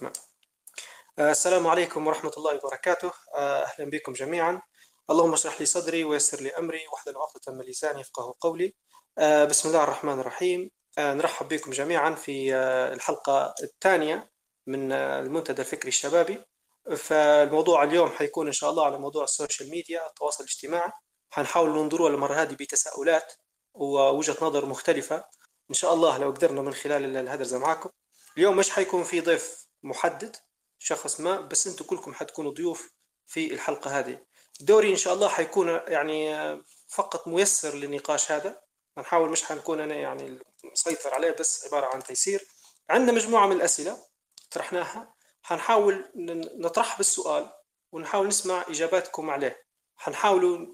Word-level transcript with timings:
تمام 0.00 0.12
آه، 1.18 1.30
السلام 1.30 1.66
عليكم 1.66 2.06
ورحمة 2.06 2.32
الله 2.36 2.54
وبركاته. 2.54 3.12
آه، 3.34 3.62
أهلا 3.62 3.90
بكم 3.90 4.12
جميعا. 4.12 4.62
اللهم 5.10 5.32
اشرح 5.32 5.60
لي 5.60 5.66
صدري 5.66 6.04
ويسر 6.04 6.40
لي 6.40 6.50
أمري 6.50 6.86
واحلل 6.92 7.16
عقدة 7.16 7.52
من 7.52 7.64
لساني 7.64 8.00
يفقه 8.00 8.34
قولي. 8.40 8.74
آه، 9.18 9.44
بسم 9.44 9.68
الله 9.68 9.84
الرحمن 9.84 10.20
الرحيم. 10.20 10.70
نرحب 10.98 11.48
بكم 11.48 11.70
جميعا 11.70 12.14
في 12.14 12.54
الحلقة 12.92 13.54
الثانية 13.62 14.30
من 14.66 14.92
المنتدى 14.92 15.62
الفكري 15.62 15.88
الشبابي. 15.88 16.44
فالموضوع 16.96 17.82
اليوم 17.82 18.10
حيكون 18.10 18.46
إن 18.46 18.52
شاء 18.52 18.70
الله 18.70 18.84
على 18.84 18.98
موضوع 18.98 19.24
ال 19.24 19.31
social 19.31 19.70
media 19.70 20.06
التواصل 20.06 20.44
الاجتماعي. 20.44 20.92
حنحاول 21.30 21.70
ننظروا 21.70 22.08
المرة 22.08 22.34
هذه 22.34 22.52
بتساؤلات 22.52 23.32
ووجهة 23.74 24.36
نظر 24.42 24.66
مختلفة. 24.66 25.24
إن 25.70 25.74
شاء 25.74 25.94
الله 25.94 26.18
لو 26.18 26.30
قدرنا 26.30 26.62
من 26.62 26.74
خلال 26.74 27.16
الهدرزة 27.16 27.58
معكم 27.58 27.90
اليوم 28.36 28.56
مش 28.56 28.70
حيكون 28.70 29.04
في 29.04 29.20
ضيف 29.20 29.69
محدد 29.82 30.36
شخص 30.78 31.20
ما 31.20 31.40
بس 31.40 31.66
أنتم 31.66 31.84
كلكم 31.84 32.14
حتكونوا 32.14 32.52
ضيوف 32.52 32.90
في 33.26 33.54
الحلقة 33.54 33.98
هذه. 33.98 34.18
دوري 34.60 34.90
إن 34.90 34.96
شاء 34.96 35.14
الله 35.14 35.28
حيكون 35.28 35.68
يعني 35.68 36.34
فقط 36.88 37.28
ميسر 37.28 37.74
للنقاش 37.74 38.32
هذا. 38.32 38.60
نحاول 38.98 39.30
مش 39.30 39.44
حنكون 39.44 39.80
أنا 39.80 39.94
يعني 39.94 40.38
مسيطر 40.72 41.14
عليه 41.14 41.30
بس 41.30 41.66
عبارة 41.66 41.86
عن 41.86 42.02
تيسير. 42.02 42.46
عندنا 42.90 43.12
مجموعة 43.12 43.46
من 43.46 43.56
الأسئلة 43.56 43.98
طرحناها. 44.50 45.14
حنحاول 45.42 46.10
نطرح 46.58 46.96
بالسؤال 46.96 47.52
ونحاول 47.92 48.26
نسمع 48.28 48.64
إجاباتكم 48.68 49.30
عليه. 49.30 49.64
حنحاولوا 49.96 50.66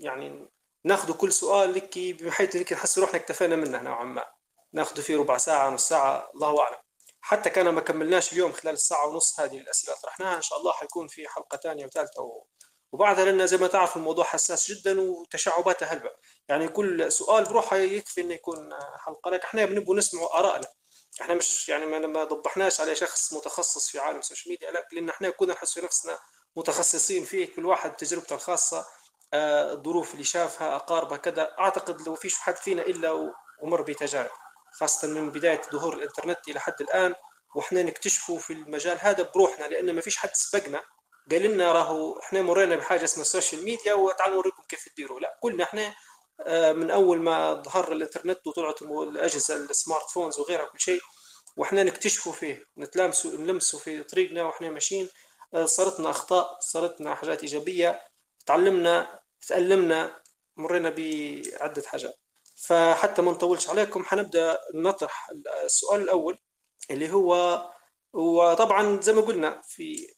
يعني 0.00 0.48
ناخذ 0.84 1.12
كل 1.12 1.32
سؤال 1.32 1.74
لك 1.74 1.98
بحيث 1.98 2.56
إنك 2.56 2.72
تحس 2.72 2.98
روحنا 2.98 3.16
اكتفينا 3.16 3.56
منه 3.56 3.82
نوعا 3.82 4.04
ما. 4.04 4.24
ناخذ 4.72 5.02
فيه 5.02 5.16
ربع 5.16 5.38
ساعة 5.38 5.70
نص 5.70 5.88
ساعة 5.88 6.30
الله 6.34 6.60
أعلم. 6.60 6.81
حتى 7.22 7.50
كان 7.50 7.68
ما 7.68 7.80
كملناش 7.80 8.32
اليوم 8.32 8.52
خلال 8.52 8.74
الساعة 8.74 9.06
ونص 9.06 9.40
هذه 9.40 9.58
الاسئله 9.58 9.96
طرحناها. 10.02 10.36
إن 10.36 10.42
شاء 10.42 10.58
الله 10.58 10.72
حيكون 10.72 11.08
في 11.08 11.28
حلقة 11.28 11.56
ثانية 11.58 11.86
وثالثة 11.86 12.42
وبعدها 12.92 13.24
لأن 13.24 13.46
زي 13.46 13.56
ما 13.56 13.66
تعرف 13.66 13.96
الموضوع 13.96 14.24
حساس 14.24 14.70
جدا 14.72 15.00
وتشعباته 15.00 15.86
هلبة. 15.86 16.10
يعني 16.48 16.68
كل 16.68 17.12
سؤال 17.12 17.44
بروحه 17.44 17.76
يكفي 17.76 18.20
إنه 18.20 18.34
يكون 18.34 18.70
حلقة. 18.98 19.30
لك 19.30 19.44
إحنا 19.44 19.64
بنبغى 19.64 19.96
نسمع 19.96 20.22
آرائنا. 20.34 20.66
إحنا 21.20 21.34
مش 21.34 21.68
يعني 21.68 21.86
ما 21.86 22.24
ضبحناش 22.24 22.80
على 22.80 22.94
شخص 22.94 23.32
متخصص 23.34 23.88
في 23.90 23.98
عالم 23.98 24.18
ال 24.18 24.23
social 24.23 24.52
media 24.52 24.70
لا 24.70 24.88
لأن 24.92 25.08
إحنا 25.08 25.30
كنا 25.30 25.52
نحس 25.52 25.78
نفسنا 25.78 26.18
متخصصين 26.56 27.24
فيه 27.24 27.54
كل 27.56 27.66
واحد 27.66 27.96
تجربته 27.96 28.34
الخاصة 28.34 28.86
آه، 29.34 29.72
الظروف 29.72 30.12
اللي 30.12 30.24
شافها 30.24 30.76
أقاربه 30.76 31.16
كذا. 31.16 31.54
أعتقد 31.58 32.00
لو 32.00 32.14
فيش 32.14 32.38
حد 32.38 32.56
فينا 32.56 32.82
إلا 32.82 33.32
ومر 33.62 33.82
بتجارب. 33.82 34.30
خاصة 34.72 35.08
من 35.08 35.30
بداية 35.30 35.62
ظهور 35.72 35.94
الإنترنت 35.94 36.38
إلى 36.48 36.60
حد 36.60 36.80
الآن 36.80 37.14
وإحنا 37.54 37.82
نكتشفوا 37.82 38.38
في 38.38 38.52
المجال 38.52 38.98
هذا 39.00 39.30
بروحنا 39.34 39.64
لأن 39.64 39.94
ما 39.94 40.00
فيش 40.00 40.16
حد 40.16 40.30
سبقنا. 40.34 40.80
قال 41.30 41.42
لنا 41.42 41.72
راهو 41.72 42.18
إحنا 42.18 42.42
مرينا 42.42 42.76
بحاجة 42.76 43.04
اسمها 43.04 43.22
ال 43.22 43.28
social 43.28 43.64
media 43.64 43.94
وتعالوا 43.94 44.34
نوريكم 44.34 44.62
كيف 44.68 44.88
تديروا. 44.88 45.20
لا 45.20 45.38
كلنا 45.42 45.64
إحنا 45.64 45.94
آه، 46.46 46.72
من 46.72 46.90
أول 46.90 47.20
ما 47.20 47.54
ظهر 47.54 47.92
الإنترنت 47.92 48.46
وطلعت 48.46 48.82
الأجهزة 48.82 49.56
ال 49.56 49.65
smart 49.65 50.10
phones 50.10 50.38
وغيرها 50.38 50.64
كل 50.64 50.80
شيء 50.80 51.00
وإحنا 51.56 51.82
نكتشفوا 51.82 52.32
فيه 52.32 52.64
نتلامسوا 52.78 53.30
نلمسوا 53.38 53.78
في 53.80 54.02
طريقنا 54.02 54.42
وإحنا 54.44 54.70
ماشيين. 54.70 55.08
آه، 55.54 55.64
صارتنا 55.66 56.10
أخطاء 56.10 56.58
صارتنا 56.60 57.14
حاجات 57.14 57.40
إيجابية 57.42 58.00
تعلمنا 58.46 59.20
تألمنا 59.48 60.22
مرينا 60.56 60.90
بعدة 60.90 61.82
حاجات. 61.86 62.21
فحتى 62.62 63.22
ما 63.22 63.32
نطولش 63.32 63.68
عليكم 63.68 64.04
حنبدأ 64.04 64.58
نطرح 64.74 65.30
السؤال 65.64 66.00
الأول 66.02 66.38
اللي 66.90 67.12
هو 67.12 67.62
وطبعا 68.12 69.00
زي 69.00 69.12
ما 69.12 69.20
قلنا 69.20 69.62
في 69.64 70.14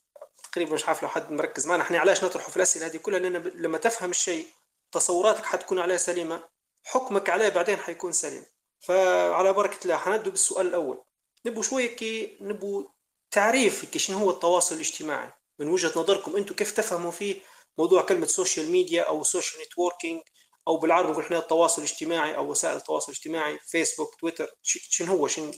تقريبا 0.53 0.75
مش 0.75 0.85
عارف 0.89 1.03
لو 1.03 1.09
حد 1.09 1.33
مركز 1.33 1.67
معنا 1.67 1.83
إحنا 1.83 1.99
علاش 1.99 2.25
نطرحه 2.25 2.51
في 2.51 2.57
الأسئلة 2.57 2.87
هذه 2.87 2.97
كلها؟ 2.97 3.19
لأن 3.19 3.33
لما 3.55 3.79
تفهم 3.79 4.11
الشيء 4.11 4.47
تصوراتك 4.93 5.45
حتكون 5.45 5.79
عليه 5.79 5.97
سليمة 5.97 6.49
حكمك 6.85 7.31
عليه 7.31 7.49
بعدين 7.49 7.77
حيكون 7.77 8.13
سليم. 8.13 8.47
فعلى 8.81 9.53
بركة 9.53 9.85
الله 9.85 9.97
حنبدأ 9.97 10.31
بالسؤال 10.31 10.67
الأول. 10.67 11.05
نبو 11.47 11.63
شوية 11.63 11.97
كي 11.97 12.39
نبو 12.41 12.91
تعريف 13.31 13.85
كي 13.85 13.99
شنو 13.99 14.19
هو 14.19 14.31
التواصل 14.31 14.75
الاجتماعي. 14.75 15.33
من 15.59 15.69
وجهة 15.69 15.99
نظركم 16.01 16.37
أنتم 16.37 16.55
كيف 16.55 16.73
تفهموا 16.73 17.11
فيه 17.11 17.41
موضوع 17.79 18.03
كلمة 18.03 18.27
social 18.27 18.71
media 18.71 19.03
أو 19.03 19.23
social 19.23 19.63
networking 19.63 20.23
أو 20.69 20.77
بالعربي 20.77 21.11
نقول 21.11 21.25
إحنا 21.25 21.39
التواصل 21.39 21.83
الاجتماعي 21.83 22.37
أو 22.37 22.51
وسائل 22.51 22.77
التواصل 22.77 23.13
الاجتماعي 23.13 23.59
فيسبوك 23.59 24.15
تويتر 24.15 24.51
شنو 24.63 25.17
هو؟ 25.17 25.27
شنو 25.27 25.53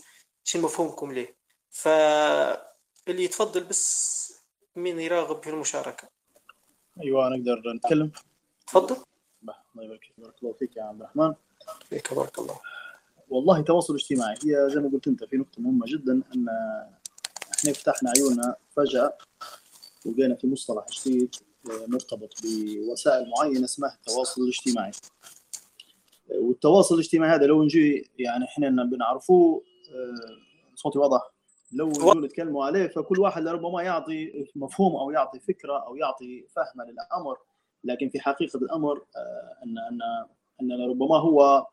شنو 0.45 0.63
مفهومكم 0.63 1.13
ليه؟ 1.13 1.37
فاللي 1.71 3.25
يتفضل 3.25 3.65
بس 3.65 4.17
مين 4.77 5.01
يراغب 5.01 5.43
في 5.43 5.51
المشاركة. 5.51 6.09
أيوه 7.03 7.29
نقدر 7.29 7.63
نتكلم. 7.77 8.13
تفضل. 8.67 8.97
الله 9.43 9.85
يبارك 9.85 10.13
بارك 10.19 10.43
الله 10.43 10.53
فيك 10.53 10.77
يا 10.77 10.83
عبد 10.83 11.01
الرحمن. 11.01 11.35
فيك 11.89 12.15
بارك 12.15 12.39
الله. 12.39 12.61
والله 13.29 13.59
التواصل 13.59 13.95
الاجتماعي 13.95 14.35
هي 14.35 14.71
زي 14.71 14.81
ما 14.81 14.91
قلت 14.93 15.09
أنت 15.09 15.25
في 15.25 15.37
نقطة 15.37 15.63
مهمة 15.63 15.87
جدا 15.89 16.13
أن 16.13 16.49
إحنا 17.59 17.73
فتحنا 17.73 18.13
عيوننا 18.17 18.57
فجأة 18.77 19.19
ولقينا 20.07 20.35
في 20.35 20.47
مصطلح 20.47 20.87
جديد 20.91 21.37
مرتبط 21.89 22.35
بوسائل 22.43 23.31
معينة 23.39 23.65
اسمها 23.65 23.95
التواصل 23.95 24.43
الاجتماعي. 24.43 24.91
والتواصل 26.35 26.95
الاجتماعي 26.95 27.37
هذا 27.37 27.47
لو 27.47 27.63
نجي 27.63 28.11
يعني 28.19 28.45
إحنا 28.45 28.85
بنعرفوه 28.85 29.63
آه، 29.91 30.75
صوتي 30.75 30.99
واضح؟ 30.99 31.33
لو 31.73 31.89
نجي 31.89 32.27
نتكلموا 32.27 32.65
عليه 32.65 32.87
فكل 32.87 33.21
واحد 33.21 33.43
لربما 33.43 33.83
يعطي 33.83 34.47
مفهوم 34.57 34.97
أو 34.97 35.11
يعطي 35.11 35.41
فكرة 35.41 35.87
أو 35.87 35.97
يعطي 35.97 36.47
فهمة 36.57 36.85
للأمر 36.85 37.39
لكن 37.85 38.09
في 38.09 38.21
حقيقة 38.21 38.57
الأمر 38.57 39.05
آه، 39.17 39.65
ان 39.65 39.79
ان 39.79 40.01
أن 40.61 40.91
ربما 40.91 41.19
هو 41.19 41.43
آه، 41.43 41.67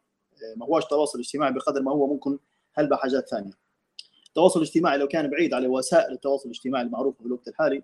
ما 0.57 0.65
هوش 0.65 0.85
تواصل 0.85 1.19
اجتماعي 1.19 1.51
بقدر 1.53 1.81
ما 1.81 1.91
هو 1.91 2.07
ممكن 2.07 2.39
هلبة 2.73 2.95
حاجات 2.95 3.29
ثانية. 3.29 3.51
التواصل 4.27 4.59
الاجتماعي 4.59 4.97
لو 4.97 5.07
كان 5.07 5.29
بعيد 5.29 5.53
على 5.53 5.67
وسائل 5.67 6.13
التواصل 6.13 6.45
الاجتماعي 6.45 6.85
المعروفة 6.85 7.17
في 7.19 7.25
الوقت 7.25 7.47
الحالي 7.47 7.83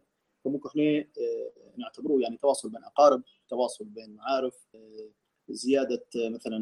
فممكن 0.50 0.70
إحنا 0.70 0.84
آه، 0.84 1.78
نعتبروه 1.78 2.22
يعني 2.22 2.38
تواصل 2.38 2.70
بين 2.70 2.84
أقارب 2.84 3.24
تواصل 3.50 3.86
بين 3.86 4.16
معارف 4.16 4.68
آه، 4.76 5.10
زيادة 5.50 6.06
آه، 6.16 6.30
مثلا 6.30 6.58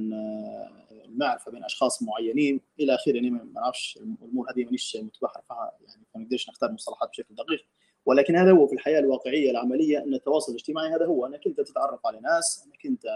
المعرفة 1.06 1.52
بين 1.52 1.64
أشخاص 1.64 2.04
معينين 2.04 2.62
إلى 2.80 2.96
آخره. 2.96 3.14
يعني 3.14 3.30
ما 3.30 3.44
نعرفش 3.54 3.98
الأمور 3.98 4.52
هذه 4.52 4.66
مانيش 4.66 4.98
متبحر 5.02 5.42
فيها 5.48 5.72
يعني 5.88 6.04
ما 6.16 6.22
نقدرش 6.22 6.50
نختار 6.50 6.72
مصطلحات 6.72 7.10
بشكل 7.10 7.36
دقيق. 7.36 7.66
ولكن 8.06 8.36
هذا 8.36 8.52
هو 8.52 8.68
في 8.68 8.74
الحياة 8.74 9.00
الواقعية 9.00 9.52
العملية 9.52 10.04
أن 10.04 10.14
التواصل 10.14 10.52
الاجتماعي 10.52 10.90
هذا 10.96 11.06
هو 11.06 11.26
أنك 11.26 11.48
أنت 11.48 11.62
تتعرف 11.62 12.06
على 12.06 12.20
ناس 12.20 12.64
أنك 12.66 12.86
أنت 12.86 13.08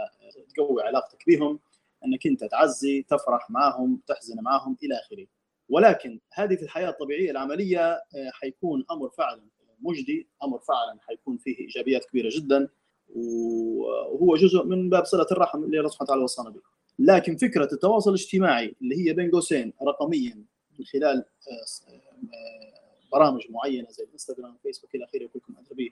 تقوي 0.56 0.84
علاقتك 0.84 1.24
بهم 1.28 1.60
أنك 2.06 2.28
أنت 2.28 2.44
تعزي 2.44 3.02
تفرح 3.02 3.50
معهم 3.50 4.02
تحزن 4.08 4.42
معهم 4.42 4.78
إلى 4.84 4.96
آخره. 4.96 5.28
ولكن 5.70 6.20
هذه 6.34 6.56
في 6.56 6.64
الحياة 6.64 6.90
الطبيعية 6.90 7.32
العملية 7.32 8.04
حيكون 8.34 8.86
أمر 8.92 9.10
فعلا 9.10 9.42
مجدي 9.82 10.28
أمر 10.44 10.60
فعلا 10.60 11.00
حيكون 11.02 11.38
فيه 11.38 11.60
إيجابيات 11.60 12.06
كبيرة 12.06 12.30
جدا 12.34 12.70
وهو 13.16 14.36
جزء 14.36 14.64
من 14.64 14.90
باب 14.90 15.06
صلة 15.06 15.28
الرحم 15.32 15.64
اللي 15.64 15.78
الله 15.78 15.90
سبحانه 15.90 16.08
وتعالى 16.08 16.24
وصانا 16.24 16.50
به. 16.50 16.62
لكن 17.00 17.38
فكرة 17.38 17.70
التواصل 17.74 18.10
الاجتماعي 18.10 18.76
اللي 18.82 19.08
هي 19.08 19.14
بين 19.14 19.32
قوسين 19.32 19.74
رقميا 19.84 20.46
من 20.80 20.86
خلال 20.86 21.18
آه، 21.18 22.82
برامج 23.12 23.42
معينة 23.50 23.90
زي 23.90 24.04
الإنستغرام 24.04 24.58
فيسبوك 24.64 24.96
إلى 24.96 25.04
آخره 25.04 25.28
كلكم 25.28 25.54
أدرى 25.58 25.76
به 25.76 25.92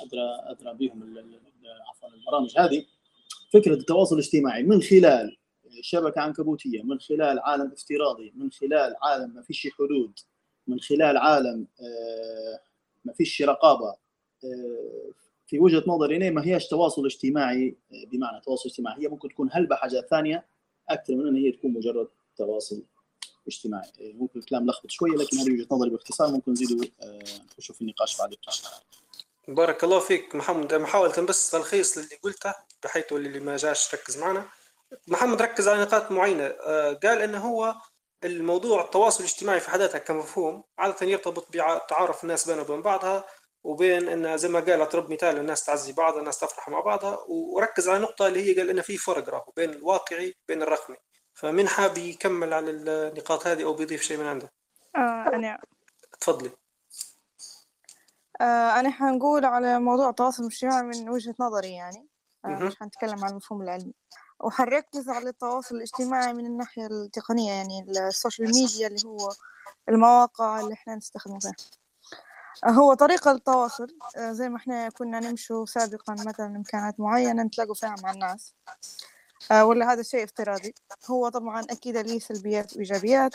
أدرى 0.00 0.20
أدرى 0.44 0.74
بهم 0.74 1.14
عفوا 1.88 2.08
البرامج 2.08 2.58
هذه 2.58 2.84
فكرة 3.52 3.74
التواصل 3.74 4.14
الاجتماعي 4.14 4.62
من 4.62 4.82
خلال 4.82 5.36
شبكة 5.80 6.20
عنكبوتية 6.20 6.82
من 6.82 7.00
خلال 7.00 7.38
عالم 7.38 7.72
افتراضي 7.72 8.32
من 8.36 8.50
خلال 8.50 8.94
عالم 9.02 9.34
ما 9.34 9.42
فيش 9.42 9.68
حدود 9.78 10.18
من 10.66 10.80
خلال 10.80 11.16
عالم 11.16 11.66
آه 11.80 12.69
ما 13.04 13.12
فيش 13.12 13.42
رقابة 13.42 13.96
آه، 14.44 15.10
في 15.46 15.58
وجهة 15.58 15.82
نظري 15.86 16.30
ما 16.30 16.46
هيش 16.46 16.68
تواصل 16.68 17.04
اجتماعي 17.04 17.76
آه، 17.92 18.06
بمعنى 18.06 18.40
تواصل 18.40 18.68
اجتماعي. 18.68 19.02
هي 19.02 19.08
ممكن 19.08 19.28
تكون 19.28 19.48
هلبة 19.52 19.76
حاجات 19.76 20.08
ثانية 20.10 20.46
أكثر 20.88 21.14
من 21.14 21.26
ان 21.26 21.36
هي 21.36 21.52
تكون 21.52 21.72
مجرد 21.72 22.08
تواصل 22.36 22.82
اجتماعي. 23.46 23.88
آه، 24.00 24.12
ممكن 24.12 24.40
الكلام 24.40 24.66
لخبط 24.66 24.90
شوية 24.90 25.12
لكن 25.12 25.36
هذه 25.36 25.52
وجهة 25.52 25.66
نظري 25.70 25.90
باختصار 25.90 26.32
ممكن 26.32 26.52
نزيدوا 26.52 26.84
نخشوا 27.52 27.74
في 27.74 27.80
النقاش 27.80 28.18
بعد. 28.18 28.34
بارك 29.48 29.84
الله 29.84 30.00
فيك 30.00 30.34
محمد. 30.34 30.74
محاولة 30.74 31.26
بس 31.26 31.50
تلخيص 31.50 31.98
للي 31.98 32.16
قلته 32.22 32.54
بحيث 32.84 33.12
اللي 33.12 33.40
ما 33.40 33.56
جاش 33.56 33.94
ركز 33.94 34.18
معنا. 34.18 34.48
محمد 35.08 35.42
ركز 35.42 35.68
على 35.68 35.82
نقاط 35.82 36.12
معينة. 36.12 36.48
قال 37.02 37.18
إنه 37.22 37.38
هو 37.38 37.74
الموضوع 38.24 38.84
التواصل 38.84 39.24
الاجتماعي 39.24 39.60
في 39.60 39.70
حد 39.70 39.78
ذاتها 39.78 39.98
كمفهوم 39.98 40.64
عادة 40.78 41.06
يرتبط 41.06 41.48
بتعارف 41.48 42.22
الناس 42.24 42.48
بينها 42.48 42.62
وبين 42.62 42.82
بعضها 42.82 43.24
وبين 43.64 44.08
إن 44.08 44.36
زي 44.36 44.48
ما 44.48 44.60
قال 44.60 44.80
أضرب 44.80 45.12
مثال 45.12 45.38
الناس 45.38 45.64
تعزي 45.64 45.92
بعضها 45.92 46.20
الناس 46.20 46.38
تفرح 46.38 46.68
مع 46.68 46.80
بعضها 46.80 47.18
وركز 47.28 47.88
على 47.88 47.98
نقطة 47.98 48.26
اللي 48.26 48.50
هي 48.50 48.54
قال 48.58 48.70
ان 48.70 48.80
في 48.82 48.96
فرق 48.96 49.28
راهو 49.28 49.52
بين 49.56 49.70
الواقعي 49.70 50.34
بين 50.48 50.62
الرقمي. 50.62 50.96
فمن 51.34 51.68
حاب 51.68 51.98
يكمل 51.98 52.54
على 52.54 52.70
النقاط 52.70 53.46
هذه 53.46 53.64
أو 53.64 53.74
بيضيف 53.74 54.02
شيء 54.02 54.18
من 54.18 54.26
عنده؟ 54.26 54.52
آه 54.96 55.24
أنا. 55.34 55.58
تفضلي. 56.20 56.50
آه 58.40 58.80
أنا 58.80 58.90
حنقول 58.90 59.44
على 59.44 59.78
موضوع 59.78 60.10
التواصل 60.10 60.42
الاجتماعي 60.42 60.82
من 60.82 61.08
وجهة 61.08 61.34
نظري 61.40 61.72
يعني. 61.72 62.08
آه. 62.44 62.48
مش 62.48 62.76
حنتكلم 62.76 63.24
عن 63.24 63.30
المفهوم 63.30 63.62
العلمي. 63.62 63.94
وحنركز 64.40 65.08
على 65.08 65.28
التواصل 65.28 65.76
الاجتماعي 65.76 66.32
من 66.32 66.46
الناحية 66.46 66.86
التقنية 66.86 67.52
يعني 67.52 67.80
السوشيال 67.88 68.48
ميديا 68.48 68.86
اللي 68.86 69.00
هو 69.06 69.28
المواقع 69.88 70.60
اللي 70.60 70.74
إحنا 70.74 70.94
نستخدمه 70.96 71.38
فيها. 71.38 71.54
هو 72.66 72.94
طريقة 72.94 73.30
التواصل 73.30 73.86
آه 74.16 74.32
زي 74.32 74.48
ما 74.48 74.56
إحنا 74.56 74.88
كنا 74.88 75.20
نمشوا 75.20 75.66
سابقا 75.66 76.12
مثلا 76.12 76.46
إمكانات 76.46 77.00
معينة 77.00 77.42
نتلاقوا 77.42 77.74
فيها 77.74 77.94
مع 78.02 78.10
الناس. 78.12 78.54
آه 79.50 79.64
ولا 79.64 79.92
هذا 79.92 80.02
شيء 80.02 80.24
افتراضي. 80.24 80.74
هو 81.10 81.28
طبعا 81.28 81.60
أكيد 81.70 81.96
ليه 81.96 82.18
سلبيات 82.18 82.76
وإيجابيات. 82.76 83.34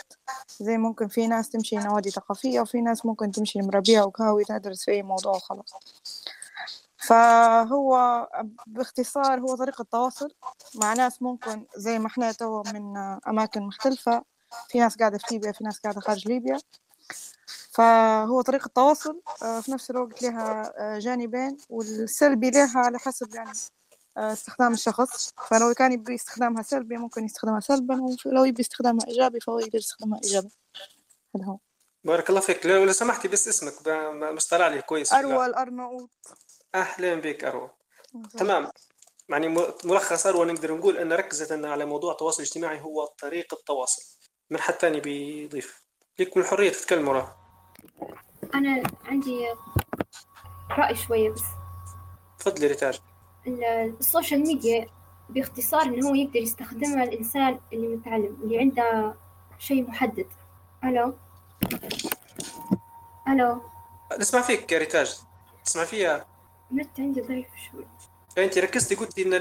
زي 0.60 0.78
ممكن 0.78 1.08
في 1.08 1.26
ناس 1.26 1.50
تمشي 1.50 1.76
نوادي 1.76 2.10
ثقافية 2.10 2.60
وفي 2.60 2.80
ناس 2.80 3.06
ممكن 3.06 3.30
تمشي 3.30 3.58
مربية 3.58 4.00
وكهوي 4.02 4.44
تدرس 4.44 4.84
في 4.84 4.90
أي 4.90 5.02
موضوع 5.02 5.32
وخلاص. 5.36 5.74
فهو 7.06 8.28
باختصار 8.66 9.40
هو 9.40 9.56
طريقة 9.56 9.86
تواصل 9.92 10.30
مع 10.74 10.92
ناس 10.92 11.22
ممكن 11.22 11.66
زي 11.76 11.98
ما 11.98 12.06
إحنا 12.06 12.32
توا 12.32 12.62
من 12.72 12.96
أماكن 13.28 13.62
مختلفة 13.62 14.22
في 14.68 14.78
ناس 14.78 14.96
قاعدة 14.96 15.18
في 15.18 15.26
ليبيا 15.30 15.52
في 15.52 15.64
ناس 15.64 15.78
قاعدة 15.78 16.00
خارج 16.00 16.28
ليبيا. 16.28 16.58
فهو 17.70 18.40
طريقة 18.40 18.70
تواصل 18.74 19.20
آه، 19.42 19.60
في 19.60 19.72
نفس 19.72 19.90
الوقت 19.90 20.22
لها 20.22 20.72
آه، 20.76 20.98
جانبين 20.98 21.56
والسلبي 21.68 22.50
لها 22.50 22.78
على 22.78 22.98
حسب 22.98 23.34
يعني 23.34 23.52
آه، 24.16 24.32
استخدام 24.32 24.72
الشخص. 24.72 25.32
فلو 25.48 25.74
كان 25.74 25.92
يبي 25.92 26.14
استخدامها 26.14 26.62
سلبي 26.62 26.96
ممكن 26.96 27.24
يستخدمها 27.24 27.60
سلبا 27.60 28.16
ولو 28.26 28.44
يبي 28.44 28.62
استخدامها 28.62 29.06
إيجابي 29.06 29.40
فهو 29.40 29.58
يقدر 29.58 29.78
يستخدمها 29.78 30.20
إيجابا. 30.24 30.48
هذا 31.36 31.44
هو. 31.44 31.58
بارك 32.04 32.28
الله 32.30 32.40
فيك. 32.40 32.66
لو 32.66 32.92
سمحتي 32.92 33.28
بس 33.28 33.48
اسمك 33.48 33.74
مش 34.32 34.46
طالع 34.46 34.68
لي 34.68 34.82
كويس. 34.82 35.12
أروى 35.12 35.46
الأرناؤوط. 35.46 36.10
أهلا 36.74 37.14
بك 37.14 37.44
أروى. 37.44 37.70
تمام. 38.38 38.68
يعني 39.28 39.48
م- 39.48 39.72
ملخص 39.84 40.26
اروى 40.26 40.46
نقدر 40.52 40.74
نقول 40.76 40.96
أن 40.98 41.12
ركزت 41.12 41.52
على 41.64 41.84
موضوع 41.86 42.12
التواصل 42.12 42.42
الاجتماعي 42.42 42.80
هو 42.80 43.04
طريقه 43.04 43.54
التواصل. 43.54 44.02
من 44.50 44.58
حد 44.60 44.74
ثاني 44.74 45.00
بيضيف؟ 45.00 45.82
لكم 46.18 46.40
الحرية 46.40 46.70
تتكلموا 46.70 47.12
راه 47.14 47.36
أنا 48.54 48.82
عندي 49.04 49.46
رأي 50.70 50.96
شوية 50.96 51.30
بس. 51.30 51.42
تفضلي 52.38 52.66
ريتاج. 52.66 53.00
ال- 53.46 53.96
social 54.00 54.40
media 54.40 54.88
باختصار 55.28 55.82
إن 55.82 56.04
هو 56.04 56.14
يقدر 56.14 56.36
يستخدمها 56.40 57.04
الإنسان 57.04 57.60
اللي 57.72 57.88
متعلم 57.96 58.38
اللي 58.42 58.58
عنده 58.58 59.14
شيء 59.58 59.88
محدد. 59.90 60.26
ألو؟ 60.84 61.14
ألو؟ 63.28 63.62
نسمع 64.18 64.42
فيك 64.42 64.72
يا 64.72 64.78
ريتاج. 64.78 65.16
تسمع 65.64 65.84
فيها 65.84 66.26
النت 66.72 67.00
عندي 67.00 67.20
ضعيف 67.20 67.46
شوي 67.70 67.86
أنت 68.44 68.58
ركزتي 68.58 68.94
قلتي 68.94 69.22
إن 69.22 69.32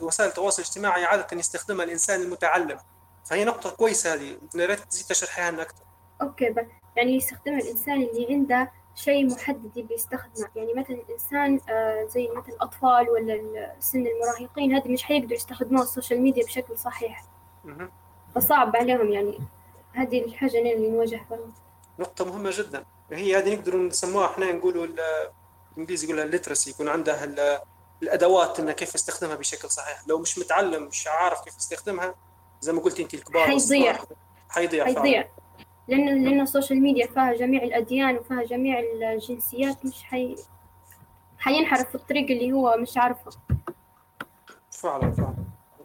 وسائل 0.00 0.30
التواصل 0.30 0.62
الاجتماعي 0.62 1.04
عادة 1.04 1.36
يستخدمها 1.38 1.84
الإنسان 1.84 2.20
المتعلم. 2.20 2.78
فهي 3.24 3.44
نقطة 3.44 3.70
كويسة 3.70 4.14
هذه 4.14 4.38
يا 4.54 4.66
ريت 4.66 4.80
تزيد 4.80 5.06
تشرحيها 5.06 5.50
لنا 5.50 5.62
أكثر. 5.62 5.84
okay 6.22 6.50
ب- 6.50 6.68
يعني 6.96 7.16
يستخدمها 7.16 7.58
الإنسان 7.60 8.02
اللي 8.02 8.26
عنده 8.30 8.72
شيء 8.94 9.26
محدد 9.34 9.76
يبي 9.76 9.94
يستخدمه. 9.94 10.48
يعني 10.56 10.74
مثلا 10.74 10.96
الإنسان 10.96 11.60
آه، 11.68 12.04
زي 12.04 12.28
مثلا 12.36 12.54
الأطفال 12.54 13.10
ولا 13.10 13.72
سن 13.80 14.06
المراهقين 14.06 14.74
هذه 14.74 14.88
مش 14.88 15.02
حيقدروا 15.02 15.32
يستخدموا 15.34 15.82
ال 15.82 15.87
social 15.87 16.20
media 16.20 16.44
بشكل 16.44 16.78
صحيح. 16.78 17.24
فصعب 18.34 18.76
عليهم 18.76 19.08
يعني. 19.12 19.38
هذه 19.92 20.24
الحاجة 20.24 20.58
اللي 20.58 20.90
نواجه 20.90 21.26
بها 21.30 21.38
نقطة 21.98 22.24
مهمة 22.24 22.50
جدا. 22.52 22.84
هي 23.12 23.36
هذه 23.38 23.54
نقدروا 23.54 23.80
نسموها 23.88 24.26
إحنا 24.26 24.52
نقولوا 24.52 24.86
الإنجليزي 25.76 26.06
يقولها 26.06 26.24
ال 26.24 26.29
literacy 26.29 26.70
يكون 26.70 26.88
عنده 26.88 27.24
ال- 27.24 27.58
الأدوات 28.02 28.60
إنه 28.60 28.72
كيف 28.72 28.94
يستخدمها 28.94 29.34
بشكل 29.36 29.70
صحيح. 29.70 30.02
لو 30.06 30.18
مش 30.18 30.38
متعلم 30.38 30.82
مش 30.82 31.06
عارف 31.06 31.40
كيف 31.44 31.56
يستخدمها 31.56 32.14
زي 32.60 32.72
ما 32.72 32.80
قلتي 32.80 33.02
أنت 33.02 33.14
الكبار 33.14 33.46
حيضيع. 33.46 33.98
حيضيع 34.48 34.84
حيضيع. 34.84 35.28
لأن 35.88 36.24
لأن 36.24 36.40
السوشيال 36.40 36.82
ميديا 36.82 37.06
فيها 37.06 37.32
جميع 37.34 37.62
الأديان 37.62 38.16
وفيها 38.16 38.42
جميع 38.42 38.80
الجنسيات 38.80 39.84
مش 39.84 40.02
حي 40.02 40.36
حينحرف 41.38 41.88
في 41.88 41.94
الطريق 41.94 42.30
اللي 42.30 42.52
هو 42.52 42.76
مش 42.78 42.96
عارفه. 42.96 43.30
فعلا 44.70 45.12
فعلا. 45.12 45.34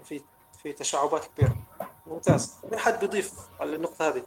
في 0.04 0.22
في 0.64 0.74
تشعبات 0.74 1.26
كبيرة. 1.26 1.56
ممتاز. 2.08 2.56
من 2.72 2.78
حد 2.78 3.00
بيضيف 3.00 3.34
على 3.60 3.76
النقطة 3.76 4.08
هذه؟ 4.10 4.24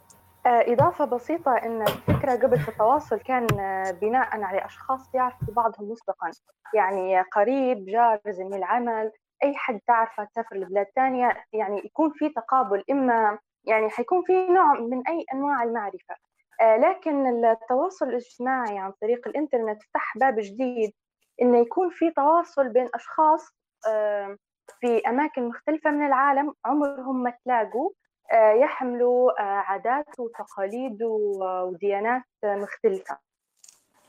إضافة 0.47 1.05
بسيطة 1.05 1.51
إن 1.57 1.81
الفكرة 1.81 2.35
قبل 2.35 2.59
في 2.59 2.69
التواصل 2.69 3.19
كان 3.19 3.47
آه، 3.59 3.91
بناء 3.91 4.41
على 4.41 4.65
أشخاص 4.65 5.15
يعرفوا 5.15 5.53
بعضهم 5.53 5.91
مسبقا. 5.91 6.31
يعني 6.73 7.21
قريب 7.21 7.85
جار 7.85 8.19
زميل 8.29 8.63
عمل 8.63 9.11
أي 9.43 9.53
حد 9.55 9.79
تعرفه 9.87 10.23
تسافر 10.23 10.55
لبلاد 10.55 10.85
تانية 10.85 11.43
يعني 11.53 11.81
يكون 11.85 12.11
في 12.11 12.29
تقابل. 12.29 12.83
إما 12.91 13.39
يعني 13.63 13.89
حيكون 13.89 14.23
في 14.23 14.47
نوع 14.47 14.79
من 14.79 15.07
أي 15.07 15.25
أنواع 15.33 15.63
المعرفة. 15.63 16.15
آه، 16.61 16.77
لكن 16.77 17.45
التواصل 17.45 18.09
الاجتماعي 18.09 18.77
عن 18.77 18.91
طريق 19.01 19.27
الإنترنت 19.27 19.83
فتح 19.83 20.17
باب 20.17 20.35
جديد 20.39 20.93
إنه 21.41 21.57
يكون 21.57 21.89
في 21.89 22.11
تواصل 22.11 22.69
بين 22.69 22.89
أشخاص 22.95 23.49
آه، 23.87 24.37
في 24.79 25.01
أماكن 25.07 25.47
مختلفة 25.47 25.91
من 25.91 26.05
العالم 26.05 26.53
عمرهم 26.65 27.23
ما 27.23 27.33
تلاقوا. 27.45 27.89
آه، 27.89 28.04
يحملوا 28.33 29.39
آه، 29.41 29.43
عادات 29.43 30.19
وتقاليد 30.19 31.03
وديانات 31.03 32.23
آه، 32.43 32.55
مختلفة. 32.55 33.17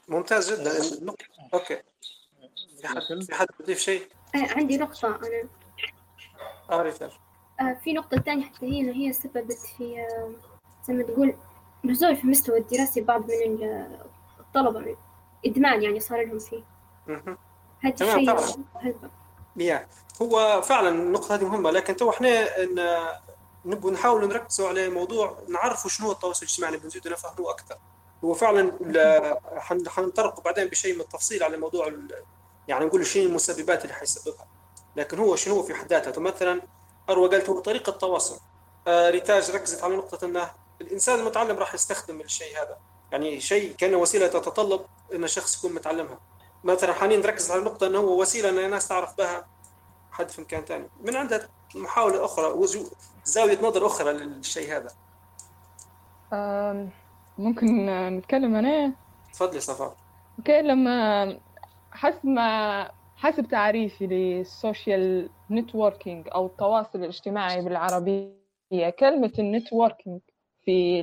ممتاز 0.08 0.52
جدا. 0.52 0.98
النقطه 0.98 1.24
okay. 1.54 1.82
في 2.80 2.88
حد 2.88 3.22
في 3.26 3.34
حد 3.34 3.46
بيضيف 3.58 3.78
شيء؟ 3.78 4.02
آه 4.34 4.46
عندي 4.56 4.76
نقطة 4.78 5.08
أنا. 5.08 5.48
آه 6.70 6.92
آه 7.60 7.74
في 7.84 7.92
نقطة 7.92 8.18
تانية 8.20 8.44
حتى 8.44 8.66
هي 8.66 8.94
هي 8.94 9.12
سببت 9.12 9.52
في 9.78 10.00
آه 10.00 10.30
زي 10.84 10.94
ما 10.94 11.02
تقول 11.02 11.34
نزول 11.84 12.16
في 12.16 12.24
المستوى 12.24 12.58
الدراسي 12.58 13.00
بعض 13.00 13.24
من 13.24 13.30
ال- 13.30 14.00
الطلبة 14.40 14.96
إدمان 15.46 15.82
يعني 15.82 16.00
صار 16.00 16.24
لهم 16.24 16.38
فيه. 16.38 16.62
هذا 17.80 17.94
تمام، 17.96 18.18
الشيء 18.38 18.64
يا. 19.56 19.86
هو 20.22 20.62
فعلا 20.62 20.88
النقطة 20.88 21.34
هذه 21.34 21.44
مهمة 21.44 21.70
لكن 21.70 21.96
تو 21.96 22.10
إحنا 22.10 22.28
ان 23.66 23.70
نبغى 23.70 23.92
نحاول 23.92 24.28
نركزوا 24.28 24.68
على 24.68 24.88
موضوع 24.88 25.38
نعرفوا 25.48 25.90
شنو 25.90 26.06
هو 26.06 26.12
التواصل 26.12 26.46
الاجتماعي 26.46 26.74
نبغى 26.74 26.86
نزيدوا 26.86 27.12
نفهموه 27.12 27.50
أكثر. 27.50 27.78
هو 28.24 28.34
فعلا 28.34 28.72
حنطرق 29.88 30.40
بعدين 30.40 30.68
بشيء 30.68 30.94
من 30.94 31.00
التفصيل 31.00 31.42
على 31.42 31.56
موضوع 31.56 31.92
يعني 32.68 32.84
نقول 32.84 33.06
شنو 33.06 33.22
المسببات 33.22 33.82
اللي 33.82 33.94
حيسببها. 33.94 34.46
لكن 34.96 35.18
هو 35.18 35.36
شنو 35.36 35.62
في 35.62 35.74
حد 35.74 35.90
ذاته؟ 35.90 36.20
مثلا 36.20 36.62
أروى 37.10 37.28
قالت 37.28 37.48
هو 37.48 37.60
طريقة 37.60 37.90
التواصل. 37.90 38.40
آه، 38.86 39.10
ريتاج 39.10 39.50
ركزت 39.50 39.84
على 39.84 39.96
نقطة 39.96 40.24
أنه 40.24 40.50
الإنسان 40.80 41.18
المتعلم 41.18 41.58
راح 41.58 41.74
يستخدم 41.74 42.20
الشيء 42.20 42.56
هذا. 42.56 42.78
يعني 43.12 43.40
شيء 43.40 43.72
كان 43.72 43.94
وسيلة 43.94 44.26
تتطلب 44.26 44.86
أن 45.14 45.24
الشخص 45.24 45.58
يكون 45.58 45.72
متعلمها. 45.72 46.20
مثلا 46.64 46.92
حاليا 46.92 47.16
نركز 47.16 47.50
على 47.50 47.60
نقطة 47.60 47.86
أنه 47.86 47.98
هو 47.98 48.20
وسيلة 48.20 48.48
أن 48.48 48.58
الناس 48.58 48.88
تعرف 48.88 49.16
بها 49.18 49.48
حد 50.10 50.28
في 50.30 50.40
مكان 50.40 50.64
ثاني 50.64 50.88
من 51.00 51.16
عندها 51.16 51.48
محاولة 51.76 52.24
أخرى 52.24 52.46
وزو- 52.52 52.92
زاوية 53.24 53.58
نظر 53.62 53.86
أخرى 53.86 54.12
للشيء 54.12 54.76
هذا. 54.76 54.88
ممكن 57.38 57.86
نتكلم 58.18 58.54
أنا؟ 58.54 58.92
تفضلي 59.32 59.60
صفاء. 59.60 59.96
okay 60.38 60.62
لما 60.62 61.38
حسب 61.92 62.26
ما 62.26 62.90
حسب 63.16 63.48
تعريفي 63.48 64.06
لل 64.06 64.37
social 64.37 65.30
networking 65.50 66.28
أو 66.34 66.46
التواصل 66.46 66.98
الاجتماعي 66.98 67.62
بالعربية 67.64 68.90
كلمة 68.98 69.32
ال 69.38 69.46
networking 69.46 70.20
في 70.64 71.02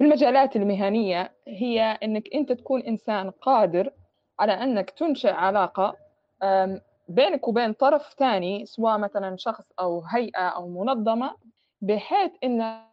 في 0.00 0.04
المجالات 0.04 0.56
المهنية 0.56 1.32
هي 1.48 1.82
إنك 2.02 2.24
أنت 2.34 2.52
تكون 2.52 2.80
إنسان 2.82 3.30
قادر 3.30 3.90
على 4.38 4.52
أنك 4.52 4.90
تنشئ 4.90 5.30
علاقة 5.32 5.96
آم، 6.42 6.80
بينك 7.10 7.48
وبين 7.48 7.72
طرف 7.72 8.14
ثاني 8.18 8.66
سواء 8.66 8.98
مثلا 8.98 9.36
شخص 9.36 9.64
أو 9.80 10.02
هيئة 10.04 10.48
أو 10.48 10.68
منظمة 10.68 11.36
بحيث 11.80 12.30
إن 12.44 12.84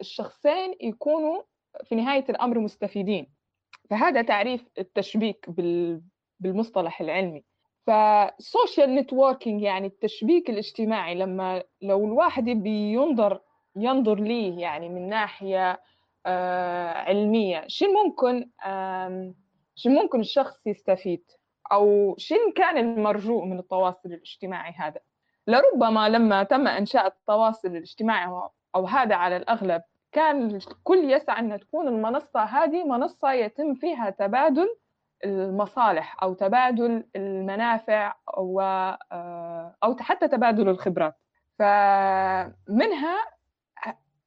الشخصين 0.00 0.74
يكونوا 0.80 1.42
في 1.84 1.94
نهاية 1.94 2.24
الأمر 2.28 2.58
مستفيدين. 2.58 3.26
فهذا 3.90 4.22
تعريف 4.22 4.68
التشبيك 4.78 5.50
بال... 5.50 6.02
بالمصطلح 6.40 7.00
العلمي. 7.00 7.44
فال 7.86 8.13
social 8.13 8.94
networking 8.94 9.62
يعني 9.62 9.86
التشبيك 9.86 10.50
الاجتماعي 10.50 11.14
لما 11.14 11.62
لو 11.82 12.04
الواحد 12.04 12.48
يبي 12.48 12.92
ينظر 13.76 14.20
ليه 14.20 14.58
يعني 14.60 14.88
من 14.88 15.08
ناحية 15.08 15.80
آه 16.26 16.92
علمية 16.92 17.64
شو 17.66 17.86
ممكن 17.86 18.50
شو 19.74 19.90
ممكن 19.90 20.20
الشخص 20.20 20.66
يستفيد؟ 20.66 21.24
أو 21.72 22.14
شو 22.18 22.34
كان 22.56 22.78
المرجو 22.78 23.44
من 23.44 23.58
التواصل 23.58 24.08
الاجتماعي 24.08 24.72
هذا؟ 24.72 25.00
لربما 25.46 26.08
لما 26.08 26.42
تم 26.42 26.68
إنشاء 26.68 27.06
التواصل 27.06 27.68
الاجتماعي 27.68 28.50
أو 28.74 28.86
هذا 28.86 29.14
على 29.14 29.36
الأغلب 29.36 29.82
كان 30.12 30.54
الكل 30.54 31.10
يسعى 31.10 31.38
أن 31.38 31.60
تكون 31.60 31.88
المنصة 31.88 32.40
هذه 32.40 32.84
منصة 32.84 33.32
يتم 33.32 33.74
فيها 33.74 34.10
تبادل 34.10 34.76
المصالح 35.24 36.22
أو 36.22 36.34
تبادل 36.34 37.04
المنافع 37.16 38.14
أو 38.36 38.60
آه، 38.60 39.76
أو 39.84 39.96
حتى 40.00 40.28
تبادل 40.28 40.68
الخبرات. 40.68 41.14
فمنها 41.58 43.16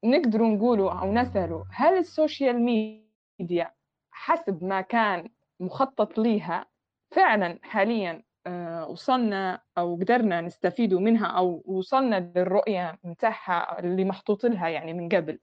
نقدر 0.04 0.44
نقوله 0.44 1.02
أو 1.02 1.14
نسأله 1.14 1.66
هل 1.72 1.98
ال 1.98 2.07
social 2.07 2.62
media 2.62 3.72
حسب 4.12 4.64
ما 4.64 4.82
كان 4.82 5.30
مخطط 5.60 6.18
ليها 6.18 6.66
فعلا 7.16 7.60
حاليا 7.64 8.24
آه، 8.48 8.88
وصلنا 8.90 9.62
أو 9.78 9.96
قدرنا 9.96 10.42
نستفيد 10.42 10.94
منها 10.94 11.28
أو 11.28 11.64
وصلنا 11.66 12.32
للرؤية 12.36 13.00
متاعها 13.04 13.80
اللي 13.80 14.06
محطوط 14.06 14.46
لها 14.46 14.68
يعني 14.70 14.94
من 14.94 15.10
قبل. 15.10 15.40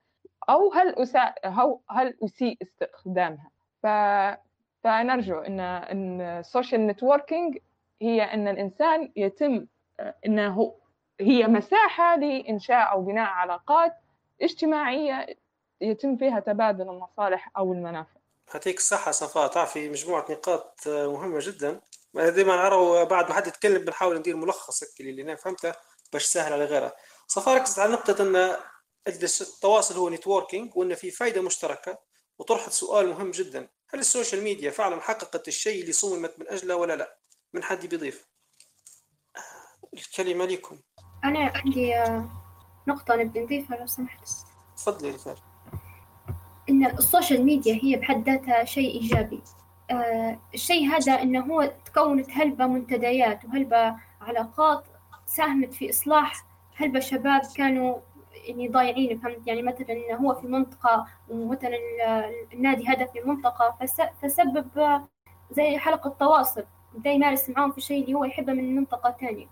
أو 0.50 0.72
هل 0.72 0.94
أساء 0.98 1.34
أو 1.44 1.82
هل 1.90 2.16
أسيء 2.24 2.58
استخدامها. 2.62 3.50
ف... 3.82 3.86
فنرجو 4.84 5.38
إن 5.38 5.60
إن 5.60 6.20
ال 6.20 6.30
social 6.30 6.86
networking 6.86 7.58
هي 8.02 8.22
إن 8.22 8.48
الإنسان 8.48 9.12
يتم 9.16 9.66
آه، 10.00 10.14
إنه 10.26 10.74
هي 11.20 11.46
مساحة 11.46 12.16
لإنشاء 12.16 12.92
أو 12.92 13.02
بناء 13.02 13.26
علاقات 13.30 13.92
اجتماعية 14.42 15.26
يتم 15.80 16.16
فيها 16.16 16.40
تبادل 16.40 16.88
المصالح 16.88 17.50
أو 17.56 17.72
المنافع. 17.72 18.21
يعطيك 18.54 18.78
الصحة 18.78 19.10
صفاء 19.10 19.48
تعرفي 19.48 19.88
مجموعة 19.88 20.26
نقاط 20.30 20.80
مهمة 20.86 21.38
جدا. 21.40 21.80
دائما 22.14 22.56
نرى 22.56 23.04
بعد 23.04 23.28
ما 23.28 23.34
حد 23.34 23.46
يتكلم 23.46 23.84
بنحاول 23.84 24.18
ندير 24.18 24.36
ملخص 24.36 24.82
اللي 25.00 25.22
أنا 25.22 25.36
فهمته 25.36 25.74
باش 26.12 26.24
سهل 26.24 26.52
على 26.52 26.64
غيره 26.64 26.96
صفاء 27.26 27.56
ركزت 27.56 27.78
على 27.78 27.92
نقطة 27.92 28.22
إن 28.22 28.56
التواصل 29.08 29.94
هو 29.96 30.10
networking 30.10 30.76
وإن 30.76 30.94
في 30.94 31.10
فائدة 31.10 31.42
مشتركة. 31.42 31.98
وطرحت 32.38 32.70
سؤال 32.72 33.08
مهم 33.08 33.30
جدا. 33.30 33.68
هل 33.90 34.00
ال 34.00 34.06
social 34.06 34.42
media 34.42 34.70
فعلا 34.70 35.00
حققت 35.00 35.48
الشيء 35.48 35.80
اللي 35.80 35.92
صممت 35.92 36.38
من 36.38 36.48
أجله 36.48 36.76
ولا 36.76 36.96
لا؟ 36.96 37.18
من 37.54 37.62
حد 37.62 37.86
بيضيف؟ 37.86 38.28
الكلمة 39.94 40.44
لكم. 40.44 40.80
أنا 41.24 41.52
عندي 41.54 41.94
آه، 41.94 42.30
نقطة 42.88 43.14
نبي 43.14 43.40
نضيفها 43.40 43.76
لو 43.76 43.86
سمحت. 43.86 44.28
تفضلي 44.76 45.10
رفال 45.10 45.51
إن 46.72 46.86
ال 46.86 46.95
social 46.95 47.44
media 47.44 47.78
هي 47.82 47.96
بحد 47.96 48.28
ذاتها 48.28 48.64
شيء 48.64 49.00
إيجابي. 49.00 49.42
آه 49.90 50.38
الشيء 50.54 50.88
هذا 50.88 51.22
إنه 51.22 51.40
هو 51.40 51.72
تكونت 51.84 52.30
هلبة 52.30 52.66
منتديات 52.66 53.44
وهلبة 53.44 53.96
علاقات 54.20 54.84
ساهمت 55.26 55.74
في 55.74 55.90
إصلاح 55.90 56.44
هلبة 56.76 57.00
شباب 57.00 57.40
كانوا 57.56 57.96
يعني 58.44 58.68
ضايعين 58.68 59.18
فهمت؟ 59.18 59.46
يعني 59.46 59.62
مثلا 59.62 60.14
هو 60.14 60.34
في 60.34 60.46
منطقة 60.46 61.06
ومثلا 61.28 61.76
النادي 62.52 62.86
هذا 62.88 63.06
في 63.06 63.20
منطقة 63.20 63.76
فسبب 64.22 64.66
زي 65.50 65.78
حلقة 65.78 66.16
تواصل 66.20 66.64
بدأ 66.94 67.10
يمارس 67.10 67.50
معاهم 67.50 67.72
في 67.72 67.78
الشيء 67.78 68.04
اللي 68.04 68.14
هو 68.14 68.24
يحبه 68.24 68.52
من 68.52 68.76
منطقة 68.76 69.10
تانية. 69.10 69.46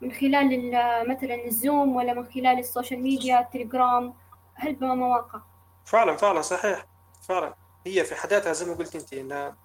من 0.00 0.12
خلال 0.12 0.70
مثلا 1.08 1.44
الزوم 1.46 1.96
ولا 1.96 2.14
من 2.14 2.24
خلال 2.24 2.58
ال 2.58 2.64
social 2.64 3.02
media 3.02 3.40
التليجرام 3.40 4.14
هلبة 4.54 4.94
مواقع. 4.94 5.40
فعلا 5.86 6.16
فعلا 6.16 6.42
صحيح. 6.42 6.86
فعلا. 7.28 7.54
هي 7.86 8.04
في 8.04 8.14
حد 8.14 8.28
ذاتها 8.28 8.52
زي 8.52 8.66
ما 8.66 8.74
قلت 8.74 8.96
أنت 8.96 9.12
إنها 9.12 9.56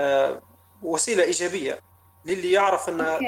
آه، 0.00 0.42
وسيلة 0.82 1.24
إيجابية 1.24 1.80
للي 2.24 2.52
يعرف 2.52 2.88
إنه 2.88 3.20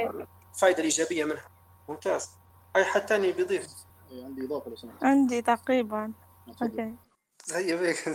يستفيد 0.61 0.83
إيجابية 0.83 1.25
منها. 1.25 1.49
ممتاز. 1.89 2.31
أي 2.77 2.85
حد 2.85 3.07
ثاني 3.07 3.33
بيضيف؟ 3.33 3.67
إيه، 4.11 4.25
عندي 4.25 4.45
إضافة 4.47 4.71
لو 4.71 4.77
سمحت. 4.77 5.05
عندي 5.05 5.43
تعقيبا 5.43 6.13
okay. 6.63 6.95
هيا 7.53 7.77
بيك. 7.77 8.09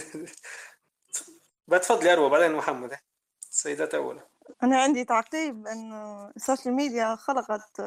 بتفضلي 1.68 2.14
أروى 2.14 2.30
بعدين 2.30 2.56
محمد. 2.56 2.98
سيدات 3.40 3.96
أولا. 3.96 4.28
أنا 4.64 4.82
عندي 4.82 5.06
تعقيب 5.06 5.68
إنه 5.68 6.28
ال 6.28 6.34
social 6.34 6.74
media 6.74 7.16
خلقت 7.16 7.82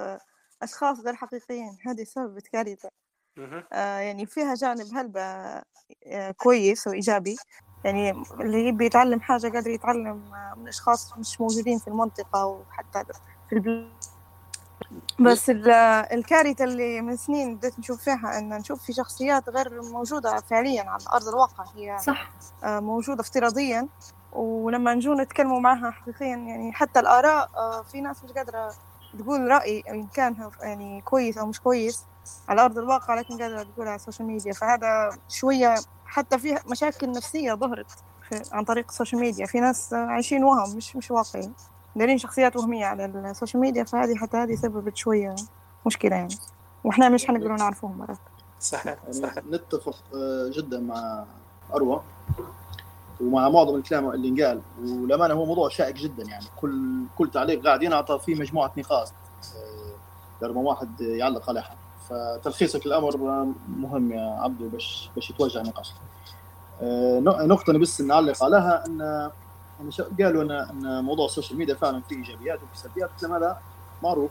أشخاص 0.63 1.01
غير 1.01 1.15
حقيقيين. 1.15 1.79
هذه 1.87 2.05
سبب 2.05 2.39
كارثه 2.39 2.91
آه 3.73 3.99
يعني 3.99 4.27
فيها 4.27 4.55
جانب 4.55 4.87
هلبة 4.95 5.21
آه 5.21 6.31
كويس 6.37 6.87
وإيجابي. 6.87 7.37
يعني 7.85 8.11
اللي 8.41 8.69
يبي 8.69 8.87
يتعلم 8.87 9.21
حاجة 9.21 9.49
قادر 9.49 9.71
يتعلم 9.71 10.23
من 10.57 10.69
أشخاص 10.69 11.19
مش 11.19 11.41
موجودين 11.41 11.79
في 11.79 11.89
المنطقة 11.89 12.47
وحتى 12.47 13.05
في 13.49 13.55
البلد 13.55 13.93
بس 15.21 15.51
الكارثة 15.51 16.65
اللي 16.65 17.01
من 17.01 17.17
سنين 17.17 17.57
بديت 17.57 17.79
نشوف 17.79 18.03
فيها 18.03 18.39
أن 18.39 18.49
نشوف 18.49 18.83
في 18.83 18.93
شخصيات 18.93 19.49
غير 19.49 19.83
موجودة 19.83 20.41
فعليا 20.41 20.83
على 20.83 21.05
أرض 21.15 21.29
الواقع. 21.29 21.65
هي 21.77 21.99
صح. 21.99 22.31
آه، 22.65 22.81
موجودة 22.81 23.21
افتراضيا. 23.21 23.89
ولما 24.33 24.95
نجو 24.95 25.15
نتكلموا 25.15 25.61
معها 25.61 25.91
حقيقيا 25.91 26.27
يعني 26.37 26.73
حتى 26.73 27.01
الآراء 27.01 27.51
آه، 27.57 27.83
في 27.83 28.01
ناس 28.01 28.25
مش 28.25 28.31
قادرة 28.31 28.73
تقول 29.19 29.41
رأي 29.41 29.83
إن 29.89 30.07
كان 30.07 30.51
يعني 30.61 31.01
كويس 31.01 31.39
أو 31.39 31.47
مش 31.47 31.61
كويس 31.61 32.05
على 32.49 32.65
أرض 32.65 32.79
الواقع 32.79 33.15
لكن 33.15 33.39
قادرة 33.43 33.63
تقول 33.63 33.89
على 33.89 33.97
ال 33.97 34.01
social 34.01 34.29
media 34.29 34.53
فهذا 34.53 35.19
شوية 35.29 35.75
حتى 36.07 36.39
في 36.39 36.59
مشاكل 36.71 37.11
نفسية 37.11 37.55
ظهرت 37.55 37.87
عن 38.53 38.65
طريق 38.65 38.85
ال 38.89 38.93
social 38.93 39.21
media 39.21 39.47
في 39.47 39.61
ناس 39.61 39.95
عايشين 39.95 40.45
وهم 40.45 40.77
مش 40.77 40.97
مش 40.97 41.11
واقعي 41.11 41.51
دارين 41.97 42.19
شخصيات 42.19 42.57
وهمية 42.57 42.87
على 42.87 43.05
ال 43.05 43.13
social 43.13 43.61
media 43.61 43.85
فهذه 43.85 44.15
حتى 44.15 44.37
هذه 44.37 44.55
سببت 44.55 44.97
شوية 44.97 45.35
مشكلة 45.87 46.17
يعني. 46.17 46.35
وإحنا 46.85 47.09
مش 47.09 47.27
حنقدروا 47.27 47.57
نعرفوهم 47.57 47.99
مرات. 47.99 48.19
صحيح 48.61 48.97
صحيح. 49.11 49.45
نتفق 49.51 49.97
آه، 50.15 50.51
جدا 50.57 50.81
مع 50.81 51.25
أروى. 51.75 52.03
ومع 53.21 53.49
معظم 53.49 53.77
الكلام 53.77 54.11
اللي 54.11 54.29
انقال. 54.29 54.61
وللأمانة 54.83 55.35
هو 55.35 55.45
موضوع 55.45 55.69
شائك 55.69 55.97
جدا 55.97 56.25
يعني. 56.25 56.45
كل 56.57 57.05
كل 57.19 57.31
تعليق 57.31 57.65
قاعد 57.65 57.83
ينعطى 57.83 58.19
فيه 58.19 58.35
مجموعة 58.35 58.73
نقاط 58.77 59.13
آه، 60.43 60.47
ما 60.47 60.61
واحد 60.61 61.01
يعلق 61.01 61.49
عليها 61.49 61.77
فتلخيصك 62.09 62.87
الامر 62.87 63.17
مهم 63.69 64.13
يا 64.13 64.41
عبدو 64.41 64.69
باش 64.69 65.11
باش 65.15 65.31
يتوجه 65.31 65.63
نقاش. 65.63 65.93
آه، 66.83 67.21
نقطة 67.21 67.71
أنا 67.71 67.79
بس 67.79 68.01
نعلق 68.01 68.45
عليها 68.45 68.87
ان 68.87 69.31
قالوا 70.21 70.43
ان 70.43 70.51
أن 70.51 71.05
موضوع 71.05 71.27
ال 71.27 71.31
social 71.31 71.59
media 71.59 71.75
فعلا 71.75 72.03
فيه 72.09 72.17
إيجابيات 72.17 72.59
وفيه 72.63 72.83
سلبيات 72.83 73.11
الكلام 73.17 73.33
هذا 73.33 73.59
معروف 74.03 74.31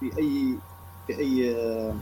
في 0.00 0.18
اي 0.18 0.58
في 1.06 1.18
أي 1.18 1.56
آه، 1.56 1.94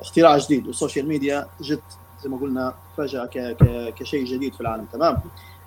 اختراع 0.00 0.38
جديد. 0.38 0.66
وال 0.66 0.76
social 0.76 1.08
media 1.08 1.48
جت 1.60 1.82
زي 2.22 2.28
ما 2.28 2.36
قلنا 2.36 2.74
فجأة 2.96 3.26
كشيء 3.90 4.24
جديد 4.24 4.54
في 4.54 4.60
العالم 4.60 4.86
تمام؟ 4.86 5.22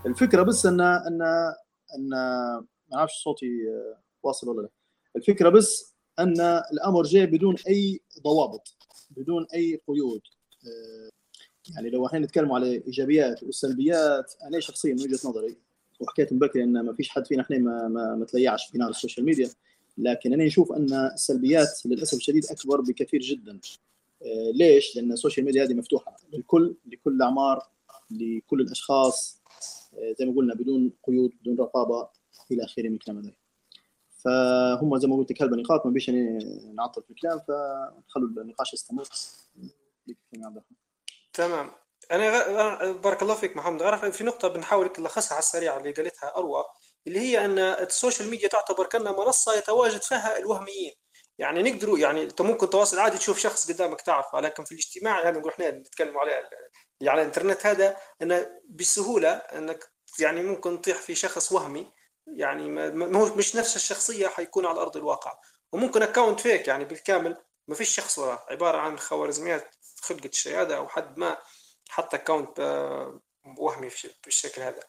الفكرة 0.06 0.44
بس 0.44 0.66
ان 0.66 0.82
ان 0.82 1.22
ان 1.96 2.10
ما 2.92 2.98
أعرفش 2.98 3.24
صوتي 3.24 3.70
آه، 3.70 4.00
واصل 4.24 4.50
ولا 4.50 4.62
لا. 4.62 4.70
الفكرة 5.16 5.50
بس 5.50 5.96
إن 6.20 6.42
الأمر 6.74 7.04
جاي 7.04 7.26
بدون 7.26 7.56
أي 7.68 8.00
ضوابط 8.24 8.78
بدون 9.10 9.46
أي 9.54 9.82
قيود 9.88 10.22
آه، 10.68 11.10
يعني 11.76 11.90
لو 11.90 12.06
إحنا 12.06 12.20
نتكلم 12.20 12.52
على 12.52 12.76
الايجابيات 12.76 13.44
والسلبيات 13.44 14.34
أنا 14.44 14.60
شخصيا 14.60 14.94
من 14.94 15.02
وجهة 15.02 15.30
نظري 15.30 15.58
وحكيت 16.00 16.34
من 16.34 16.40
بكري 16.40 16.64
إن 16.64 16.86
ما 16.86 16.94
فيش 16.94 17.10
حد 17.10 17.28
فينا 17.28 17.42
إحنا 17.42 17.58
ما, 17.58 17.88
ما, 17.88 18.16
ما 18.16 18.26
تلسعش 18.26 18.68
في 18.68 18.78
نار 18.78 18.90
ال 18.90 18.95
social 18.95 19.26
media 19.26 19.50
لكن 19.98 20.34
أنا 20.34 20.46
نشوف 20.46 20.72
إن 20.72 20.94
السلبيات 20.94 21.86
للأسف 21.86 22.18
الشديد 22.18 22.46
أكبر 22.46 22.82
بكثير 22.82 23.22
جدا. 23.22 23.60
ليش؟ 24.54 24.96
لأن 24.96 25.12
ال 25.12 25.17
social 25.17 25.46
media 25.46 25.64
هذه 25.64 25.74
مفتوحة. 25.74 26.16
للكل 26.34 26.76
لكل 26.86 27.12
الأعمار 27.12 27.68
لكل 28.12 28.62
الأشخاص 28.62 29.42
آه، 29.98 30.16
زي 30.20 30.26
ما 30.26 30.36
قلنا 30.36 30.54
بدون 30.54 30.92
قيود 31.04 31.32
بدون 31.42 31.58
رقابة 31.60 32.10
إلى 32.52 32.64
آخره 32.64 32.84
من 32.84 32.94
الكلام 32.94 33.18
هذا. 33.18 33.32
فهم 34.24 34.98
زي 34.98 35.08
ما 35.08 35.16
قلت 35.16 35.42
هلبة 35.42 35.58
نقاط 35.58 35.86
ما 35.86 35.92
بيش 35.92 36.10
نعطل 36.74 37.04
في 37.04 37.12
الكلام 37.12 37.40
فخلوا 37.40 38.30
النقاش 38.30 38.74
يستمر. 38.74 39.08
تمام. 41.34 41.72
أنا 42.12 42.92
بارك 42.92 43.22
الله 43.22 43.36
فيك 43.36 43.58
محمد. 43.58 43.84
غير 43.84 44.12
في 44.12 44.24
نقطة 44.24 44.48
بنحاول 44.48 44.90
نلخصها 45.00 45.34
على 45.34 45.40
السريع 45.40 45.78
اللي 45.78 45.92
قالتها 45.92 46.38
أروى 46.38 46.64
اللي 47.08 47.20
هي 47.20 47.46
أن 47.46 47.60
ال 47.60 47.70
social 47.70 48.30
media 48.30 48.48
تعتبر 48.48 48.86
كأنها 48.86 49.12
منصة 49.12 49.58
يتواجد 49.58 50.02
فيها 50.02 50.38
الوهميين. 50.38 50.94
يعني 51.38 51.72
نقدروا 51.72 51.98
يعني 52.00 52.24
انت 52.24 52.42
ممكن 52.42 52.70
تواصل 52.70 53.00
عادي 53.00 53.18
تشوف 53.18 53.40
شخص 53.40 53.72
قدامك 53.72 54.02
تعرفه 54.02 54.40
لكن 54.40 54.64
في 54.64 54.72
الاجتماع 54.72 55.30
هذا 55.30 55.40
نقول 55.40 55.52
إحنا 55.52 55.72
نتكلم 55.72 56.18
عليه 56.18 56.32
يعني 56.32 56.50
على 57.02 57.22
الإنترنت 57.22 57.66
هذا 57.66 57.98
انه 58.22 58.48
بسهولة 58.70 59.30
إنك 59.30 59.92
يعني 60.20 60.44
ممكن 60.44 60.82
تطيح 60.82 60.98
في 60.98 61.16
شخص 61.16 61.52
وهمي 61.52 61.92
يعني 62.28 62.70
ما 62.70 63.20
هو 63.20 63.36
مش 63.36 63.56
نفس 63.56 63.76
الشخصية 63.76 64.28
حيكون 64.28 64.66
على 64.66 64.82
أرض 64.82 64.98
الواقع. 64.98 65.34
وممكن 65.72 66.02
account 66.02 66.40
fake 66.40 66.68
يعني 66.68 66.86
بالكامل 66.86 67.38
ما 67.68 67.76
فيش 67.76 67.90
شخص 67.90 68.20
وراه 68.20 68.46
عبارة 68.50 68.78
عن 68.78 69.00
خوارزميات 69.00 69.76
خلقت 70.02 70.34
الشيء 70.34 70.62
هذا 70.62 70.76
أو 70.78 70.88
حد 70.88 71.18
ما 71.18 71.38
حط 71.90 72.14
اكونت 72.14 72.60
وهمي 73.58 73.90
بالشكل 74.24 74.62
هذا. 74.62 74.80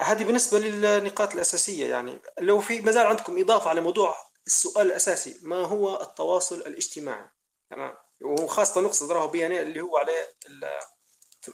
هذه 0.00 0.24
بالنسبة 0.24 0.58
للنقاط 0.58 1.34
الأساسية 1.34 1.90
يعني 1.90 2.22
لو 2.40 2.60
في 2.60 2.80
مازال 2.80 3.06
عندكم 3.06 3.40
إضافة 3.40 3.70
على 3.70 3.80
موضوع 3.80 4.31
السؤال 4.46 4.86
الأساسي 4.86 5.40
ما 5.42 5.56
هو 5.56 6.02
التواصل 6.02 6.56
الاجتماعي؟ 6.56 7.28
تمام؟ 7.70 7.94
وخاصه 8.20 8.80
نقصد 8.80 9.12
راه 9.12 9.26
بي 9.26 9.62
اللي 9.62 9.80
هو 9.80 9.96
عليه 9.96 10.34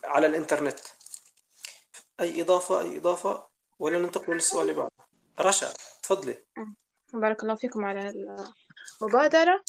على 0.04 0.26
الإنترنت. 0.26 0.78
أي 2.20 2.42
إضافة 2.42 2.80
أي 2.80 2.96
إضافة؟ 2.96 3.46
ولا 3.78 3.98
ننتقل 3.98 4.34
للسؤال 4.34 4.62
اللي 4.62 4.74
بعده. 4.74 4.90
رشا 5.40 5.72
تفضلي. 6.02 6.44
بارك 7.12 7.42
الله 7.42 7.54
فيكم 7.54 7.84
على 7.84 8.14
المبادرة. 9.02 9.64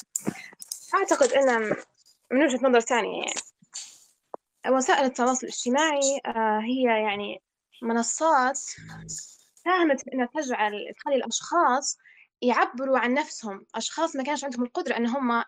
أعتقد 0.95 1.33
أن 1.33 1.75
من 2.31 2.43
وجهة 2.43 2.67
نظر 2.67 2.79
ثانية 2.79 3.21
يعني 3.21 4.75
وسائل 4.75 5.05
التواصل 5.05 5.47
الاجتماعي 5.47 6.21
آه، 6.25 6.59
هي 6.59 6.83
يعني 6.83 7.41
منصات 7.81 8.57
ساهمت 9.55 10.01
في 10.01 10.13
أنها 10.13 10.29
تجعل 10.35 10.93
تخلي 10.97 11.15
الأشخاص 11.15 11.97
يعبروا 12.41 12.99
عن 12.99 13.13
نفسهم 13.13 13.65
أشخاص 13.75 14.15
ما 14.15 14.23
كانش 14.23 14.43
عندهم 14.43 14.63
القدرة 14.63 14.97
أن 14.97 15.07
هم 15.07 15.43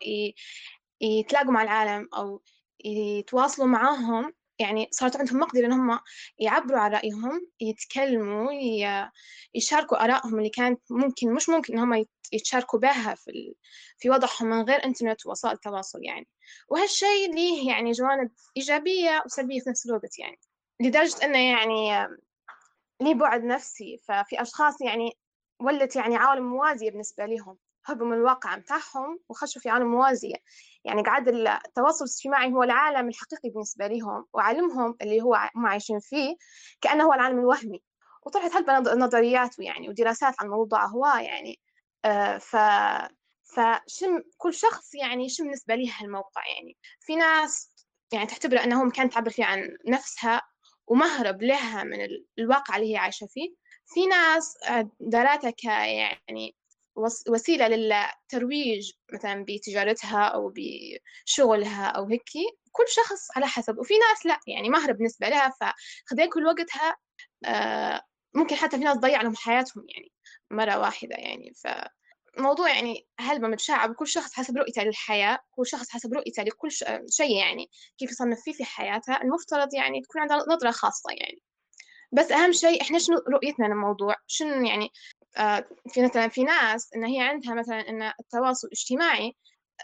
يتلاقوا 1.01 1.51
مع 1.51 1.63
العالم 1.63 2.09
أو 2.13 2.41
يتواصلوا 2.85 3.67
معاهم 3.67 4.33
يعني 4.59 4.87
صارت 4.91 5.15
عندهم 5.15 5.39
مقدرة 5.39 5.65
إن 5.65 5.71
هم 5.71 5.99
يعبروا 6.39 6.79
عن 6.79 6.91
رأيهم 6.91 7.47
يتكلموا 7.61 8.51
يشاركوا 9.55 10.03
آرائهم 10.03 10.37
اللي 10.37 10.49
كانت 10.49 10.81
ممكن 10.89 11.33
مش 11.33 11.49
ممكن 11.49 11.73
إن 11.73 11.79
هم 11.79 11.93
يت- 11.93 12.09
يتشاركوا 12.31 12.79
بها 12.79 13.15
في. 13.15 13.55
في 13.97 14.09
وضعهم 14.09 14.47
من 14.47 14.61
غير 14.61 14.85
إنترنت 14.85 15.25
ووسائل 15.25 15.53
التواصل 15.55 15.99
يعني 16.03 16.27
وهالشيء 16.69 17.33
ليه 17.33 17.69
يعني 17.69 17.91
جوانب 17.91 18.31
إيجابية 18.57 19.23
وسلبية 19.25 19.59
في 19.59 19.69
نفس 19.69 19.85
الوقت 19.85 20.19
يعني 20.19 20.39
لدرجة 20.81 21.25
إنه 21.25 21.39
يعني 21.39 22.07
ليه 23.01 23.13
بعد 23.13 23.43
نفسي 23.43 23.97
ففي 24.07 24.41
أشخاص 24.41 24.81
يعني 24.81 25.17
ولت 25.61 25.95
يعني 25.95 26.15
عوالم 26.15 26.43
موازية 26.45 26.89
بالنسبة 26.91 27.25
لهم 27.25 27.57
هربوا 27.85 28.05
من 28.07 28.13
الواقع 28.13 28.55
متاعهم 28.57 29.19
وخشوا 29.29 29.61
في 29.61 29.69
عالم 29.69 29.87
موازية. 29.91 30.35
يعني 30.83 31.01
قعد 31.01 31.27
التواصل 31.27 32.05
الاجتماعي 32.05 32.53
هو 32.53 32.63
العالم 32.63 33.07
الحقيقي 33.09 33.49
بالنسبة 33.49 33.87
لهم 33.87 34.25
وعالمهم 34.33 34.97
اللي 35.01 35.21
هو 35.21 35.35
هم 35.55 35.65
عايشين 35.65 35.99
فيه 35.99 36.35
كأنه 36.81 37.03
هو 37.03 37.13
العالم 37.13 37.39
الوهمي. 37.39 37.83
وطرحت 38.25 38.55
هلبة 38.55 38.79
نظ- 38.79 38.97
نظريات 38.97 39.59
يعني 39.59 39.89
ودراسات 39.89 40.33
عن 40.39 40.45
الموضوع 40.45 40.85
هو 40.85 41.05
يعني 41.05 41.59
آه 42.05 42.37
ف 42.37 42.55
فشم 43.55 44.21
كل 44.37 44.53
شخص 44.53 44.95
يعني 44.95 45.29
شو 45.29 45.43
بالنسبة 45.43 45.75
ليه 45.75 45.91
هالموقع 45.99 46.41
يعني. 46.55 46.77
في 46.99 47.15
ناس 47.15 47.71
يعني 48.13 48.25
تعتبر 48.25 48.63
أنه 48.63 48.83
مكان 48.83 49.09
تعبر 49.09 49.29
فيه 49.29 49.45
عن 49.45 49.69
نفسها 49.87 50.41
ومهرب 50.87 51.41
لها 51.41 51.83
من 51.83 52.01
ال- 52.01 52.25
الواقع 52.39 52.75
اللي 52.75 52.93
هي 52.93 52.97
عايشة 52.97 53.27
فيه. 53.27 53.60
في 53.93 54.05
ناس 54.07 54.57
آه، 54.69 54.89
دارتها 54.99 55.49
ك 55.51 55.63
يعني 55.63 56.55
وس- 56.95 57.23
وسيلة 57.29 57.67
للترويج 57.67 58.91
مثلا 59.13 59.45
بتجارتها 59.47 60.23
أو 60.25 60.53
بشغلها 60.55 61.85
أو 61.87 62.05
هيك 62.07 62.23
كل 62.71 62.83
شخص 62.87 63.27
على 63.37 63.47
حسب. 63.47 63.77
وفي 63.79 63.93
ناس 64.09 64.25
لا 64.25 64.39
يعني 64.47 64.69
مهرب 64.69 64.97
بالنسبة 64.97 65.29
لها 65.29 65.49
فخذين 65.61 66.29
كل 66.29 66.45
وقتها 66.45 66.95
آه، 67.45 68.01
ممكن 68.35 68.55
حتى 68.55 68.77
في 68.77 68.83
ناس 68.83 68.97
تضيع 68.97 69.21
لهم 69.21 69.35
حياتهم 69.35 69.85
يعني 69.89 70.11
مرة 70.51 70.79
واحدة 70.79 71.15
يعني. 71.17 71.53
فموضوع 72.37 72.69
يعني 72.75 73.07
هلبة 73.19 73.47
متشعب 73.47 73.89
وكل 73.91 74.07
شخص 74.07 74.33
حسب 74.33 74.57
رؤيته 74.57 74.83
للحياة 74.83 75.39
كل 75.51 75.67
شخص 75.67 75.89
حسب 75.89 76.13
رؤيته 76.13 76.43
لكل 76.43 76.69
شيء 77.09 77.37
يعني 77.37 77.69
كيف 77.97 78.11
يصنف 78.11 78.39
فيه 78.41 78.53
في 78.53 78.63
حياته. 78.65 79.21
المفترض 79.21 79.73
يعني 79.73 80.01
تكون 80.01 80.21
عندها 80.21 80.37
نظرة 80.55 80.71
خاصة 80.71 81.09
يعني. 81.11 81.41
بس 82.11 82.31
أهم 82.31 82.51
شيء 82.51 82.81
إحنا 82.81 82.99
شنو 82.99 83.17
رؤيتنا 83.17 83.65
للموضوع؟ 83.65 84.15
شنو 84.27 84.65
يعني 84.65 84.91
آه، 85.37 85.65
في 85.87 86.03
مثلا 86.03 86.27
في 86.27 86.43
ناس 86.43 86.93
إن 86.95 87.03
هي 87.03 87.21
عندها 87.21 87.53
مثلا 87.53 87.89
إن 87.89 88.03
التواصل 88.19 88.67
الاجتماعي 88.67 89.35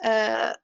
آه، 0.05 0.55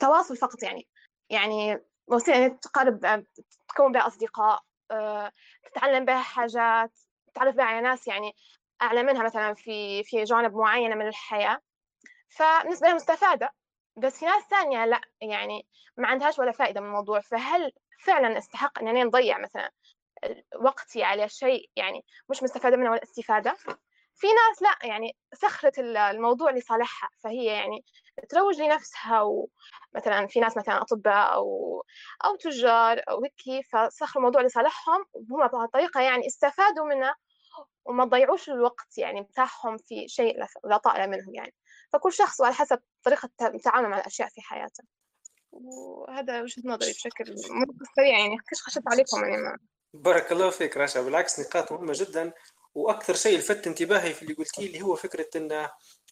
تواصل 0.00 0.36
فقط 0.36 0.62
يعني 0.62 0.88
يعني 1.30 1.78
وسيلة 2.08 2.46
إنك 2.46 2.60
تقرب 2.62 3.24
تكون 3.68 3.92
بها 3.92 4.06
أصدقاء 4.06 4.62
آه، 4.90 5.32
تتعلم 5.72 6.04
بها 6.04 6.22
حاجات 6.22 6.92
تتعرف 7.32 7.56
بها 7.56 7.64
على 7.64 7.80
ناس 7.80 8.08
يعني 8.08 8.32
أعلى 8.82 9.02
منها 9.02 9.22
مثلا 9.22 9.54
في 9.54 10.04
في 10.04 10.24
جوانب 10.24 10.54
معينة 10.54 10.94
من 10.94 11.08
الحياة. 11.08 11.60
فبالنسبة 12.28 12.86
لها 12.86 12.94
مستفادة 12.94 13.54
بس 13.96 14.18
في 14.18 14.26
ناس 14.26 14.42
ثانية 14.50 14.84
لا 14.84 15.00
يعني 15.20 15.66
ما 15.96 16.08
عندهاش 16.08 16.38
ولا 16.38 16.52
فائدة 16.52 16.80
من 16.80 16.86
الموضوع. 16.86 17.20
فهل 17.20 17.72
فعلا 18.00 18.38
استحق 18.38 18.78
إنني 18.78 19.04
نضيع 19.04 19.38
مثلا 19.38 19.70
وقتي 20.60 21.02
على 21.02 21.28
شيء 21.28 21.70
يعني 21.76 22.04
مش 22.30 22.42
مستفادة 22.42 22.76
منه 22.76 22.90
ولا 22.90 23.02
استفادة. 23.02 23.56
في 24.14 24.26
ناس 24.26 24.62
لا 24.62 24.88
يعني 24.88 25.16
سخرت 25.34 25.78
ال- 25.78 25.96
الموضوع 25.96 26.50
لصالحها 26.50 27.10
فهي 27.24 27.44
يعني 27.44 27.84
تروج 28.28 28.60
لنفسها 28.60 29.22
ومثلا 29.22 30.26
في 30.26 30.40
ناس 30.40 30.56
مثلا 30.56 30.82
أطباء 30.82 31.34
أو 31.34 31.84
أو 32.24 32.36
تجار 32.36 33.02
أو 33.08 33.22
هيك 33.24 33.66
فسخروا 33.66 34.16
الموضوع 34.24 34.42
لصالحهم 34.42 35.04
وهم 35.14 35.46
بهالطريقة 35.46 36.00
يعني 36.00 36.26
استفادوا 36.26 36.84
منه 36.86 37.14
وما 37.84 38.04
ضيعوش 38.04 38.48
الوقت 38.50 38.98
يعني 38.98 39.22
بتاعهم 39.22 39.76
في 39.76 40.08
شيء 40.08 40.38
لا- 40.38 40.48
لا 40.64 40.76
طائل 40.76 41.10
منهم 41.10 41.34
يعني. 41.34 41.54
فكل 41.92 42.12
شخص 42.12 42.40
وعلى 42.40 42.54
حسب 42.54 42.78
طريقة 43.02 43.30
تعامله 43.64 43.88
مع 43.88 43.98
الأشياء 43.98 44.28
في 44.28 44.40
حياته. 44.40 44.84
وهذا 45.52 46.42
وجهة 46.42 46.62
نظري 46.64 46.92
بشكل 46.92 47.34
سريع 47.96 48.18
يعني 48.18 48.36
كش 48.50 48.62
خشيت 48.62 48.82
عليكم 48.86 49.24
يعني 49.24 49.42
ما 49.42 49.58
بارك 49.94 50.32
الله 50.32 50.50
فيك 50.50 50.76
رشا 50.76 51.02
بالعكس 51.02 51.40
نقاط 51.40 51.72
مهمة 51.72 51.92
جدا. 51.96 52.32
وأكثر 52.74 53.14
شيء 53.14 53.38
لفت 53.38 53.66
انتباهي 53.66 54.14
في 54.14 54.22
اللي 54.22 54.34
قلتيه 54.34 54.66
اللي 54.66 54.82
هو 54.82 54.96
فكرة 54.96 55.26
أن 55.36 55.68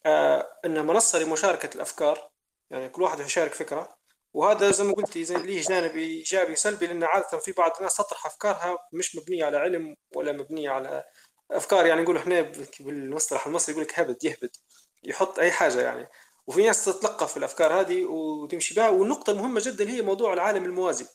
آه 0.07 0.49
أن 0.65 0.87
منصة 0.87 1.19
لمشاركة 1.19 1.75
الأفكار. 1.77 2.31
يعني 2.71 2.89
كل 2.89 3.03
واحد 3.03 3.21
يشارك 3.21 3.55
فكرة. 3.55 3.97
وهذا 4.35 4.71
زي 4.71 4.85
ما 4.85 4.93
قلتي 4.95 5.25
زي 5.25 5.37
ليه 5.37 5.63
جانب 5.63 5.97
إيجابي 5.97 6.53
وسلبي 6.53 6.87
لأن 6.87 7.05
عادة 7.05 7.39
في 7.39 7.53
بعض 7.53 7.77
الناس 7.77 7.97
تطرح 7.97 8.27
أفكارها 8.27 8.79
مش 8.93 9.17
مبنية 9.17 9.45
على 9.45 9.57
علم 9.59 9.97
ولا 10.17 10.33
مبنية 10.33 10.71
على 10.71 11.05
أفكار. 11.53 11.87
يعني 11.87 12.03
نقول 12.03 12.17
إحنا 12.17 12.53
بالمصطلح 12.81 13.47
المصري 13.47 13.73
يقول 13.73 13.85
لك 13.85 13.99
هبد 14.01 14.25
يهبد 14.25 14.51
يحط 15.05 15.39
أي 15.39 15.53
حاجة 15.53 15.81
يعني. 15.83 16.09
وفي 16.47 16.63
ناس 16.67 16.85
تتلقى 16.85 17.29
في 17.29 17.37
الأفكار 17.37 17.81
هذه 17.81 18.05
وتمشي 18.05 18.75
بها. 18.75 18.89
والنقطة 18.89 19.31
المهمة 19.31 19.61
جدا 19.65 19.91
هي 19.91 20.03
موضوع 20.03 20.33
العالم 20.33 20.65
الموازي. 20.65 21.07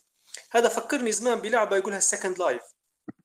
هذا 0.53 0.69
فكرني 0.69 1.11
زمان 1.11 1.39
بلعبة 1.39 1.77
يقولها 1.77 1.97
Second 1.97 2.39
Life 2.39 2.61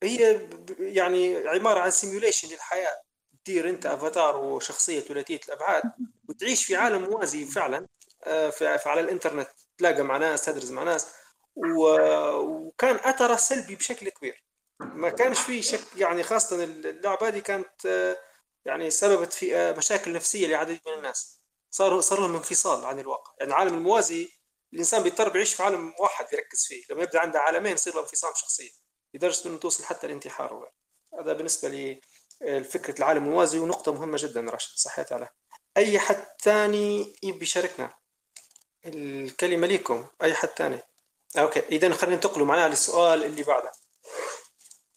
هي 0.02 0.48
يعني 0.78 1.36
عبارة 1.48 1.80
عن 1.80 1.90
simulation 1.90 2.48
للحياة. 2.48 3.00
تدير 3.44 3.68
أنت 3.68 3.86
أفاتار 3.86 4.36
وشخصية 4.36 5.00
ثلاثية 5.00 5.40
الأبعاد 5.48 5.82
وتعيش 6.28 6.64
في 6.64 6.76
عالم 6.76 7.02
موازي 7.02 7.44
فعلا 7.46 7.86
آه، 8.24 8.50
في 8.50 8.78
في- 8.78 8.88
على 8.88 9.00
الإنترنت. 9.00 9.48
تلاقى 9.78 10.02
مع 10.02 10.16
ناس 10.16 10.44
تدرس 10.44 10.70
مع 10.70 10.82
ناس. 10.82 11.06
وكان 11.56 12.96
أثره 12.96 13.36
سلبي 13.36 13.74
بشكل 13.76 14.08
كبير. 14.08 14.44
ما 14.80 15.08
كانش 15.10 15.40
فيه 15.40 15.62
شك 15.62 15.80
يعني 15.96 16.22
خاصة 16.22 16.64
اللعبة 16.64 17.28
هذه 17.28 17.38
كانت 17.38 17.86
آه، 17.86 18.16
يعني 18.64 18.90
سببت 18.90 19.32
في 19.32 19.56
آه، 19.56 19.72
مشاكل 19.72 20.12
نفسية 20.12 20.46
لعدد 20.46 20.80
من 20.86 20.92
الناس. 20.92 21.40
صار 21.70 22.00
صار 22.00 22.20
لهم 22.20 22.34
انفصال 22.36 22.84
عن 22.84 22.98
الواقع. 23.00 23.32
يعني 23.40 23.50
العالم 23.52 23.74
الموازي 23.74 24.35
الإنسان 24.76 25.02
بيضطر 25.02 25.36
يعيش 25.36 25.54
في 25.54 25.62
عالم 25.62 25.94
واحد 25.98 26.26
يركز 26.32 26.66
فيه 26.66 26.82
لما 26.90 27.02
يبدأ 27.02 27.20
عنده 27.20 27.40
عالمين 27.40 27.72
يصير 27.72 27.94
له 27.94 28.00
انفصام 28.00 28.32
شخصية 28.34 28.70
لدرجة 29.14 29.48
إنه 29.48 29.58
توصل 29.58 29.84
حتى 29.84 30.06
الانتحار 30.06 30.54
وغيره. 30.54 30.72
هذا 31.20 31.32
بالنسبة 31.32 31.68
لي 31.68 32.00
آه، 32.42 32.60
فكرة 32.60 32.98
العالم 32.98 33.24
الموازي 33.24 33.58
ونقطة 33.58 33.92
مهمة 33.92 34.18
جدا 34.20 34.40
رشا 34.40 34.70
صحيت 34.74 35.12
عليها. 35.12 35.32
أي 35.76 35.98
حد 35.98 36.26
ثاني 36.42 37.16
يبي 37.22 37.42
يشاركنا؟ 37.42 37.94
الكلمة 38.86 39.66
ليكم 39.66 40.06
أي 40.22 40.34
حد 40.34 40.48
ثاني 40.48 40.82
أوكي 41.38 41.60
إذا 41.60 41.94
خلينا 41.94 42.16
ننتقلوا 42.16 42.46
معناها 42.46 42.68
للسؤال 42.68 43.24
اللي 43.24 43.42
بعده. 43.42 43.72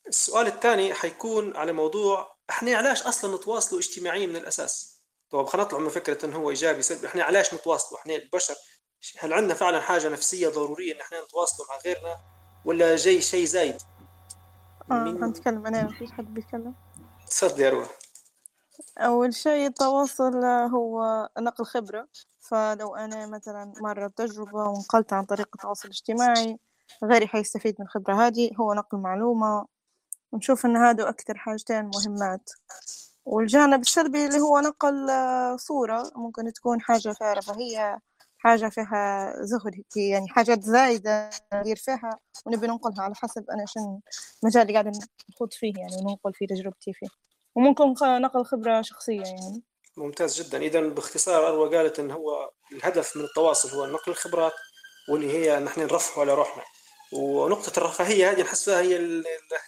السؤال 0.07 0.47
الثاني 0.47 0.93
حيكون 0.93 1.57
على 1.57 1.73
موضوع 1.73 2.35
إحنا 2.49 2.77
علاش 2.77 3.03
أصلا 3.03 3.35
نتواصلوا 3.35 3.79
اجتماعيا 3.79 4.27
من 4.27 4.35
الأساس؟ 4.35 4.99
طب 5.29 5.45
خلينا 5.45 5.67
نطلع 5.67 5.79
من 5.79 5.89
فكرة 5.89 6.25
إنه 6.25 6.37
هو 6.37 6.49
إيجابي 6.49 6.81
سلبي 6.81 7.07
إحنا 7.07 7.23
علاش 7.23 7.53
نتواصلوا؟ 7.53 8.01
إحنا 8.01 8.15
البشر 8.15 8.55
هل 9.19 9.33
عندنا 9.33 9.53
فعلا 9.53 9.79
حاجة 9.81 10.09
نفسية 10.09 10.49
ضرورية 10.49 10.95
إن 10.95 11.01
إحنا 11.01 11.23
نتواصلوا 11.23 11.67
مع 11.69 11.77
غيرنا 11.85 12.17
ولا 12.65 12.95
جاي 12.95 13.21
شيء 13.21 13.45
زايد؟ 13.45 13.77
مين- 14.89 15.23
هنتكلم. 15.23 15.65
أنا 15.67 15.83
ما 15.83 15.93
فيش 15.93 16.11
حد 16.11 16.33
بيتكلم. 16.33 16.75
تفضل 17.29 17.61
يا 17.61 17.69
روح 17.69 17.89
أول 18.97 19.33
شيء 19.33 19.67
التواصل 19.67 20.45
هو 20.45 21.29
نقل 21.39 21.65
خبرة. 21.65 22.07
فلو 22.39 22.95
أنا 22.95 23.27
مثلا 23.27 23.73
مرة 23.81 24.07
تجربة 24.15 24.63
ونقلت 24.63 25.13
عن 25.13 25.25
طريق 25.25 25.47
التواصل 25.55 25.87
الاجتماعي 25.87 26.57
غيري 27.03 27.27
حيستفيد 27.27 27.75
من 27.79 27.85
الخبرة 27.85 28.27
هذه 28.27 28.51
هو 28.59 28.73
نقل 28.73 28.97
معلومة. 28.97 29.65
ونشوف 30.31 30.65
إن 30.65 30.75
هادو 30.77 31.03
أكتر 31.03 31.37
حاجتين 31.37 31.91
مهمات. 31.95 32.49
والجانب 33.25 33.81
السلبي 33.81 34.25
اللي 34.25 34.39
هو 34.39 34.59
نقل 34.59 35.09
آه، 35.09 35.55
صورة 35.57 36.11
ممكن 36.15 36.53
تكون 36.53 36.81
حاجة 36.81 37.13
فيها 37.13 37.33
رفاهية 37.33 37.99
حاجة 38.39 38.69
فيها 38.69 39.33
زهد 39.41 39.75
هيك 39.75 39.97
يعني 39.97 40.27
حاجات 40.27 40.63
زايدة 40.63 41.29
ندير 41.53 41.75
فيها 41.75 42.19
ونبي 42.45 42.67
ننقلها 42.67 43.01
على 43.01 43.15
حسب 43.15 43.45
أنا 43.49 43.65
شن 43.65 43.99
المجال 44.43 44.61
اللي 44.61 44.73
قاعدة 44.73 44.91
نخوض 45.29 45.53
فيه 45.53 45.73
يعني 45.77 45.95
وننقل 45.95 46.33
فيه 46.33 46.47
تجربتي 46.47 46.93
فيه. 46.93 47.07
وممكن 47.55 47.93
نقل 48.01 48.45
خبرة 48.45 48.81
شخصية 48.81 49.21
يعني. 49.21 49.63
ممتاز 49.97 50.41
جدا. 50.41 50.57
اذا 50.57 50.81
باختصار 50.81 51.47
أروى 51.47 51.77
قالت 51.77 51.99
إن 51.99 52.11
هو 52.11 52.51
الهدف 52.71 53.17
من 53.17 53.23
التواصل 53.23 53.69
هو 53.69 53.85
نقل 53.85 54.11
الخبرات 54.11 54.53
واللي 55.09 55.31
هي 55.33 55.57
ان 55.57 55.67
إحنا 55.67 55.83
نرفعوا 55.83 56.21
على 56.21 56.33
روحنا. 56.33 56.63
ونقطة 57.13 57.77
الرفاهية 57.77 58.31
هذه 58.31 58.41
نحس 58.41 58.69
هي 58.69 58.95
اللي 58.95 59.23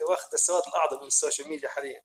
واخذ 0.10 0.30
السواد 0.34 0.64
الأعظم 0.68 1.02
من 1.02 1.08
ال 1.08 1.13
social 1.13 1.50
media 1.50 1.70
حاليا. 1.70 2.02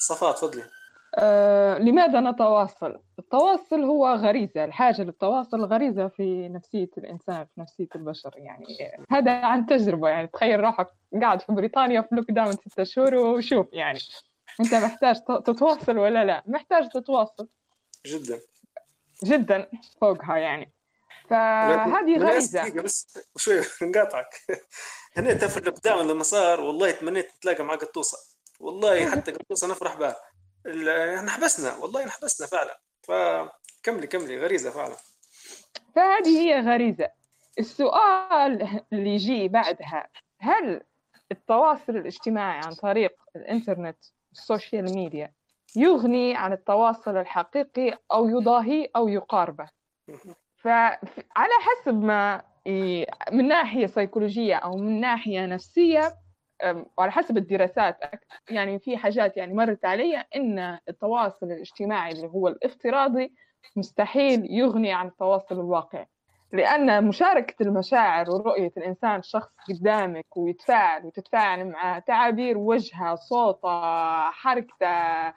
صفاء 0.00 0.32
تفضلي. 0.32 0.70
آه، 1.16 1.78
لماذا 1.78 2.20
نتواصل؟ 2.20 3.00
التواصل 3.18 3.82
هو 3.84 4.06
غريزة 4.06 4.64
الحاجة 4.64 5.02
للتواصل 5.02 5.64
غريزة 5.64 6.08
في 6.08 6.48
نفسية 6.48 6.90
الإنسان 6.98 7.44
في 7.44 7.60
نفسية 7.60 7.88
البشر. 7.96 8.30
يعني 8.36 8.66
هذا 9.10 9.32
عن 9.32 9.66
تجربة 9.66 10.08
يعني 10.08 10.26
تخيل 10.26 10.60
روحك 10.60 10.88
قاعد 11.22 11.42
في 11.42 11.52
بريطانيا 11.52 12.00
في 12.00 12.08
lockdown 12.14 12.52
ستة 12.52 12.84
شهور 12.84 13.14
وشوف 13.14 13.66
يعني 13.72 13.98
أنت 14.60 14.74
محتاج 14.74 15.16
تتواصل 15.24 15.98
ولا 15.98 16.24
لا؟ 16.24 16.42
محتاج 16.46 16.88
تتواصل. 16.88 17.48
جدا. 18.06 18.40
جدا 19.24 19.70
فوقها 20.00 20.36
يعني. 20.36 20.72
فهذه 21.30 22.18
غريزة. 22.18 22.82
بس 22.82 23.18
شوي 23.36 23.60
نقاطعك. 23.82 24.34
هنا 25.16 25.34
في 25.34 25.56
ال 25.56 25.74
lockdown 25.84 26.08
لما 26.08 26.22
صار 26.22 26.60
والله 26.60 26.90
تمنيت 26.90 27.28
نتلاقى 27.36 27.64
مع 27.64 27.74
قطوسة. 27.74 28.18
والله 28.60 29.10
حتى 29.10 29.32
قطوسة 29.32 29.68
نفرح 29.68 29.96
بها. 29.96 30.16
انحبسنا 30.66 31.76
والله 31.76 32.02
انحبسنا 32.02 32.46
فعلا. 32.46 32.80
فكملي 33.02 34.06
كملي 34.06 34.38
غريزة 34.38 34.70
فعلا. 34.70 34.96
فهذه 35.94 36.38
هي 36.38 36.60
غريزة. 36.60 37.08
السؤال 37.58 38.82
اللي 38.92 39.10
يجي 39.10 39.48
بعدها 39.48 40.08
هل 40.38 40.80
التواصل 41.32 41.96
الاجتماعي 41.96 42.60
عن 42.64 42.74
طريق 42.74 43.12
الإنترنت 43.36 43.98
ال 44.32 44.41
social 44.41 44.94
media 44.94 45.32
يغني 45.76 46.36
عن 46.36 46.52
التواصل 46.52 47.16
الحقيقي 47.16 47.98
أو 48.12 48.28
يضاهيه 48.28 48.88
أو 48.96 49.08
يقاربه؟ 49.08 49.68
فعلى 50.56 51.54
حسب 51.60 51.94
ما 51.94 52.42
من 53.32 53.48
ناحية 53.48 53.86
سيكولوجية 53.86 54.54
أو 54.54 54.76
من 54.76 55.00
ناحية 55.00 55.46
نفسية 55.46 56.16
وعلى 56.98 57.12
حسب 57.12 57.36
الدراسات 57.36 57.98
يعني 58.50 58.78
في 58.78 58.96
حاجات 58.96 59.36
يعني 59.36 59.54
مرت 59.54 59.84
علي 59.84 60.24
إن 60.36 60.78
التواصل 60.88 61.46
الاجتماعي 61.46 62.12
اللي 62.12 62.26
هو 62.26 62.48
الافتراضي 62.48 63.32
مستحيل 63.76 64.46
يغني 64.50 64.92
عن 64.92 65.06
التواصل 65.06 65.54
الواقعي 65.60 66.06
لأن 66.52 67.04
مشاركة 67.04 67.62
المشاعر 67.62 68.30
ورؤية 68.30 68.72
الإنسان 68.76 69.22
شخص 69.22 69.52
قدامك 69.68 70.36
ويتفاعل 70.36 71.06
وتتفاعل 71.06 71.68
مع 71.68 71.98
تعابير 71.98 72.58
وجهه 72.58 73.14
صوته 73.14 74.30
حركته 74.30 75.32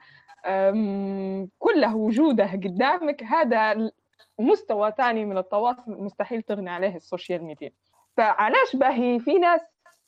كله 1.58 1.96
وجوده 1.96 2.46
قدامك 2.52 3.22
هذا 3.22 3.90
مستوى 4.38 4.92
ثاني 4.96 5.24
من 5.24 5.38
التواصل 5.38 5.82
مستحيل 6.02 6.42
تغني 6.42 6.70
عليه 6.70 6.96
ال 6.96 7.03
social 7.03 7.44
media. 7.44 7.70
فعلاش 8.16 8.76
باهي؟ 8.76 9.20
في 9.20 9.38
ناس 9.38 9.60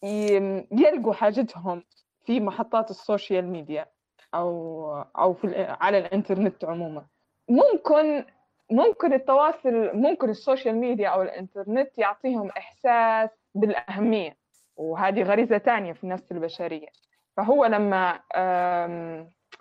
يلقوا 0.02 1.12
حاجتهم 1.12 1.82
في 2.24 2.40
محطات 2.40 2.90
ال 2.90 2.98
social 2.98 3.46
media 3.46 3.86
أو 4.34 4.92
أو 5.18 5.34
في 5.34 5.66
على 5.80 5.98
الإنترنت 5.98 6.64
عموما. 6.64 7.06
ممكن 7.48 8.24
ممكن 8.70 9.12
التواصل 9.12 9.90
ممكن 9.96 10.30
ال 10.30 10.37
social 10.37 10.74
media 10.74 11.08
أو 11.08 11.22
الإنترنت 11.22 11.98
يعطيهم 11.98 12.48
إحساس 12.48 13.30
بالأهمية 13.54 14.36
وهذه 14.76 15.22
غريزة 15.22 15.58
ثانية 15.58 15.92
في 15.92 16.04
النفس 16.04 16.32
البشرية. 16.32 16.88
فهو 17.36 17.64
لما 17.66 18.20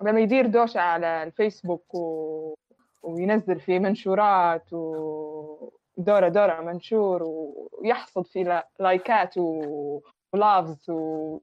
لما 0.02 0.20
يدير 0.20 0.48
دوشة 0.48 0.80
على 0.82 1.24
الفيسبوك 1.24 1.96
و... 1.96 2.56
وينزل 3.04 3.60
في 3.60 3.80
منشورات 3.80 4.74
ودورة 4.74 6.28
دورة 6.28 6.62
منشور 6.62 7.24
ويحصد 7.24 8.28
في 8.28 8.62
لايكات 8.80 9.38
و... 9.38 10.00
ولافز 10.34 10.90
و... 10.90 11.40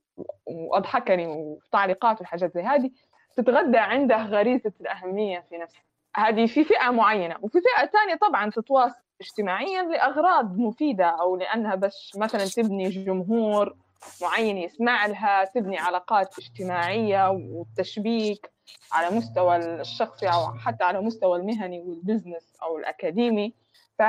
وأضحكني 0.47 1.27
وتعليقات 1.27 2.21
وحاجات 2.21 2.55
زي 2.55 2.63
هذه 2.63 2.91
تتغذى 3.37 3.79
عنده 3.79 4.17
غريزة 4.17 4.73
الأهمية 4.81 5.45
في 5.51 5.59
نفسه. 5.59 5.81
هذه 6.17 6.47
في 6.47 6.65
فئة 6.65 6.91
معينة 6.91 7.37
وفي 7.43 7.59
فئة 7.61 7.87
ثانية 7.87 8.15
طبعا 8.15 8.51
تتواصل 8.51 9.03
اجتماعيا 9.21 9.83
لأغراض 9.83 10.59
مفيدة 10.59 11.07
أو 11.07 11.37
لأنها 11.37 11.75
بس 11.75 12.17
مثلا 12.17 12.45
تبني 12.45 12.89
جمهور 12.89 13.77
معين 14.23 14.57
يسمع 14.57 15.07
لها 15.07 15.45
تبني 15.45 15.79
علاقات 15.79 16.39
اجتماعية 16.39 17.31
والتشبيك 17.31 18.51
على 18.93 19.17
مستوى 19.17 19.57
الشخصي 19.57 20.29
أو 20.29 20.55
حتى 20.55 20.85
على 20.85 21.01
مستوى 21.01 21.39
المهني 21.39 21.81
والبزنس 21.81 22.57
أو 22.63 22.79
الأكاديمي. 22.79 23.55
ف... 23.99 24.03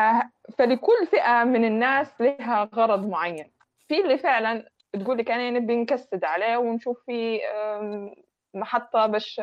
فلكل 0.58 1.08
فئة 1.12 1.44
من 1.44 1.66
الناس 1.66 2.22
لها 2.22 2.70
غرض 2.76 3.06
معين. 3.06 3.52
في 3.88 4.02
اللي 4.02 4.17
فعلا 4.17 4.69
تقول 4.93 5.17
لك 5.17 5.32
أنا 5.32 5.50
نبي 5.50 5.76
نكسد 5.76 6.23
عليه 6.23 6.58
ونشوف 6.58 7.04
في 7.06 7.39
محطة 8.54 9.06
باش 9.06 9.41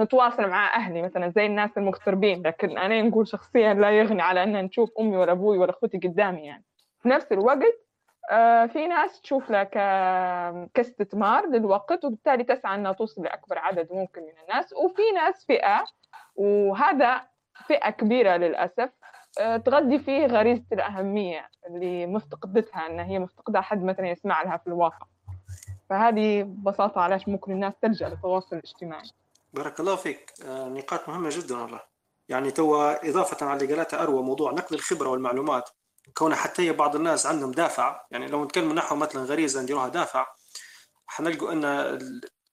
نتواصل 0.00 0.48
مع 0.48 0.74
أهلي 0.74 1.02
مثلا 1.02 1.28
زي 1.28 1.46
الناس 1.46 1.78
المغتربين. 1.78 2.42
لكن 2.46 2.78
أنا 2.78 3.02
نقول 3.02 3.28
شخصيا 3.28 3.74
لا 3.74 3.90
يغني 3.90 4.22
على 4.22 4.42
أن 4.42 4.64
نشوف 4.64 4.90
أمي 5.00 5.16
ولا 5.16 5.32
أبوي 5.32 5.58
ولا 5.58 5.70
أخوتي 5.70 5.98
قدامي 5.98 6.46
يعني. 6.46 6.64
في 7.02 7.08
نفس 7.08 7.32
الوقت 7.32 7.74
في 8.72 8.86
ناس 8.86 9.20
تشوف 9.20 9.50
لك 9.50 9.70
كاستثمار 10.74 11.46
للوقت 11.46 12.04
وبالتالي 12.04 12.44
تسعى 12.44 12.74
أنها 12.74 12.92
توصل 12.92 13.22
لأكبر 13.22 13.58
عدد 13.58 13.88
ممكن 13.92 14.22
من 14.22 14.32
الناس. 14.42 14.72
وفي 14.72 15.02
ناس 15.14 15.44
فئة 15.46 15.84
وهذا 16.36 17.20
فئة 17.66 17.90
كبيرة 17.90 18.36
للأسف 18.36 18.80
آه، 18.80 18.97
تغذي 19.64 19.98
فيه 19.98 20.26
غريزة 20.26 20.64
الأهمية 20.72 21.48
اللي 21.66 22.06
مفتقدتها 22.06 22.86
أن 22.86 23.00
هي 23.00 23.18
مفتقدة 23.18 23.60
حد 23.60 23.84
مثلا 23.84 24.10
يسمع 24.10 24.42
لها 24.42 24.56
في 24.56 24.66
الواقع. 24.66 25.06
فهذه 25.90 26.42
ببساطة 26.42 27.00
علاش 27.00 27.28
ممكن 27.28 27.52
الناس 27.52 27.74
تلجأ 27.82 28.08
للتواصل 28.08 28.56
الاجتماعي. 28.56 29.10
بارك 29.52 29.80
الله 29.80 29.96
فيك. 29.96 30.32
آه، 30.44 30.68
نقاط 30.68 31.08
مهمة 31.08 31.28
جدا 31.32 31.56
والله. 31.56 31.80
يعني 32.28 32.50
توا 32.50 33.08
إضافة 33.08 33.46
على 33.46 33.64
اللي 33.64 33.74
قالتها 33.74 34.02
أروى 34.02 34.22
موضوع 34.22 34.52
نقل 34.52 34.74
الخبرة 34.76 35.08
والمعلومات. 35.08 35.70
كون 36.14 36.34
حتى 36.34 36.72
بعض 36.72 36.96
الناس 36.96 37.26
عندهم 37.26 37.50
دافع 37.50 38.06
يعني 38.10 38.26
لو 38.26 38.44
نتكلم 38.44 38.72
نحو 38.72 38.96
مثلا 38.96 39.22
غريزة 39.22 39.62
نديروها 39.62 39.88
دافع 39.88 40.26
حنلقوا 41.06 41.52
أن 41.52 41.98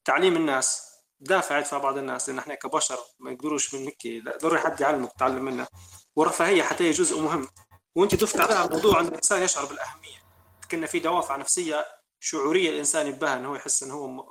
تعليم 0.05 0.35
الناس 0.35 0.95
دافع 1.19 1.57
يدفع 1.57 1.77
بعض 1.77 1.97
الناس 1.97 2.29
لأن 2.29 2.39
إحنا 2.39 2.55
كبشر 2.55 2.97
ما 3.19 3.31
يقدروش 3.31 3.75
من 3.75 3.81
هيك 3.81 4.23
ضروري 4.41 4.59
حد 4.59 4.81
يعلمك 4.81 5.11
تعلم 5.19 5.45
منه. 5.45 5.67
والرفاهيه 6.15 6.63
حتى 6.63 6.83
هي 6.83 6.91
جزء 6.91 7.21
مهم. 7.21 7.47
وانت 7.95 8.15
ضفت 8.15 8.39
عليها 8.39 8.67
موضوع 8.67 8.99
أن 8.99 9.07
الإنسان 9.07 9.43
يشعر 9.43 9.65
بالأهمية. 9.65 10.25
كنا 10.71 10.87
في 10.87 10.99
دوافع 10.99 11.35
نفسية 11.35 11.85
شعورية 12.19 12.69
الإنسان 12.69 13.07
يبها 13.07 13.37
أنه 13.37 13.49
هو 13.49 13.55
يحس 13.55 13.83
أنه 13.83 13.93
هو 13.93 14.25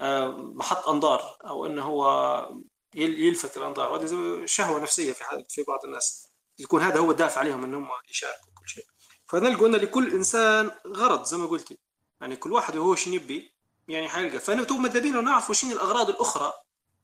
آه، 0.00 0.28
محط 0.28 0.88
أنظار 0.88 1.36
أو 1.44 1.66
أنه 1.66 1.82
هو 1.82 2.48
يلفت 2.94 3.56
الأنظار. 3.56 3.92
وهذه 3.92 4.42
شهوة 4.44 4.80
نفسية 4.80 5.12
في 5.12 5.24
في 5.48 5.62
بعض 5.62 5.84
الناس. 5.84 6.28
يكون 6.58 6.82
هذا 6.82 6.98
هو 6.98 7.10
الدافع 7.10 7.40
عليهم 7.40 7.64
أنهم 7.64 7.88
يشاركوا 8.10 8.52
كل 8.54 8.68
شيء. 8.68 8.84
فنلقوا 9.28 9.68
أن 9.68 9.76
لكل 9.76 10.14
إنسان 10.14 10.70
غرض 10.86 11.24
زي 11.24 11.36
ما 11.36 11.46
قلتي. 11.46 11.78
يعني 12.20 12.36
كل 12.36 12.52
واحد 12.52 12.76
وهو 12.76 12.94
شنو 12.94 13.14
يبي 13.14 13.54
يعني 13.88 14.08
حلقه 14.08 14.38
فانتم 14.38 14.82
مدابين 14.82 15.24
نعرفوا 15.24 15.54
شنو 15.54 15.72
الأغراض 15.72 16.08
الأخرى 16.08 16.52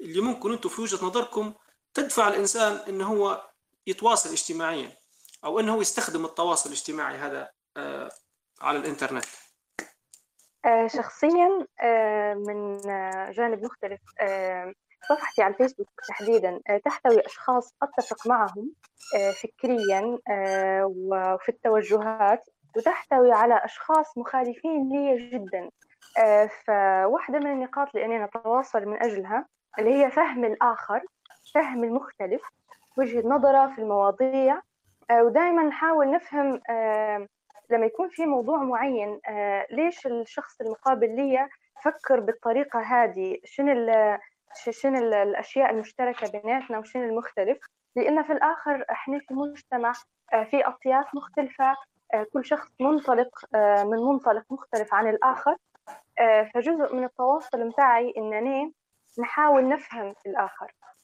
اللي 0.00 0.20
ممكن 0.20 0.52
أنتم 0.52 0.68
في 0.68 0.80
وجهة 0.80 1.06
نظركم 1.06 1.54
تدفع 1.94 2.28
الإنسان 2.28 2.72
أنه 2.72 3.06
هو 3.06 3.50
يتواصل 3.86 4.30
اجتماعيا 4.30 4.90
أو 5.44 5.60
إنه 5.60 5.80
يستخدم 5.80 6.24
التواصل 6.24 6.68
الاجتماعي 6.68 7.16
هذا 7.16 7.50
آه، 7.76 8.10
على 8.60 8.78
الإنترنت. 8.78 9.24
آه، 10.64 10.86
شخصيا 10.86 11.66
آه، 11.82 12.34
من 12.34 12.80
جانب 13.32 13.64
مختلف 13.64 14.00
صفحتي 15.08 15.42
على 15.42 15.54
الفيسبوك 15.54 15.88
تحديدا 16.08 16.60
تحتوي 16.84 17.26
أشخاص 17.26 17.74
أتفق 17.82 18.26
معهم 18.26 18.72
فكريا 19.42 20.18
وفي 20.84 21.48
التوجهات 21.48 22.44
وتحتوي 22.76 23.32
على 23.32 23.64
أشخاص 23.64 24.18
مخالفين 24.18 24.88
لي 24.88 25.30
جدا. 25.30 25.70
فواحدة 26.66 27.38
من 27.38 27.52
النقاط 27.52 27.88
اللي 27.94 28.06
أنا 28.06 28.26
نتواصل 28.26 28.84
من 28.86 29.02
أجلها 29.02 29.46
اللي 29.78 29.94
هي 29.94 30.10
فهم 30.10 30.44
الآخر 30.44 31.02
فهم 31.54 31.84
المختلف 31.84 32.42
وجهة 32.96 33.28
نظرة 33.28 33.74
في 33.74 33.78
المواضيع. 33.80 34.62
آه، 35.10 35.22
ودائما 35.22 35.62
نحاول 35.62 36.10
نفهم 36.10 36.60
آه، 36.70 37.28
لما 37.70 37.86
يكون 37.86 38.08
في 38.08 38.26
موضوع 38.26 38.62
معين 38.62 39.20
آه، 39.28 39.66
ليش 39.70 40.06
الشخص 40.06 40.60
المقابل 40.60 41.16
لي 41.16 41.48
فكر 41.84 42.20
بالطريقة 42.20 42.80
هذه؟ 42.80 43.38
شنو 43.44 43.90
شنو 44.70 44.98
الأشياء 44.98 45.70
المشتركة 45.70 46.30
بيناتنا 46.30 46.78
وشنو 46.78 47.02
المختلف؟ 47.02 47.58
لأن 47.96 48.22
في 48.22 48.32
الآخر 48.32 48.84
إحنا 48.90 49.18
في 49.18 49.34
مجتمع 49.34 49.92
في 50.50 50.66
أطياف 50.66 51.14
مختلفة 51.14 51.76
كل 52.32 52.44
شخص 52.44 52.68
منطلق 52.80 53.28
من 53.84 53.98
منطلق 53.98 54.44
مختلف 54.50 54.94
عن 54.94 55.08
الآخر. 55.08 55.56
فجزء 56.54 56.94
من 56.94 57.04
التواصل 57.04 57.64
متاعي 57.64 58.14
إنني 58.16 58.72
نحاول 59.18 59.68
نفهم 59.68 60.14
الآخر. 60.26 60.72
آه، 60.82 60.95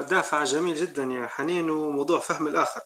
دافع 0.00 0.44
جميل 0.44 0.76
جدا 0.76 1.04
يا 1.04 1.26
حنين 1.26 1.70
وموضوع 1.70 2.20
فهم 2.20 2.46
الآخر. 2.46 2.80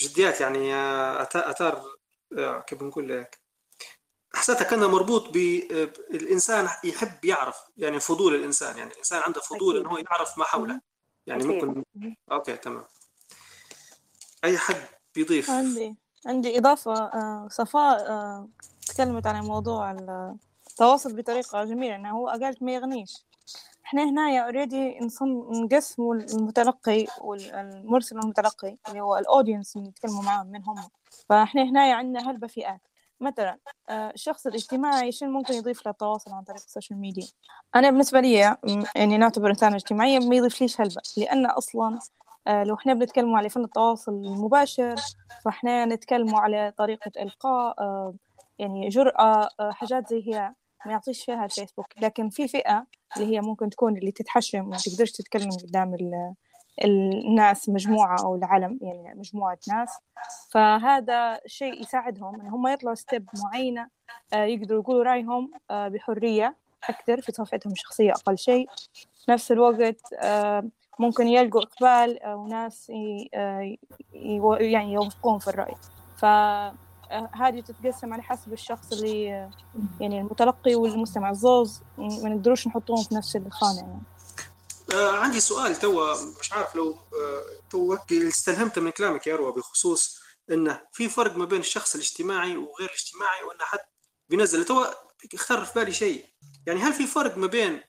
بجديات 0.00 0.40
يعني 0.40 0.74
آه، 0.74 1.22
أثار 1.22 1.84
آه، 2.38 2.60
كيف 2.60 2.80
بنقول 2.80 3.08
لك؟ 3.08 3.40
حسيتها 4.34 4.64
كانها 4.64 4.88
مربوط 4.88 5.28
بالانسان 5.28 6.68
يحب 6.84 7.24
يعرف 7.24 7.56
يعني 7.76 8.00
فضول 8.00 8.34
الإنسان. 8.34 8.78
يعني 8.78 8.92
الإنسان 8.92 9.22
عنده 9.26 9.40
فضول. 9.40 9.76
إنه 9.76 9.90
هو 9.90 9.98
يعرف 9.98 10.38
ما 10.38 10.44
حوله. 10.44 10.80
يعني. 11.26 11.44
ممكن 11.44 11.84
أوكي 12.32 12.56
تمام. 12.56 12.84
أي 14.44 14.58
حد 14.58 14.88
بيضيف؟ 15.14 15.50
عندي 15.50 15.96
عندي 16.26 16.58
إضافة 16.58 16.92
آه، 16.92 17.48
صفاء 17.50 18.10
آه، 18.10 18.48
تكلمت 18.86 19.26
عن 19.26 19.44
موضوع 19.44 19.90
التواصل 20.70 21.16
بطريقة 21.16 21.64
جميلة 21.64 21.96
إنه 21.96 22.10
هو 22.10 22.28
قالت 22.28 22.62
ما 22.62 22.74
يغنيش. 22.74 23.24
إحنا 23.86 24.04
هنا 24.10 24.38
already 24.44 24.98
نقسموا 25.52 26.14
المتلقي 26.14 27.06
والمرسل 27.20 28.16
والمتلقي 28.16 28.76
اللي 28.88 29.00
هو 29.00 29.16
ال 29.16 29.23
audience 29.23 29.76
اللي 29.76 29.88
نتكلموا 29.88 30.22
معاهم 30.22 30.46
من 30.46 30.64
هم. 30.64 30.76
فإحنا 31.28 31.62
هنا 31.62 31.92
عندنا 31.94 32.30
هلبة 32.30 32.46
فئات. 32.46 32.80
مثلا 33.20 33.58
آه، 33.88 34.10
الشخص 34.10 34.46
الاجتماعي 34.46 35.12
شنو 35.12 35.30
ممكن 35.30 35.54
يضيف 35.54 35.86
للتواصل 35.88 36.32
عن 36.32 36.42
طريق 36.42 36.60
ال 36.60 36.65
social 36.65 36.98
media؟ 36.98 37.26
أنا 37.74 37.90
بالنسبة 37.90 38.20
لي 38.20 38.56
يعني 38.96 39.18
نعتبر 39.18 39.50
إنسانة 39.50 39.76
اجتماعية 39.76 40.18
ما 40.18 40.36
يضيف 40.36 40.60
ليش 40.60 40.80
هلبة. 40.80 41.02
لأن 41.16 41.46
أصلا 41.46 41.98
آه، 42.46 42.64
لو 42.64 42.74
إحنا 42.74 42.94
بنتكلم 42.94 43.34
على 43.34 43.48
فن 43.48 43.64
التواصل 43.64 44.12
المباشر 44.12 44.94
فإحنا 45.44 45.84
نتكلم 45.84 46.34
على 46.34 46.72
طريقة 46.78 47.12
إلقاء 47.22 47.80
آه، 47.80 48.14
يعني 48.58 48.88
جرأة 48.88 49.48
حاجات 49.60 50.08
زي 50.10 50.22
هي. 50.34 50.54
ما 50.86 50.92
يعطيش 50.92 51.24
فيها 51.24 51.44
الفيسبوك. 51.44 51.86
لكن 52.00 52.28
في 52.28 52.48
فئة 52.48 52.86
اللي 53.16 53.36
هي 53.36 53.40
ممكن 53.40 53.70
تكون 53.70 53.96
اللي 53.96 54.10
تتحشم 54.12 54.60
وما 54.66 54.76
تقدرش 54.76 55.12
تتكلم 55.12 55.50
قدام 55.50 55.94
ال- 55.94 56.34
الناس 56.84 57.68
مجموعة 57.68 58.16
أو 58.24 58.34
العلم 58.36 58.78
يعني 58.82 59.14
مجموعة 59.14 59.58
ناس. 59.68 59.88
فهذا 60.50 61.40
شيء 61.46 61.80
يساعدهم 61.82 62.40
إن 62.40 62.46
هم 62.48 62.66
يطلعوا 62.68 62.94
ستيب 62.94 63.28
معينة 63.44 63.88
آه، 64.32 64.44
يقدروا 64.44 64.80
يقولوا 64.80 65.02
رأيهم 65.04 65.50
آه، 65.70 65.88
بحرية 65.88 66.56
أكثر 66.88 67.20
في 67.20 67.32
صفحتهم 67.32 67.72
الشخصية 67.72 68.12
أقل 68.12 68.38
شيء. 68.38 68.68
في 69.24 69.30
نفس 69.30 69.52
الوقت 69.52 70.00
آه، 70.22 70.64
ممكن 70.98 71.26
يلقوا 71.28 71.62
إقبال 71.62 72.18
وناس 72.26 72.90
يعني 74.60 74.92
يوافقون 74.92 75.38
في 75.38 75.48
الرأي. 75.48 75.74
فهذه 77.10 77.60
تتقسم 77.60 78.12
على 78.12 78.22
حسب 78.22 78.52
الشخص 78.52 78.92
اللي 78.92 79.24
يعني 80.00 80.20
المتلقي 80.20 80.74
والمستمع. 80.74 81.30
الزوز 81.30 81.80
ما 81.98 82.28
نقدروش 82.28 82.66
نحطوهم 82.66 83.04
في 83.04 83.14
نفس 83.14 83.36
الخانة 83.36 83.78
يعني. 83.78 84.02
آه 84.92 85.16
عندي 85.16 85.40
سؤال 85.40 85.76
توا 85.76 86.14
مش 86.40 86.52
عارف 86.52 86.74
لو 86.74 86.90
آه 86.90 87.42
تو 87.70 87.96
استلهمت 88.12 88.78
من 88.78 88.90
كلامك 88.90 89.26
يا 89.26 89.34
اروى 89.34 89.52
بخصوص 89.52 90.18
إنه 90.50 90.80
في 90.92 91.08
فرق 91.08 91.36
ما 91.36 91.44
بين 91.44 91.60
الشخص 91.60 91.94
الاجتماعي 91.94 92.56
وغير 92.56 92.88
الاجتماعي 92.88 93.42
وان 93.44 93.58
حد 93.60 93.78
بينزل. 94.28 94.64
تو 94.64 94.84
اختار 95.34 95.64
في 95.64 95.78
بالي 95.78 95.92
شيء. 95.92 96.26
يعني 96.66 96.80
هل 96.80 96.92
في 96.92 97.06
فرق 97.06 97.36
ما 97.36 97.46
بين 97.46 97.80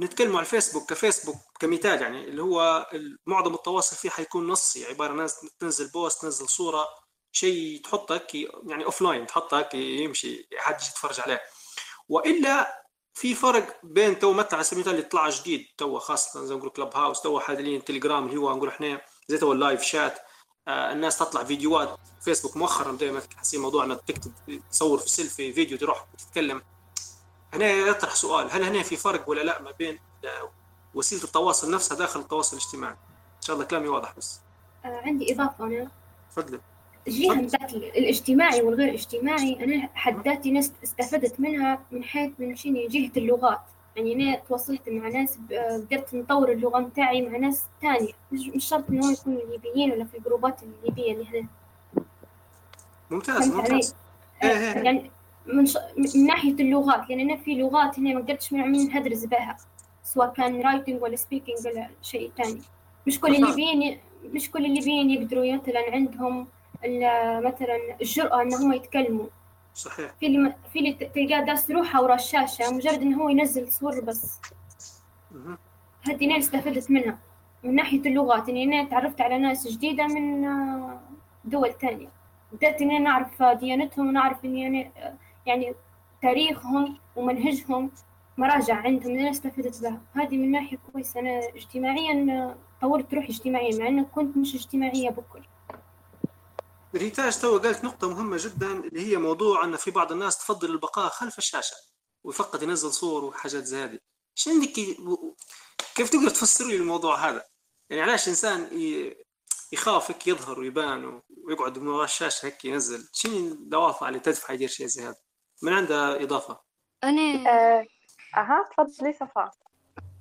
نتكلم 0.00 0.36
على 0.36 0.40
الفيسبوك 0.40 0.90
كفيسبوك 0.90 1.36
كمثال 1.60 2.02
يعني 2.02 2.24
اللي 2.24 2.42
هو 2.42 2.86
معظم 3.26 3.54
التواصل 3.54 3.96
فيه 3.96 4.10
حيكون 4.10 4.46
نصي 4.46 4.86
عبارة 4.86 5.12
ناس 5.12 5.36
تنزل 5.58 5.90
post 5.90 6.22
تنزل 6.22 6.48
صورة 6.48 6.88
شيء 7.34 7.80
تحطك 7.84 8.34
يعني 8.66 8.84
اوف 8.84 9.02
لاين 9.02 9.26
تحطك 9.26 9.74
يمشي 9.74 10.48
حد 10.56 10.74
يتفرج 10.74 11.20
عليه. 11.20 11.40
وإلا 12.08 12.84
في 13.14 13.34
فرق 13.34 13.80
بين 13.82 14.18
تو 14.18 14.32
مثلا 14.32 14.54
على 14.54 14.64
سبيل 14.64 14.78
المثال 14.78 14.94
اللي 14.94 15.08
طلع 15.08 15.28
جديد 15.28 15.66
تو 15.78 15.98
خاصة 15.98 16.44
زي 16.44 16.54
نقول 16.54 16.70
كلب 16.70 16.96
هاوس 16.96 17.20
تو 17.20 17.40
حاليا 17.40 17.78
تليجرام 17.78 18.26
اللي 18.26 18.36
هو 18.36 18.56
نقول 18.56 18.68
إحنا 18.68 19.00
زي 19.28 19.38
تو 19.38 19.52
اللايف 19.52 19.82
شات 19.82 20.18
آه 20.68 20.92
الناس 20.92 21.18
تطلع 21.18 21.44
فيديوهات 21.44 21.98
فيسبوك 22.20 22.56
مؤخرا 22.56 22.92
دائما 22.92 23.22
حاسين 23.36 23.60
موضوع 23.60 23.84
إنك 23.84 24.00
تكتب 24.06 24.32
تصور 24.70 24.98
في 24.98 25.08
سيلفي 25.08 25.52
فيديو 25.52 25.78
تروح 25.78 26.06
تتكلم. 26.18 26.62
هنا 27.52 27.70
يطرح 27.70 28.14
سؤال 28.14 28.50
هل 28.50 28.62
هنا 28.62 28.82
في 28.82 28.96
فرق 28.96 29.28
ولا 29.28 29.40
لا 29.40 29.62
ما 29.62 29.70
بين 29.70 30.00
وسيلة 30.94 31.24
التواصل 31.24 31.70
نفسها 31.70 31.96
داخل 31.96 32.20
التواصل 32.20 32.56
الاجتماعي؟ 32.56 32.92
إن 33.36 33.42
شاء 33.42 33.56
الله 33.56 33.66
كلامي 33.66 33.88
واضح 33.88 34.12
بس. 34.16 34.40
آه، 34.84 35.00
عندي 35.04 35.34
إضافة 35.34 35.64
أنا 35.64 35.90
تفضل. 36.30 36.60
الجهة 37.08 37.42
بتاعت 37.42 37.74
الاجتماعي 37.74 38.62
والغير 38.62 38.94
اجتماعي 38.94 39.64
أنا 39.64 39.88
حد 39.94 40.28
ذاتي 40.28 40.50
ناس 40.50 40.72
استفدت 40.84 41.40
منها 41.40 41.78
من 41.90 42.04
حيث 42.04 42.30
من 42.38 42.56
شنو 42.56 42.88
جهة 42.88 43.10
اللغات 43.16 43.60
يعني 43.96 44.14
أنا 44.14 44.36
تواصلت 44.36 44.88
مع 44.88 45.08
ناس 45.08 45.38
قدرت 45.70 46.14
نطور 46.14 46.52
اللغة 46.52 46.78
متاعي 46.78 47.22
مع 47.22 47.38
ناس 47.38 47.64
تانية 47.82 48.12
مش 48.32 48.64
شرط 48.64 48.90
إنه 48.90 49.12
يكونوا 49.12 49.40
ليبيين 49.50 49.92
ولا 49.92 50.04
في 50.04 50.18
الجروبات 50.18 50.60
الليبية 50.62 51.12
اللي 51.12 51.26
هنا 51.26 51.48
ممتاز 53.10 53.50
فهمت 53.50 53.64
علي؟ 53.64 53.74
ممتاز 53.74 53.94
إيه 54.42 54.50
إيه. 54.50 54.82
يعني 54.82 55.10
من, 55.46 55.66
ش... 55.66 55.78
من 55.96 56.26
ناحية 56.26 56.52
اللغات 56.52 57.10
لأن 57.10 57.20
أنا 57.20 57.36
في 57.36 57.54
لغات 57.54 57.98
هنا 57.98 58.14
ما 58.14 58.20
قدرتش 58.20 58.52
من 58.52 58.92
هدرس 58.92 59.24
بها 59.24 59.56
سواء 60.04 60.32
كان 60.32 60.60
writing 60.60 61.02
ولا 61.02 61.16
speaking 61.16 61.58
ولا 61.66 61.88
شيء 62.02 62.30
تاني 62.36 62.62
مش 63.06 63.20
كل. 63.20 63.34
الليبيين 63.34 63.98
مش 64.24 64.50
كل 64.50 64.64
الليبيين 64.66 65.10
يقدروا 65.10 65.54
مثلا 65.56 65.92
عندهم 65.92 66.46
مثلا 67.40 67.96
الجرأة 68.00 68.42
إن 68.42 68.54
هم 68.54 68.72
يتكلموا. 68.72 69.26
صحيح. 69.74 70.10
في 70.20 70.26
اللي 70.26 70.54
في 70.72 70.78
اللي 70.78 70.92
تلقاه 70.92 71.40
داس 71.40 71.70
روحه 71.70 72.02
ورا 72.02 72.14
الشاشة 72.14 72.70
مجرد 72.70 73.02
إنه 73.02 73.22
هو 73.22 73.28
ينزل 73.28 73.72
صور 73.72 74.00
بس. 74.00 74.40
هذه 76.02 76.24
أنا 76.24 76.38
استفدت 76.38 76.90
منها 76.90 77.18
من 77.62 77.74
ناحية 77.74 78.00
اللغات. 78.00 78.48
إني 78.48 78.64
أنا 78.64 78.84
تعرفت 78.88 79.20
على 79.20 79.38
ناس 79.38 79.68
جديدة 79.68 80.06
من 80.06 80.44
آه، 80.44 81.00
دول 81.44 81.72
تانية. 81.72 82.08
بدأت 82.52 82.82
إني 82.82 82.96
أنا 82.96 83.10
أعرف 83.10 83.42
ديانتهم 83.42 84.08
ونعرف 84.08 84.44
أنا 84.44 84.90
آه، 84.96 85.14
يعني 85.46 85.74
تاريخهم 86.22 86.96
ومنهجهم. 87.16 87.90
مراجع 88.38 88.74
عندهم 88.74 89.18
أنا 89.18 89.30
استفدت 89.30 89.82
بها. 89.82 90.00
هذه 90.12 90.36
من 90.36 90.50
ناحية 90.50 90.78
كويسة. 90.92 91.20
أنا 91.20 91.40
اجتماعيا 91.56 92.32
آه، 92.32 92.56
طورت 92.80 93.14
روحي 93.14 93.28
اجتماعيا 93.28 93.78
مع 93.78 93.88
إنه 93.88 94.06
كنت 94.14 94.36
مش 94.36 94.54
اجتماعية 94.54 95.10
بكل. 95.10 95.42
ريتاج 96.96 97.40
تو 97.40 97.58
قالت 97.58 97.84
نقطة 97.84 98.08
مهمة 98.08 98.36
جدا 98.40 98.72
اللي 98.72 99.12
هي 99.12 99.16
موضوع 99.16 99.64
أن 99.64 99.76
في 99.76 99.90
بعض 99.90 100.12
الناس 100.12 100.38
تفضل 100.38 100.70
البقاء 100.70 101.08
خلف 101.08 101.38
الشاشة 101.38 101.76
وفقط 102.24 102.62
ينزل 102.62 102.92
صور 102.92 103.24
وحاجات 103.24 103.64
زي 103.64 103.84
هذه. 103.84 103.98
شو 104.34 104.50
عندك 104.50 104.72
كيف 105.94 106.10
تقدر 106.10 106.30
تفسر 106.30 106.66
لي 106.66 106.76
الموضوع 106.76 107.28
هذا؟ 107.28 107.44
يعني 107.90 108.02
علاش 108.02 108.28
إنسان 108.28 108.68
يخاف 109.72 110.10
هيك 110.10 110.26
يظهر 110.26 110.60
ويبان 110.60 111.22
ويقعد 111.44 111.78
من 111.78 111.88
وراء 111.88 112.04
الشاشة 112.04 112.46
هيك 112.46 112.64
ينزل؟ 112.64 113.08
شنو 113.12 113.36
الدوافع 113.36 114.08
اللي 114.08 114.20
تدفع 114.20 114.54
يدير 114.54 114.68
شيء 114.68 114.86
زي 114.86 115.02
هذا؟ 115.02 115.16
من 115.62 115.72
عنده 115.72 116.22
إضافة؟ 116.22 116.60
أنا 117.04 117.50
آه، 117.50 117.86
أها 118.36 118.68
تفضلي 118.70 119.12
صفاء. 119.12 119.50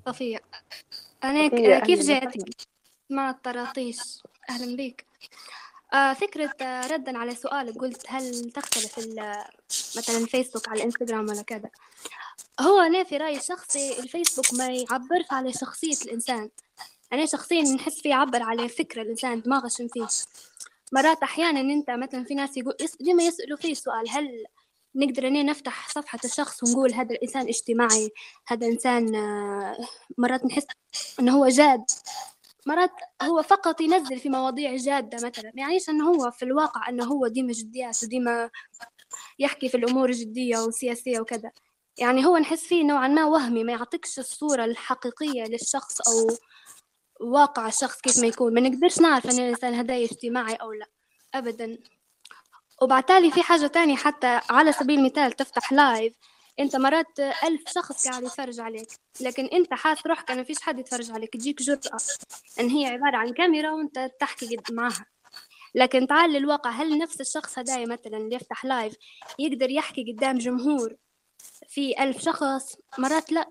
صفية. 0.07 0.41
أنا 1.23 1.47
كيف 1.79 1.99
جاتك 1.99 2.67
مع 3.09 3.29
الطراطيش 3.29 3.99
أهلا 4.49 4.75
بك. 4.77 5.05
آه 5.93 6.13
فكرة 6.13 6.53
آه، 6.61 6.87
ردا 6.87 7.17
على 7.17 7.35
سؤالك 7.35 7.77
قلت 7.77 8.05
هل 8.07 8.51
تختلف 8.51 8.99
مثلا 9.97 10.25
فيسبوك 10.25 10.69
على 10.69 10.77
الانستغرام 10.77 11.29
ولا 11.29 11.41
كذا؟ 11.41 11.69
هو 12.59 12.79
أنا 12.79 13.03
في 13.03 13.17
رأيي 13.17 13.37
الشخصي 13.37 13.99
الفيسبوك 13.99 14.53
ما 14.53 14.67
يعبرش 14.67 15.25
على 15.31 15.53
شخصية 15.53 15.97
الإنسان. 16.05 16.49
أنا 17.13 17.25
شخصيا 17.25 17.61
نحس 17.61 18.01
فيه 18.01 18.09
يعبر 18.09 18.43
على 18.43 18.69
فكرة 18.69 19.01
الإنسان 19.01 19.41
دماغه 19.41 19.67
شن 19.67 19.87
فيه. 19.87 20.07
مرات 20.91 21.23
أحيانا 21.23 21.59
أنت 21.59 21.89
مثلا 21.89 22.23
في 22.23 22.35
ناس 22.35 22.57
يقول 22.57 22.75
ديما 22.99 23.23
يسألوا 23.23 23.57
فيه 23.57 23.73
سؤال 23.73 24.09
هل 24.09 24.45
نقدر 24.95 25.27
أني 25.27 25.43
نفتح 25.43 25.89
صفحة 25.89 26.19
الشخص 26.25 26.63
ونقول 26.63 26.93
هذا 26.93 27.15
الإنسان 27.15 27.47
اجتماعي 27.47 28.11
هذا 28.47 28.67
إنسان 28.67 29.15
آه، 29.15 29.77
مرات 30.17 30.45
نحس 30.45 30.65
إنه 31.19 31.37
هو 31.37 31.47
جاد؟ 31.47 31.85
مرات 32.67 32.91
هو 33.21 33.41
فقط 33.41 33.81
ينزل 33.81 34.19
في 34.19 34.29
مواضيع 34.29 34.75
جادة 34.75 35.27
مثلا. 35.27 35.51
يعنيش 35.55 35.89
أنه 35.89 36.09
هو 36.09 36.31
في 36.31 36.45
الواقع 36.45 36.89
أنه 36.89 37.05
هو 37.05 37.27
ديما 37.27 37.51
جديات 37.51 38.03
وديما 38.03 38.49
يحكي 39.39 39.69
في 39.69 39.77
الأمور 39.77 40.09
الجدية 40.09 40.57
والسياسية 40.57 41.19
وكذا. 41.19 41.51
يعني 41.97 42.25
هو 42.25 42.37
نحس 42.37 42.63
فيه 42.63 42.83
نوعا 42.83 43.07
ما 43.07 43.25
وهمي 43.25 43.63
ما 43.63 43.71
يعطيكش 43.71 44.19
الصورة 44.19 44.65
الحقيقية 44.65 45.43
للشخص 45.43 46.01
أو 46.01 46.37
واقع 47.21 47.67
الشخص 47.67 48.01
كيف 48.01 48.17
ما 48.19 48.27
يكون. 48.27 48.53
ما 48.53 48.61
نقدرش 48.61 48.99
نعرف 48.99 49.25
أن 49.25 49.39
الإنسان 49.39 49.73
هذا 49.73 49.95
اجتماعي 49.95 50.55
أو 50.55 50.71
لا 50.71 50.85
أبدا. 51.33 51.77
وبالتالي 52.81 53.31
في 53.31 53.43
حاجة 53.43 53.67
تانية 53.67 53.95
حتى 53.95 54.39
على 54.49 54.71
سبيل 54.71 54.99
المثال 54.99 55.31
تفتح 55.31 55.73
live 55.73 56.13
انت 56.59 56.75
مرات 56.75 57.19
ألف 57.19 57.61
شخص 57.75 58.07
قاعد 58.07 58.23
يتفرج 58.23 58.59
عليك 58.59 58.87
لكن 59.21 59.45
انت 59.45 59.73
حاس 59.73 60.07
روحك 60.07 60.31
أنا 60.31 60.43
فيش 60.43 60.61
حد 60.61 60.79
يتفرج 60.79 61.11
عليك 61.11 61.33
تجيك 61.33 61.61
جرأة 61.61 61.99
إن 62.59 62.69
هي 62.69 62.85
عبارة 62.85 63.17
عن 63.17 63.33
كاميرا 63.33 63.71
وأنت 63.71 64.11
تحكي 64.19 64.57
معها. 64.71 65.05
لكن 65.75 66.07
تعال 66.07 66.33
للواقع 66.33 66.69
هل 66.69 66.97
نفس 66.97 67.21
الشخص 67.21 67.59
هدايا 67.59 67.85
مثلا 67.85 68.17
اللي 68.17 68.35
يفتح 68.35 68.65
live 68.65 68.93
يقدر 69.39 69.69
يحكي 69.69 70.13
قدام 70.13 70.37
جمهور 70.37 70.95
في 71.69 72.03
ألف 72.03 72.21
شخص؟ 72.21 72.75
مرات 72.97 73.31
لا. 73.31 73.49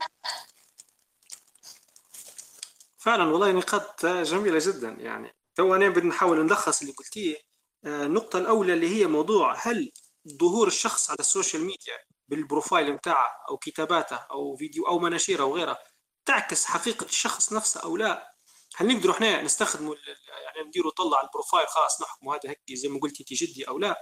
فعلا 2.99 3.25
والله 3.25 3.53
نقاط 3.53 4.07
جميلة 4.07 4.59
جدا. 4.63 4.97
يعني 5.01 5.35
تو 5.55 5.75
أنا 5.75 5.89
بدنا 5.89 6.09
نحاول 6.09 6.45
نلخص 6.45 6.81
اللي 6.81 6.93
قلتيه 6.93 7.37
آه، 7.85 8.07
النقطة 8.07 8.39
الأولى 8.39 8.75
اللي 8.75 8.89
هي 8.89 9.07
موضوع 9.07 9.57
هل 9.63 9.93
ظهور 10.29 10.67
الشخص 10.67 11.11
على 11.11 11.19
ال 11.21 11.27
social 11.27 11.65
media 11.65 11.99
بال 12.29 12.43
profile 12.43 12.93
متاعه 12.93 13.45
أو 13.51 13.57
كتاباته 13.57 14.17
أو 14.17 14.57
فيديو 14.57 14.87
أو 14.87 14.99
مناشيره 14.99 15.45
وغيرها 15.45 15.79
تعكس 16.27 16.65
حقيقة 16.65 17.05
الشخص 17.05 17.53
نفسه 17.53 17.81
أو 17.81 17.97
لا. 17.97 18.33
هل 18.77 18.97
نقدروا 18.97 19.15
إحنا 19.15 19.43
نستخدموا 19.43 19.95
يعني 20.29 20.69
نديروا 20.69 20.91
طلع 20.91 21.19
على 21.19 21.27
ال 21.27 21.32
profile 21.32 21.69
خلاص 21.69 22.03
نحكموا 22.03 22.35
هذا 22.35 22.51
هيك 22.51 22.61
زي 22.73 22.89
ما 22.89 23.01
قلتي 23.01 23.25
تي 23.25 23.35
جدي 23.35 23.69
أو 23.69 23.79
لا. 23.79 24.01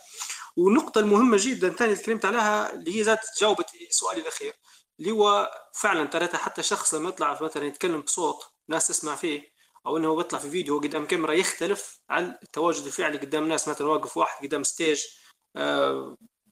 والنقطة 0.56 0.98
المهمة 0.98 1.36
جدا 1.40 1.70
ثاني 1.70 1.92
اللي 1.92 2.02
تكلمت 2.02 2.24
عليها 2.24 2.72
اللي 2.72 2.96
هي 2.96 3.02
ذات 3.02 3.20
جاوبت 3.40 3.70
سؤالي 3.90 4.20
الأخير 4.20 4.54
اللي 5.00 5.10
هو 5.10 5.50
فعلا 5.74 6.04
ترى 6.04 6.28
حتى 6.28 6.62
شخص 6.62 6.94
لما 6.94 7.08
يطلع 7.08 7.42
مثلا 7.42 7.66
يتكلم 7.66 8.00
بصوت 8.00 8.44
ناس 8.68 8.86
تسمع 8.86 9.16
فيه 9.16 9.52
أو 9.86 9.96
إنه 9.96 10.16
بيطلع 10.16 10.38
في 10.38 10.50
فيديو 10.50 10.78
قدام 10.78 11.06
كاميرا 11.06 11.32
يختلف 11.32 12.00
عن 12.10 12.38
التواجد 12.42 12.86
الفعلي 12.86 13.18
قدام 13.18 13.42
الناس 13.42 13.68
مثلا 13.68 13.86
واقف 13.86 14.16
واحد 14.16 14.46
قدام 14.46 14.62
ستيج 14.62 15.02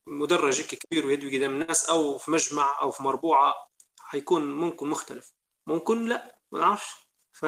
مدرج 0.08 0.62
كبير 0.62 1.06
ويدوي 1.06 1.36
قدام 1.36 1.50
الناس 1.50 1.90
أو 1.90 2.18
في 2.18 2.30
مجمع 2.30 2.80
أو 2.82 2.90
في 2.90 3.02
مربوعة 3.02 3.54
حيكون 4.00 4.54
ممكن 4.54 4.88
مختلف. 4.88 5.32
ممكن 5.66 6.04
لا 6.04 6.38
ما 6.52 6.60
نعرفش. 6.60 7.08
ف 7.32 7.46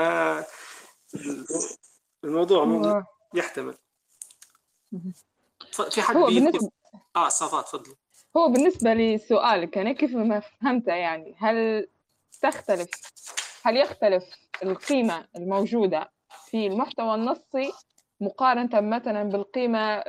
الموضوع 2.24 2.64
ممكن 2.64 3.04
يحتمل. 3.34 3.78
في 5.90 6.02
حد 6.02 6.16
هو 6.16 6.26
بالنسبة 6.26 6.70
آه 7.16 7.28
صفاء 7.28 7.64
تفضلي. 7.64 7.96
هو 8.36 8.48
بالنسبة 8.48 8.94
لسؤالك 8.94 9.78
أنا 9.78 9.92
كيف 9.92 10.14
ما 10.14 10.40
فهمته 10.40 10.92
يعني 10.92 11.36
هل 11.38 11.88
تختلف؟ 12.42 12.90
هل 13.62 13.76
يختلف 13.76 14.24
القيمة 14.62 15.28
الموجودة 15.36 16.12
في 16.46 16.66
المحتوى 16.66 17.14
النصي 17.14 17.72
مقارنة 18.20 18.80
مثلا 18.80 19.22
بالقيمة 19.22 20.00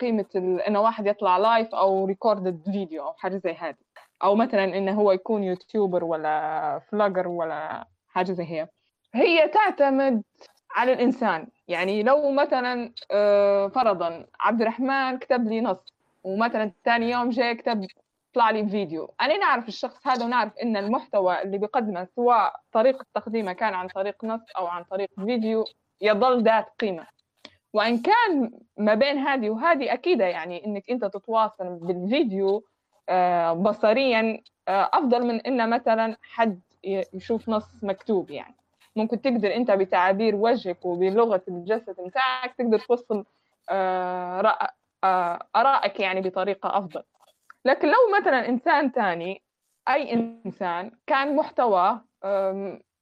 قيمة 0.00 0.26
إنه 0.68 0.80
واحد 0.80 1.06
يطلع 1.06 1.38
live 1.38 1.74
أو 1.74 2.04
recorded 2.06 2.62
video 2.72 3.02
أو 3.06 3.12
حاجة 3.12 3.36
زي 3.36 3.52
هذه. 3.52 3.76
أو 4.24 4.34
مثلا 4.34 4.64
إنه 4.64 4.92
هو 4.92 5.12
يكون 5.12 5.44
YouTuber 5.44 6.04
ولا 6.04 6.78
vlogger 6.78 7.28
ولا 7.28 7.86
حاجة 8.08 8.32
زي 8.32 8.44
هي. 8.44 8.68
هي 9.14 9.48
تعتمد 9.48 10.22
على 10.70 10.92
الإنسان. 10.92 11.48
يعني 11.68 12.02
لو 12.02 12.30
مثلا 12.30 12.92
آه، 13.10 13.68
فرضا 13.68 14.26
عبد 14.40 14.60
الرحمن 14.60 15.18
كتب 15.18 15.48
لي 15.48 15.60
نص 15.60 15.92
ومثلا 16.24 16.72
ثاني 16.84 17.10
يوم 17.10 17.30
جاي 17.30 17.54
كتب 17.54 17.86
طلع 18.34 18.50
لي 18.50 18.68
فيديو 18.68 19.14
أنا 19.20 19.36
نعرف 19.36 19.68
الشخص 19.68 20.06
هذا 20.06 20.24
ونعرف 20.24 20.52
إن 20.62 20.76
المحتوى 20.76 21.42
اللي 21.42 21.58
بيقدمه 21.58 22.08
سواء 22.16 22.60
طريقة 22.72 23.06
تقديمه 23.14 23.52
كان 23.52 23.74
عن 23.74 23.88
طريق 23.88 24.24
نص 24.24 24.40
أو 24.58 24.66
عن 24.66 24.84
طريق 24.84 25.08
فيديو 25.26 25.64
يظل 26.00 26.42
ذات 26.42 26.66
قيمة. 26.80 27.06
وإن 27.72 27.98
كان 27.98 28.50
ما 28.78 28.94
بين 28.94 29.18
هذه 29.18 29.50
وهذه 29.50 29.92
أكيد 29.92 30.20
يعني 30.20 30.66
إنك 30.66 30.90
أنت 30.90 31.04
تتواصل 31.04 31.68
بالفيديو 31.68 32.64
آه، 33.08 33.52
بصريا 33.52 34.42
آه، 34.68 34.90
أفضل 34.92 35.26
من 35.26 35.40
إن 35.40 35.70
مثلا 35.70 36.16
حد 36.22 36.60
يشوف 37.14 37.48
نص 37.48 37.68
مكتوب 37.82 38.30
يعني. 38.30 38.54
ممكن 38.96 39.20
تقدر 39.20 39.54
أنت 39.54 39.70
بتعابير 39.70 40.36
وجهك 40.36 40.84
وبلغة 40.84 41.42
الجسد 41.48 41.96
بتاعك 42.00 42.54
تقدر 42.58 42.78
توصل 42.78 43.24
آه، 43.70 44.58
آرائك 45.56 46.00
يعني 46.00 46.20
بطريقة 46.20 46.78
أفضل. 46.78 47.02
لكن 47.64 47.88
لو 47.88 48.18
مثلا 48.20 48.48
إنسان 48.48 48.90
ثاني 48.90 49.42
أي 49.88 50.12
إنسان 50.12 50.90
كان 51.06 51.36
محتواه 51.36 52.04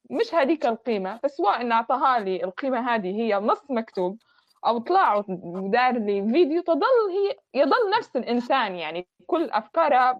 مش 0.09 0.35
هذيك 0.35 0.65
القيمة 0.65 1.19
فسواء 1.23 1.61
إن 1.61 1.71
أعطاها 1.71 2.19
لي 2.19 2.43
القيمة 2.43 2.95
هذه 2.95 3.21
هي 3.21 3.35
نص 3.35 3.71
مكتوب 3.71 4.17
أو 4.65 4.77
طلع 4.77 5.23
ودار 5.27 5.93
لي 5.93 6.27
فيديو 6.31 6.61
تظل 6.61 6.81
هي 7.11 7.37
يظل 7.61 7.89
نفس 7.97 8.15
الإنسان 8.15 8.75
يعني. 8.75 9.07
كل 9.27 9.49
أفكاره 9.49 10.19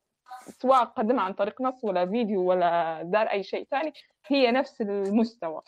سواء 0.61 0.83
قدمها 0.83 1.23
عن 1.23 1.33
طريق 1.33 1.61
نص 1.61 1.83
ولا 1.83 2.05
فيديو 2.05 2.49
ولا 2.49 3.01
دار 3.03 3.27
أي 3.27 3.43
شيء 3.43 3.67
ثاني 3.71 3.93
هي 4.27 4.51
نفس 4.51 4.81
المستوى. 4.81 5.61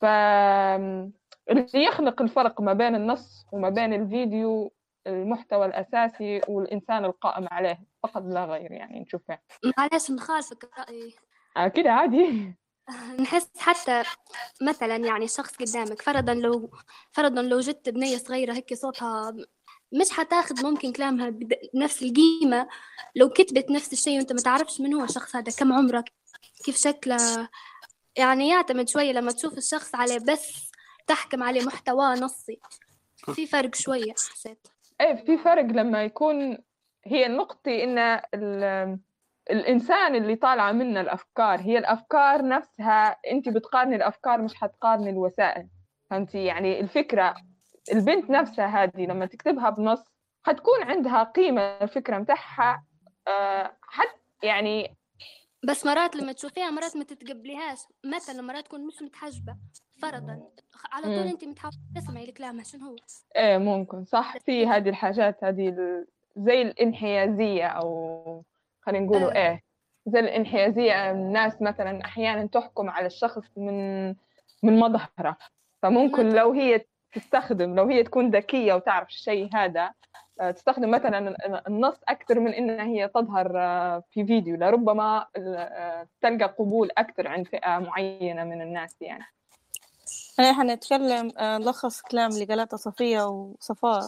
ف 0.00 0.04
اللي 0.04 1.66
يخلق 1.74 2.22
الفرق 2.22 2.60
ما 2.60 2.72
بين 2.72 2.94
النص 2.94 3.46
وما 3.52 3.68
بين 3.68 3.92
الفيديو 3.94 4.72
المحتوى 5.06 5.66
الأساسي 5.66 6.40
والإنسان 6.48 7.04
القائم 7.04 7.48
عليه 7.50 7.80
فقط 8.02 8.22
لا 8.22 8.44
غير 8.44 8.72
يعني 8.72 9.00
نشوفه 9.00 9.38
معلش 9.78 10.10
نخالفك 10.10 10.70
آه 11.56 11.68
كده 11.68 11.90
عادي. 11.92 12.54
نحس 13.20 13.48
حتى 13.58 14.02
مثلا 14.62 14.96
يعني 14.96 15.28
شخص 15.28 15.56
قدامك 15.56 16.02
فرضا 16.02 16.34
لو 16.34 16.70
فرضا 17.12 17.42
لو 17.42 17.60
جت 17.60 17.88
بنية 17.88 18.16
صغيرة 18.16 18.52
هيك 18.54 18.74
صوتها 18.74 19.36
مش 19.92 20.10
حتاخذ 20.10 20.66
ممكن 20.66 20.92
كلامها 20.92 21.30
بنفس 21.74 22.02
القيمة. 22.02 22.68
لو 23.16 23.28
كتبت 23.28 23.70
نفس 23.70 23.92
الشيء 23.92 24.18
وأنت 24.18 24.32
ما 24.32 24.40
تعرفش 24.40 24.80
من 24.80 24.94
هو 24.94 25.04
الشخص 25.04 25.36
هذا 25.36 25.52
كم 25.58 25.72
عمرك؟ 25.72 26.12
كيف 26.64 26.76
شكله؟ 26.76 27.48
يعني 28.16 28.48
يعتمد 28.48 28.88
شوية 28.88 29.12
لما 29.12 29.32
تشوف 29.32 29.58
الشخص 29.58 29.94
عليه 29.94 30.18
بس 30.18 30.70
تحكم 31.06 31.42
عليه 31.42 31.64
محتوى 31.64 32.14
نصي. 32.14 32.58
في 33.34 33.46
فرق 33.46 33.74
شوية 33.74 34.12
حسيت. 34.12 34.68
إيه 35.00 35.14
في 35.14 35.38
فرق 35.38 35.64
لما 35.64 36.04
يكون 36.04 36.58
هي 37.04 37.26
النقطة 37.26 37.70
إن 37.84 37.98
الإنسان 39.50 40.14
اللي 40.14 40.36
طالعة 40.36 40.72
منه 40.72 41.00
الأفكار 41.00 41.60
هي 41.60 41.78
الأفكار 41.78 42.48
نفسها 42.48 43.16
انت 43.30 43.48
بتقارني 43.48 43.96
الأفكار 43.96 44.42
مش 44.42 44.54
حتقارني 44.54 45.10
الوسائل. 45.10 45.68
فهمتي؟ 46.10 46.44
يعني 46.44 46.80
الفكرة 46.80 47.34
البنت 47.92 48.30
نفسها 48.30 48.66
هذه 48.66 49.06
لما 49.06 49.26
تكتبها 49.26 49.70
بنص 49.70 50.04
حتكون 50.46 50.82
عندها 50.82 51.22
قيمة 51.22 51.62
الفكرة 51.62 52.18
متاعها 52.18 52.84
أه 53.28 53.76
حت 53.82 54.18
يعني 54.42 54.96
بس 55.68 55.86
مرات 55.86 56.16
لما 56.16 56.32
تشوفيها 56.32 56.70
مرات 56.70 56.96
ما 56.96 57.04
تتقبليهاش. 57.04 57.78
مثلا 58.04 58.42
مرات 58.42 58.64
تكون 58.64 58.86
مش 58.86 59.02
متحجبة 59.02 59.56
فرضا. 60.02 60.50
على 60.92 61.04
طول 61.04 61.26
انت 61.26 61.44
متحاولة 61.44 61.76
تسمعي 61.96 62.24
الكلام 62.24 62.62
شنو 62.62 62.86
هو. 62.86 62.96
إيه 63.36 63.58
ممكن. 63.58 64.04
صح. 64.04 64.38
في 64.38 64.66
هذه 64.66 64.88
الحاجات 64.88 65.44
هذه 65.44 65.74
زي 66.36 66.62
الانحيازية 66.62 67.66
أو 67.66 68.44
خلينا 68.82 69.04
نقولوا 69.06 69.32
إيه, 69.32 69.48
إيه 69.48 69.62
زي 70.06 70.20
الانحيازية 70.20 71.10
الناس 71.10 71.62
مثلا 71.62 72.04
أحيانا 72.04 72.46
تحكم 72.46 72.90
على 72.90 73.06
الشخص 73.06 73.44
من 73.56 74.08
من 74.62 74.78
مظهره. 74.78 75.36
فممكن 75.82 76.28
لو 76.28 76.52
هي 76.52 76.84
تستخدم 77.12 77.74
لو 77.74 77.88
هي 77.88 78.02
تكون 78.02 78.30
ذكية 78.30 78.74
وتعرف 78.74 79.08
الشيء 79.08 79.48
هذا 79.54 79.92
آه، 80.40 80.50
تستخدم 80.50 80.90
مثلا 80.90 81.36
النص 81.68 82.00
أكثر 82.08 82.40
من 82.40 82.52
إنها 82.52 82.84
هي 82.84 83.08
تظهر 83.08 83.52
آه، 83.56 84.02
في 84.10 84.26
فيديو. 84.26 84.56
لربما 84.56 85.26
آه، 85.36 86.08
تلقى 86.20 86.44
قبول 86.58 86.90
أكثر 86.98 87.28
عند 87.28 87.46
فئة 87.46 87.78
معينة 87.78 88.44
من 88.44 88.62
الناس 88.62 88.96
يعني. 89.00 89.24
أنا 90.38 90.52
حنتكلم 90.52 91.32
نلخص 91.40 92.00
كلام 92.00 92.30
اللي 92.30 92.44
قالته 92.44 92.76
صفية 92.76 93.22
وصفاء. 93.28 94.02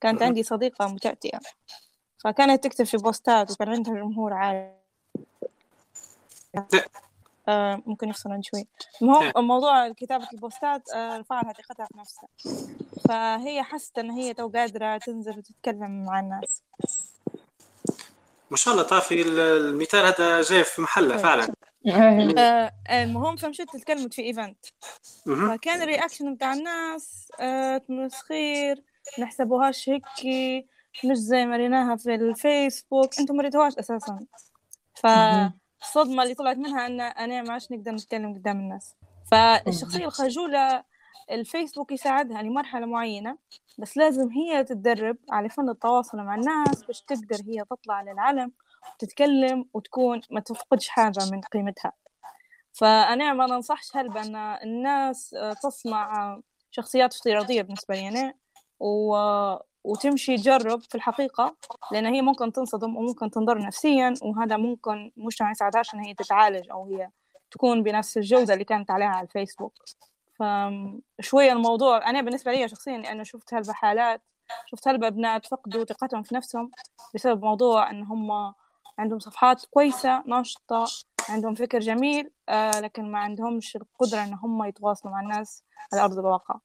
كانت 0.00 0.22
عندي 0.22 0.42
صديقة 0.42 0.88
متأتئة 0.88 1.40
فكانت 2.24 2.64
تكتب 2.64 2.84
في 2.84 2.96
بوستات 2.96 3.50
وكان 3.50 3.68
عندها 3.68 3.94
جمهور 3.94 4.32
عالي 4.32 4.72
آه 7.48 7.82
ممكن 7.86 8.08
يفصل 8.08 8.30
عن 8.30 8.42
شوي. 8.42 8.66
المهم. 9.02 9.32
موضوع 9.46 9.88
كتابة 9.88 10.28
البوستات 10.32 10.90
آه 10.90 11.18
رفعها 11.18 11.52
ثقتها 11.52 11.86
في 11.86 11.98
نفسها 11.98 12.28
فهي 13.08 13.62
حست 13.62 13.98
إن 13.98 14.10
هي 14.10 14.34
تو 14.34 14.48
قادرة 14.48 14.98
تنزل 14.98 15.38
وتتكلم 15.38 16.04
مع 16.06 16.20
الناس. 16.20 16.62
ما 18.50 18.56
شاء 18.56 18.74
الله 18.74 18.84
طافي 18.84 19.22
المثال 19.22 20.06
هذا 20.06 20.42
جاي 20.42 20.64
في 20.64 20.82
محله 20.82 21.14
طيب. 21.14 21.22
فعلا. 21.22 21.54
آه 22.38 22.72
المهم 22.90 23.36
فمشيت 23.36 23.76
تكلمت 23.76 24.14
في 24.14 24.22
event. 24.22 24.66
فكان 25.24 25.82
ال 25.82 25.88
reaction 25.88 26.34
بتاع 26.34 26.52
الناس 26.52 27.32
آه 27.40 27.78
تمسخير 27.78 28.82
نحسبوهاش 29.18 29.88
هيك 29.88 30.04
مش 31.04 31.16
زي 31.16 31.46
ما 31.46 31.56
ريناها 31.56 31.96
في 31.96 32.14
الفيسبوك 32.14 33.18
أنتم 33.18 33.36
ما 33.36 33.42
ريتوهاش 33.42 33.78
أساسا. 33.78 34.18
ف 34.94 35.06
الصدمة 35.82 36.22
اللي 36.22 36.34
طلعت 36.34 36.56
منها 36.56 36.86
أن 36.86 37.00
أنا 37.00 37.42
ما 37.42 37.52
عادش 37.52 37.72
نقدر 37.72 37.92
نتكلم 37.92 38.34
قدام 38.34 38.60
الناس. 38.60 38.94
فالشخصية 39.30 40.06
الخجولة 40.06 40.84
الفيسبوك 41.30 41.92
يساعدها 41.92 42.42
لمرحلة 42.42 42.86
معينة 42.86 43.38
بس 43.78 43.96
لازم 43.96 44.28
هي 44.30 44.64
تتدرب 44.64 45.16
على 45.30 45.48
فن 45.48 45.68
التواصل 45.68 46.18
مع 46.18 46.34
الناس 46.34 46.82
باش 46.84 47.00
تقدر 47.00 47.36
هي 47.48 47.64
تطلع 47.70 48.02
للعلم 48.02 48.52
وتتكلم 48.94 49.68
وتكون 49.74 50.20
ما 50.30 50.40
تفقدش 50.40 50.88
حاجة 50.88 51.30
من 51.32 51.40
قيمتها. 51.40 51.92
فأنا 52.72 53.32
ما 53.32 53.46
ننصحش 53.46 53.96
هل 53.96 54.08
بأن 54.08 54.36
الناس 54.36 55.36
تصنع 55.62 56.38
شخصيات 56.70 57.14
افتراضية 57.14 57.62
بالنسبة 57.62 57.94
لي 57.94 58.08
أنا 58.08 58.34
و... 58.80 59.16
وتمشي 59.86 60.36
تجرب 60.36 60.80
في 60.80 60.94
الحقيقة 60.94 61.56
لأن 61.92 62.06
هي 62.06 62.22
ممكن 62.22 62.52
تنصدم 62.52 62.96
وممكن 62.96 63.30
تنضر 63.30 63.58
نفسيا 63.58 64.14
وهذا 64.22 64.56
ممكن 64.56 65.12
مش 65.16 65.42
ما 65.42 65.50
يساعدهاش 65.50 65.94
إن 65.94 66.00
هي 66.00 66.14
تتعالج 66.14 66.70
أو 66.70 66.86
هي 66.86 67.10
تكون 67.50 67.82
بنفس 67.82 68.16
الجودة 68.16 68.54
اللي 68.54 68.64
كانت 68.64 68.90
عليها 68.90 69.08
على 69.08 69.26
الفيسبوك. 69.26 69.72
فشوية 70.38 71.52
الموضوع 71.52 72.10
أنا 72.10 72.20
بالنسبة 72.20 72.52
لي 72.52 72.68
شخصيا 72.68 73.12
أنا 73.12 73.24
شفت 73.24 73.54
هالبحالات 73.54 74.22
شفت 74.66 74.88
هلبة 74.88 75.08
بنات 75.08 75.46
فقدوا 75.46 75.84
ثقتهم 75.84 76.22
في 76.22 76.34
نفسهم 76.34 76.70
بسبب 77.14 77.44
موضوع 77.44 77.90
إن 77.90 78.02
هم 78.02 78.54
عندهم 78.98 79.18
صفحات 79.18 79.64
كويسة 79.64 80.22
ناشطة 80.26 80.86
عندهم 81.28 81.54
فكر 81.54 81.78
جميل 81.78 82.30
آه 82.48 82.80
لكن 82.80 83.12
ما 83.12 83.18
عندهمش 83.18 83.76
القدرة 83.76 84.24
إن 84.24 84.34
هم 84.34 84.64
يتواصلوا 84.64 85.14
مع 85.14 85.20
الناس 85.20 85.64
على 85.92 86.04
أرض 86.04 86.18
الواقع. 86.18 86.58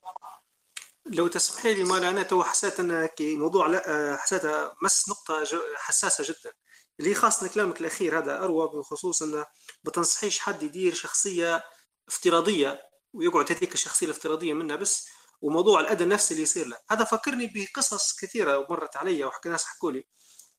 لو 1.06 1.28
تسمحي 1.28 1.74
لي 1.74 1.84
مال 1.84 2.04
أنا 2.04 2.24
تو 2.24 2.44
حسيت 2.44 2.80
أن 2.80 3.06
كي 3.06 3.36
موضوع 3.36 3.68
لا 3.68 4.18
حسيتها 4.18 4.76
مس 4.84 5.10
نقطة 5.10 5.44
حساسة 5.76 6.24
جدا. 6.24 6.54
اللي 7.00 7.16
خاصه 7.16 7.48
كلامك 7.48 7.82
الأخير 7.82 8.18
هذا 8.20 8.44
أروى 8.44 8.68
بخصوص 8.68 9.22
انه 9.22 9.46
ما 9.84 9.92
تنصحيش 9.92 10.40
حد 10.40 10.64
يدير 10.64 10.94
شخصية 10.94 11.64
افتراضية 12.08 12.82
ويقعد 13.14 13.52
هذيك 13.52 13.74
الشخصية 13.74 14.06
الافتراضية 14.06 14.54
منها 14.54 14.76
بس 14.76 15.08
وموضوع 15.42 15.80
الأذى 15.80 16.04
النفسي 16.04 16.34
اللي 16.34 16.44
يصير 16.44 16.68
له. 16.68 16.78
هذا 16.92 17.04
فكرني 17.06 17.52
بقصص 17.56 18.16
كثيرة 18.20 18.68
مرت 18.70 18.98
علي 18.98 19.26
وحكى 19.26 19.50
ناس 19.50 19.66
حكوا 19.66 19.92
لي. 19.92 20.06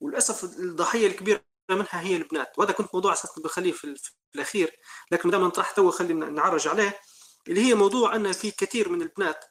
وللأسف 0.01 0.45
الضحية 0.45 1.07
الكبيرة 1.07 1.45
منها 1.71 2.01
هي 2.01 2.17
البنات. 2.17 2.59
وهذا 2.59 2.73
كنت 2.73 2.95
موضوع 2.95 3.13
أساسا 3.13 3.43
بخليه 3.43 3.73
في, 3.73 3.97
الأخير. 4.35 4.77
لكن 5.11 5.29
ما 5.29 5.33
دام 5.33 5.45
نطرح 5.45 5.71
تو 5.71 5.91
خلينا 5.91 6.31
نعرج 6.31 6.69
عليه 6.69 7.01
اللي 7.49 7.61
هي 7.61 7.75
موضوع 7.75 8.17
أن 8.17 8.33
في 8.33 8.51
كثير 8.51 8.89
من 8.89 9.03
البنات 9.03 9.45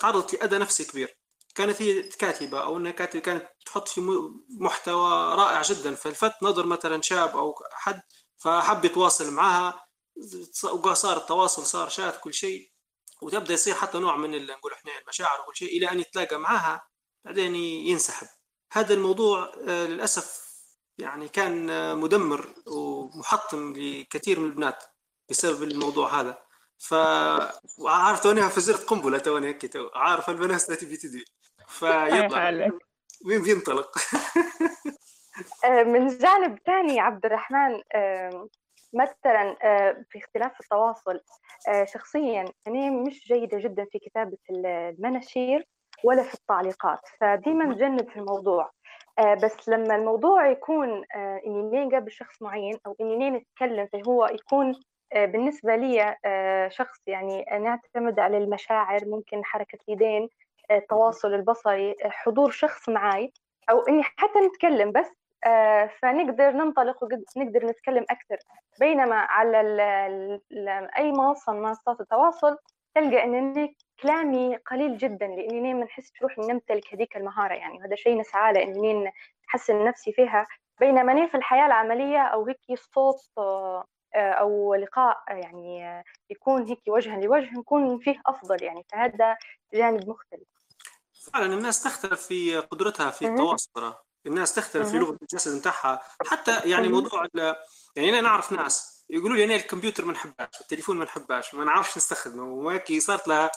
تعرضت 0.00 0.34
لأذى 0.34 0.58
نفسي 0.58 0.84
كبير. 0.84 1.18
كانت 1.54 1.82
هي 1.82 2.02
كاتبة 2.02 2.60
أو 2.62 2.76
إنها 2.76 2.92
كاتبه 2.92 3.20
كانت 3.20 3.48
تحط 3.66 3.88
في 3.88 4.00
محتوى 4.60 5.34
رائع 5.34 5.62
جدا. 5.62 5.94
فلفت 5.94 6.42
نظر 6.42 6.66
مثلا 6.66 7.02
شاب 7.02 7.36
أو 7.36 7.54
حد 7.72 8.02
فحب 8.38 8.84
يتواصل 8.84 9.32
معها. 9.32 9.86
وصار 10.64 11.16
التواصل 11.16 11.66
صار 11.66 11.88
شات 11.88 12.20
كل 12.20 12.34
شيء. 12.34 12.70
وتبدأ 13.22 13.54
يصير 13.54 13.74
حتى 13.74 13.98
نوع 13.98 14.16
من 14.16 14.46
نقول 14.46 14.72
إحنا 14.72 14.98
المشاعر 15.02 15.40
وكل 15.40 15.56
شيء 15.56 15.78
إلى 15.78 15.90
أن 15.90 16.00
يتلاقى 16.00 16.38
معها. 16.38 16.88
بعدين 17.24 17.54
ينسحب. 17.56 18.28
هذا 18.72 18.94
الموضوع 18.94 19.52
آه، 19.68 19.86
للأسف 19.86 20.44
يعني 20.98 21.28
كان 21.28 21.70
آه، 21.70 21.94
مدمر 21.94 22.54
ومحطم 22.66 23.72
لكثير 23.76 24.40
من 24.40 24.46
البنات 24.46 24.84
بسبب 25.30 25.62
الموضوع 25.62 26.20
هذا. 26.20 26.43
ف 26.88 26.94
وعارف 27.78 28.22
توني 28.22 28.42
فزرت 28.42 28.84
قنبلة 28.84 29.18
توني 29.18 29.46
هيك 29.46 29.72
تو 29.72 29.88
عارف 29.94 30.30
البنات 30.30 30.70
التي 30.70 30.86
بتدي 30.86 31.24
فيطلع 31.68 32.28
حالك 32.28 32.72
وين 33.26 33.42
بينطلق 33.42 33.98
آه، 35.64 35.82
من 35.82 36.08
جانب 36.08 36.58
ثاني 36.66 37.00
عبد 37.00 37.26
الرحمن 37.26 37.82
آه، 37.94 38.48
مثلا 38.94 39.56
آه، 39.62 40.04
في 40.10 40.18
اختلاف 40.18 40.60
التواصل 40.60 41.20
شخصيا 41.84 42.44
أنا 42.66 42.90
مش 42.90 43.28
جيدة 43.28 43.58
جدا 43.58 43.86
في 43.92 43.98
كتابة 43.98 44.38
المناشير 44.50 45.68
ولا 46.04 46.22
في 46.22 46.34
التعليقات 46.34 47.00
فديما 47.20 47.64
نجنب 47.64 48.10
في 48.10 48.16
الموضوع. 48.16 48.70
بس 49.42 49.68
لما 49.68 49.96
الموضوع 49.96 50.50
يكون 50.50 51.04
إني 51.16 51.84
نقابل 51.84 52.12
شخص 52.12 52.42
معين 52.42 52.78
أو 52.86 52.96
إني 53.00 53.30
نتكلم 53.30 53.88
فهو 53.92 54.26
يكون 54.26 54.74
بالنسبة 55.12 55.76
لي 55.76 56.16
آه، 56.24 56.68
شخص 56.68 56.98
يعني 57.06 57.44
نعتمد 57.60 58.20
على 58.20 58.38
المشاعر 58.38 59.00
ممكن 59.06 59.44
حركة 59.44 59.78
اليدين 59.88 60.28
آه، 60.70 60.76
التواصل 60.76 61.34
البصري 61.34 61.90
آه، 61.90 62.08
حضور 62.08 62.50
شخص 62.50 62.88
معي 62.88 63.32
أو 63.70 63.80
إني 63.80 64.02
حتى 64.02 64.40
نتكلم 64.40 64.92
بس 64.92 65.10
آه، 65.46 65.90
فنقدر 66.02 66.50
ننطلق 66.50 67.04
ونقدر 67.04 67.66
نتكلم 67.66 68.04
أكثر. 68.10 68.38
بينما 68.80 69.16
على 69.16 69.60
ال 69.60 69.80
ال 69.80 70.90
أي 70.98 71.12
منصة 71.12 71.52
من 71.52 71.62
منصات 71.62 72.00
التواصل 72.00 72.56
تلقى 72.94 73.24
إن 73.24 73.68
كلامي 74.02 74.56
قليل 74.56 74.98
جدا 74.98 75.26
لأني 75.26 75.74
ما 75.74 75.84
نحس 75.84 76.12
روحي 76.22 76.42
نمتلك 76.42 76.94
هذيك 76.94 77.16
المهارة 77.16 77.54
يعني 77.54 77.78
وهذا 77.78 77.94
شيء 77.96 78.20
نسعى 78.20 78.52
له 78.52 78.62
إني 78.62 79.12
نحسن 79.48 79.84
نفسي 79.84 80.12
فيها. 80.12 80.46
بينما 80.80 81.26
في 81.26 81.36
الحياة 81.36 81.66
العملية 81.66 82.22
أو 82.22 82.46
هيك 82.46 82.58
صوت 82.74 83.16
آه، 84.14 84.32
أو 84.32 84.74
لقاء 84.74 85.24
آه، 85.30 85.32
يعني 85.32 85.88
آه، 85.88 86.04
يكون 86.30 86.62
هيك 86.62 86.82
وجها 86.88 87.20
لوجه 87.20 87.50
نكون 87.58 87.98
فيه 87.98 88.22
أفضل 88.26 88.62
يعني 88.62 88.84
فهذا 88.92 89.36
جانب 89.74 90.08
مختلف 90.08 90.48
فعلا 91.32 91.54
الناس 91.54 91.82
تختلف 91.82 92.26
في 92.26 92.56
قدرتها 92.56 93.10
في. 93.10 93.26
التواصل 93.26 93.94
الناس 94.26 94.54
تختلف 94.54 94.90
في. 94.90 94.98
لغة 94.98 95.18
الجسد 95.22 95.58
بتاعها 95.58 96.02
حتى 96.26 96.60
يعني. 96.64 96.88
موضوع 96.88 97.26
يعني 97.96 98.08
أنا 98.08 98.20
نعرف 98.20 98.52
ناس 98.52 99.04
يقولوا 99.10 99.36
لي 99.36 99.44
أنا 99.44 99.54
الكمبيوتر 99.54 100.04
ما 100.04 100.12
نحبهاش 100.12 100.60
والتليفون 100.60 100.96
ما 100.96 101.04
نحبهاش 101.04 101.54
ما 101.54 101.64
نعرفش 101.64 101.96
نستخدمه 101.96 102.44
وهيك 102.44 103.02
صارت 103.02 103.28
لها 103.28 103.50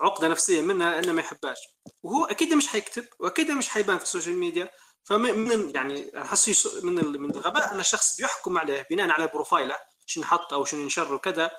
عقدة 0.00 0.28
نفسية 0.28 0.62
منها 0.62 0.98
إنه 0.98 1.12
ما 1.12 1.20
يحبهاش 1.20 1.58
وهو 2.02 2.24
أكيد 2.24 2.54
مش 2.54 2.68
حيكتب 2.68 3.04
وأكيد 3.18 3.50
مش 3.50 3.68
حيبان 3.68 3.98
في 3.98 4.04
ال 4.04 4.09
social 4.09 4.38
media 4.38 4.70
فمن 5.04 5.74
يعني 5.74 6.22
احس 6.22 6.66
من 6.84 6.94
من 6.94 7.30
الغباء 7.30 7.74
إن 7.74 7.80
الشخص 7.80 8.16
بيحكم 8.16 8.58
عليه 8.58 8.86
بناء 8.90 9.10
على 9.10 9.26
profile 9.26 9.70
ه 9.70 9.76
شنو 10.06 10.24
حط 10.24 10.52
أو 10.52 10.64
شنو 10.64 10.80
ينشر 10.80 11.14
وكذا 11.14 11.50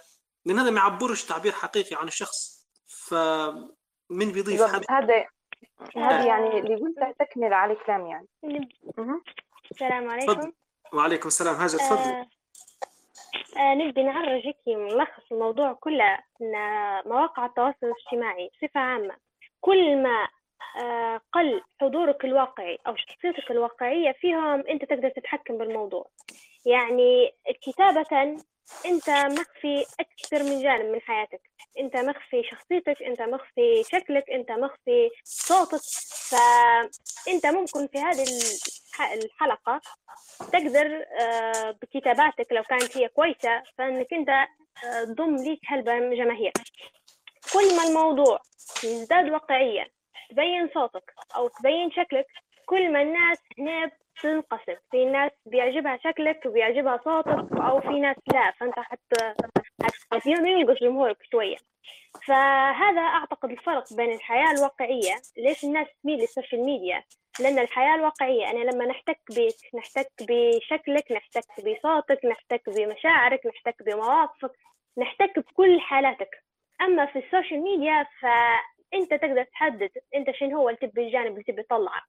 لأن 0.45 0.59
هذا 0.59 0.69
ما 0.69 0.79
يعبرش 0.79 1.23
تعبير 1.23 1.51
حقيقي 1.51 1.95
عن 1.95 2.07
الشخص. 2.07 2.65
فمن 2.87 4.31
بيضيف 4.31 4.61
هذا 4.61 5.25
هذا 5.97 6.25
يعني 6.25 6.59
اللي 6.59 6.75
قلته 6.75 7.11
تكمل 7.19 7.53
على 7.53 7.75
كلام 7.75 8.05
يعني. 8.07 8.27
السلام 9.71 10.09
عليكم. 10.09 10.51
وعليكم 10.93 11.27
السلام. 11.27 11.55
هاجر 11.55 11.77
تفضلي 11.77 12.11
آه 12.13 12.27
آه 13.57 13.75
نبي 13.75 14.03
نعرج 14.03 14.41
هيك 14.45 14.57
ملخص 14.67 15.31
الموضوع 15.31 15.73
كله 15.73 16.19
إن 16.41 16.53
مواقع 17.05 17.45
التواصل 17.45 17.77
الاجتماعي 17.83 18.51
بصفة 18.53 18.79
عامة 18.79 19.15
كل 19.61 20.03
ما 20.03 20.27
آه 20.81 21.21
قل 21.33 21.61
حضورك 21.81 22.25
الواقعي 22.25 22.79
أو 22.87 22.95
شخصيتك 22.95 23.51
الواقعية 23.51 24.11
فيهم 24.11 24.59
أنت 24.59 24.85
تقدر 24.85 25.09
تتحكم 25.09 25.57
بالموضوع. 25.57 26.09
يعني 26.65 27.31
كتابة 27.61 28.37
أنت 28.85 29.09
مخفي 29.09 29.85
أكثر 29.99 30.43
من 30.43 30.63
جانب 30.63 30.85
من 30.85 31.01
حياتك. 31.01 31.41
أنت 31.79 31.97
مخفي 31.97 32.43
شخصيتك 32.43 33.03
أنت 33.03 33.21
مخفي 33.21 33.83
شكلك 33.83 34.29
أنت 34.29 34.51
مخفي 34.51 35.09
صوتك. 35.23 35.81
فأنت 36.31 37.45
ممكن 37.45 37.87
في 37.87 37.97
هذه 37.99 38.23
الح- 38.23 39.11
الحلقة 39.11 39.81
تقدر 40.53 41.05
آه، 41.19 41.71
بكتاباتك 41.71 42.47
لو 42.51 42.63
كانت 42.63 42.97
هي 42.97 43.07
كويسة 43.07 43.63
فإنك 43.77 44.13
أنت 44.13 44.29
آه، 44.29 45.03
تضم 45.03 45.35
ليك 45.35 45.59
هالجماهير 45.67 46.51
كل 47.53 47.77
ما 47.77 47.83
الموضوع 47.83 48.39
يزداد 48.83 49.29
واقعية 49.29 49.87
تبين 50.29 50.69
صوتك 50.73 51.13
أو 51.35 51.47
تبين 51.47 51.91
شكلك 51.91 52.25
كل 52.65 52.91
ما 52.93 53.01
الناس 53.01 53.37
هنا 53.59 53.91
بتنقسم 54.19 54.75
في 54.91 55.05
ناس 55.05 55.31
بيعجبها 55.45 55.99
شكلك 56.03 56.41
وبيعجبها 56.45 56.99
صوتك 57.03 57.57
أو 57.61 57.81
في 57.81 57.99
ناس 57.99 58.15
لا. 58.33 58.51
فأنت 58.51 58.79
حتى 58.79 59.33
حت 60.11 60.25
ينقص 60.25 60.77
جمهورك 60.81 61.17
شوية. 61.31 61.57
فهذا 62.27 63.01
أعتقد 63.01 63.51
الفرق 63.51 63.93
بين 63.93 64.11
الحياة 64.11 64.51
الواقعية. 64.51 65.15
ليش 65.37 65.63
الناس 65.63 65.87
تميل 66.03 66.19
للسوشيال 66.19 66.65
ميديا؟ 66.65 67.03
لأن 67.39 67.59
الحياة 67.59 67.95
الواقعية 67.95 68.51
أنا 68.51 68.71
لما 68.71 68.85
نحتك 68.85 69.19
بك 69.29 69.75
نحتك 69.75 70.11
بشكلك 70.21 71.11
نحتك 71.11 71.45
بصوتك 71.59 72.25
نحتك 72.25 72.69
بمشاعرك 72.69 73.45
نحتك 73.45 73.83
بمواقفك 73.83 74.51
نحتك 74.97 75.39
بكل 75.39 75.79
حالاتك. 75.81 76.43
أما 76.81 77.05
في 77.05 77.19
ال 77.19 77.25
social 77.25 77.61
media 77.61 78.07
فأنت 78.91 79.13
تقدر 79.13 79.43
تحدد 79.43 79.89
أنت 80.15 80.31
شنو 80.31 80.57
هو 80.57 80.69
اللي 80.69 80.87
تبي 80.87 81.07
الجانب 81.07 81.31
اللي 81.31 81.43
تبي 81.43 81.63
تطلعه. 81.63 82.01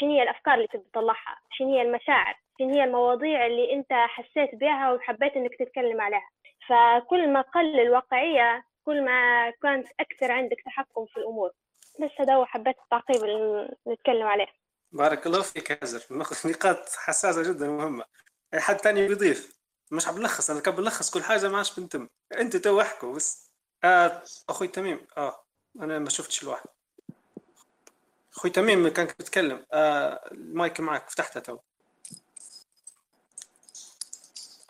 شنو 0.00 0.10
هي 0.12 0.22
الأفكار 0.22 0.54
اللي 0.54 0.66
تبي 0.66 0.82
تطلعها؟ 0.92 1.38
شنو 1.52 1.74
هي 1.74 1.82
المشاعر؟ 1.82 2.34
شنو 2.58 2.70
هي 2.74 2.84
المواضيع 2.84 3.46
اللي 3.46 3.72
أنت 3.72 3.92
حسيت 3.92 4.54
بها 4.54 4.92
وحبيت 4.92 5.32
أنك 5.36 5.54
تتكلم 5.58 6.00
عليها؟ 6.00 6.30
فكل 6.68 7.32
ما 7.32 7.40
قل 7.40 7.80
الواقعية 7.80 8.64
كل 8.84 9.04
ما 9.04 9.50
كانت 9.62 9.88
أكثر 10.00 10.32
عندك 10.32 10.56
تحكم 10.66 11.06
في 11.06 11.16
الأمور. 11.16 11.50
بس 12.00 12.10
هذا 12.20 12.34
هو 12.34 12.44
حبيت 12.44 12.76
التعقيب 12.84 13.24
اللي 13.24 13.76
نتكلم 13.88 14.26
عليه. 14.26 14.46
بارك 14.92 15.26
الله 15.26 15.42
فيك 15.42 15.70
هاجر 15.72 16.00
نق- 16.10 16.46
نقاط 16.46 16.88
حساسة 16.96 17.52
جدا 17.52 17.68
مهمة. 17.68 18.04
أي 18.54 18.60
حد 18.60 18.76
تاني 18.76 19.08
بيضيف 19.08 19.58
مش 19.92 20.08
عم 20.08 20.14
بلخص 20.14 20.50
أنا 20.50 20.60
كان 20.60 20.74
بلخص 20.74 21.14
كل 21.14 21.22
حاجة 21.22 21.48
ما 21.48 21.56
عادش 21.56 21.80
بنتم. 21.80 22.08
أنتوا 22.38 22.60
تو 22.60 22.80
احكوا 22.80 23.14
بس. 23.14 23.50
آه 23.84 24.22
أخوي 24.48 24.68
تميم. 24.68 25.06
آه. 25.16 25.43
أنا 25.80 25.98
ما 25.98 26.08
شفتش 26.10 26.42
الواحد. 26.42 26.68
أخوي 28.36 28.50
تميم 28.50 28.88
كان 28.88 29.06
بيتكلم 29.06 29.66
آه 29.72 30.28
المايك 30.32 30.80
معك 30.80 31.10
فتحته 31.10 31.40
تو. 31.40 31.58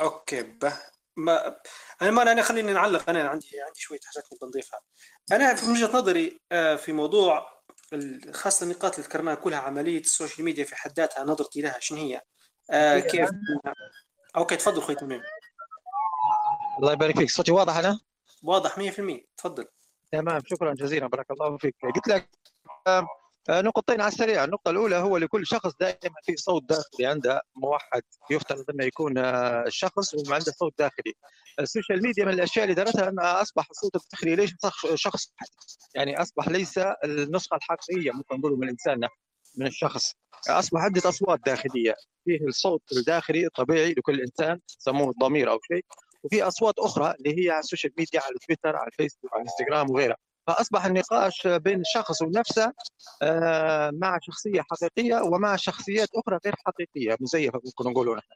okay 0.00 0.42
باهي. 0.42 0.78
ما 1.16 1.56
أنا 2.02 2.10
ما 2.10 2.32
أنا 2.32 2.42
خليني 2.42 2.72
نعلق. 2.72 3.10
أنا 3.10 3.28
عندي 3.28 3.60
عندي 3.60 3.80
شوية 3.80 4.00
حاجات 4.04 4.32
نبغى 4.32 4.48
نضيفها. 4.48 4.80
أنا 5.32 5.54
في 5.54 5.70
وجهة 5.70 5.96
نظري 5.96 6.40
آه 6.52 6.76
في 6.76 6.92
موضوع 6.92 7.54
خاصة 8.32 8.64
النقاط 8.64 8.94
اللي 8.94 9.06
ذكرناها 9.08 9.34
كلها 9.34 9.58
عملية 9.58 10.00
ال 10.00 10.07
social 10.07 10.44
media 10.44 10.64
في 10.64 10.76
حد 10.76 10.92
ذاتها 11.00 11.24
نظرتي 11.24 11.60
لها 11.60 11.78
شنو 11.80 11.98
هي؟ 11.98 12.22
آه 12.70 12.98
كيف؟ 12.98 13.30
okay 14.36 14.56
تفضل 14.56 14.78
أخوي 14.78 14.94
تميم. 14.94 15.22
الله 16.78 16.92
يبارك 16.92 17.18
فيك. 17.18 17.30
صوتي 17.30 17.52
واضح 17.52 17.76
أنا 17.76 18.00
واضح 18.42 18.78
100% 18.78 19.26
تفضل. 19.36 19.66
تمام 20.20 20.40
شكرا 20.46 20.74
جزيلا 20.74 21.06
بارك 21.06 21.30
الله 21.30 21.56
فيك. 21.58 21.74
قلت 21.94 22.08
لك 22.08 22.28
آه، 22.86 23.06
نقطتين 23.50 24.00
على 24.00 24.08
السريع. 24.12 24.44
النقطة 24.44 24.70
الأولى 24.70 24.96
هو 24.96 25.16
لكل 25.16 25.46
شخص 25.46 25.72
دائما 25.80 26.14
في 26.22 26.36
صوت 26.36 26.62
داخلي 26.68 27.06
عنده 27.06 27.40
موحد 27.56 28.02
يفترض 28.30 28.64
أنه 28.70 28.84
يكون 28.84 29.18
آه، 29.18 29.64
شخص 29.68 30.14
وعنده 30.14 30.52
صوت 30.52 30.74
داخلي. 30.78 31.12
ال 31.60 31.66
social 31.66 32.02
media 32.02 32.24
من 32.24 32.32
الأشياء 32.32 32.64
اللي 32.64 32.74
دارتها 32.74 33.08
أنها 33.08 33.42
أصبح 33.42 33.66
الصوت 33.70 33.96
الداخلي. 33.96 34.36
ليس 34.36 34.50
شخص- 34.94 35.32
يعني 35.94 36.22
أصبح 36.22 36.48
ليس 36.48 36.78
النسخة 37.04 37.56
الحقيقية 37.56 38.10
ممكن 38.10 38.36
نقول 38.38 38.52
من 38.58 38.64
الإنسان 38.64 39.08
من 39.56 39.66
الشخص. 39.66 40.12
أصبح 40.48 40.80
عدة 40.80 41.08
أصوات 41.08 41.40
داخلية. 41.46 41.94
فيه 42.24 42.40
الصوت 42.48 42.82
الداخلي 42.92 43.46
الطبيعي 43.46 43.92
لكل 43.92 44.20
إنسان 44.20 44.60
يسموه 44.80 45.10
الضمير 45.10 45.50
أو 45.50 45.58
شيء. 45.72 45.84
وفي 46.24 46.42
أصوات 46.42 46.74
أخرى 46.78 47.14
اللي 47.18 47.44
هي 47.46 47.50
على 47.50 47.60
ال 47.60 47.65
social 47.65 47.92
media 47.98 48.20
على 48.20 48.34
تويتر 48.46 48.76
على 48.76 48.86
الفيسبوك 48.86 49.32
على 49.34 49.42
الانستغرام 49.42 49.90
وغيرها. 49.90 50.16
فأصبح 50.46 50.84
النقاش 50.86 51.46
بين 51.46 51.80
الشخص 51.80 52.22
ونفسه 52.22 52.72
آه، 53.22 53.90
مع 53.94 54.18
شخصية 54.22 54.62
حقيقية 54.70 55.16
ومع 55.22 55.56
شخصيات 55.56 56.08
أخرى 56.14 56.38
غير 56.44 56.54
حقيقية 56.66 57.16
مزيفة 57.20 57.60
ممكن 57.64 57.90
نقولوا 57.90 58.16
نحن 58.16 58.28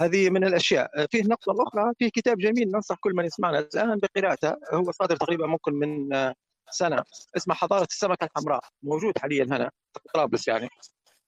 هذه 0.00 0.30
من 0.30 0.44
الأشياء. 0.44 1.06
فيه 1.10 1.20
النقطه 1.22 1.52
الاخرى 1.52 1.92
فيه 1.98 2.08
كتاب 2.08 2.38
جميل 2.38 2.68
ننصح 2.68 2.96
كل 3.00 3.12
من 3.14 3.24
يسمعنا 3.24 3.58
الآن 3.58 3.98
بقراءته. 3.98 4.54
هو 4.72 4.92
صادر 4.92 5.16
تقريبا 5.16 5.46
ممكن 5.46 5.74
من 5.74 6.14
آه، 6.14 6.34
سنة. 6.70 7.04
اسمه 7.36 7.54
حضارة 7.54 7.86
السمكة 7.90 8.24
الحمراء. 8.24 8.60
موجود 8.82 9.18
حاليا 9.18 9.44
هنا. 9.44 9.70
في 9.92 10.00
طرابلس 10.14 10.48
يعني. 10.48 10.68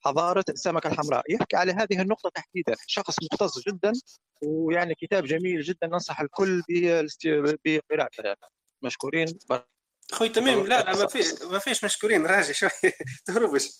حضارة 0.05 0.44
السمكه 0.48 0.88
الحمراء. 0.88 1.22
يحكي 1.32 1.57
على 1.57 1.72
هذه 1.72 2.02
النقطة 2.02 2.30
تحديدا. 2.34 2.74
شخص 2.86 3.16
مختص 3.32 3.59
جدا 3.68 3.92
ويعني 4.42 4.94
كتاب 4.94 5.24
جميل 5.24 5.61
جدا. 5.62 5.86
ننصح 5.86 6.20
الكل 6.20 6.62
بقراءته. 7.64 8.48
مشكورين. 8.82 9.38
أخوي 10.12 10.28
تميم 10.28 10.66
لا 10.66 10.82
لا 10.82 10.96
ما 10.96 11.07
في 11.07 11.46
ما 11.50 11.59
فيش 11.59 11.84
مشكورين. 11.84 12.26
راجع 12.26 12.52
شوي. 12.52 12.70
تهربش. 13.26 13.70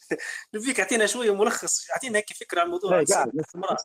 نبيك 0.55 0.81
اعطينا 0.81 1.07
شوية 1.07 1.35
ملخص 1.35 1.91
اعطينا 1.91 2.19
هيك 2.19 2.33
فكرة 2.33 2.61
عن. 2.61 2.71
نستمع 3.35 3.77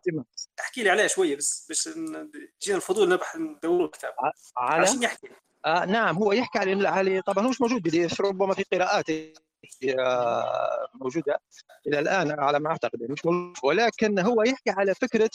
احكي 0.60 0.84
لي 0.84 0.90
عليه 0.90 1.08
شوية 1.08 1.36
بس 1.36 1.68
بس 1.70 1.88
ن- 1.88 2.32
جينا 2.62 2.78
الفضول 2.78 3.10
نبحث 3.10 3.36
ندور 3.36 3.86
الكتاب. 3.86 4.14
على؟ 4.58 4.82
عشان 4.88 5.04
يحكي. 5.04 5.28
آه 5.66 5.86
نعم 5.86 6.16
هو 6.18 6.32
يحكي 6.32 6.60
على 6.60 7.22
طبعا 7.26 7.46
هو 7.46 7.50
مش 7.50 7.62
موجود. 7.62 7.82
PDF 7.82 8.22
ربما 8.22 8.54
في 8.54 8.64
قراءات. 8.74 9.06
موجودة 10.94 11.40
إلى 11.88 12.00
الآن 12.00 12.40
على 12.40 12.60
ما 12.60 12.70
أعتقد 12.70 13.04
مش 13.10 13.20
ولكن 13.64 14.20
هو 14.20 14.44
يحكي 14.44 14.70
على 14.70 14.96
فكرة 14.96 15.30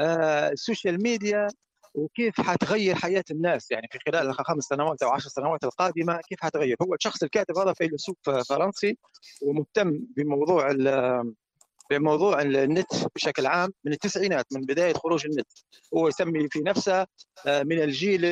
آه، 0.00 0.48
ال 0.48 0.56
social 0.56 1.02
media 1.02 1.46
وكيف 1.94 2.40
حتغير 2.40 2.94
حياة 2.94 3.24
الناس. 3.30 3.70
يعني 3.70 3.88
في 3.92 3.98
خلال 4.06 4.28
الخمس 4.28 4.64
سنوات 4.64 5.02
أو 5.02 5.10
عشر 5.10 5.28
سنوات 5.28 5.64
القادمة 5.64 6.20
كيف 6.28 6.40
حتغير؟ 6.40 6.76
هو 6.82 6.94
الشخص 6.94 7.22
الكاتب 7.22 7.58
هذا 7.58 7.72
فيلسوف 7.72 8.16
فرنسي 8.48 8.98
ومهتم 9.42 10.00
بموضوع 10.16 10.72
بموضوع 11.90 12.42
النت 12.42 12.92
بشكل 13.14 13.46
عام 13.46 13.72
من 13.84 13.92
التسعينات 13.92 14.46
من 14.52 14.60
بداية 14.60 14.94
خروج 14.94 15.26
النت. 15.26 15.46
هو 15.94 16.08
يسمي 16.08 16.48
في 16.50 16.60
نفسه 16.60 17.06
آه، 17.46 17.62
من 17.62 17.82
الجيل 17.82 18.24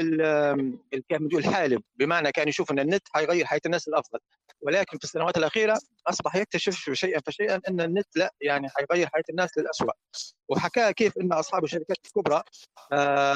الحالم. 1.38 1.82
بمعنى 1.96 2.32
كان 2.32 2.48
يشوف 2.48 2.70
إن 2.70 2.78
النت 2.78 3.02
حيغير 3.10 3.46
حياة 3.46 3.60
الناس 3.66 3.88
للأفضل. 3.88 4.18
ولكن 4.60 4.98
في 4.98 5.04
السنوات 5.04 5.36
الأخيرة 5.36 5.78
أصبح 6.06 6.36
يكتشف 6.36 6.92
شيئا 6.92 7.20
فشيئا 7.26 7.60
أن 7.68 7.80
النت 7.80 8.06
لا 8.16 8.34
يعني 8.40 8.68
حيغير 8.68 9.08
حياة 9.14 9.24
الناس 9.30 9.58
للاسوء 9.58 9.90
وحكى 10.48 10.92
كيف 10.92 11.18
إن 11.18 11.32
أصحاب 11.32 11.64
الشركات 11.64 11.96
الكبرى 12.06 12.42
آه، 12.92 13.34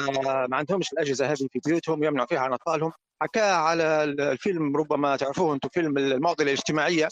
ما 0.49 0.57
عندهمش 0.57 0.93
الأجهزة 0.93 1.25
هذه 1.25 1.47
في 1.51 1.59
بيوتهم 1.65 2.03
يمنعوا 2.03 2.27
فيها 2.27 2.39
عن 2.39 2.53
أطفالهم. 2.53 2.91
حكى 3.21 3.41
على 3.41 4.03
الفيلم 4.03 4.77
ربما 4.77 5.15
تعرفوه 5.15 5.53
أنتم 5.53 5.69
فيلم 5.69 5.97
المعضله 5.97 6.47
الاجتماعية 6.47 7.07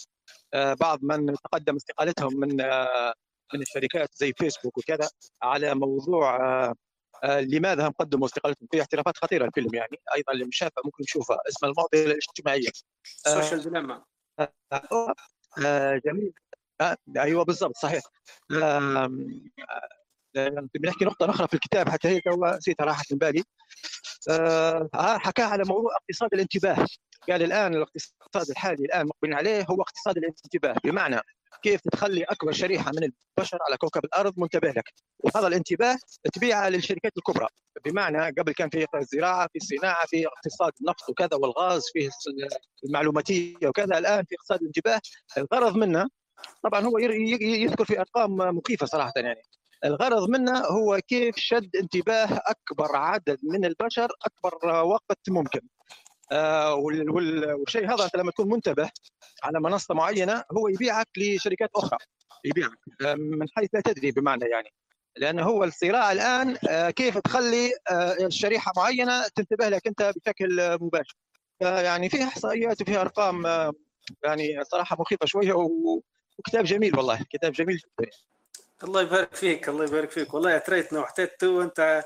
آه، 0.54 0.74
بعض 0.74 1.00
من 1.04 1.34
تقدم 1.44 1.76
استقالتهم 1.76 2.40
من 2.40 2.62
آه، 2.62 3.14
من 3.54 3.62
الشركات 3.62 4.10
زي 4.16 4.34
فيسبوك 4.38 4.78
وكذا 4.78 5.10
على 5.44 5.76
موضوع 5.76 6.38
لماذا 7.26 7.88
هم 7.88 7.92
قدموا 7.92 8.28
استقالتهم 8.28 8.68
في 8.72 8.80
اعترافات 8.80 9.18
خطيرة 9.18 9.46
الفيلم 9.46 9.76
يعني. 9.76 9.98
أيضا 10.16 10.34
اللي 10.34 10.48
شافها 10.52 10.82
ممكن 10.86 11.04
يشوفها 11.04 11.38
اسمها 11.50 11.72
المعضله 11.72 12.04
الاجتماعية. 12.12 12.70
آه، 13.28 13.42
Social 13.42 13.64
Dilemma. 13.64 14.04
آه، 14.40 14.52
آه، 15.66 16.02
جميل. 16.06 16.34
آه، 16.82 16.98
أيوه 17.18 17.44
بالضبط 17.44 17.78
صحيح. 17.78 18.04
آه، 18.64 19.10
بنحكي 20.76 21.06
نقطة 21.06 21.30
أخرى 21.30 21.48
في 21.48 21.54
الكتاب 21.54 21.90
حتى 21.90 22.08
هي 22.08 22.20
تو 22.22 22.46
نسيتها 22.46 22.86
راحت 22.86 23.14
من 23.14 23.18
بالي. 23.18 23.44
آه 24.30 24.90
آه، 24.94 25.18
حكى 25.18 25.42
على 25.42 25.64
موضوع 25.68 25.92
اقتصاد 25.96 26.30
الانتباه. 26.34 26.86
قال 27.30 27.44
الآن 27.44 27.76
الاقتصاد 27.76 28.50
الحالي 28.50 28.86
الآن 28.86 29.06
مقبلين 29.06 29.34
عليه 29.34 29.66
هو 29.70 29.82
اقتصاد 29.82 30.18
الانتباه. 30.18 30.76
بمعنى 30.84 31.22
كيف 31.64 31.82
تخلي 31.92 32.24
أكبر 32.24 32.52
شريحة 32.52 32.92
من 32.92 33.04
البشر 33.04 33.58
على 33.68 33.78
كوكب 33.78 34.06
الأرض 34.06 34.34
منتبه 34.38 34.70
لك. 34.70 34.94
وهذا 35.20 35.48
الانتباه 35.48 35.98
تبيعه 36.34 36.70
للشركات 36.70 37.12
الكبرى. 37.18 37.48
بمعنى 37.86 38.26
قبل 38.26 38.52
كان 38.52 38.70
في 38.70 38.86
الزراعة 38.96 39.48
في 39.54 39.58
الصناعة 39.58 40.06
في 40.08 40.28
اقتصاد 40.28 40.72
النفط 40.82 41.10
وكذا 41.10 41.38
والغاز 41.38 41.84
في 41.94 42.10
المعلوماتية 42.86 43.68
وكذا. 43.68 43.98
الآن 43.98 44.24
في 44.24 44.36
اقتصاد 44.36 44.60
الانتباه 44.62 45.02
الغرض 45.38 45.76
منه 45.76 46.10
طبعا 46.64 46.82
هو 46.82 46.98
يذكر 46.98 47.86
في 47.86 48.00
أرقام 48.00 48.32
مخيفة 48.36 48.86
صراحة 48.86 49.14
يعني. 49.16 49.42
الغرض 49.86 50.30
منه 50.30 50.60
هو 50.60 51.00
كيف 51.08 51.36
شد 51.38 51.76
انتباه 51.76 52.42
أكبر 52.46 52.96
عدد 52.96 53.38
من 53.44 53.66
البشر 53.66 54.08
أكبر 54.26 54.84
وقت 54.84 55.30
ممكن. 55.30 55.60
والشيء 56.32 57.94
هذا 57.94 58.04
أنت 58.04 58.16
لما 58.16 58.32
تكون 58.32 58.50
منتبه 58.50 58.92
على 59.44 59.60
منصة 59.60 59.94
معينة 59.94 60.44
هو 60.52 60.68
يبيعك 60.68 61.08
لشركات 61.18 61.70
أخرى 61.76 61.98
يبيعك 62.46 62.78
آه، 63.06 63.14
من 63.14 63.48
حيث 63.56 63.70
لا 63.74 63.82
تدري 63.82 64.12
بمعنى 64.12 64.46
يعني. 64.46 64.74
لأنه 65.18 65.44
هو 65.44 65.64
الصراع 65.64 66.12
الآن 66.12 66.58
آه، 66.70 66.90
كيف 66.90 67.18
تخلي 67.18 67.72
آه، 67.92 68.30
شريحه 68.30 68.72
معينة 68.78 69.28
تنتبه 69.36 69.70
لك 69.70 69.88
أنت 69.88 70.12
بشكل 70.16 70.60
آه، 70.60 70.78
مباشر. 70.82 71.16
آه، 71.62 71.82
يعني 71.82 72.10
فيها 72.10 72.28
إحصائيات 72.28 72.82
وفيها 72.82 73.02
أرقام 73.02 73.46
آه، 73.46 73.74
يعني 74.24 74.64
صراحة 74.64 74.98
مخيفة 75.00 75.26
شوية 75.26 75.54
وكتاب 76.38 76.64
جميل 76.64 76.98
والله 76.98 77.26
كتاب 77.30 77.52
جميل 77.52 77.78
جدا. 77.78 78.10
الله 78.84 79.02
يبارك 79.02 79.36
فيك 79.36 79.70
الله 79.70 79.84
يبارك 79.86 80.12
فيك. 80.12 80.34
والله 80.34 80.58
اثريتنا 80.58 81.00
واحتيت 81.00 81.40
تو 81.40 81.62
أنت 81.62 82.04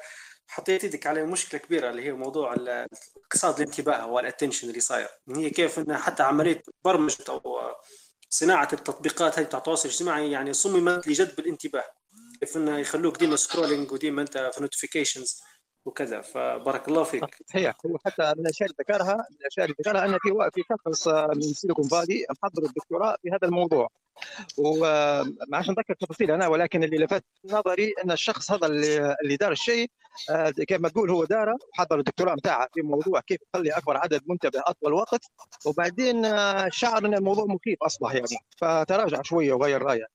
حطيت 0.53 0.83
يدك 0.83 1.07
على 1.07 1.25
مشكلة 1.25 1.59
كبيرة 1.59 1.89
اللي 1.89 2.05
هي 2.05 2.11
موضوع 2.11 2.55
اقتصاد 3.23 3.55
الانتباه 3.61 4.07
وال 4.07 4.19
attention 4.19 4.69
اللي 4.69 4.79
صاير. 4.79 5.07
هي 5.29 5.49
كيف 5.49 5.79
إن 5.79 5.97
حتى 5.97 6.23
عملية 6.23 6.63
برمجة 6.85 7.23
أو 7.29 7.41
صناعة 8.29 8.67
التطبيقات 8.73 9.39
هذه 9.39 9.45
بتاع 9.45 9.59
التواصل 9.59 9.89
الاجتماعي 9.89 10.31
يعني 10.31 10.53
صممت 10.53 11.07
لجذب 11.07 11.39
الانتباه. 11.39 11.85
كيف 12.39 12.57
انه 12.57 12.77
يخلوك 12.77 13.17
ديما 13.17 13.35
scrolling 13.35 13.91
وديما 13.91 14.21
أنت 14.21 14.51
في 14.53 14.61
notifications 14.61 15.41
وكذا. 15.85 16.21
فبارك 16.21 16.87
الله 16.87 17.03
فيك. 17.03 17.25
صحيح 17.49 17.75
هو 17.85 17.97
حتى 18.05 18.33
من 18.37 18.45
الاشياء 18.45 18.69
اللي 18.69 18.75
ذكرها 18.81 19.15
من 19.15 19.37
الاشياء 19.41 19.65
اللي 19.65 19.75
ذكرها 19.79 20.05
أن 20.05 20.11
في 20.11 20.49
في 20.53 20.63
شخص 20.69 21.07
من 21.07 21.41
سيليكون 21.41 21.87
فالي 21.87 22.25
محضر 22.29 22.63
الدكتوراه 22.63 23.17
في 23.21 23.29
هذا 23.29 23.47
الموضوع. 23.47 23.89
وما 24.57 25.57
عشان 25.57 25.75
نذكر 25.77 25.93
تفاصيل 25.93 26.31
أنا 26.31 26.47
ولكن 26.47 26.83
اللي 26.83 26.97
لفت 26.97 27.23
نظري 27.45 27.93
أن 28.03 28.11
الشخص 28.11 28.51
هذا 28.51 28.67
اللي 28.67 29.15
اللي 29.23 29.35
دار 29.35 29.51
الشيء 29.51 29.91
آه، 30.29 30.49
كيف 30.49 30.81
ما 30.81 30.89
تقول 30.89 31.09
هو 31.11 31.25
داره 31.25 31.57
وحضر 31.73 31.99
الدكتوراه 31.99 32.35
بتاعه 32.35 32.67
في 32.73 32.81
موضوع 32.81 33.19
كيف 33.19 33.37
يخلي 33.55 33.71
أكبر 33.71 33.97
عدد 33.97 34.21
منتبه 34.27 34.61
أطول 34.67 34.93
وقت 34.93 35.25
وبعدين 35.65 36.25
آه، 36.25 36.69
شعر 36.71 37.05
أن 37.05 37.13
الموضوع 37.13 37.45
مخيف 37.45 37.83
أصبح 37.83 38.13
يعني. 38.13 38.37
فتراجع 38.57 39.21
شوية 39.21 39.53
وغير 39.53 39.81
رأيه. 39.81 40.07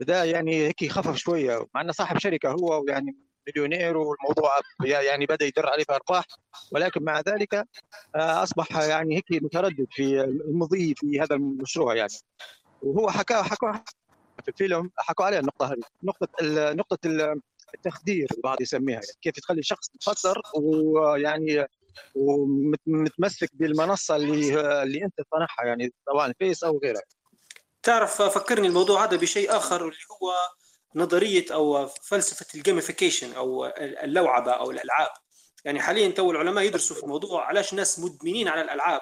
بدا 0.00 0.24
يعني 0.24 0.66
هيك 0.66 0.82
يخفف 0.82 1.16
شوية 1.16 1.66
مع 1.74 1.80
انه 1.80 1.92
صاحب 1.92 2.18
شركة 2.18 2.50
هو 2.50 2.82
ويعني 2.82 3.16
مليونير 3.48 3.96
والموضوع 3.96 4.50
يعني 4.84 5.26
بدأ 5.26 5.46
يدر 5.46 5.68
عليه 5.68 5.84
في 5.84 5.92
ارباح 5.92 6.24
ولكن 6.72 7.02
مع 7.04 7.20
ذلك 7.20 7.54
آه، 7.54 8.42
أصبح 8.42 8.76
يعني 8.76 9.16
هيك 9.16 9.42
متردد 9.42 9.86
في 9.90 10.20
المضي 10.20 10.94
في 10.96 11.20
هذا 11.20 11.36
المشروع 11.36 11.94
يعني. 11.94 12.12
وهو 12.82 13.10
حكى 13.10 13.34
حكى 13.34 13.72
في 14.42 14.48
الفيلم 14.48 14.90
حكوا 14.98 15.24
عليها 15.24 15.40
النقطة 15.40 15.66
هذه. 15.66 15.80
نقطة 16.02 16.28
نقطة 16.72 16.98
ال- 17.06 17.40
التخدير 17.74 18.28
البعض 18.36 18.60
يسميها. 18.60 18.94
يعني 18.94 19.06
كيف 19.22 19.34
تخلي 19.34 19.62
شخص 19.62 19.86
مخدر 20.06 20.42
ويعني 20.54 21.66
ومتمسك 22.14 23.50
بالمنصة 23.52 24.16
اللي 24.16 24.82
اللي 24.82 25.04
أنت 25.04 25.14
صنعها 25.30 25.66
يعني 25.66 25.92
سواء 26.06 26.26
الفيس 26.26 26.64
أو 26.64 26.80
غيرها 26.84 27.02
تعرف 27.82 28.22
فكرني 28.22 28.66
الموضوع 28.68 29.04
هذا 29.04 29.16
بشيء 29.16 29.56
آخر 29.56 29.82
اللي 29.82 29.96
هو 30.22 30.34
نظرية 30.94 31.44
أو 31.52 31.86
فلسفة 31.86 32.46
ال 32.54 32.60
gamification 32.60 33.32
أو 33.32 33.66
اللوعبة 33.78 34.52
أو 34.52 34.70
الألعاب. 34.70 35.10
يعني 35.64 35.80
حاليا 35.80 36.08
تو 36.08 36.30
العلماء 36.30 36.64
يدرسوا 36.64 36.96
في 36.96 37.02
الموضوع 37.02 37.46
علاش 37.46 37.72
الناس 37.72 37.98
مدمنين 37.98 38.48
على 38.48 38.60
الألعاب. 38.60 39.00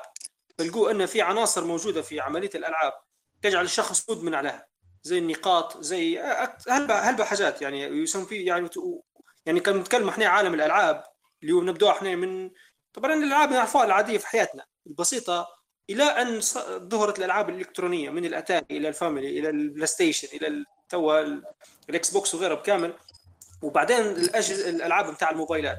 فلقوا 0.58 0.90
أن 0.90 1.06
في 1.06 1.22
عناصر 1.22 1.64
موجودة 1.64 2.02
في 2.02 2.20
عملية 2.20 2.50
الألعاب. 2.54 2.92
تجعل 3.42 3.64
الشخص 3.64 4.10
مدمن 4.10 4.34
عليها. 4.34 4.66
زي 5.02 5.18
النقاط 5.18 5.80
زي 5.80 6.18
هلبة 6.68 6.94
هلبة 6.94 7.24
حاجات 7.24 7.62
يعني 7.62 7.82
يسمى 7.82 8.26
فيه 8.26 8.46
يعني 8.46 8.68
يعني 9.46 9.60
كان 9.60 9.76
نتكلم 9.76 10.08
إحنا 10.08 10.26
عالم 10.26 10.54
الألعاب 10.54 11.04
اللي 11.42 11.52
هو 11.52 11.60
بنبدأ 11.60 11.90
إحنا 11.90 12.14
من 12.14 12.50
طبعا 12.94 13.14
الألعاب 13.14 13.50
نعرفوها 13.50 13.84
العادية 13.84 14.18
في 14.18 14.26
حياتنا 14.26 14.64
البسيطة 14.86 15.48
إلى 15.90 16.02
أن 16.04 16.40
ظهرت 16.88 17.18
الألعاب 17.18 17.50
الإلكترونية 17.50 18.10
من 18.10 18.24
الأتاري 18.24 18.66
إلى 18.70 18.88
الفاميلي 18.88 19.38
إلى 19.38 19.50
البلاي 19.50 19.86
ستيشن 19.86 20.28
إلى 20.36 20.64
توا 20.88 21.40
الإكس 21.90 22.10
بوكس 22.10 22.34
وغيره 22.34 22.54
بكامل 22.54 22.94
وبعدين 23.62 24.00
الألعاب 24.50 25.14
بتاع 25.14 25.30
الموبايلات. 25.30 25.78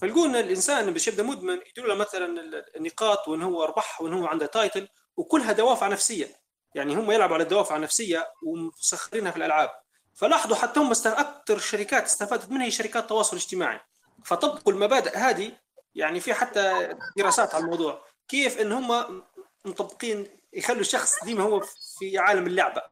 فلقوا 0.00 0.26
الإنسان 0.26 0.90
باش 0.90 1.08
يبدا 1.08 1.22
مدمن 1.22 1.60
يديروا 1.70 1.88
له 1.88 1.94
مثلا 1.94 2.40
النقاط 2.76 3.28
وإن 3.28 3.42
هو 3.42 3.64
ربح 3.64 4.00
وإن 4.00 4.12
هو 4.12 4.26
عنده 4.26 4.46
تايتل 4.46 4.88
وكلها 5.16 5.52
دوافع 5.52 5.88
نفسية. 5.88 6.43
يعني 6.74 6.94
هم 6.94 7.10
يلعبوا 7.10 7.34
على 7.34 7.42
الدوافع 7.42 7.76
النفسية 7.76 8.28
ومسخرينها 8.42 9.30
في 9.30 9.36
الألعاب. 9.36 9.70
فلاحظوا 10.14 10.56
حتى 10.56 10.80
هم 10.80 10.92
أكثر 11.06 11.58
شركات 11.58 12.04
استفادت 12.04 12.50
منها 12.50 12.66
هي 12.66 12.70
شركات 12.70 13.02
التواصل 13.02 13.36
الاجتماعي. 13.36 13.80
فطبقوا 14.24 14.72
المبادئ 14.72 15.16
هذه 15.16 15.52
يعني 15.94 16.20
في 16.20 16.34
حتى 16.34 16.94
دراسات 17.16 17.54
على 17.54 17.64
الموضوع. 17.64 18.04
كيف 18.28 18.60
إن 18.60 18.72
هم 18.72 19.22
مطبقين 19.64 20.26
يخلوا 20.52 20.80
الشخص 20.80 21.24
ديما 21.24 21.42
هو 21.42 21.60
في 21.98 22.18
عالم 22.18 22.46
اللعبة 22.46 22.82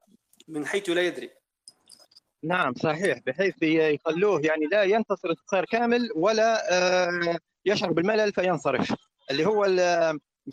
من 0.48 0.66
حيث 0.66 0.88
لا 0.88 1.02
يدري. 1.02 1.30
نعم 2.42 2.74
صحيح. 2.74 3.18
بحيث 3.26 3.62
يخلوه 3.62 4.40
يعني 4.44 4.66
لا 4.66 4.82
ينتصر 4.82 5.30
انتصار 5.30 5.64
كامل 5.64 6.10
ولا 6.14 6.72
آه، 6.72 7.38
يشعر 7.66 7.92
بالملل 7.92 8.32
فينصرف. 8.32 8.94
اللي 9.30 9.46
هو 9.46 9.64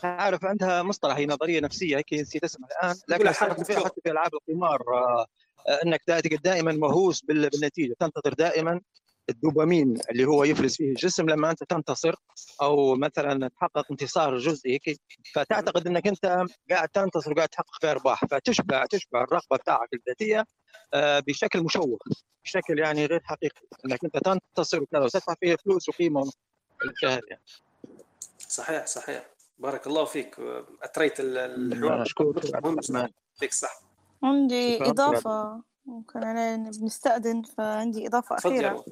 عارف 0.04 0.46
عندها 0.46 0.84
مصطلح 0.84 1.16
هي 1.16 1.26
نظرية 1.26 1.60
نفسية 1.60 1.98
هيك 1.98 2.14
نسيت 2.14 2.44
اسمها 2.44 2.70
الآن. 2.70 2.96
لكن 3.08 3.32
حتى 3.32 3.66
في 3.66 3.76
حتى 3.76 4.02
في 4.04 4.12
ألعاب 4.12 4.32
القمار 4.34 4.82
آه، 4.94 5.26
آه، 5.68 5.80
إنك 5.86 6.02
دائما 6.44 6.72
مهووس 6.72 7.22
بالنتيجة. 7.22 7.96
تنتظر 8.00 8.34
دائما 8.34 8.82
الدوبامين 9.30 9.94
اللي 10.12 10.26
هو 10.26 10.44
يفرز 10.44 10.76
فيه 10.76 10.90
الجسم 10.90 11.30
لما 11.30 11.52
أنت 11.52 11.64
تنتصر 11.64 12.16
أو 12.62 12.96
مثلا 12.96 13.48
تحقق 13.48 13.92
انتصار 13.92 14.38
جزئي 14.38 14.74
هيك. 14.74 15.00
فتعتقد 15.34 15.88
إنك 15.88 16.08
أنت 16.08 16.46
قاعد 16.70 16.90
تنتصر 16.90 17.32
وقاعد 17.32 17.50
تحقق 17.50 17.82
فيه 17.82 17.92
ارباح 17.92 18.26
فتشبع 18.26 18.86
تشبع 18.86 19.24
الرغبة 19.24 19.58
بتاعك 19.58 19.90
الذاتية 19.94 20.46
آه، 20.94 21.20
بشكل 21.20 21.64
مشوق 21.64 22.04
بشكل 22.44 22.80
يعني 22.80 23.06
غير 23.06 23.22
حقيقي. 23.24 23.62
إنك 23.86 24.00
أنت 24.06 24.18
تنتصر 24.18 24.82
وكذا 24.82 25.00
وتدفع 25.00 25.36
فيه 25.40 25.56
فلوس 25.56 25.90
وقيمة. 25.90 26.32
يعني. 27.04 27.42
صحيح 28.48 28.86
صحيح. 28.86 29.39
بارك 29.60 29.88
الله 29.88 30.05
فيك. 30.05 30.39
اثريت 30.84 31.20
الحوار. 31.20 32.01
أشكرك. 32.01 33.14
فيك 33.36 33.53
صح. 33.53 33.82
عندي 34.24 34.89
إضافة. 34.89 35.62
ممكن 35.86 36.24
أنا 36.24 36.72
بنستأذن 36.72 37.41
فعندي 37.41 38.07
إضافة 38.07 38.36
أخيرة. 38.36 38.86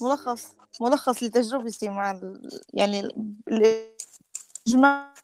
ملخص 0.00 0.54
ملخص 0.80 1.22
لتجربتي 1.22 1.88
مع 1.88 2.20
يعني 2.74 3.08
الإجماع. 3.48 5.14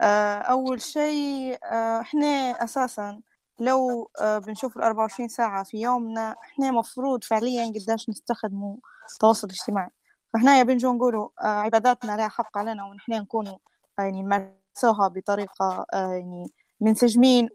آه، 0.00 0.38
أول 0.38 0.80
شيء 0.82 1.58
آه، 1.64 2.00
إحنا 2.00 2.64
أساسا 2.64 3.20
لو 3.60 4.10
آه، 4.20 4.38
بنشوف 4.38 4.76
ال 4.76 4.82
24 4.82 5.28
ساعة 5.28 5.64
في 5.64 5.80
يومنا 5.80 6.34
إحنا 6.42 6.70
مفروض 6.70 7.24
فعليا 7.24 7.72
قداش 7.72 8.08
نستخدموا 8.08 8.76
التواصل 9.12 9.46
الاجتماعي. 9.46 9.90
فإحنا 10.36 10.62
بنجو 10.62 10.92
نقولوا 10.92 11.28
عباداتنا 11.40 12.16
لها 12.16 12.28
حق 12.28 12.58
علينا 12.58 12.84
ونحن 12.84 13.12
نكونوا 13.12 13.58
يعني 13.98 14.22
نمارسوها 14.22 15.08
بطريقة 15.08 15.86
يعني 15.92 16.52
منسجمين 16.80 17.48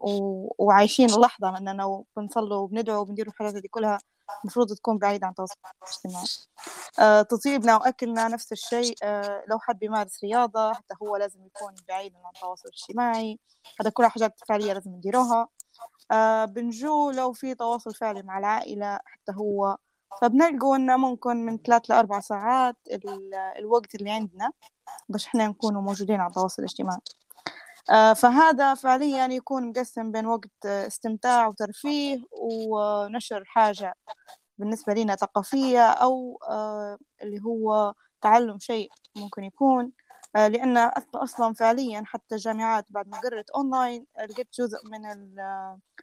وعايشين 0.58 1.10
اللحظة 1.10 1.50
لأننا 1.50 2.04
بنصلوا 2.16 2.58
وبندعو 2.58 3.00
وبنديروا 3.00 3.32
الحاجات 3.32 3.54
دي 3.54 3.68
كلها 3.68 3.98
المفروض 4.44 4.72
تكون 4.72 4.98
بعيدة 4.98 5.26
عن 5.26 5.30
التواصل 5.30 5.54
الاجتماعي. 5.82 6.26
آه، 6.98 7.22
تطيبنا 7.22 7.76
وأكلنا 7.76 8.28
نفس 8.28 8.52
الشيء 8.52 8.94
آه، 9.02 9.44
لو 9.48 9.58
حد 9.58 9.78
بيمارس 9.78 10.24
رياضة 10.24 10.72
حتى 10.72 10.94
هو 11.02 11.16
لازم 11.16 11.46
يكون 11.46 11.74
بعيد 11.88 12.12
عن 12.14 12.32
التواصل 12.36 12.68
الاجتماعي. 12.68 13.38
هذا 13.80 13.90
كلها 13.90 14.08
حاجات 14.08 14.40
فعلية 14.48 14.72
لازم 14.72 14.90
نديروها. 14.90 15.48
آه، 16.10 16.44
بنجو 16.44 17.10
لو 17.10 17.32
في 17.32 17.54
تواصل 17.54 17.94
فعلي 17.94 18.22
مع 18.22 18.38
العائلة 18.38 19.00
حتى 19.04 19.32
هو 19.32 19.76
فبنلقوا 20.20 20.76
إنه 20.76 20.96
ممكن 20.96 21.46
من 21.46 21.58
ثلاث 21.58 21.90
لأربع 21.90 22.20
ساعات 22.20 22.76
الوقت 23.58 23.94
اللي 23.94 24.10
عندنا 24.10 24.50
باش 25.08 25.26
إحنا 25.26 25.46
نكونوا 25.46 25.82
موجودين 25.82 26.20
على 26.20 26.28
التواصل 26.30 26.62
الاجتماعي. 26.62 27.00
آه، 27.90 28.12
فهذا 28.12 28.74
فعليا 28.74 29.26
يكون 29.26 29.68
مقسم 29.68 30.12
بين 30.12 30.26
وقت 30.26 30.66
استمتاع 30.66 31.46
وترفيه 31.48 32.18
ونشر 32.32 33.44
حاجة 33.44 33.94
بالنسبة 34.58 34.94
لنا 34.94 35.16
ثقافية 35.16 35.86
أو 35.90 36.38
آه، 36.48 36.98
اللي 37.22 37.40
هو 37.44 37.94
تعلم 38.20 38.58
شيء 38.58 38.90
ممكن 39.16 39.44
يكون. 39.44 39.92
لأن 40.34 40.76
أصلا 41.14 41.54
فعليا 41.54 42.02
حتى 42.06 42.34
الجامعات 42.34 42.86
بعد 42.90 43.08
ما 43.08 43.20
قررت 43.20 43.50
أونلاين 43.50 44.06
لقيت 44.30 44.48
جزء 44.58 44.78
من 44.88 45.00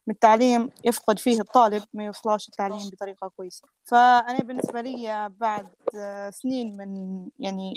من 0.07 0.13
التعليم 0.13 0.69
يفقد 0.86 1.19
فيه 1.19 1.41
الطالب 1.41 1.84
ما 1.93 2.05
يوصلاش 2.05 2.49
التعليم 2.49 2.89
بطريقة 2.89 3.27
كويسة. 3.27 3.67
فأنا 3.84 4.38
بالنسبة 4.39 4.82
لي 4.82 5.30
بعد 5.39 5.67
سنين 6.34 6.77
من 6.77 7.27
يعني 7.39 7.73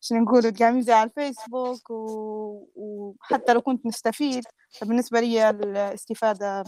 شنو 0.00 0.18
نقول 0.18 0.52
تقاميزي 0.52 0.92
على 0.92 1.10
الفيسبوك 1.10 1.90
و... 1.90 2.66
وحتى 2.76 3.52
لو 3.54 3.60
كنت 3.60 3.86
نستفيد 3.86 4.44
فبالنسبة 4.80 5.20
لي 5.20 5.50
الاستفادة 5.50 6.64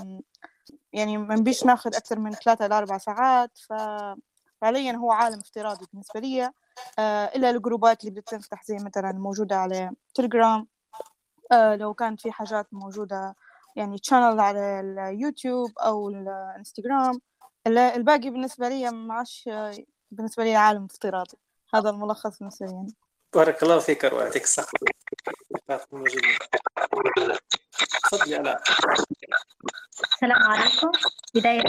يعني 0.92 1.18
ما 1.18 1.34
نبيش 1.34 1.64
ناخذ 1.64 1.94
أكثر 1.94 2.18
من 2.18 2.32
ثلاثة 2.32 2.66
لأربع 2.66 2.98
ساعات 2.98 3.50
ففعليا 3.58 4.92
هو 4.92 5.12
عالم 5.12 5.38
افتراضي 5.40 5.86
بالنسبة 5.92 6.20
لي. 6.20 6.50
آه 6.98 7.24
إلا 7.24 7.50
الجروبات 7.50 8.04
اللي 8.04 8.20
بتفتح 8.20 8.64
زي 8.64 8.76
مثلا 8.76 9.12
موجودة 9.12 9.56
على 9.56 9.90
تليجرام 10.14 10.66
آه 11.52 11.76
لو 11.76 11.94
كانت 11.94 12.20
في 12.20 12.32
حاجات 12.32 12.66
موجودة 12.72 13.34
يعني 13.76 13.98
channel 13.98 14.40
على 14.40 14.80
اليوتيوب 14.80 15.78
أو 15.78 16.08
الإنستغرام. 16.08 17.20
الباقي 17.66 18.30
بالنسبة 18.30 18.68
لي 18.68 18.90
معش 18.90 19.48
بالنسبة 20.10 20.44
لي 20.44 20.56
عالم 20.56 20.84
افتراضي. 20.84 21.38
هذا 21.74 21.90
الملخص 21.90 22.38
بالنسبة 22.38 22.66
لي 22.66 22.72
يعني. 22.72 22.94
بارك 23.34 23.62
الله 23.62 23.78
فيك 23.78 24.04
أروى 24.04 24.22
يعطيك 24.22 24.42
الصحة. 24.42 24.72
تفضلي 28.02 28.36
علاء. 28.36 28.62
السلام 30.14 30.42
عليكم. 30.42 30.90
بداية 31.34 31.62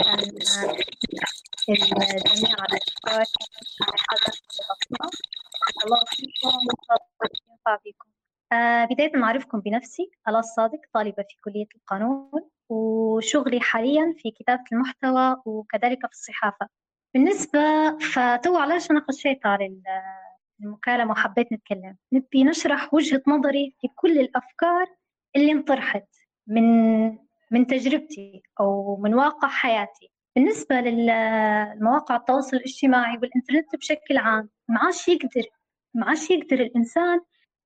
الجميع 1.68 2.56
على 2.58 2.72
الإشتراك 2.72 3.26
الله 5.84 6.04
فيكم 6.06 6.58
فيكم. 7.82 8.08
آه 8.52 8.84
بداية 8.84 9.16
معرفكم 9.16 9.60
بنفسي. 9.60 10.10
ألا 10.28 10.38
الصادق 10.38 10.80
طالبة 10.94 11.24
في 11.28 11.36
كلية 11.44 11.66
القانون 11.76 12.50
وشغلي 12.68 13.60
حاليا 13.60 14.14
في 14.18 14.30
كتابة 14.30 14.64
المحتوى 14.72 15.42
وكذلك 15.44 15.98
في 16.06 16.12
الصحافة. 16.12 16.68
بالنسبة 17.14 17.60
فتو 17.98 18.56
علاش 18.56 18.90
أنا 18.90 19.04
خشيت 19.08 19.46
على 19.46 19.66
المكالمة 20.60 21.10
وحبيت 21.12 21.52
نتكلم. 21.52 21.96
نبي 22.12 22.44
نشرح 22.44 22.94
وجهة 22.94 23.22
نظري 23.26 23.74
في 23.80 23.88
كل 23.94 24.18
الأفكار 24.18 24.86
اللي 25.36 25.52
انطرحت 25.52 26.06
من 26.46 26.64
من 27.50 27.66
تجربتي 27.66 28.42
أو 28.60 28.96
من 28.96 29.14
واقع 29.14 29.48
حياتي. 29.48 30.10
بالنسبة 30.36 30.80
للمواقع 30.80 32.16
التواصل 32.16 32.56
الاجتماعي 32.56 33.18
والإنترنت 33.22 33.76
بشكل 33.76 34.16
عام 34.16 34.48
ما 34.68 34.78
عادش 34.80 35.08
يقدر 35.08 35.42
ما 35.94 36.06
عادش 36.06 36.30
يقدر 36.30 36.60
الإنسان 36.60 37.20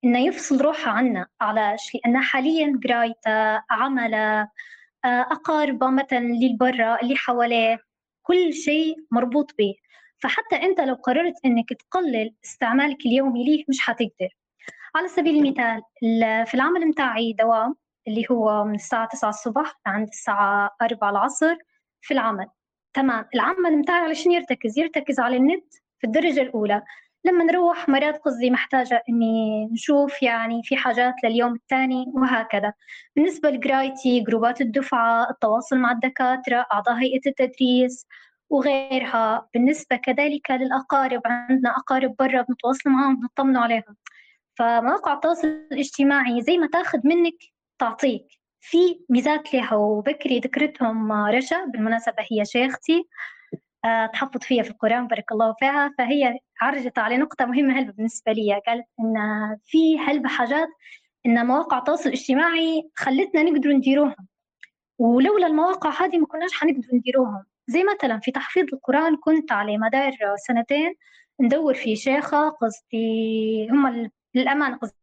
إنه 0.04 0.18
يفصل 0.18 0.60
روحه 0.60 0.90
عنا 0.90 1.26
علاش 1.40 1.94
لأنه 1.94 2.20
حاليا 2.22 2.80
قرايته 2.84 3.64
عمله 3.70 4.48
أقاربه 5.04 5.90
مثلا 5.90 6.18
اللي 6.18 6.56
برا 6.60 7.02
اللي 7.02 7.16
حواليه 7.16 7.78
كل 8.22 8.52
شيء 8.52 8.96
مربوط 9.10 9.54
به. 9.58 9.74
فحتى 10.22 10.56
أنت 10.56 10.80
لو 10.80 10.94
قررت 10.94 11.34
أنك 11.44 11.68
تقلل 11.72 12.34
استعمالك 12.44 13.06
اليومي 13.06 13.44
ليه 13.44 13.64
مش 13.68 13.80
حتقدر. 13.80 14.28
على 14.94 15.08
سبيل 15.08 15.36
المثال 15.36 15.82
في 16.46 16.54
العمل 16.54 16.86
متاعي 16.86 17.32
دوام 17.32 17.76
اللي 18.08 18.26
هو 18.30 18.64
من 18.64 18.74
الساعة 18.74 19.08
9 19.08 19.28
الصبح 19.28 19.80
لعند 19.86 20.08
الساعة 20.08 20.70
4 20.82 21.10
العصر 21.10 21.56
في 22.00 22.14
العمل. 22.14 22.46
تمام 22.94 23.24
العمل 23.34 23.76
متاعي 23.76 24.00
علشان 24.00 24.32
يرتكز 24.32 24.78
يرتكز 24.78 25.20
على 25.20 25.36
النت 25.36 25.74
في 25.98 26.06
الدرجة 26.06 26.42
الأولى. 26.42 26.82
لما 27.24 27.44
نروح 27.44 27.88
مرات 27.88 28.18
قصدي 28.18 28.50
محتاجة 28.50 29.02
إني 29.08 29.66
نشوف 29.72 30.22
يعني 30.22 30.62
في 30.64 30.76
حاجات 30.76 31.14
لليوم 31.24 31.54
الثاني 31.54 32.04
وهكذا. 32.14 32.72
بالنسبة 33.16 33.50
لقرايتي 33.50 34.20
جروبات 34.20 34.60
الدفعة 34.60 35.30
التواصل 35.30 35.76
مع 35.78 35.92
الدكاترة 35.92 36.66
أعضاء 36.72 36.94
هيئة 36.94 37.20
التدريس 37.26 38.06
وغيرها. 38.52 39.48
بالنسبة 39.54 39.96
كذلك 39.96 40.50
للأقارب 40.50 41.22
عندنا 41.24 41.70
أقارب 41.76 42.14
برا 42.18 42.42
بنتواصل 42.42 42.90
معهم 42.90 43.20
بنطمن 43.20 43.56
عليهم. 43.56 43.96
فمواقع 44.58 45.12
التواصل 45.12 45.48
الاجتماعي 45.72 46.42
زي 46.42 46.58
ما 46.58 46.66
تاخذ 46.66 46.98
منك 47.04 47.34
تعطيك. 47.78 48.26
في 48.60 48.78
ميزات 49.08 49.54
لها 49.54 49.74
وبكري 49.74 50.38
ذكرتهم 50.38 51.12
رشا 51.12 51.64
بالمناسبة 51.64 52.26
هي 52.32 52.44
شيختي 52.44 53.04
أه 53.84 54.06
تحفظ 54.06 54.40
فيها 54.40 54.62
في 54.62 54.70
القرآن 54.70 55.06
بارك 55.06 55.32
الله 55.32 55.54
فيها. 55.58 55.94
فهي 55.98 56.38
عرجت 56.60 56.98
على 56.98 57.16
نقطة 57.16 57.44
مهمة 57.44 57.78
هلبة 57.78 57.92
بالنسبة 57.92 58.32
لي. 58.32 58.60
قالت 58.66 58.86
إن 59.00 59.16
في 59.64 59.98
هلبة 59.98 60.28
حاجات 60.28 60.68
إن 61.26 61.46
مواقع 61.46 61.78
التواصل 61.78 62.08
الاجتماعي 62.08 62.90
خلتنا 62.94 63.42
نقدر 63.42 63.70
نديروهم. 63.70 64.26
ولولا 64.98 65.46
المواقع 65.46 66.04
هذه 66.04 66.18
ما 66.18 66.26
كناش 66.26 66.52
حنقدر 66.52 66.88
نديروهم. 66.92 67.44
زي 67.66 67.84
مثلا 67.84 68.20
في 68.20 68.30
تحفيظ 68.30 68.66
القرآن 68.72 69.16
كنت 69.16 69.52
على 69.52 69.78
مدار 69.78 70.12
سنتين 70.48 70.94
ندور 71.40 71.74
في 71.74 71.96
شيخة 71.96 72.48
قصدي 72.48 73.68
هم 73.70 74.10
للأمانة 74.34 74.76
قصدي 74.76 74.96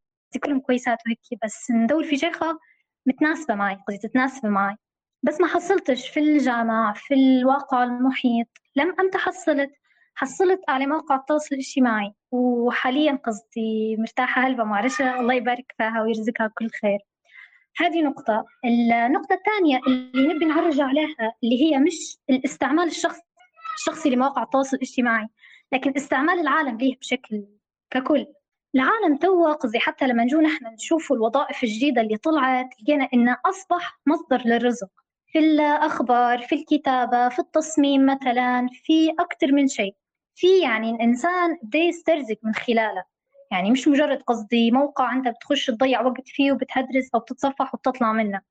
كلهم 0.44 0.60
كويسات 0.60 0.98
وهيك 1.06 1.44
بس 1.46 1.72
ندور 1.72 2.04
في 2.04 2.18
شيخة 2.18 2.60
متناسبة 3.06 3.56
معي 3.56 3.76
قصدي 3.88 3.98
تتناسب 4.08 4.46
معي. 4.46 4.76
بس 5.24 5.42
ما 5.42 5.48
حصلتش 5.48 6.10
في 6.10 6.20
الجامعة 6.20 6.94
في 6.94 7.14
الواقع 7.14 7.84
المحيط 7.84 8.48
لم 8.76 8.96
أم 9.00 9.10
تحصلت. 9.10 9.72
حصلت 10.16 10.62
على 10.70 10.86
موقع 10.88 11.16
التواصل 11.16 11.56
الاجتماعي 11.56 12.14
وحاليا 12.32 13.16
قصدي 13.26 13.96
مرتاحة 14.00 14.42
هلبة 14.42 14.64
معرشة 14.64 15.20
الله 15.20 15.34
يبارك 15.34 15.74
فيها 15.78 16.02
ويرزقها 16.04 16.52
كل 16.58 16.70
خير. 16.82 17.00
هذه 17.80 18.02
نقطة. 18.02 18.46
النقطة 18.66 19.34
الثانية 19.34 19.80
اللي 19.88 20.34
نبي 20.34 20.46
نعرج 20.46 20.82
عليها 20.82 21.34
اللي 21.44 21.62
هي 21.64 21.78
مش 21.80 22.18
الاستعمال 22.30 22.88
الشخص 22.88 23.20
الشخصي 23.76 24.10
لمواقع 24.10 24.44
التواصل 24.44 24.78
الاجتماعي 24.78 25.28
لكن 25.72 25.94
استعمال 25.98 26.40
العالم 26.40 26.78
ليه 26.78 26.98
بشكل 26.98 27.46
ككل. 27.92 28.26
العالم 28.76 29.18
تو 29.18 29.54
قصدي 29.54 29.80
حتى 29.80 30.08
لما 30.08 30.24
نجو 30.24 30.42
نحن 30.42 30.66
نشوف 30.66 31.12
الوظائف 31.14 31.64
الجديدة 31.64 32.02
اللي 32.02 32.18
طلعت 32.18 32.70
لقينا 32.82 33.10
إنه 33.14 33.38
أصبح 33.46 34.00
مصدر 34.06 34.42
للرزق. 34.46 34.90
في 35.28 35.40
الأخبار 35.40 36.40
في 36.40 36.56
الكتابة 36.56 37.30
في 37.30 37.40
التصميم 37.40 38.06
مثلا 38.06 38.68
في 38.84 39.10
أكثر 39.20 39.52
من 39.52 39.68
شيء. 39.68 39.96
في 40.36 40.60
يعني 40.62 40.92
الإنسان 40.92 41.58
بده 41.64 41.80
يسترزق 41.80 42.38
من 42.44 42.54
خلاله. 42.54 43.04
يعني 43.52 43.72
مش 43.72 43.88
مجرد 43.88 44.22
قصدي 44.22 44.72
موقع 44.72 45.14
أنت 45.14 45.28
بتخش 45.28 45.66
تضيع 45.66 46.02
وقت 46.02 46.28
فيه 46.28 46.52
وبتهدرس 46.52 47.10
أو 47.16 47.20
بتتصفح 47.20 47.74
وبتطلع 47.76 48.14
منه. 48.14 48.42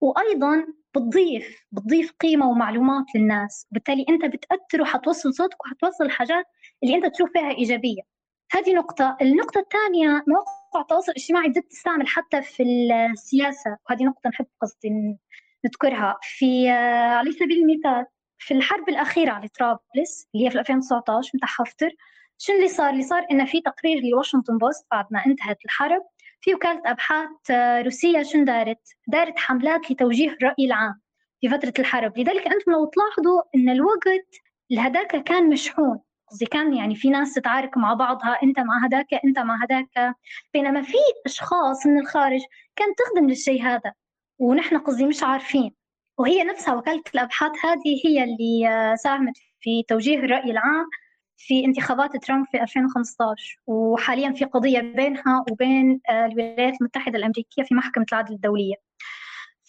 وأيضا 0.00 0.66
بتضيف 0.94 1.66
بتضيف 1.72 2.12
قيمة 2.20 2.48
ومعلومات 2.50 3.04
للناس. 3.14 3.66
بالتالي 3.70 4.06
أنت 4.08 4.24
بتأثر 4.24 4.82
وحتوصل 4.82 5.34
صوتك 5.34 5.64
وحتوصل 5.64 6.04
الحاجات 6.04 6.44
اللي 6.84 6.94
أنت 6.94 7.06
تشوف 7.06 7.30
فيها 7.32 7.50
إيجابية. 7.50 8.02
هذه 8.52 8.74
نقطة. 8.74 9.16
النقطة 9.22 9.58
الثانية 9.60 10.24
مواقع 10.28 10.80
التواصل 10.80 11.12
الاجتماعي 11.12 11.48
بدأت 11.48 11.64
تستعمل 11.70 12.06
حتى 12.08 12.42
في 12.42 12.62
السياسة. 12.62 13.76
وهذه 13.90 14.04
نقطة 14.04 14.28
نحب 14.30 14.46
قصدي 14.62 14.90
نذكرها. 15.64 16.18
في 16.22 16.70
آه، 16.70 17.14
على 17.14 17.32
سبيل 17.32 17.58
المثال 17.58 18.06
في 18.38 18.54
الحرب 18.54 18.88
الأخيرة 18.88 19.30
على 19.32 19.48
طرابلس 19.48 20.28
اللي 20.34 20.46
هي 20.46 20.50
في 20.50 20.58
2019 20.60 21.30
متاع 21.34 21.48
حفتر 21.48 21.90
شنو 22.38 22.56
اللي 22.56 22.68
صار؟ 22.68 22.90
اللي 22.90 23.02
صار 23.02 23.26
إنه 23.30 23.44
في 23.44 23.60
تقرير 23.60 24.02
لواشنطن 24.02 24.58
بوست 24.58 24.86
بعد 24.90 25.06
ما 25.10 25.26
انتهت 25.26 25.64
الحرب 25.64 26.02
في 26.40 26.54
وكالة 26.54 26.82
أبحاث 26.86 27.50
آه، 27.50 27.82
روسية 27.82 28.22
شن 28.22 28.44
دارت؟ 28.44 28.80
دارت 29.08 29.38
حملات 29.38 29.90
لتوجيه 29.90 30.30
الرأي 30.30 30.66
العام 30.66 31.00
في 31.40 31.48
فترة 31.48 31.72
الحرب. 31.78 32.18
لذلك 32.18 32.46
أنتم 32.46 32.72
لو 32.72 32.84
تلاحظوا 32.86 33.42
إن 33.54 33.68
الوقت 33.68 34.34
لهداك 34.70 35.24
كان 35.24 35.48
مشحون. 35.48 36.00
قصدي 36.30 36.46
كان 36.46 36.74
يعني 36.74 36.94
في 36.94 37.10
ناس 37.10 37.34
تتعارك 37.34 37.76
مع 37.76 37.94
بعضها 37.94 38.38
أنت 38.42 38.60
مع 38.60 38.84
هداك 38.84 39.06
أنت 39.24 39.38
مع 39.38 39.58
هداك. 39.62 40.14
بينما 40.54 40.82
في 40.82 40.96
أشخاص 41.26 41.86
من 41.86 41.98
الخارج 41.98 42.40
كانت 42.76 42.98
تخدم 42.98 43.28
للشيء 43.28 43.62
هذا 43.62 43.92
ونحن 44.38 44.78
قصدي 44.78 45.06
مش 45.06 45.22
عارفين. 45.22 45.74
وهي 46.18 46.44
نفسها 46.44 46.74
وكالة 46.74 47.02
الأبحاث 47.14 47.52
هذه 47.64 48.02
هي 48.04 48.24
اللي 48.24 48.68
آه، 48.68 48.94
ساهمت 48.94 49.34
في 49.60 49.82
توجيه 49.88 50.18
الرأي 50.18 50.50
العام. 50.50 50.86
في 51.36 51.64
انتخابات 51.64 52.16
ترامب 52.16 52.46
في 52.46 52.62
2015 52.62 53.60
وحاليا 53.66 54.32
في 54.32 54.44
قضية 54.44 54.80
بينها 54.80 55.44
وبين 55.50 56.00
آه، 56.08 56.26
الولايات 56.26 56.74
المتحدة 56.80 57.18
الأمريكية 57.18 57.62
في 57.62 57.74
محكمة 57.74 58.06
العدل 58.12 58.34
الدولية. 58.34 58.74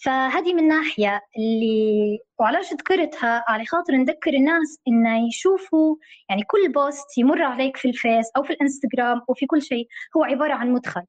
فهذه 0.04 0.54
من 0.54 0.68
ناحية 0.68 1.20
اللي 1.38 2.18
وعلاش 2.38 2.72
ذكرتها 2.72 3.44
على 3.48 3.66
خاطر 3.66 3.92
نذكر 3.92 4.34
الناس 4.34 4.78
إنه 4.88 5.28
يشوفوا 5.28 5.96
يعني 6.30 6.42
كل 6.42 6.72
post 6.72 7.18
يمر 7.18 7.42
عليك 7.42 7.76
في 7.76 7.88
الفيس 7.88 8.26
أو 8.36 8.42
في 8.42 8.52
الإنستغرام 8.52 9.22
أو 9.28 9.34
في 9.34 9.46
كل 9.46 9.62
شيء 9.62 9.88
هو 10.16 10.24
عبارة 10.24 10.54
عن 10.54 10.72
مدخل. 10.72 11.02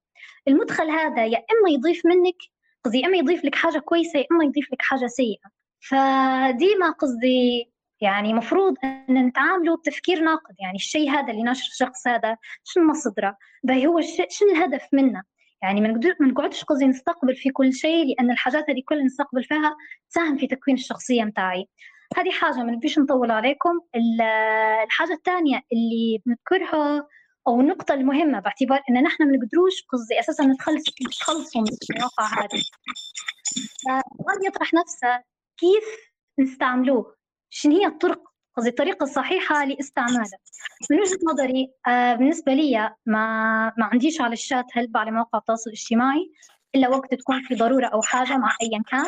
المدخل 0.47 0.89
هذا 0.89 1.26
يا 1.26 1.38
إما 1.38 1.70
يضيف 1.70 2.05
منك 2.05 2.36
قصدي 2.84 3.05
إما 3.05 3.18
يضيف 3.18 3.45
لك 3.45 3.55
حاجة 3.55 3.80
كويسة 3.80 4.20
يا 4.20 4.26
إما 4.32 4.43
يضيف 4.43 4.74
لك 4.74 4.82
حاجة 4.82 5.07
سيئة. 5.07 5.49
فديما 5.80 6.91
قصدي 6.91 7.72
يعني 8.01 8.33
مفروض 8.33 8.75
أن 8.83 9.25
نتعاملوا 9.27 9.77
بتفكير 9.77 10.19
ناقد 10.19 10.55
يعني 10.59 10.75
الشيء 10.75 11.09
هذا 11.11 11.31
اللي 11.31 11.43
ناشر 11.43 11.67
الشخص 11.71 12.07
هذا 12.07 12.37
شنو 12.63 12.83
مصدره؟ 12.83 13.37
باهي 13.63 13.87
هو 13.87 14.01
شنو 14.29 14.49
الهدف 14.51 14.87
منه؟ 14.93 15.23
يعني 15.63 15.81
ما 15.81 15.99
نقعدش 16.21 16.63
قصدي 16.63 16.85
نستقبل 16.85 17.35
في 17.35 17.49
كل 17.49 17.73
شيء 17.73 18.05
لأن 18.07 18.31
الحاجات 18.31 18.69
هذه 18.69 18.81
كلها 18.85 19.03
نستقبل 19.03 19.43
فيها 19.43 19.75
تساهم 20.09 20.37
في 20.37 20.47
تكوين 20.47 20.77
الشخصية 20.77 21.23
متاعي. 21.23 21.65
هذه 22.17 22.31
حاجة 22.31 22.55
ما 22.63 22.71
نبيش 22.71 22.99
نطول 22.99 23.31
عليكم. 23.31 23.79
ال- 23.95 24.21
الحاجة 24.85 25.13
الثانية 25.13 25.61
اللي 25.73 26.21
بنذكرها 26.25 27.07
أو 27.47 27.61
النقطة 27.61 27.93
المهمة 27.93 28.39
باعتبار 28.39 28.81
إن 28.89 29.03
نحن 29.03 29.23
ما 29.23 29.37
نقدروش 29.37 29.83
قصدي 29.89 30.19
أساسا 30.19 30.43
نتخلص 30.45 30.83
نتخلصوا 31.07 31.61
من 31.61 31.67
المواقع 31.95 32.25
هذه 32.43 32.61
فالسؤال 33.85 34.47
يطرح 34.47 34.73
نفسه 34.73 35.23
كيف 35.57 35.83
نستعملوه؟ 36.39 37.18
شنو 37.49 37.77
هي 37.77 37.85
الطرق؟ 37.85 38.23
قصدي 38.57 38.69
الطريقة 38.69 39.03
الصحيحة 39.03 39.65
لاستعماله. 39.65 40.37
من 40.91 40.99
وجهة 40.99 41.19
نظري 41.33 41.71
آه، 41.87 42.15
بالنسبة 42.15 42.53
لي 42.53 42.95
ما 43.05 43.25
ما 43.77 43.85
عنديش 43.85 44.21
على 44.21 44.33
الشات 44.33 44.65
هلب 44.73 44.97
على 44.97 45.11
مواقع 45.11 45.39
التواصل 45.39 45.69
الاجتماعي 45.69 46.31
إلا 46.75 46.89
وقت 46.89 47.13
تكون 47.15 47.41
في 47.41 47.55
ضرورة 47.55 47.85
أو 47.87 48.01
حاجة 48.01 48.37
مع 48.37 48.57
أيا 48.61 48.81
كان. 48.89 49.05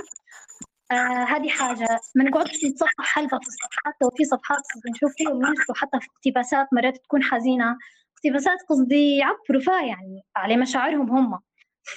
آه 0.92 1.24
هذه 1.24 1.50
حاجة. 1.50 2.00
ما 2.16 2.24
نقعدش 2.24 2.66
نتصفح 2.66 3.18
هلبة 3.18 3.40
في 3.40 3.48
الصفحات 3.48 3.94
لو 4.02 4.10
في 4.18 4.24
صفحات 4.26 4.62
نشوف 4.96 5.12
فيهم 5.18 5.46
ينشروا 5.46 5.76
حتى 5.78 6.00
في 6.00 6.08
اقتباسات 6.16 6.68
مرات 6.74 6.98
تكون 6.98 7.24
حزينة. 7.24 7.78
اقتباسات 8.18 8.58
قصدي 8.70 9.18
يعبروا 9.18 9.62
فيها 9.62 9.82
يعني 9.82 10.24
على 10.36 10.58
مشاعرهم 10.58 11.12
هم. 11.12 11.40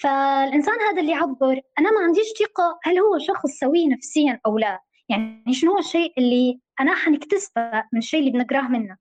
فالإنسان 0.00 0.74
هذا 0.90 1.00
اللي 1.00 1.12
يعبر 1.12 1.60
أنا 1.78 1.90
ما 1.90 2.00
عنديش 2.04 2.26
ثقة 2.38 2.78
هل 2.84 2.98
هو 2.98 3.18
شخص 3.18 3.50
سوي 3.60 3.86
نفسيا 3.88 4.40
أو 4.46 4.58
لا. 4.58 4.80
يعني 5.08 5.54
شنو 5.54 5.72
هو 5.72 5.78
الشيء 5.78 6.12
اللي 6.18 6.60
أنا 6.80 6.94
حنكتسبه 6.94 7.70
من 7.92 7.98
الشيء 7.98 8.20
اللي 8.20 8.30
بنقراه 8.30 8.68
منه؟ 8.68 8.96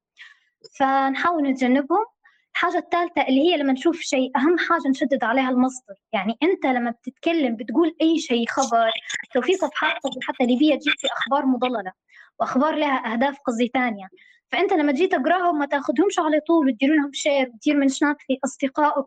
فنحاول 0.79 1.43
نتجنبهم. 1.43 2.05
الحاجة 2.53 2.77
الثالثة 2.77 3.21
اللي 3.21 3.41
هي 3.41 3.57
لما 3.57 3.73
نشوف 3.73 3.99
شيء 3.99 4.31
أهم 4.37 4.57
حاجة 4.57 4.89
نشدد 4.89 5.23
عليها 5.23 5.49
المصدر. 5.49 5.95
يعني 6.13 6.37
أنت 6.43 6.65
لما 6.65 6.91
بتتكلم 6.91 7.55
بتقول 7.55 7.95
أي 8.01 8.19
شيء 8.19 8.47
خبر 8.49 8.91
لو 9.35 9.41
في 9.41 9.53
صفحات 9.53 10.01
حتى 10.23 10.45
ليبيا 10.45 10.75
تجيب 10.75 10.93
في 10.97 11.07
أخبار 11.07 11.45
مضللة 11.45 11.91
وأخبار 12.39 12.75
لها 12.75 13.13
أهداف 13.13 13.37
قصدي 13.45 13.71
ثانية. 13.73 14.07
فأنت 14.51 14.73
لما 14.73 14.91
تجي 14.91 15.07
تقراهم 15.07 15.59
ما 15.59 15.65
تاخذهمش 15.65 16.19
على 16.19 16.39
طول 16.47 16.67
وتدير 16.67 16.95
لهم 16.95 17.13
شير 17.13 17.49
وتدير 17.53 17.75
منشنات 17.77 18.17
في 18.27 18.37
أصدقائك 18.45 19.05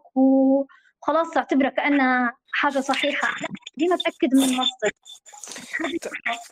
وخلاص 1.07 1.31
تعتبرها 1.31 1.71
كأنها 1.71 2.37
حاجة 2.53 2.81
صحيحة. 2.81 3.29
لا 3.41 3.49
ديما 3.77 3.97
تأكد 3.97 4.35
من 4.35 4.43
المصدر 4.43 4.91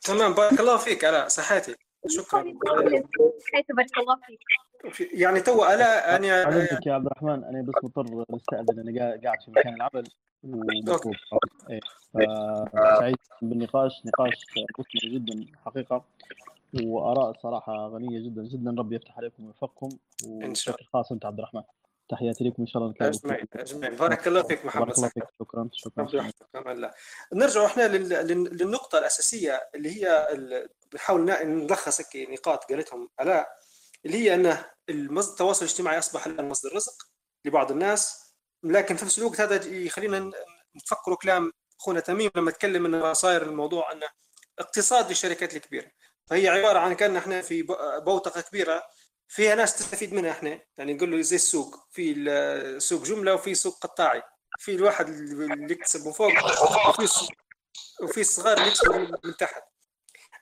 تمام 0.02 0.32
بارك 0.32 0.60
الله 0.60 0.76
فيك. 0.76 1.04
علاء 1.04 1.28
صحتي 1.28 1.74
شكرا. 2.08 2.44
حيث 3.54 3.66
بارك 3.76 3.98
الله 3.98 4.18
فيك؟ 4.90 5.12
يعني 5.12 5.40
تو 5.40 5.62
علاء 5.62 6.16
أنا 6.16 6.42
علمتك 6.42 6.86
يا 6.86 6.92
عبد 6.92 7.06
الرحمن. 7.06 7.44
أنا 7.44 7.62
بس 7.62 7.74
مضطر 7.84 8.24
نستأذن 8.30 8.88
أنا 8.88 9.00
قاعد 9.00 9.24
قاعد 9.24 9.42
في 9.42 9.50
مكان 9.50 9.74
العمل 9.74 10.04
ومطلوب 10.42 11.14
إيه. 11.70 11.80
فسعيد 12.72 13.16
بالنقاش. 13.42 14.02
نقاش 14.06 14.46
مثمر 14.56 15.10
جدا 15.10 15.46
حقيقة. 15.64 16.04
وآراء 16.82 17.32
صراحة 17.42 17.88
غنية 17.88 18.20
جدا. 18.20 18.42
جدا 18.42 18.74
ربي 18.78 18.96
يفتح 18.96 19.18
عليكم 19.18 19.44
ويوفقكم. 19.44 19.88
وبشكل 20.26 20.84
خاص 20.92 21.12
أنت 21.12 21.24
عبد 21.26 21.38
الرحمن. 21.38 21.62
تحياتي 22.08 22.44
لكم 22.44 22.62
إن 22.62 22.66
شاء 22.66 22.82
الله 22.82 22.94
أجمعين 23.00 23.46
أجمعين. 23.52 23.96
بارك 23.96 24.28
الله 24.28 24.42
فيك 24.42 24.64
محمد 24.66 24.86
بارك 24.86 24.96
الله 24.98 25.08
فيك. 25.08 25.24
شكرا. 25.40 25.68
شكرا. 25.72 26.72
الله 26.72 26.90
نرجع 27.32 27.66
إحنا 27.66 27.82
لل- 27.88 28.08
لل- 28.08 28.56
للنقطة 28.56 28.98
الأساسية 28.98 29.68
اللي 29.74 30.04
هي 30.04 30.28
بنحاول 30.92 31.24
نلخص 31.44 32.00
هيك 32.00 32.30
نقاط 32.30 32.64
قالتهم 32.64 33.08
علاء 33.18 33.48
اللي 34.06 34.18
هي 34.18 34.34
أنه 34.34 34.70
المصدر 34.88 35.32
التواصل 35.32 35.64
الاجتماعي 35.64 35.98
أصبح 35.98 36.26
الان 36.26 36.48
مصدر 36.48 36.74
رزق 36.76 36.94
لبعض 37.44 37.70
الناس 37.70 38.24
لكن 38.62 38.96
في 38.96 39.04
نفس 39.04 39.18
الوقت 39.18 39.40
هذا 39.40 39.66
يخلينا 39.66 40.30
نفكروا 40.76 41.16
كلام 41.16 41.52
أخونا 41.80 42.00
تميم 42.00 42.30
لما 42.36 42.50
تكلم 42.50 42.86
إنه 42.86 43.12
صاير 43.12 43.42
الموضوع 43.42 43.92
أنه 43.92 44.06
اقتصاد 44.58 45.08
للشركات 45.08 45.56
الكبيرة. 45.56 45.90
فهي 46.26 46.48
عبارة 46.48 46.78
عن 46.78 46.92
كأن 46.92 47.16
إحنا 47.16 47.42
في 47.42 47.62
بوتقة 48.06 48.40
كبيرة 48.40 48.82
فيها 49.28 49.54
ناس 49.54 49.76
تستفيد 49.76 50.14
منها 50.14 50.30
إحنا. 50.30 50.60
يعني 50.78 50.94
نقول 50.94 51.10
له 51.10 51.20
زي 51.20 51.36
السوق 51.36 51.88
في 51.92 52.76
سوق 52.78 53.02
جملة 53.02 53.34
وفي 53.34 53.54
سوق 53.54 53.78
قطاعي. 53.78 54.22
في 54.58 54.74
الواحد 54.74 55.08
اللي 55.08 55.74
يكسب 55.74 56.06
من 56.06 56.12
فوق 56.12 56.32
وفي 56.88 57.08
وفي 58.02 58.20
الصغار 58.20 58.56
اللي 58.56 58.68
يكسبوا 58.68 58.98
من 59.24 59.36
تحت. 59.36 59.62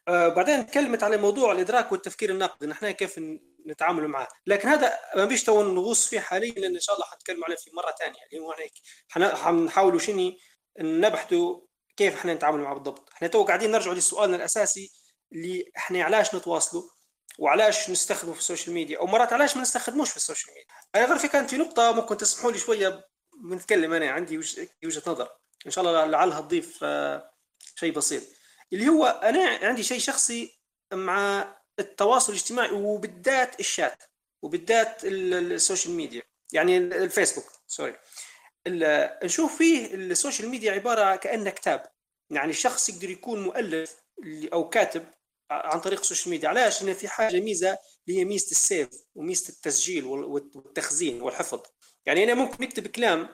آه 0.08 0.28
بعدين 0.28 0.66
تكلمت 0.66 1.02
على 1.02 1.16
موضوع 1.16 1.52
الإدراك 1.52 1.92
والتفكير 1.92 2.30
النقدي 2.30 2.66
نحن 2.66 2.90
كيف 2.90 3.20
نتعامل 3.66 4.08
معاه 4.08 4.28
لكن 4.46 4.68
هذا 4.68 4.98
ما 5.16 5.24
بيش 5.24 5.44
تو 5.44 5.62
نغوص 5.62 6.08
فيه 6.08 6.20
حاليا 6.20 6.52
لأن 6.52 6.74
إن 6.74 6.80
شاء 6.80 6.94
الله 6.96 7.06
حنتكلم 7.06 7.44
عليه 7.44 7.56
في 7.56 7.70
مرة 7.74 7.94
ثانية 7.98 8.18
اللي 8.32 8.42
هو 8.44 8.52
هيك. 8.52 8.72
حنحاولوا 9.08 9.98
شنو 9.98 10.32
نبحثوا 10.80 11.60
كيف 11.96 12.14
إحنا 12.14 12.34
نتعامل 12.34 12.60
معه 12.60 12.74
بالضبط. 12.74 13.10
إحنا 13.12 13.28
تو 13.28 13.44
قاعدين 13.44 13.70
نرجع 13.70 13.92
لسؤالنا 13.92 14.36
الأساسي 14.36 14.92
اللي 15.32 15.72
إحنا 15.76 16.04
علاش 16.04 16.34
نتواصلوا. 16.34 16.82
وعلاش 17.42 17.90
نستخدمه 17.90 18.32
في 18.32 18.40
ال 18.40 18.45
social 18.45 18.74
media 18.74 18.98
أو 18.98 19.06
مرات 19.06 19.32
علاش 19.32 19.56
ما 19.56 19.62
نستخدموش 19.62 20.10
في 20.10 20.16
ال 20.16 20.21
social 20.21 20.54
media؟ 20.54 20.74
أنا 20.94 21.04
غير 21.04 21.18
في 21.18 21.28
كانت 21.28 21.50
في 21.50 21.56
نقطة 21.56 21.92
ممكن 21.92 22.16
تسمحوا 22.16 22.52
لي 22.52 22.58
شوية 22.58 23.08
بنتكلم 23.44 23.92
أنا 23.92 24.10
عندي 24.10 24.38
وجهة 24.84 25.02
نظر. 25.06 25.28
إن 25.66 25.70
شاء 25.70 25.84
الله 25.84 26.06
لعلها 26.06 26.40
تضيف 26.40 26.78
آه، 26.82 27.32
شيء 27.74 27.92
بسيط. 27.92 28.22
اللي 28.72 28.88
هو 28.88 29.06
أنا 29.06 29.66
عندي 29.66 29.82
شيء 29.82 29.98
شخصي 29.98 30.58
مع 30.92 31.54
التواصل 31.78 32.32
الاجتماعي 32.32 32.70
وبالذات 32.70 33.60
الشات 33.60 34.02
وبالذات 34.42 35.04
ال 35.04 35.17
social 35.17 35.94
media 35.94 36.22
يعني 36.52 36.76
الفيسبوك 36.76 37.44
sorry. 37.66 37.96
نشوف 39.24 39.58
فيه 39.58 39.94
ال 39.94 40.02
social 40.02 40.48
media 40.48 40.72
عبارة 40.72 41.16
كأنه 41.16 41.50
كتاب 41.50 41.92
يعني 42.30 42.50
الشخص 42.50 42.88
يقدر 42.88 43.10
يكون 43.10 43.42
مؤلف 43.42 43.96
أو 44.52 44.68
كاتب 44.68 45.04
عن 45.52 45.80
طريق 45.80 46.00
ال 46.00 46.04
social 46.04 46.30
media. 46.30 46.48
علاش؟ 46.48 46.82
لأن 46.82 46.94
في 46.94 47.08
حاجة 47.08 47.40
ميزة 47.40 47.78
اللي 48.08 48.20
هي 48.20 48.24
ميزة 48.24 48.50
ال 48.50 48.58
save 48.58 48.88
وميزة 49.14 49.48
التسجيل 49.48 50.04
والتخزين 50.04 51.22
والحفظ. 51.22 51.60
يعني 52.06 52.24
أنا 52.24 52.34
ممكن 52.34 52.64
نكتب 52.64 52.86
كلام 52.86 53.28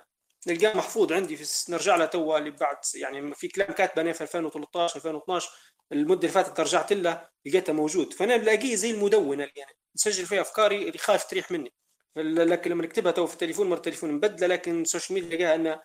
نلقاه 0.46 0.76
محفوظ 0.76 1.12
عندي 1.12 1.36
في 1.36 1.72
نرجع 1.72 1.96
له 1.96 2.04
توا 2.06 2.38
اللي 2.38 2.50
بعد 2.50 2.76
يعني 2.94 3.34
في 3.34 3.48
كلام 3.48 3.72
كاتبه 3.72 4.02
أنا 4.02 4.12
في 4.12 4.20
2013 4.20 4.96
2012 4.96 5.50
المدة 5.92 6.20
اللي 6.20 6.28
فاتت 6.28 6.60
رجعت 6.60 6.92
له 6.92 7.28
لقيته 7.46 7.72
موجود. 7.72 8.12
فأنا 8.12 8.36
بلاقيه 8.36 8.74
زي 8.74 8.90
المدونة 8.90 9.48
يعني 9.56 9.72
نسجل 9.96 10.26
فيها 10.26 10.40
أفكاري 10.40 10.88
اللي 10.88 10.98
خايف 10.98 11.24
تريح 11.24 11.50
مني. 11.50 11.72
لكن 12.16 12.70
لما 12.70 12.82
نكتبها 12.82 13.12
تو 13.12 13.26
في 13.26 13.32
التليفون 13.32 13.68
مرة 13.70 13.76
التليفون 13.76 14.12
مبدلة 14.12 14.46
لكن 14.46 14.82
ال 14.82 14.88
social 14.88 15.22
media 15.22 15.36
لقاها 15.38 15.54
ان 15.54 15.78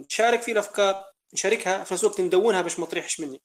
نشارك 0.00 0.42
في 0.42 0.52
الأفكار 0.52 1.04
نشاركها 1.34 1.84
في 1.84 1.94
نفس 1.94 2.04
الوقت 2.04 2.20
ندونها 2.20 2.62
باش 2.62 2.78
ما 2.78 2.86
تريحش 2.86 3.20
مني. 3.20 3.42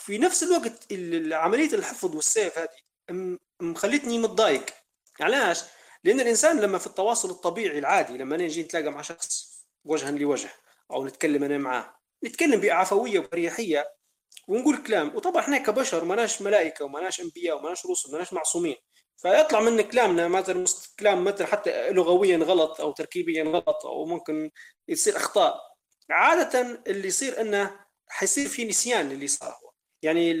في 0.00 0.18
نفس 0.18 0.42
الوقت 0.42 0.92
عملية 1.32 1.74
الحفظ 1.74 2.16
والسيف 2.16 2.58
هذه 2.58 3.38
مخلتني 3.60 4.18
متضايق. 4.18 4.66
علاش؟ 5.20 5.62
لأن 6.04 6.20
الإنسان 6.20 6.60
لما 6.60 6.78
في 6.78 6.86
التواصل 6.86 7.30
الطبيعي 7.30 7.78
العادي 7.78 8.18
لما 8.18 8.36
نجي 8.36 8.62
نتلاقى 8.62 8.90
مع 8.90 9.02
شخص 9.02 9.50
وجها 9.84 10.10
لوجه 10.10 10.50
أو 10.90 11.06
نتكلم 11.06 11.44
أنا 11.44 11.58
معاه 11.58 11.96
نتكلم 12.24 12.60
بعفوية 12.60 13.18
وبريحية 13.18 13.94
ونقول 14.48 14.76
كلام. 14.76 15.16
وطبعا 15.16 15.42
إحنا 15.42 15.58
كبشر 15.58 16.04
ماناش 16.04 16.42
ملائكة 16.42 16.84
وماناش 16.84 17.20
أنبياء 17.20 17.56
وماناش 17.56 17.86
رسل 17.86 18.12
ماناش 18.12 18.32
معصومين. 18.32 18.76
فيطلع 19.16 19.60
من 19.60 19.80
كلامنا 19.80 20.28
مثلا 20.28 20.64
كلام 20.98 21.24
مثلا 21.24 21.46
حتى 21.46 21.90
لغويا 21.90 22.36
غلط 22.36 22.80
أو 22.80 22.92
تركيبيا 22.92 23.44
غلط 23.44 23.86
أو 23.86 24.06
ممكن 24.06 24.50
يصير 24.88 25.16
أخطاء. 25.16 25.60
عادة 26.10 26.82
اللي 26.86 27.08
يصير 27.08 27.40
إنه 27.40 27.80
حيصير 28.08 28.48
في 28.48 28.64
نسيان 28.64 29.08
للي 29.08 29.26
صار. 29.26 29.59
يعني 30.02 30.34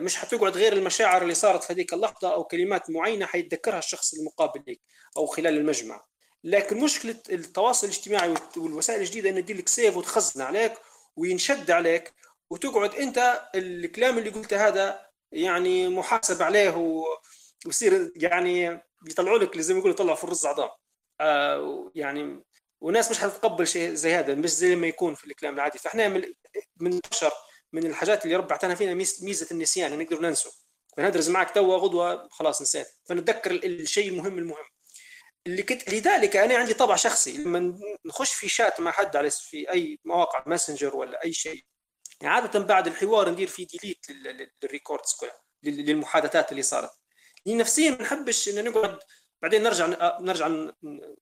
مش 0.00 0.16
حتقعد 0.16 0.56
غير 0.56 0.72
المشاعر 0.72 1.22
اللي 1.22 1.34
صارت 1.34 1.64
في 1.64 1.72
هذيك 1.72 1.94
اللحظة 1.94 2.34
أو 2.34 2.44
كلمات 2.44 2.90
معينة 2.90 3.26
حيتذكرها 3.26 3.78
الشخص 3.78 4.14
المقابل 4.14 4.62
لك 4.68 4.80
أو 5.16 5.26
خلال 5.26 5.58
المجمع. 5.58 6.04
لكن 6.44 6.80
مشكلة 6.80 7.16
التواصل 7.30 7.86
الاجتماعي 7.86 8.34
والوسائل 8.56 9.00
الجديدة 9.00 9.30
ان 9.30 9.44
تدير 9.44 9.56
لك 9.56 9.68
سيف 9.68 9.96
وتخزن 9.96 10.42
عليك 10.42 10.72
وينشد 11.16 11.70
عليك 11.70 12.14
وتقعد 12.50 12.94
أنت 12.94 13.48
الكلام 13.54 14.18
اللي 14.18 14.30
قلته 14.30 14.68
هذا 14.68 15.06
يعني 15.32 15.88
محاسب 15.88 16.42
عليه 16.42 17.04
ويصير 17.66 18.12
يعني 18.16 18.80
يطلعوا 19.08 19.38
لك 19.38 19.58
زي 19.60 19.74
ما 19.74 19.78
يقولوا 19.80 19.94
يطلعوا 19.94 20.16
في 20.16 20.24
الرز 20.24 20.46
عظام. 20.46 20.70
آه 21.20 21.92
يعني 21.94 22.44
وناس 22.80 23.10
مش 23.10 23.18
حتتقبل 23.18 23.66
شيء 23.66 23.94
زي 23.94 24.14
هذا 24.14 24.34
مش 24.34 24.50
زي 24.50 24.76
ما 24.76 24.86
يكون 24.86 25.14
في 25.14 25.26
الكلام 25.26 25.54
العادي. 25.54 25.78
فإحنا 25.78 26.08
من 26.80 27.00
بشر 27.10 27.32
من 27.72 27.86
الحاجات 27.86 28.24
اللي 28.24 28.36
ربي 28.36 28.50
اعطانا 28.50 28.74
فينا 28.74 28.94
ميزة 28.94 29.46
النسيان 29.50 29.98
نقدر 29.98 30.20
ننسى 30.20 30.50
فندرس 30.96 31.28
معك 31.28 31.50
توا 31.50 31.76
غدوة 31.76 32.28
خلاص 32.28 32.62
نسيت. 32.62 32.86
فنتذكر 33.04 33.50
الشيء 33.50 34.08
المهم 34.08 34.38
المهم. 34.38 34.64
اللي 35.46 35.62
كنت 35.62 35.90
لذلك 35.90 36.36
أنا 36.36 36.56
عندي 36.56 36.74
طبع 36.74 36.96
شخصي. 36.96 37.36
لما 37.36 37.78
نخش 38.04 38.32
في 38.32 38.48
شات 38.48 38.80
مع 38.80 38.90
حد 38.90 39.16
على 39.16 39.30
في 39.30 39.70
أي 39.70 39.98
مواقع 40.04 40.44
ماسنجر 40.46 40.96
ولا 40.96 41.24
أي 41.24 41.32
شيء 41.32 41.64
يعني 42.20 42.34
عادة 42.34 42.58
بعد 42.60 42.86
الحوار 42.86 43.30
ندير 43.30 43.48
فيه 43.48 43.66
delete 43.66 44.06
لل 44.62 44.73
records 44.73 45.12
كلها 45.20 45.40
للمحادثات 45.62 46.52
اللي 46.52 46.62
صارت. 46.62 46.90
نفسيا 47.46 47.90
ما 47.90 48.02
نحبش 48.02 48.48
إن 48.48 48.64
نقعد 48.64 48.98
بعدين 49.42 49.62
نرجع 49.62 49.86
نرجع 50.20 50.70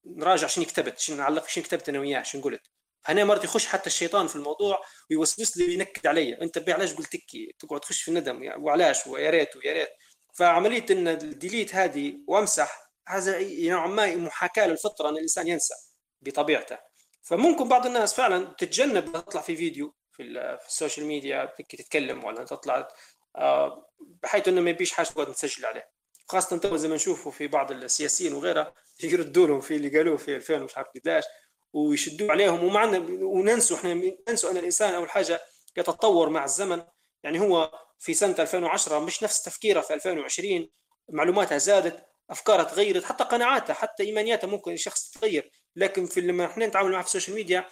نراجع 0.04 0.46
شنو 0.46 0.64
كتبت 0.64 0.98
شنو 0.98 1.16
نعلق 1.16 1.48
شنو 1.48 1.64
كتبت 1.64 1.88
أنا 1.88 2.00
وياه 2.00 2.22
شنو 2.22 2.42
قلت. 2.42 2.62
هنا 3.06 3.24
مرات 3.24 3.44
يخش 3.44 3.66
حتى 3.66 3.86
الشيطان 3.86 4.26
في 4.26 4.36
الموضوع 4.36 4.84
ويوسوس 5.10 5.56
لي 5.56 5.64
وينكد 5.64 6.06
علي 6.06 6.42
أنت 6.42 6.68
علاش 6.68 6.94
قلت 6.94 7.16
هكي 7.16 7.54
تقعد 7.58 7.80
تخش 7.80 8.02
في 8.02 8.08
الندم؟ 8.08 8.52
وعلاش؟ 8.56 9.06
ويا 9.06 9.30
ريت 9.30 9.56
ويا 9.56 9.72
ريت. 9.72 9.88
فعملية 10.34 10.86
إن 10.90 11.08
ال 11.08 11.18
delete 11.18 11.74
هذه 11.74 12.18
وأمسح 12.26 12.90
هذا 13.08 13.38
نوعا 13.70 13.86
ما 13.86 14.16
محاكاة 14.16 14.66
للفطرة 14.66 15.08
إن 15.08 15.14
الإنسان 15.14 15.48
ينسى 15.48 15.74
بطبيعته. 16.20 16.78
فممكن 17.22 17.68
بعض 17.68 17.86
الناس 17.86 18.14
فعلا 18.14 18.54
تتجنب 18.58 19.12
تطلع 19.12 19.40
في 19.40 19.56
فيديو 19.56 19.94
في, 20.12 20.34
في 20.60 20.68
ال 20.68 20.74
social 20.74 21.06
media 21.06 21.54
تتكلم 21.58 22.24
ولا 22.24 22.44
تطلع 22.44 22.88
آه، 23.36 23.90
بحيث 24.22 24.48
إنه 24.48 24.60
ما 24.60 24.70
يبيش 24.70 24.92
حاجة 24.92 25.06
تقعد 25.06 25.30
نسجل 25.30 25.66
عليه. 25.66 25.90
خاصة 26.28 26.58
تو 26.58 26.76
زي 26.76 26.88
ما 26.88 26.94
نشوفوا 26.94 27.32
في 27.32 27.46
بعض 27.46 27.72
السياسيين 27.72 28.32
وغيرها 28.32 28.74
يردوا 29.04 29.46
لهم 29.46 29.60
في 29.60 29.76
اللي 29.76 29.98
قالوه 29.98 30.16
في 30.16 30.36
2000 30.36 30.58
مش 30.58 30.76
عارف 30.76 30.88
قداش. 30.94 31.24
ويشدوا 31.72 32.32
عليهم. 32.32 32.64
ومعنا 32.64 32.98
وننسوا 33.22 33.76
إحنا 33.76 33.94
ننسوا 34.28 34.50
أن 34.50 34.56
الإنسان 34.56 34.94
أول 34.94 35.10
حاجة 35.10 35.40
يتطور 35.76 36.28
مع 36.28 36.44
الزمن. 36.44 36.82
يعني 37.22 37.40
هو 37.40 37.72
في 37.98 38.14
سنة 38.14 38.34
2010 38.38 38.98
مش 38.98 39.22
نفس 39.22 39.42
تفكيره 39.42 39.80
في 39.80 39.94
2020 39.94 40.70
معلوماتها 41.08 41.58
زادت 41.58 42.06
افكارها 42.30 42.64
تغيرت 42.64 43.04
حتى 43.04 43.24
قناعاتها 43.24 43.74
حتى 43.74 44.02
ايمانياتها 44.02 44.48
ممكن 44.48 44.72
الشخص 44.72 45.10
تتغير. 45.10 45.50
لكن 45.76 46.06
في 46.06 46.20
لما 46.20 46.46
إحنا 46.46 46.66
نتعامل 46.66 46.92
معها 46.92 47.02
في 47.02 47.08
ال 47.08 47.12
social 47.12 47.36
media 47.36 47.64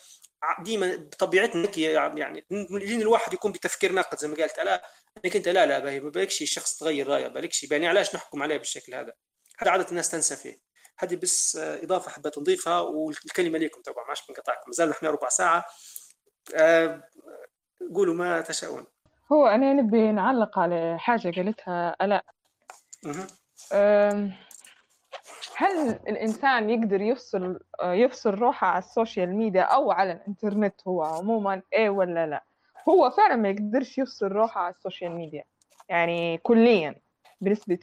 ديما 0.62 0.96
بطبيعتنا 0.96 1.70
يعني 1.78 2.46
لين 2.70 3.01
الواحد 3.01 3.32
يكون 3.34 3.53
بتفكير 3.53 3.92
ناقد 3.92 4.18
زي 4.18 4.28
ما 4.28 4.36
قالت. 4.36 4.59
لا 4.59 4.84
أنك 5.24 5.36
أنت 5.36 5.49
لا 5.49 5.66
لا 5.66 6.01
ما 6.01 6.11
بالكش 6.11 6.42
الشخص 6.42 6.78
تغير 6.78 7.09
رأيه 7.09 7.28
بالكش 7.28 7.70
يعني 7.70 7.88
علاش 7.88 8.14
نحكم 8.14 8.42
عليه 8.42 8.57
بالشكل 8.57 8.94
هذا؟ 8.94 9.12
هذا 9.59 9.70
عادة 9.70 9.86
الناس 9.90 10.11
تنسى 10.11 10.36
فيه. 10.36 10.68
هذه 10.99 11.16
بس 11.16 11.57
إضافة 11.57 12.11
حبيت 12.11 12.38
نضيفها 12.38 12.80
والكلمة 12.80 13.59
لكم 13.59 13.82
طبعا 13.82 14.05
ما 14.05 14.14
بنقطعكم 14.28 14.62
مازال 14.66 14.88
نحن 14.88 15.07
ربع 15.07 15.28
ساعة. 15.28 15.64
أه 16.55 17.03
قولوا 17.94 18.14
ما 18.14 18.40
تشاءون. 18.40 18.86
هو 19.32 19.46
أنا 19.46 19.72
نبي 19.72 20.12
نعلق 20.12 20.59
على 20.59 20.99
حاجة 20.99 21.32
قالتها 21.36 21.96
ألاء. 22.03 22.24
هل 25.57 25.88
الإنسان 26.09 26.70
يقدر 26.70 27.01
يفصل 27.01 27.61
يفصل 27.82 28.30
روحه 28.34 28.66
على 28.66 28.78
ال 28.78 28.87
social 28.87 29.36
media 29.36 29.62
أو 29.62 29.92
على 29.92 30.12
الإنترنت 30.12 30.74
هو 30.88 31.03
عموما 31.03 31.62
إيه 31.72 31.90
ولا 31.90 32.26
لا؟ 32.26 32.44
هو 32.88 33.11
فعلا 33.11 33.36
ما 33.36 33.49
يقدرش 33.49 33.99
يفصل 33.99 34.26
روحه 34.26 34.61
على 34.61 34.74
ال 34.74 34.80
social 34.80 35.12
media 35.12 35.45
يعني 35.88 36.38
كليا 36.38 36.94
بنسبة 37.40 37.78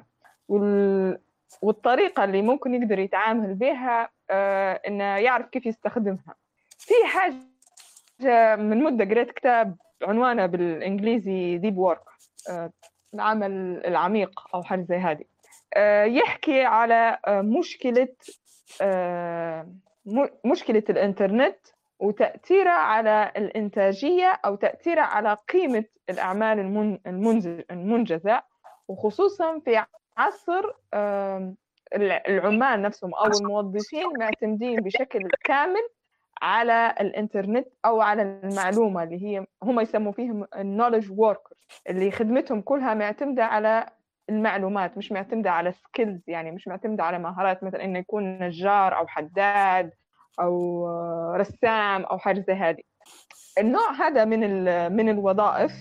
100% 0.00 0.02
وال... 0.48 1.20
والطريقة 1.62 2.24
اللي 2.24 2.42
ممكن 2.42 2.74
يقدر 2.74 2.98
يتعامل 2.98 3.54
بها 3.54 4.08
آه 4.30 4.80
إنه 4.86 5.04
يعرف 5.04 5.46
كيف 5.46 5.66
يستخدمها. 5.66 6.34
في 6.78 6.94
حاجة 7.04 8.56
من 8.56 8.82
مدة 8.84 9.04
قريت 9.04 9.30
كتاب 9.30 9.76
عنوانه 10.02 10.46
بالإنجليزي 10.46 11.58
Deep 11.58 11.78
Work 11.78 12.02
آه 12.50 12.70
العمل 13.14 13.82
العميق 13.86 14.40
أو 14.54 14.62
حاجة 14.62 14.82
زي 14.82 14.96
هذه. 14.96 15.24
آه 15.74 16.04
يحكي 16.04 16.64
على 16.64 17.18
آه 17.26 17.40
مشكلة 17.40 18.08
آه 18.82 19.68
مشكلة 20.44 20.82
الإنترنت 20.90 21.58
وتأثيرها 21.98 22.72
على 22.72 23.32
الإنتاجية 23.36 24.40
أو 24.44 24.54
تأثيرها 24.54 25.02
على 25.02 25.36
قيمة 25.52 25.84
الأعمال 26.10 26.58
المنجزة 27.70 28.42
وخصوصا 28.88 29.58
في 29.58 29.84
عصر 30.18 30.70
العمال 32.28 32.82
نفسهم 32.82 33.14
أو 33.14 33.26
الموظفين 33.26 34.06
معتمدين 34.18 34.80
بشكل 34.80 35.28
كامل 35.44 35.88
على 36.42 36.94
الإنترنت 37.00 37.68
أو 37.84 38.00
على 38.00 38.22
المعلومة 38.22 39.02
اللي 39.02 39.24
هي 39.24 39.46
هم 39.62 39.80
يسموا 39.80 40.12
فيهم 40.12 40.46
النولج 40.56 41.12
workers 41.12 41.80
اللي 41.88 42.10
خدمتهم 42.10 42.60
كلها 42.60 42.94
معتمدة 42.94 43.44
على 43.44 43.86
المعلومات 44.30 44.98
مش 44.98 45.12
معتمدة 45.12 45.50
على 45.50 45.72
سكيلز 45.72 46.20
يعني 46.28 46.50
مش 46.50 46.68
معتمدة 46.68 47.04
على 47.04 47.18
مهارات 47.18 47.64
مثلا 47.64 47.84
إنه 47.84 47.98
يكون 47.98 48.38
نجار 48.38 48.96
أو 48.98 49.06
حداد 49.06 49.90
أو 50.40 50.86
رسام 51.36 52.02
أو 52.02 52.18
حاجة 52.18 52.44
زي 52.46 52.52
هذه. 52.52 52.82
النوع 53.58 53.92
هذا 53.92 54.24
من 54.24 54.40
من 54.92 55.08
الوظائف 55.08 55.72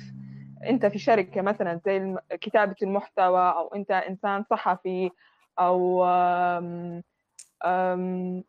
أنت 0.65 0.85
في 0.85 0.99
شركة 0.99 1.41
مثلا 1.41 1.79
زي 1.85 2.15
كتابة 2.41 2.75
المحتوى 2.83 3.49
أو 3.49 3.67
أنت 3.75 3.91
إنسان 3.91 4.43
صحفي 4.49 5.11
أو 5.59 6.05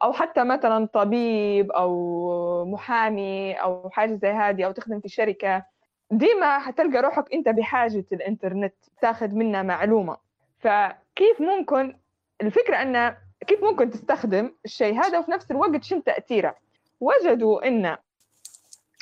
أو 0.02 0.12
حتى 0.12 0.44
مثلا 0.44 0.86
طبيب 0.86 1.72
أو 1.72 2.64
محامي 2.64 3.54
أو 3.54 3.90
حاجة 3.90 4.14
زي 4.14 4.28
هذه 4.28 4.64
أو 4.64 4.72
تخدم 4.72 5.00
في 5.00 5.08
شركة 5.08 5.64
ديما 6.10 6.58
حتلقى 6.58 7.02
روحك 7.02 7.32
أنت 7.34 7.48
بحاجة 7.48 8.04
الإنترنت 8.12 8.74
تاخذ 9.00 9.34
منها 9.34 9.62
معلومة. 9.62 10.16
فكيف 10.58 11.40
ممكن 11.40 11.96
الفكرة 12.42 12.76
أن 12.76 13.16
كيف 13.46 13.64
ممكن 13.64 13.90
تستخدم 13.90 14.52
الشيء 14.64 15.00
هذا 15.00 15.18
وفي 15.18 15.30
نفس 15.30 15.50
الوقت 15.50 15.84
شنو 15.84 16.00
تأثيره؟ 16.00 16.54
وجدوا 17.00 17.68
أن 17.68 17.96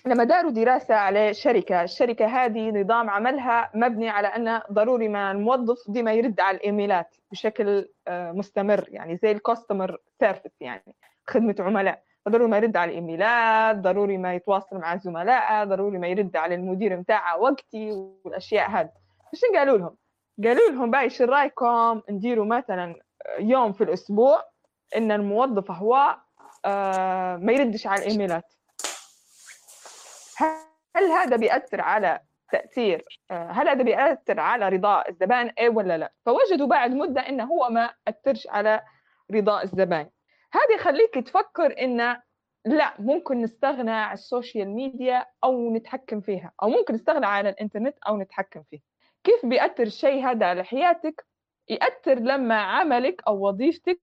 لما 0.06 0.24
داروا 0.24 0.50
دراسة 0.50 0.94
على 0.94 1.34
شركة 1.34 1.82
الشركة 1.82 2.26
هذه 2.26 2.70
نظام 2.70 3.10
عملها 3.10 3.70
مبني 3.74 4.08
على 4.08 4.28
أن 4.28 4.60
ضروري 4.72 5.08
ما 5.08 5.30
الموظف 5.32 5.90
ديما 5.90 6.12
يرد 6.12 6.40
على 6.40 6.56
الإيميلات 6.56 7.16
بشكل 7.30 7.88
آه، 8.08 8.32
مستمر 8.32 8.84
يعني 8.88 9.16
زي 9.16 9.32
الكاستمر 9.32 9.98
سيرفيس 10.20 10.52
يعني 10.60 10.94
خدمة 11.26 11.54
عملاء. 11.58 12.02
ضروري 12.28 12.50
ما 12.50 12.56
يرد 12.56 12.76
على 12.76 12.90
الإيميلات 12.90 13.76
ضروري 13.76 14.18
ما 14.18 14.34
يتواصل 14.34 14.76
مع 14.76 14.96
زملائه 14.96 15.64
ضروري 15.64 15.98
ما 15.98 16.08
يرد 16.08 16.36
على 16.36 16.54
المدير 16.54 16.96
متاعه 16.96 17.38
وقتي 17.38 17.90
والأشياء 18.24 18.70
هذه. 18.70 18.90
إيش 19.34 19.40
قالوا 19.56 19.78
لهم؟ 19.78 19.96
قالوا 20.44 20.70
لهم 20.70 20.90
باهي 20.90 21.10
شو 21.10 21.24
رأيكم 21.24 22.02
نديروا 22.10 22.44
مثلا 22.44 22.94
يوم 23.38 23.72
في 23.72 23.84
الأسبوع 23.84 24.44
إن 24.96 25.12
الموظف 25.12 25.70
هو 25.70 26.16
آه، 26.64 27.36
ما 27.36 27.52
يردش 27.52 27.86
على 27.86 28.02
الإيميلات. 28.02 28.57
هل 30.98 31.04
هذا 31.04 31.36
بيأثر 31.36 31.80
على 31.80 32.20
تأثير 32.52 33.04
آه، 33.30 33.50
هل 33.50 33.68
هذا 33.68 33.82
بيأثر 33.82 34.40
على 34.40 34.68
رضاء 34.68 35.10
الزبائن؟ 35.10 35.48
إيه 35.58 35.68
ولا 35.68 35.98
لا؟ 35.98 36.12
فوجدوا 36.26 36.66
بعد 36.66 36.90
مدة 36.90 37.20
انه 37.20 37.44
هو 37.44 37.68
ما 37.70 37.90
أثرش 38.08 38.46
على 38.46 38.82
رضاء 39.34 39.64
الزبائن. 39.64 40.10
هذا 40.52 40.74
يخليك 40.74 41.14
تفكر 41.14 41.82
انه 41.82 42.22
لا 42.64 42.94
ممكن 42.98 43.42
نستغنى 43.42 43.90
عن 43.90 44.12
ال 44.12 44.20
social 44.20 44.68
media 44.70 45.26
أو 45.44 45.74
نتحكم 45.74 46.20
فيها 46.20 46.52
أو 46.62 46.68
ممكن 46.68 46.94
نستغنى 46.94 47.26
على 47.26 47.48
الإنترنت 47.48 47.96
أو 48.08 48.16
نتحكم 48.16 48.62
فيه. 48.70 48.78
كيف 49.24 49.46
بيأثر 49.46 49.82
الشيء 49.82 50.24
هذا 50.24 50.46
على 50.46 50.64
حياتك؟ 50.64 51.26
يأثر 51.68 52.14
لما 52.14 52.60
عملك 52.60 53.22
أو 53.26 53.48
وظيفتك 53.48 54.00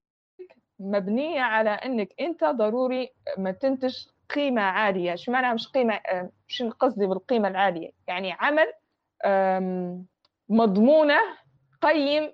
مبنية 0.78 1.40
على 1.40 1.70
إنك 1.70 2.08
أنت 2.20 2.44
ضروري 2.44 3.10
ما 3.38 3.50
تنتج 3.50 4.06
قيمة 4.34 4.62
عالية. 4.62 5.14
شو 5.14 5.32
معناها 5.32 5.54
مش 5.54 5.68
قيمة؟ 5.68 5.94
آه، 5.94 6.30
شو 6.46 6.70
قصدي 6.70 7.06
بالقيمة 7.06 7.48
العالية؟ 7.48 7.90
يعني 8.08 8.32
عمل 8.32 8.72
مضمونة 10.48 11.18
قيم 11.82 12.32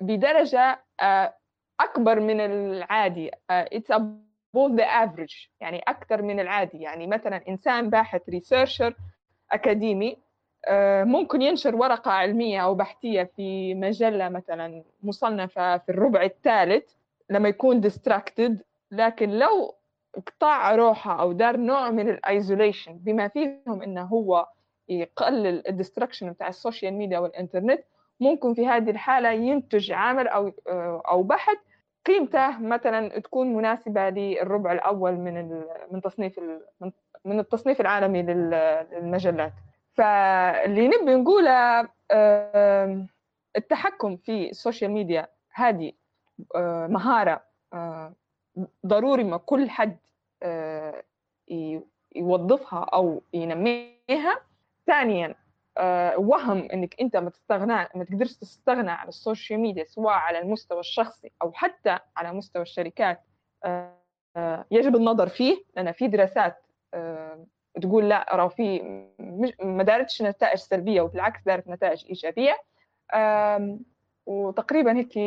بدرجة 0.00 0.82
آه، 1.00 1.34
أكبر 1.80 2.20
من 2.20 2.40
العادي. 2.40 3.30
آه، 3.50 3.68
it's 3.74 3.96
above 3.96 4.76
the 4.76 4.84
average 4.84 5.48
يعني 5.60 5.78
أكثر 5.88 6.22
من 6.22 6.40
العادي. 6.40 6.78
يعني 6.78 7.06
مثلا 7.06 7.48
إنسان 7.48 7.90
باحث 7.90 8.28
ريسيرشر 8.28 8.94
أكاديمي 9.52 10.16
ممكن 11.04 11.42
ينشر 11.42 11.76
ورقة 11.76 12.10
علمية 12.10 12.60
أو 12.64 12.74
بحثية 12.74 13.30
في 13.36 13.74
مجلة 13.74 14.28
مثلا 14.28 14.84
مصنفة 15.02 15.78
في 15.78 15.88
الربع 15.88 16.22
الثالث 16.22 16.92
لما 17.30 17.48
يكون 17.48 17.82
distracted 17.82 18.52
لكن 18.90 19.30
لو 19.30 19.74
قطع 20.26 20.74
روحه 20.74 21.20
أو 21.20 21.32
دار 21.32 21.56
نوع 21.56 21.90
من 21.90 22.08
ال 22.08 22.16
isolation 22.16 22.92
بما 22.92 23.28
فيهم 23.28 23.82
انه 23.82 24.02
هو 24.02 24.46
يقلل 24.88 25.68
ال 25.68 25.73
distraction 25.73 26.32
بتاع 26.32 26.48
ال 26.48 26.55
social 26.55 26.94
media 26.94 27.18
والانترنت 27.18 27.80
ممكن 28.20 28.54
في 28.54 28.66
هذه 28.66 28.90
الحالة 28.90 29.30
ينتج 29.30 29.92
عمل 29.92 30.28
أو 30.28 30.52
أو 31.08 31.22
بحث 31.22 31.56
قيمته 32.06 32.58
مثلا 32.58 33.08
تكون 33.20 33.54
مناسبة 33.54 34.08
للربع 34.08 34.72
الأول 34.72 35.12
من 35.12 35.62
من 35.90 36.00
تصنيف 36.02 36.40
من- 37.24 37.40
التصنيف 37.40 37.80
العالمي 37.80 38.22
لل- 38.22 38.86
للمجلات. 38.92 39.52
فاللي 39.94 40.88
نبي 40.88 41.14
نقوله 41.14 41.88
التحكم 43.56 44.16
في 44.16 44.50
ال 44.50 44.56
social 44.56 44.90
media 44.90 45.26
هذه 45.52 45.92
آه، 46.56 46.86
مهارة 46.86 47.42
آه، 47.72 48.12
ضروري 48.86 49.24
ما 49.24 49.36
كل 49.36 49.70
حد 49.70 49.96
آه، 50.42 51.02
يوظفها 52.16 52.78
أو 52.84 53.22
ينميها. 53.34 54.40
ثانيا 54.86 55.34
آه، 55.78 56.18
وهم 56.18 56.68
إنك 56.72 57.00
أنت 57.00 57.16
ما 57.16 57.30
تستغنى 57.30 57.88
ما 57.94 58.04
تقدرش 58.04 58.32
تستغنى 58.36 58.90
عن 58.90 59.08
ال 59.08 59.15
social 59.15 59.60
media 59.60 59.84
سواء 59.84 60.14
على 60.14 60.38
المستوى 60.38 60.80
الشخصي 60.80 61.32
أو 61.42 61.52
حتى 61.52 61.98
على 62.16 62.32
مستوى 62.32 62.62
الشركات. 62.62 63.20
آه، 63.64 63.96
يجب 64.70 64.96
النظر 64.96 65.28
فيه 65.28 65.64
لأن 65.76 65.92
في 65.92 66.08
دراسات 66.08 66.56
تقول 67.82 68.08
لا 68.08 68.26
راه 68.32 68.48
في 68.48 68.80
ما 69.62 69.82
دارتش 69.82 70.22
نتائج 70.22 70.58
سلبية 70.58 71.00
وبالعكس 71.00 71.40
دارت 71.46 71.68
نتائج 71.68 72.04
إيجابية. 72.06 72.56
وتقريبا 74.30 74.96
هيك 74.96 75.18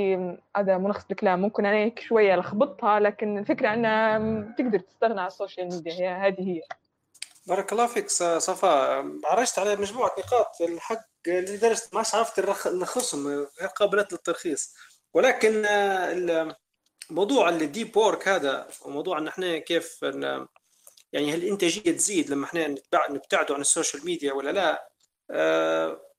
هذا 0.58 0.78
ملخص 0.78 1.06
الكلام 1.12 1.42
ممكن 1.42 1.66
أنا 1.66 1.78
هيك 1.78 2.00
شوية 2.00 2.36
لخبطها 2.36 3.00
لكن 3.00 3.38
الفكرة 3.38 3.74
ان 3.74 4.56
تقدر 4.58 4.80
تستغنى 4.80 5.22
عن 5.22 5.28
السوشيال 5.28 5.70
ميديا 5.70 5.94
هي 5.94 6.08
هذه 6.08 6.50
هي. 6.50 6.62
بارك 7.48 7.72
الله 7.72 7.88
فيك 7.88 8.10
صفاء. 8.10 9.06
عرجت 9.26 9.60
على 9.60 9.76
مجموعة 9.76 10.12
نقاط 10.20 10.62
الحق 10.62 11.06
لدرجة 11.28 11.82
ما 11.94 12.04
عرفت 12.14 12.68
نلخصهم 12.68 13.28
غير 13.28 13.70
قابلة 13.76 14.08
للترخيص. 14.12 14.76
ولكن 15.14 15.66
آه، 15.66 16.58
موضوع 17.10 17.50
ال 17.50 17.59
deep 17.59 17.98
work 17.98 18.28
هذا 18.28 18.68
وموضوع 18.86 19.18
إن 19.18 19.28
إحنا 19.28 19.58
كيف 19.58 20.04
يعني 21.14 21.34
هل 21.34 21.44
الإنتاجية 21.44 21.92
تزيد 21.92 22.30
لما 22.30 22.46
إحنا 22.46 22.76
نبتعدوا 23.10 23.56
عن 23.56 23.62
السوشيال 23.62 24.06
ميديا 24.06 24.34
ولا 24.34 24.52
لا؟ 24.52 24.88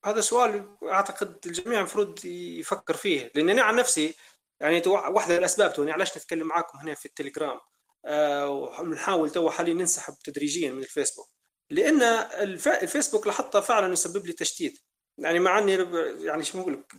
هذا 0.05 0.21
سؤال 0.21 0.77
أعتقد 0.83 1.47
الجميع 1.47 1.79
المفروض 1.79 2.25
يفكر 2.25 2.97
فيه 2.97 3.31
لأن 3.35 3.51
أنا 3.51 3.63
عن 3.63 3.77
نفسي 3.77 4.15
يعني 4.61 4.83
واحدة 4.87 5.33
من 5.35 5.39
الأسباب 5.39 5.73
توني 5.75 5.93
علاش 5.93 6.17
نتكلم 6.19 6.47
معاكم 6.47 6.79
هنا 6.79 6.95
في 6.95 7.07
التليجرام 7.07 7.61
آه 8.05 8.49
ونحاول 8.51 9.31
تو 9.31 9.51
حاليا 9.51 9.75
ننسحب 9.75 10.15
تدريجيا 10.25 10.73
من 10.73 10.79
الفيسبوك 10.79 11.29
لأن 11.71 12.03
الف- 12.03 12.69
الفيسبوك 12.69 13.27
لاحظته 13.27 13.61
فعلا 13.61 13.93
يسبب 13.93 14.27
لي 14.27 14.33
تشتيت 14.33 14.79
يعني 15.19 15.39
مع 15.39 15.59
إني 15.59 15.73
يعني 16.25 16.45
شو 16.45 16.59
نقول 16.59 16.73
لك 16.73 16.93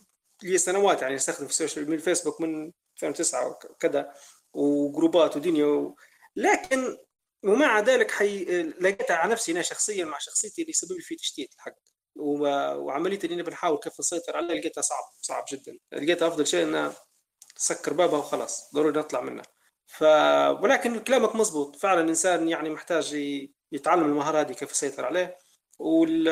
لي 0.43 0.57
سنوات 0.57 1.01
يعني 1.01 1.15
استخدم 1.15 1.45
في 1.45 1.51
السوشيال 1.51 1.83
ميديا 1.85 1.95
الفيسبوك 1.97 2.41
من 2.41 2.71
2009 2.93 3.47
وكذا 3.47 4.13
و 4.53 4.65
groups 4.65 5.35
ودنيا 5.37 5.65
و... 5.65 5.95
لكن 6.35 6.97
ومع 7.43 7.79
ذلك 7.79 8.11
حي... 8.11 8.43
لقيتها 8.63 9.15
على 9.15 9.31
نفسي 9.31 9.51
أنا 9.51 9.61
شخصيا 9.61 10.05
مع 10.05 10.17
شخصيتي 10.19 10.61
اللي 10.61 10.69
يسبب 10.71 10.91
لي 10.91 11.01
فيه 11.01 11.17
تشتيت 11.17 11.53
الحق. 11.55 11.75
وعملية 12.15 13.19
اني 13.23 13.43
بنحاول 13.43 13.77
كيف 13.77 13.99
نسيطر 13.99 14.37
عليها 14.37 14.55
لقيتها 14.55 14.81
صعب 14.81 15.03
صعب 15.21 15.45
جدا. 15.51 15.77
لقيتها 15.91 16.27
أفضل 16.27 16.47
شيء 16.47 16.63
إنها 16.63 16.93
تسكر 17.55 17.93
بابها 17.93 18.19
وخلاص 18.19 18.75
ضروري 18.75 18.99
نطلع 18.99 19.21
منها. 19.21 19.43
ف 19.87 20.03
ولكن 20.63 20.99
كلامك 20.99 21.35
مزبوط. 21.35 21.75
فعلا 21.75 22.01
الإنسان 22.01 22.49
يعني 22.49 22.69
محتاج 22.69 23.13
يتعلم 23.71 24.05
المهارة 24.05 24.39
هذه 24.39 24.53
كيف 24.53 24.71
يسيطر 24.71 25.05
عليه 25.05 25.37
وال... 25.79 26.27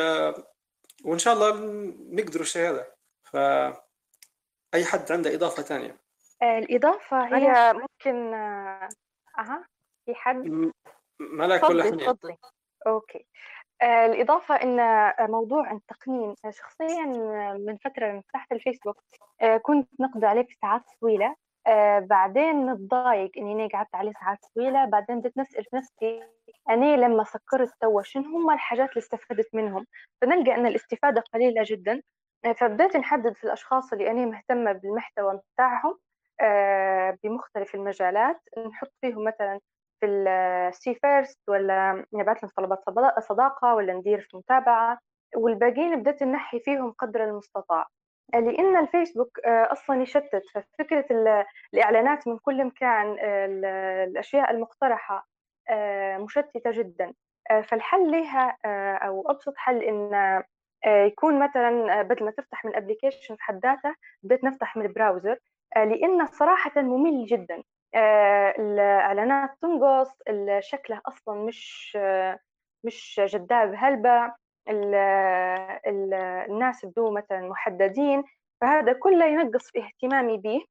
وإن 1.06 1.20
شاء 1.20 1.34
الله 1.34 1.52
نقدر 2.12 2.42
الشيء 2.42 2.70
هذا. 2.70 2.88
ف 3.24 3.38
أي 4.74 4.86
حد 4.86 5.12
عنده 5.12 5.36
إضافة 5.36 5.64
ثانية؟ 5.64 6.04
الإضافة 6.44 7.38
هي 7.38 7.74
ممكن 7.74 8.34
آه، 8.34 8.90
أها 9.40 9.68
في 10.06 10.16
حد؟ 10.16 10.72
ملاك 11.20 11.70
ولا 11.70 11.84
حنين؟ 11.84 12.10
آه، 12.88 13.02
الإضافة 13.84 14.56
إن 14.56 14.80
آه، 14.80 15.16
موضوع 15.28 15.72
التقنين 15.72 16.36
آه، 16.46 16.50
شخصيا 16.52 17.04
آه، 17.16 17.58
من 17.68 17.78
فترة 17.78 18.24
فتحت 18.30 18.52
الفيسبوك 18.52 19.04
آه، 19.42 19.58
كنت 19.58 19.90
نقضي 20.00 20.26
عليه 20.28 20.48
بساعات 20.58 20.82
طويلة. 21.02 21.36
آه، 21.68 22.00
بعدين 22.00 22.72
نتضايق 22.74 23.32
أنا 23.38 23.68
قعدت 23.74 23.96
عليه 23.96 24.12
ساعات 24.14 24.38
طويلة. 24.56 24.86
بعدين 24.86 25.20
بديت 25.20 25.38
نسأل 25.38 25.64
في 25.66 25.76
نفسي 25.76 26.24
أنا 26.70 26.96
لما 26.96 27.24
سكرت 27.24 27.72
توا 27.82 28.02
شنو؟ 28.02 28.24
هم 28.24 28.52
الحاجات 28.52 28.90
اللي 28.90 29.00
استفدت 29.00 29.50
منهم. 29.56 29.86
فنلقى 30.22 30.56
أن 30.56 30.66
الاستفادة 30.68 31.22
قليلة 31.34 31.64
جدا. 31.68 32.02
آه، 32.46 32.52
فبدأت 32.54 32.98
نحدد 32.98 33.34
في 33.36 33.44
الأشخاص 33.44 33.94
اللي 33.94 34.12
أنا 34.12 34.26
مهتمة 34.26 34.72
بالمحتوى 34.72 35.40
بتاعهم 35.56 36.00
آه، 36.42 37.18
بمختلف 37.24 37.76
المجالات. 37.76 38.42
نحط 38.68 38.92
فيهم 39.02 39.24
مثلا 39.24 39.60
في 40.04 40.10
ال 40.10 40.31
see 40.31 40.96
first 40.96 41.40
ولا 41.50 42.06
نبعث 42.14 42.44
لهم 42.44 42.52
طلبات 42.58 42.80
صدا- 42.86 43.20
صداقة 43.20 43.76
ولا 43.76 43.94
ندير 43.94 44.20
في 44.32 44.38
متابعة 44.38 45.00
والباقيين 45.36 46.02
بدأت 46.02 46.24
ننحي 46.24 46.60
فيهم 46.60 46.92
قدر 46.92 47.24
المستطاع. 47.24 47.88
لأن 48.34 48.78
الفيسبوك 48.78 49.40
آه، 49.46 49.72
أصلا 49.72 50.02
يشتت 50.02 50.42
ففكرة 50.54 51.06
ال- 51.12 51.46
الإعلانات 51.74 52.28
من 52.28 52.38
كل 52.38 52.66
مكان 52.66 53.18
آه، 53.20 53.46
ال- 53.46 53.66
الأشياء 54.10 54.52
المقترحة 54.52 55.28
آه، 55.70 56.18
مشتتة 56.18 56.72
جدا. 56.72 57.14
فالحل 57.64 58.12
لها 58.12 58.58
أو 59.08 59.32
أبسط 59.32 59.54
حل 59.58 59.84
إن 59.84 60.44
يكون 60.86 61.40
مثلا 61.44 62.02
بدل 62.02 62.26
ما 62.26 62.32
تفتح 62.32 62.66
من 62.66 62.72
ال 62.72 62.77
application 62.77 63.36
في 63.36 63.44
حد 63.44 63.60
ذاته 63.66 63.96
بديت 64.24 64.44
نفتح 64.44 64.78
من 64.78 64.86
ال 64.86 64.92
browser. 64.92 65.38
لأنه 65.76 66.26
صراحة 66.26 66.82
ممل 66.82 67.26
جدا. 67.26 67.64
الإعلانات 68.60 69.50
تنقص 69.62 70.12
شكله 70.60 71.02
أصلا 71.06 71.36
مش 71.46 71.98
مش 72.84 73.22
جذاب. 73.26 73.74
هلبة 73.78 74.34
الناس 76.48 76.86
بدو 76.86 77.12
مثلا 77.12 77.50
محددين؟ 77.50 78.24
فهذا 78.62 78.94
كله 78.94 79.26
ينقص 79.26 79.72
في 79.72 79.80
اهتمامي 79.84 80.38
به. 80.38 80.62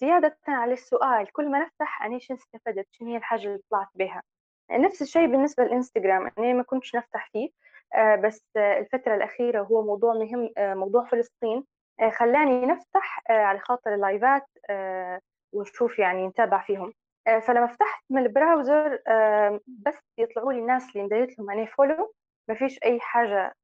زيادة 0.00 0.36
على 0.48 0.72
السؤال 0.72 1.32
كل 1.32 1.50
ما 1.50 1.58
نفتح 1.58 2.02
أنا 2.02 2.18
شو 2.18 2.34
استفدت؟ 2.34 2.86
شنو 2.92 3.08
هي 3.08 3.16
الحاجة 3.16 3.46
اللي 3.46 3.60
طلعت 3.70 3.88
بها؟ 3.94 4.22
نفس 4.70 5.02
الشيء 5.02 5.26
بالنسبة 5.26 5.64
للإنستغرام 5.64 6.30
أنا 6.38 6.52
ما 6.52 6.62
كنتش 6.62 6.96
نفتح 6.96 7.30
فيه. 7.32 7.50
بس 8.16 8.46
الفترة 8.56 9.14
الأخيرة 9.14 9.62
هو 9.62 9.82
موضوع 9.82 10.14
مهم 10.14 10.50
موضوع 10.58 11.04
فلسطين. 11.04 11.64
خلاني 12.12 12.66
نفتح 12.66 13.22
على 13.30 13.58
خاطر 13.58 13.94
ال 13.94 14.01
live 14.01 14.31
ات. 14.31 14.46
ونشوف 15.54 15.98
يعني 15.98 16.26
نتابع 16.26 16.62
فيهم. 16.62 16.92
فلما 17.46 17.66
فتحت 17.66 18.04
من 18.10 18.22
ال 18.22 18.32
browser 18.32 18.98
بس 19.66 19.98
يطلعوا 20.18 20.52
لي 20.52 20.58
الناس 20.58 20.96
اللي 20.96 21.02
مديت 21.04 21.38
لهم 21.38 21.50
أنا 21.50 21.66
follow 21.66 22.12
ما 22.48 22.54
فيش 22.54 22.78
أي 22.84 23.00
حاجة 23.00 23.54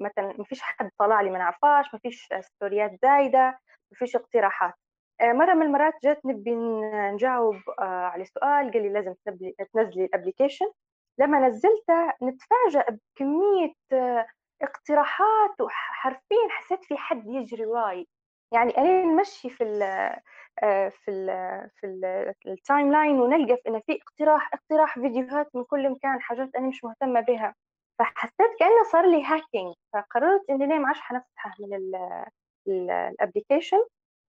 مثلا 0.00 0.34
ما 0.38 0.44
فيش 0.44 0.62
حد 0.62 0.90
طلع 0.98 1.20
لي 1.20 1.30
ما 1.30 1.38
نعرفاش 1.38 1.94
ما 1.94 2.00
فيش 2.00 2.28
story 2.40 2.88
ات 2.88 2.98
زايدة 3.02 3.58
ما 3.92 3.98
فيش 3.98 4.16
اقتراحات. 4.16 4.74
آه، 5.20 5.32
مرة 5.32 5.54
من 5.54 5.62
المرات 5.62 5.94
جات 6.02 6.26
نبي 6.26 6.54
نجاوب 7.14 7.56
آه، 7.78 7.82
على 7.82 8.24
سؤال 8.24 8.72
قال 8.72 8.82
لي 8.82 8.88
لازم 8.88 9.14
تنزلي 9.74 10.04
ال 10.04 10.09
application 10.09 10.66
لما 11.18 11.48
نزلته 11.48 12.12
نتفاجأ 12.22 12.98
بكمية 13.16 13.72
آه، 13.92 14.26
اقتراحات 14.62 15.60
وحرفيا 15.60 16.48
حسيت 16.50 16.84
في 16.84 16.96
حد 16.96 17.26
يجري 17.26 17.66
وراي 17.66 18.08
يعني 18.52 18.78
أنا 18.78 19.04
نمشي 19.04 19.50
في 19.50 19.64
ال 19.64 19.80
في 20.90 21.10
ال 21.10 21.26
في 22.40 22.48
ال 22.48 22.92
timeline 22.92 23.20
ونلقى 23.20 23.58
إن 23.68 23.80
في 23.80 23.98
اقتراح 24.02 24.50
اقتراح 24.54 24.94
فيديوهات 24.98 25.56
من 25.56 25.64
كل 25.64 25.90
مكان 25.90 26.20
حاجات 26.20 26.50
أنا 26.56 26.68
مش 26.68 26.84
مهتمة 26.84 27.20
بها. 27.20 27.54
فحسيت 27.98 28.50
كأنه 28.58 28.82
صار 28.92 29.06
لي 29.06 29.24
hacking 29.24 29.74
فقررت 29.92 30.50
إني 30.50 30.66
ليه 30.66 30.78
ما 30.78 30.86
عادش 30.88 31.00
حنفتحه 31.00 31.54
من 31.60 31.74
ال 32.68 32.78
application 32.78 33.84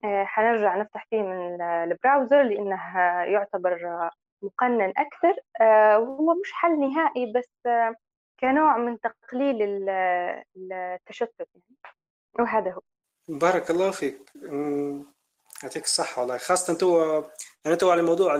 آه، 0.04 0.24
حنرجع 0.24 0.76
نفتح 0.76 1.06
فيه 1.10 1.22
من 1.22 1.62
ال 1.62 1.72
browser 1.72 2.42
لأنه 2.42 2.98
يعتبر 3.24 3.78
مقنن 4.42 4.92
أكثر. 4.96 5.36
آه، 5.60 5.98
وهو 5.98 6.34
مش 6.34 6.52
حل 6.52 6.80
نهائي 6.80 7.32
بس 7.32 7.50
آه، 7.66 7.94
كنوع 8.40 8.76
من 8.76 9.00
تقليل 9.00 9.88
التشتت 10.72 11.48
يعني. 11.54 11.64
وهذا 12.38 12.70
هو. 12.72 12.80
بارك 13.28 13.70
الله 13.70 13.90
فيك. 13.90 14.32
يعطيك 15.62 15.84
الصحة 15.84 16.20
والله. 16.22 16.38
خاصة 16.38 16.74
تو 16.74 17.22
يعني 17.64 17.76
تو 17.76 17.90
على 17.90 18.02
موضوع 18.02 18.36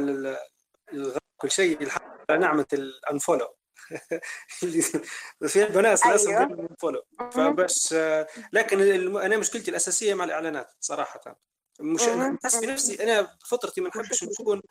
كل 1.37 1.51
شيء 1.51 1.89
نعمة 2.31 2.67
الأنفولو. 2.73 3.49
في 5.49 5.65
ناس 5.83 6.07
للاسف 6.07 6.29
أيوه. 6.29 6.69
فولو 6.81 7.03
فبس 7.33 7.95
لكن 8.53 8.81
أنا 9.17 9.37
مشكلتي 9.37 9.71
الأساسية 9.71 10.15
مع 10.15 10.25
الإعلانات 10.25 10.73
صراحة. 10.81 11.41
مش 11.81 12.03
أنا 12.03 12.29
نحس 12.29 12.57
بنفسي 12.57 13.03
أنا 13.03 13.21
بفطرتي 13.41 13.81
ما 13.81 13.89
نحبش 13.89 14.25
نكون 14.25 14.63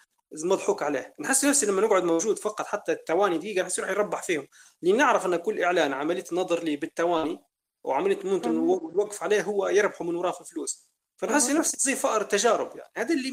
مضحوك 0.44 0.84
عليه. 0.84 1.16
نحس 1.20 1.46
نفسي 1.46 1.66
لما 1.66 1.82
نقعد 1.82 2.04
موجود 2.04 2.40
فقط 2.40 2.66
حتى 2.66 2.92
الثواني 2.92 3.38
دقيقة 3.38 3.62
نحس 3.62 3.80
روحي 3.80 3.92
يربح 3.92 4.24
فيهم. 4.24 4.48
لأن 4.82 4.98
نعرف 4.98 5.26
أن 5.26 5.36
كل 5.36 5.64
إعلان 5.64 5.94
عملية 5.94 6.24
النظر 6.32 6.64
لي 6.64 6.76
بالثواني 6.76 7.40
وعمليه 7.84 8.20
ممكن 8.24 8.50
الوقف 8.50 9.24
عليه 9.24 9.42
هو 9.42 9.68
يربحوا 9.68 10.08
من 10.08 10.16
وراه 10.16 10.32
في 10.32 10.44
فلوس 10.44 10.92
فنحس 11.18 11.50
نفسي 11.50 11.78
زي 11.80 11.96
فأر 11.96 12.24
تجارب 12.24 12.78
يعني. 12.78 12.92
هذا 12.98 13.16
اللي 13.16 13.32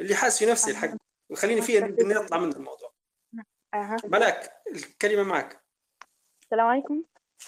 اللي 0.00 0.14
حاس 0.14 0.38
في 0.38 0.50
نفسي 0.50 0.70
الحق. 0.70 0.90
وخليني 1.30 1.62
فيها 1.62 1.86
نطلع 1.86 2.38
من 2.38 2.52
الموضوع. 2.52 2.92
ملاك 4.04 4.62
الكلمة 4.74 5.22
معك. 5.22 5.64
السلام 6.42 6.66
عليكم. 6.66 7.04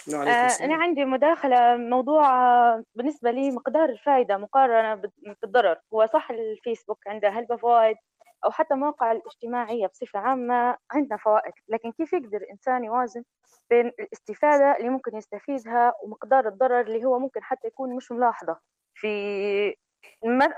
آه 0.08 0.64
أنا 0.64 0.74
عندي 0.74 1.04
مداخلة 1.04 1.76
موضوع 1.76 2.30
آه، 2.30 2.84
بالنسبة 2.94 3.30
لي 3.30 3.50
مقدار 3.50 3.88
الفائدة 3.88 4.36
مقارنة 4.36 5.10
بالضرر. 5.42 5.80
هو 5.94 6.06
صح 6.06 6.30
الفيسبوك 6.30 6.98
عنده 7.06 7.28
هلبة 7.28 7.56
فوائد 7.56 7.96
أو 8.44 8.50
حتى 8.50 8.74
المواقع 8.74 9.12
الاجتماعية 9.12 9.86
بصفة 9.86 10.18
عامة 10.18 10.76
عندنا 10.90 11.16
فوائد 11.16 11.52
لكن 11.68 11.92
كيف 11.92 12.12
يقدر 12.12 12.36
الإنسان 12.38 12.84
يوازن 12.84 13.22
بين 13.70 13.86
الاستفادة 13.86 14.76
اللي 14.76 14.88
ممكن 14.88 15.16
يستفيدها 15.16 15.92
ومقدار 16.04 16.48
الضرر 16.48 16.80
اللي 16.80 17.04
هو 17.04 17.18
ممكن 17.18 17.42
حتى 17.42 17.68
يكون 17.68 17.96
مش 17.96 18.12
ملاحظة؟ 18.12 18.60
في 18.94 19.74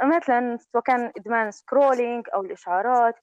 مثلا 0.02 0.56
سواء 0.72 0.82
كان 0.82 1.12
إدمان 1.18 1.50
سكرولينج 1.50 2.26
أو 2.34 2.42
الإشعارات 2.42 3.14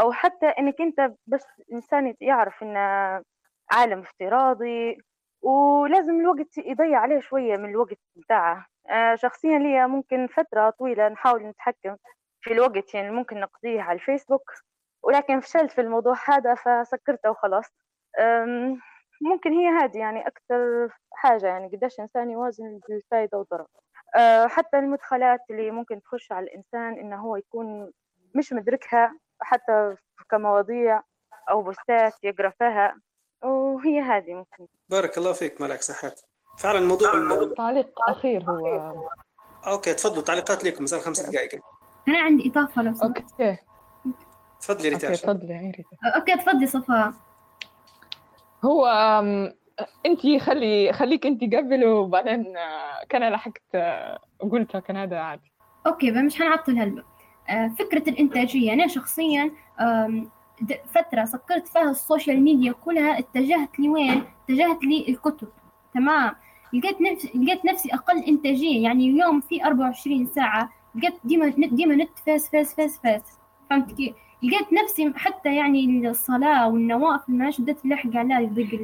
أو 0.00 0.12
حتى 0.12 0.46
إنك 0.46 0.80
أنت 0.80 1.14
بس 1.26 1.46
إنسان 1.72 2.14
يعرف 2.20 2.62
إن 2.62 2.76
عالم 3.72 4.00
افتراضي 4.00 4.98
ولازم 5.42 6.20
الوقت 6.20 6.58
يضيع 6.58 6.98
عليه 7.00 7.20
شوية 7.20 7.56
من 7.56 7.70
الوقت 7.70 7.98
بتاعه. 8.16 8.66
آه، 8.90 9.14
شخصيا 9.14 9.58
لي 9.58 9.86
ممكن 9.86 10.26
فترة 10.26 10.70
طويلة 10.70 11.08
نحاول 11.08 11.42
نتحكم 11.42 11.96
في 12.42 12.52
الوقت 12.52 12.94
يعني 12.94 13.10
ممكن 13.10 13.40
نقضيه 13.40 13.80
على 13.80 13.98
الفيسبوك 13.98 14.52
ولكن 15.02 15.40
فشلت 15.40 15.72
في 15.72 15.80
الموضوع 15.80 16.14
هذا 16.26 16.54
فسكرته 16.54 17.30
وخلاص. 17.30 17.66
ممكن 19.20 19.52
هي 19.52 19.68
هذه 19.68 19.98
يعني 19.98 20.26
أكثر 20.26 20.88
حاجة 21.12 21.46
يعني 21.46 21.76
قديش 21.76 22.00
إنسان 22.00 22.30
يوازن 22.30 22.80
الفائدة 22.90 23.38
والضرر. 23.38 23.66
آه، 24.16 24.46
حتى 24.46 24.78
المدخلات 24.78 25.40
اللي 25.50 25.70
ممكن 25.70 26.02
تخش 26.02 26.32
على 26.32 26.44
الإنسان 26.44 26.98
إنه 26.98 27.16
هو 27.16 27.36
يكون 27.36 27.92
مش 28.34 28.52
مدركها 28.52 29.18
حتى 29.40 29.96
كمواضيع 30.30 31.02
أو 31.50 31.62
post 31.62 32.04
ات 32.04 32.14
يقرأ 32.22 32.50
فيها 32.58 32.96
وهي 33.42 34.00
هذه 34.00 34.34
ممكن. 34.34 34.66
بارك 34.88 35.18
الله 35.18 35.32
فيك 35.32 35.60
ملك 35.60 35.82
صحات 35.82 36.20
فعلا 36.58 36.78
الموضوع 36.78 37.10
تعليق 37.56 38.00
أخير 38.08 38.42
هو. 38.42 39.08
أوكي 39.66 39.94
تفضلوا 39.94 40.22
تعليقات 40.22 40.64
لكم 40.64 40.86
صار 40.86 41.00
خمس 41.00 41.20
دقائق. 41.20 41.60
أنا 42.08 42.18
عندي 42.18 42.48
إضافة 42.48 42.82
لو 42.82 42.94
سمحت. 42.94 43.22
okay. 43.40 43.56
تفضلي 44.60 44.88
ريتاش 44.88 45.20
تفضلي 45.20 45.72
ريتا. 45.76 46.16
okay 46.16 46.36
تفضلي 46.36 46.66
صفاء. 46.66 47.12
هو 48.64 48.86
انت 50.06 50.42
خلي 50.42 50.92
خليك 50.92 51.26
انت 51.26 51.54
قبل 51.54 51.84
وبعدين 51.84 52.56
آه، 52.56 53.04
كان 53.08 53.32
لحقت 53.32 53.62
آه، 53.74 54.18
قلتها 54.52 54.80
كان 54.80 54.96
هذا 54.96 55.18
عادي. 55.18 55.52
أوكي 55.86 56.10
مش 56.10 56.38
حنعطل 56.38 56.78
هلا 56.78 57.02
آه، 57.48 57.68
فكرة 57.78 58.10
الإنتاجية. 58.10 58.72
أنا 58.72 58.86
شخصيا 58.86 59.50
فترة 60.94 61.24
سكرت 61.24 61.66
فيها 61.66 61.90
السوشيال 61.90 62.42
ميديا 62.42 62.72
كلها 62.72 63.18
اتجهت 63.18 63.80
لوين؟ 63.80 64.24
اتجهت 64.44 64.78
للكتب. 64.84 65.48
تمام. 65.94 66.34
لقيت 66.72 67.00
نفسي 67.00 67.32
لقيت 67.34 67.64
نفسي 67.64 67.94
أقل 67.94 68.24
إنتاجية. 68.24 68.82
يعني 68.82 69.10
اليوم 69.10 69.40
في 69.40 69.64
24 69.64 70.26
ساعة 70.26 70.70
لقيت 70.94 71.14
ديما 71.24 71.46
نت 71.46 71.74
ديما 71.74 71.94
نت 71.94 72.18
فيس 72.24 72.48
فيس 72.48 72.74
فيس 72.74 72.98
فيس 72.98 73.22
فهمت 73.70 73.92
كيف؟ 73.92 74.14
لقيت 74.42 74.72
نفسي 74.72 75.12
حتى 75.16 75.56
يعني 75.56 76.08
الصلاة 76.08 76.68
والنوافل 76.68 77.32
ما 77.32 77.52
بدأت 77.58 77.86
نلحق 77.86 78.16
عليها 78.16 78.40
يضيق 78.40 78.80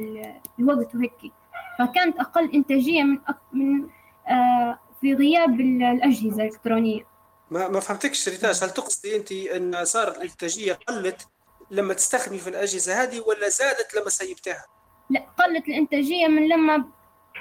الوقت 0.59 0.95
وهيك 0.95 1.31
فكانت 1.79 2.19
أقل 2.19 2.51
إنتاجية 2.53 3.03
من 3.03 3.19
أك... 3.27 3.37
من 3.53 3.87
آه 4.27 4.79
في 5.01 5.13
غياب 5.13 5.59
الأجهزة 5.59 6.43
الإلكترونية. 6.43 7.05
ما 7.51 7.67
ما 7.67 7.79
فهمتكش 7.79 8.29
ريتاش. 8.29 8.63
هل 8.63 8.69
تقصدي 8.69 9.15
أنت 9.15 9.31
أن 9.31 9.85
صارت 9.85 10.17
الإنتاجية 10.17 10.73
قلت 10.87 11.27
لما 11.71 11.93
تستخدمي 11.93 12.37
في 12.37 12.49
الأجهزة 12.49 13.03
هذه 13.03 13.19
ولا 13.19 13.49
زادت 13.49 13.95
لما 13.95 14.09
سيبتها؟ 14.09 14.65
لا 15.09 15.19
قلت 15.19 15.67
الإنتاجية 15.67 16.27
من 16.27 16.47
لما 16.47 16.85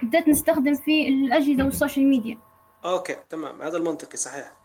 بدأت 0.03 0.29
نستخدم 0.29 0.75
في 0.75 1.09
الأجهزة 1.09 1.65
والسوشيال 1.65 2.07
ميديا. 2.07 2.39
okay 2.85 3.17
تمام. 3.31 3.63
هذا 3.63 3.77
المنطقي 3.77 4.17
صحيح. 4.17 4.58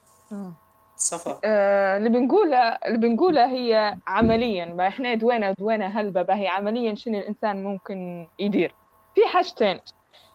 صفا 0.95 1.39
آه 1.45 1.97
اللي 1.97 2.09
بنقوله 2.09 2.57
اللي 2.57 2.97
بنقوله 2.97 3.45
هي 3.51 3.97
عمليا. 4.07 4.65
ما 4.65 4.87
إحنا 4.87 5.13
دوينا 5.13 5.51
دوينا 5.51 5.99
هلبة 5.99 6.33
هي 6.33 6.47
عمليا 6.47 6.95
شنو 6.95 7.19
الإنسان 7.19 7.63
ممكن 7.63 8.27
يدير. 8.39 8.75
في 9.15 9.21
حاجتين. 9.27 9.79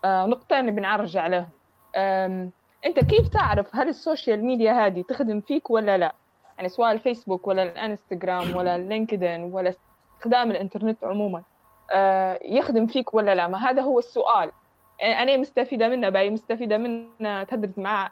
آه 0.04 0.26
نقطتين 0.26 0.70
بنعرج 0.74 1.16
عليهم 1.16 1.48
أنت 2.86 2.98
كيف 2.98 3.28
تعرف 3.28 3.76
هل 3.76 3.88
السوشيال 3.88 4.44
ميديا 4.44 4.86
هذه 4.86 5.02
تخدم 5.08 5.40
فيك 5.40 5.70
ولا 5.70 5.98
لا؟ 5.98 6.14
يعني 6.56 6.68
سواء 6.68 6.92
الفيسبوك 6.92 7.46
ولا 7.46 7.62
الإنستغرام 7.62 8.56
ولا 8.56 8.76
اللينكدين 8.76 9.42
ولا 9.42 9.74
استخدام 10.16 10.50
الإنترنت 10.50 11.04
عموما 11.04 11.42
آه 11.92 12.38
يخدم 12.42 12.86
فيك 12.86 13.14
ولا 13.14 13.34
لا؟ 13.34 13.48
ما 13.48 13.70
هذا 13.70 13.82
هو 13.82 13.98
السؤال. 13.98 14.50
يعني 15.00 15.22
أنا 15.22 15.36
مستفيدة 15.40 15.88
منه 15.88 16.08
باي 16.08 16.30
مستفيدة 16.30 16.78
منه 16.78 17.44
تدرس 17.44 17.78
مع 17.78 18.10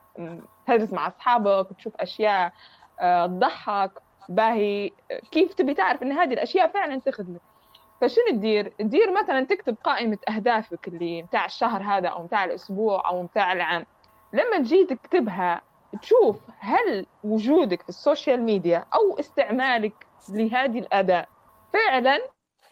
تدرس 0.66 0.92
مع 0.92 1.06
أصحابك 1.06 1.66
تشوف 1.78 1.96
أشياء 1.96 2.52
آه، 3.00 3.26
تضحك. 3.26 3.90
باهي 4.28 4.90
كيف 5.30 5.54
تبي 5.54 5.74
تعرف 5.74 6.02
إن 6.02 6.12
هذه 6.12 6.32
الأشياء 6.32 6.68
فعلا 6.68 7.00
تخدمك؟ 7.00 7.40
فشنو 8.00 8.24
تدير؟ 8.30 8.72
تدير 8.78 9.12
مثلا 9.12 9.44
تكتب 9.44 9.76
قائمة 9.84 10.18
أهدافك 10.28 10.88
اللي 10.88 11.22
متاع 11.22 11.44
الشهر 11.44 11.82
هذا 11.82 12.08
أو 12.08 12.22
متاع 12.22 12.44
الأسبوع 12.44 13.08
أو 13.08 13.22
متاع 13.22 13.52
العام. 13.52 13.86
لما 14.32 14.58
تجي 14.58 14.84
تكتبها 14.84 15.60
تشوف 16.02 16.40
هل 16.58 17.06
وجودك 17.24 17.82
في 17.82 17.88
ال 17.88 17.96
social 17.96 18.42
media 18.42 18.84
أو 18.94 19.18
استعمالك 19.20 20.06
لهذه 20.28 20.78
الأداة 20.78 21.26
فعلا 21.72 22.18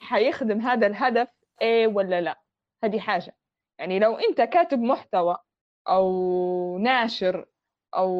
حيخدم 0.00 0.60
هذا 0.60 0.86
الهدف 0.86 1.28
إيه 1.62 1.86
ولا 1.86 2.20
لا؟ 2.20 2.38
هذه 2.84 2.98
حاجة. 3.00 3.34
يعني 3.78 3.98
لو 3.98 4.14
أنت 4.16 4.40
كاتب 4.40 4.80
محتوى 4.82 5.36
أو 5.88 6.78
ناشر 6.78 7.46
أو 7.96 8.10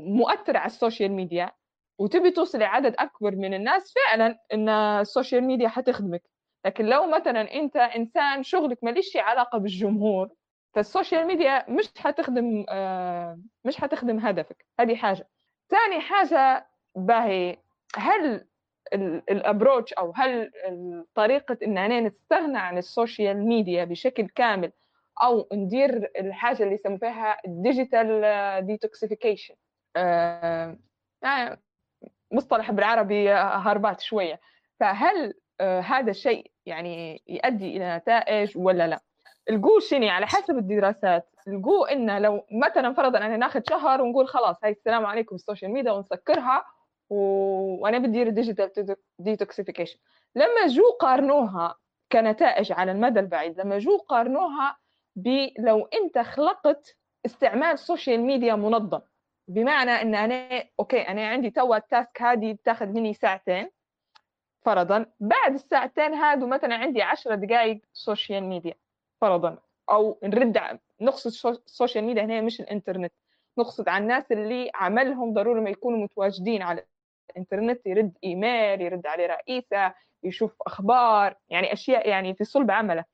مؤثر 0.00 0.56
على 0.56 0.66
ال 0.66 0.73
social 0.73 1.12
media 1.12 1.52
وتبي 1.98 2.30
توصل 2.30 2.58
لعدد 2.58 2.94
أكبر 2.98 3.36
من 3.36 3.54
الناس 3.54 3.94
فعلا 3.94 4.38
إن 4.52 4.68
ال 4.68 4.79
social 4.79 5.44
media 5.44 5.68
حتخدمك. 5.68 6.22
لكن 6.66 6.86
لو 6.86 7.06
مثلا 7.06 7.54
أنت 7.54 7.76
إنسان 7.76 8.42
شغلك 8.42 8.84
ماليش 8.84 9.16
علاقة 9.16 9.58
بالجمهور 9.58 10.28
فال 10.74 10.87
social 10.87 11.26
media 11.26 11.70
مش 11.70 11.88
حتخدم 11.98 12.64
آه، 12.68 13.38
مش 13.64 13.76
حتخدم 13.76 14.18
هدفك. 14.18 14.66
هذه 14.80 14.94
حاجة. 14.96 15.28
ثاني 15.70 16.00
حاجة 16.00 16.66
باهي 16.96 17.56
هل 17.96 18.46
ال 19.30 19.37
approach 19.37 19.92
أو 19.92 20.12
هل 20.16 20.50
طريقة 21.14 21.58
اننا 21.62 22.00
نستغنى 22.00 22.58
عن 22.58 22.78
ال 22.78 22.88
social 22.88 23.46
media 23.46 23.84
بشكل 23.84 24.28
كامل 24.28 24.72
أو 25.22 25.48
ندير 25.52 26.10
الحاجة 26.18 26.62
اللي 26.62 26.74
يسموها 26.74 26.98
فيها 26.98 27.36
digital 27.46 28.66
detoxification 28.66 29.54
مصطلح 32.32 32.70
بالعربي 32.70 33.32
هربات 33.32 34.00
شوية. 34.00 34.40
فهل 34.80 35.34
آه، 35.60 35.80
هذا 35.80 36.10
الشيء 36.10 36.50
يعني 36.66 37.22
يؤدي 37.28 37.76
إلى 37.76 37.96
نتائج 37.96 38.58
ولا 38.58 38.86
لا؟ 38.86 39.00
الجو 39.50 39.78
شني 39.78 40.10
على 40.10 40.26
حسب 40.26 40.58
الدراسات. 40.58 41.28
الجو 41.48 41.84
انه 41.84 42.18
لو 42.18 42.46
مثلا 42.50 42.94
فرضا 42.94 43.18
أنا 43.18 43.36
ناخذ 43.36 43.60
شهر 43.70 44.02
ونقول 44.02 44.28
خلاص 44.28 44.56
هاي 44.64 44.70
السلام 44.70 45.06
عليكم 45.06 45.34
ال 45.34 45.39
social 45.39 45.70
media 45.70 45.92
ونسكرها 45.92 46.64
و... 47.10 47.16
وأنا 47.82 47.98
بدير 47.98 48.28
digital 48.28 48.96
detoxification 49.18 49.98
لما 50.34 50.66
جو 50.66 50.90
قارنوها 51.00 51.74
كنتائج 52.12 52.72
على 52.72 52.92
المدى 52.92 53.20
البعيد 53.20 53.60
لما 53.60 53.78
جو 53.78 53.96
قارنوها 53.96 54.78
بلو 55.16 55.88
أنت 55.94 56.18
خلقت 56.18 56.96
استعمال 57.26 57.72
ال 57.72 57.79
social 57.79 58.20
media 58.20 58.54
منظم. 58.54 59.00
بمعنى 59.48 59.90
إن 59.90 60.14
أنا 60.14 60.64
okay 60.80 61.00
أنا 61.00 61.28
عندي 61.28 61.50
توا 61.50 61.76
ال 61.76 61.85
task 61.85 62.22
هذه 62.22 62.52
بتاخذ 62.52 62.86
مني 62.86 63.14
ساعتين 63.14 63.70
فرضا. 64.62 65.06
بعد 65.20 65.54
الساعتين 65.54 66.14
هادو 66.14 66.46
مثلا 66.46 66.74
عندي 66.74 67.02
عشرة 67.02 67.34
دقائق 67.34 67.80
social 67.92 68.44
media 68.44 68.74
فرضا. 69.20 69.58
أو 69.90 70.18
نرد 70.22 70.78
نقصد 71.00 71.56
ال 71.66 71.71
social 71.71 72.04
media 72.04 72.22
هنا 72.24 72.40
مش 72.40 72.60
الإنترنت. 72.60 73.12
نقصد 73.58 73.88
على 73.88 74.02
الناس 74.02 74.32
اللي 74.32 74.70
عملهم 74.74 75.32
ضروري 75.34 75.60
ما 75.60 75.70
يكونوا 75.70 75.98
متواجدين 75.98 76.62
على 76.62 76.86
الإنترنت. 77.30 77.86
يرد 77.86 78.12
إيميل 78.24 78.80
يرد 78.80 79.06
عليه 79.06 79.26
رئيسه 79.26 79.94
يشوف 80.22 80.56
أخبار 80.66 81.36
يعني 81.48 81.72
أشياء 81.72 82.08
يعني 82.08 82.34
في 82.34 82.44
صلب 82.44 82.70
عمله. 82.70 83.04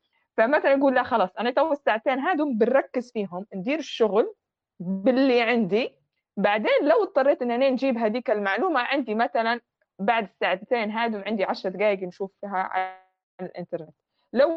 فمثلا 0.41 0.73
يقول 0.73 0.95
لا 0.95 1.03
خلاص 1.03 1.31
أنا 1.39 1.51
تو 1.51 1.73
الساعتين 1.73 2.19
هادو 2.19 2.53
بنركز 2.53 3.13
فيهم 3.13 3.47
ندير 3.55 3.79
الشغل 3.79 4.35
باللي 4.81 5.43
عندي. 5.43 5.95
بعدين 6.37 6.73
لو 6.83 7.03
اضطريت 7.03 7.43
ان 7.43 7.51
أنا 7.51 7.71
نجيب 7.71 7.99
هذيك 7.99 8.31
المعلومة 8.31 8.81
عندي 8.81 9.15
مثلا 9.15 9.61
بعد 9.99 10.25
الساعتين 10.25 10.91
هادو 10.91 11.19
عندي 11.27 11.45
عشر 11.45 11.69
دقائق 11.69 12.03
نشوف 12.03 12.33
فيها 12.41 12.57
على 12.57 12.97
الإنترنت. 13.41 13.95
لو 14.33 14.51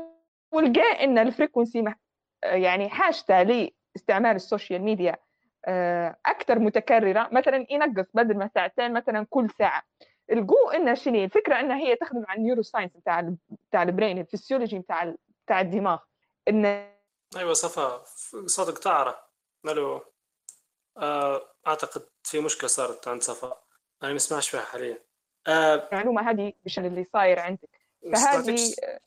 لقى 0.54 1.04
إن 1.04 1.18
ال 1.18 1.26
frequency 1.26 1.94
يعني 2.44 2.90
حاجته 2.90 3.42
لاستعمال 3.42 4.36
ال 4.36 4.43
social 4.43 4.82
media 4.82 5.16
آه، 5.66 6.16
أكثر 6.26 6.60
متكررة 6.60 7.30
مثلا 7.32 7.66
ينقص 7.70 8.12
بدل 8.14 8.38
ما 8.38 8.50
ساعتين 8.56 8.94
مثلا 8.94 9.28
كل 9.30 9.50
ساعة. 9.50 9.84
الجو 10.32 10.70
انها 10.74 10.94
شنو 10.94 11.24
الفكرة 11.24 11.60
انها 11.60 11.78
هي 11.78 11.96
تخدم 11.96 12.24
على 12.28 12.38
ال 12.38 12.62
neuroscience 12.62 12.98
بتاع 12.98 13.34
بتاع 13.70 13.84
ال 13.84 13.90
brain 13.90 14.18
ال 14.18 14.24
physiology 14.24 14.80
بتاع 14.80 15.14
بتاع 15.46 15.62
الدماغ. 15.62 16.00
إن 16.48 16.94
أيوه 17.38 17.54
صفا 17.54 18.04
صوتك 18.46 18.78
تعرى 18.78 19.28
مالو 19.64 20.02
آه 20.98 21.42
أعتقد 21.68 22.08
في 22.24 22.40
مشكلة 22.40 22.68
صارت 22.68 23.08
عند 23.08 23.22
صفا. 23.22 23.58
أنا 24.04 24.12
ما 24.12 24.18
اسمعش 24.18 24.50
فيها 24.50 24.62
حاليا. 24.62 24.98
آه 25.48 25.90
المعلومة 25.92 26.30
هذه 26.30 26.54
بشان 26.66 26.86
اللي 26.86 27.08
صاير 27.14 27.40
عندك. 27.40 27.70
فهذه 28.14 28.58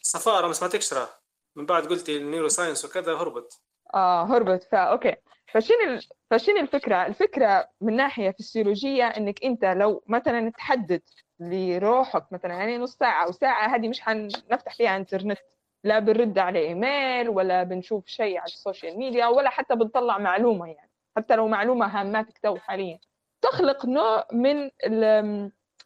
صفاء 0.03 0.39
أنا 0.39 0.47
ما 0.47 0.53
سمعتكش 0.53 0.93
راه. 0.93 1.09
من 1.57 1.67
بعد 1.67 1.87
قلتي 1.87 2.17
ال 2.17 2.49
neuroscience 2.49 2.85
وكذا 2.85 3.15
هربت. 3.15 3.61
آه 3.95 4.25
هربت. 4.25 4.63
فا 4.73 4.79
okay. 4.79 5.17
فشنو 5.55 6.01
فشنو 6.31 6.57
الفكرة؟ 6.57 7.07
الفكرة 7.07 7.71
من 7.81 7.97
ناحية 7.97 8.31
فسيولوجية 8.31 9.05
إنك 9.05 9.45
أنت 9.45 9.65
لو 9.65 10.05
مثلا 10.07 10.51
تحدد 10.51 11.03
لروحك 11.41 12.33
مثلا 12.33 12.55
يعني 12.55 12.79
نص 12.79 12.97
ساعة 12.97 13.25
أو 13.27 13.33
ساعة 13.33 13.77
هذه 13.77 13.89
مش 13.89 14.01
حنفتح 14.01 14.77
فيها 14.77 14.97
إنترنت. 14.97 15.39
لا 15.87 15.99
بنرد 15.99 16.39
على 16.39 16.59
إيميل 16.59 17.29
ولا 17.29 17.63
بنشوف 17.63 18.07
شيء 18.07 18.39
على 18.39 18.47
ال 18.47 18.54
social 18.54 18.99
media 18.99 19.27
ولا 19.27 19.51
حتى 19.51 19.75
بنطلع 19.75 20.19
معلومة 20.19 20.67
يعني. 20.67 20.91
حتى 21.17 21.37
لو 21.37 21.49
معلومة 21.49 21.87
هاماتك 21.87 22.39
تو 22.39 22.57
حاليا. 22.57 22.99
تخلق 23.43 23.87
نوع 23.87 24.25
من 24.33 24.71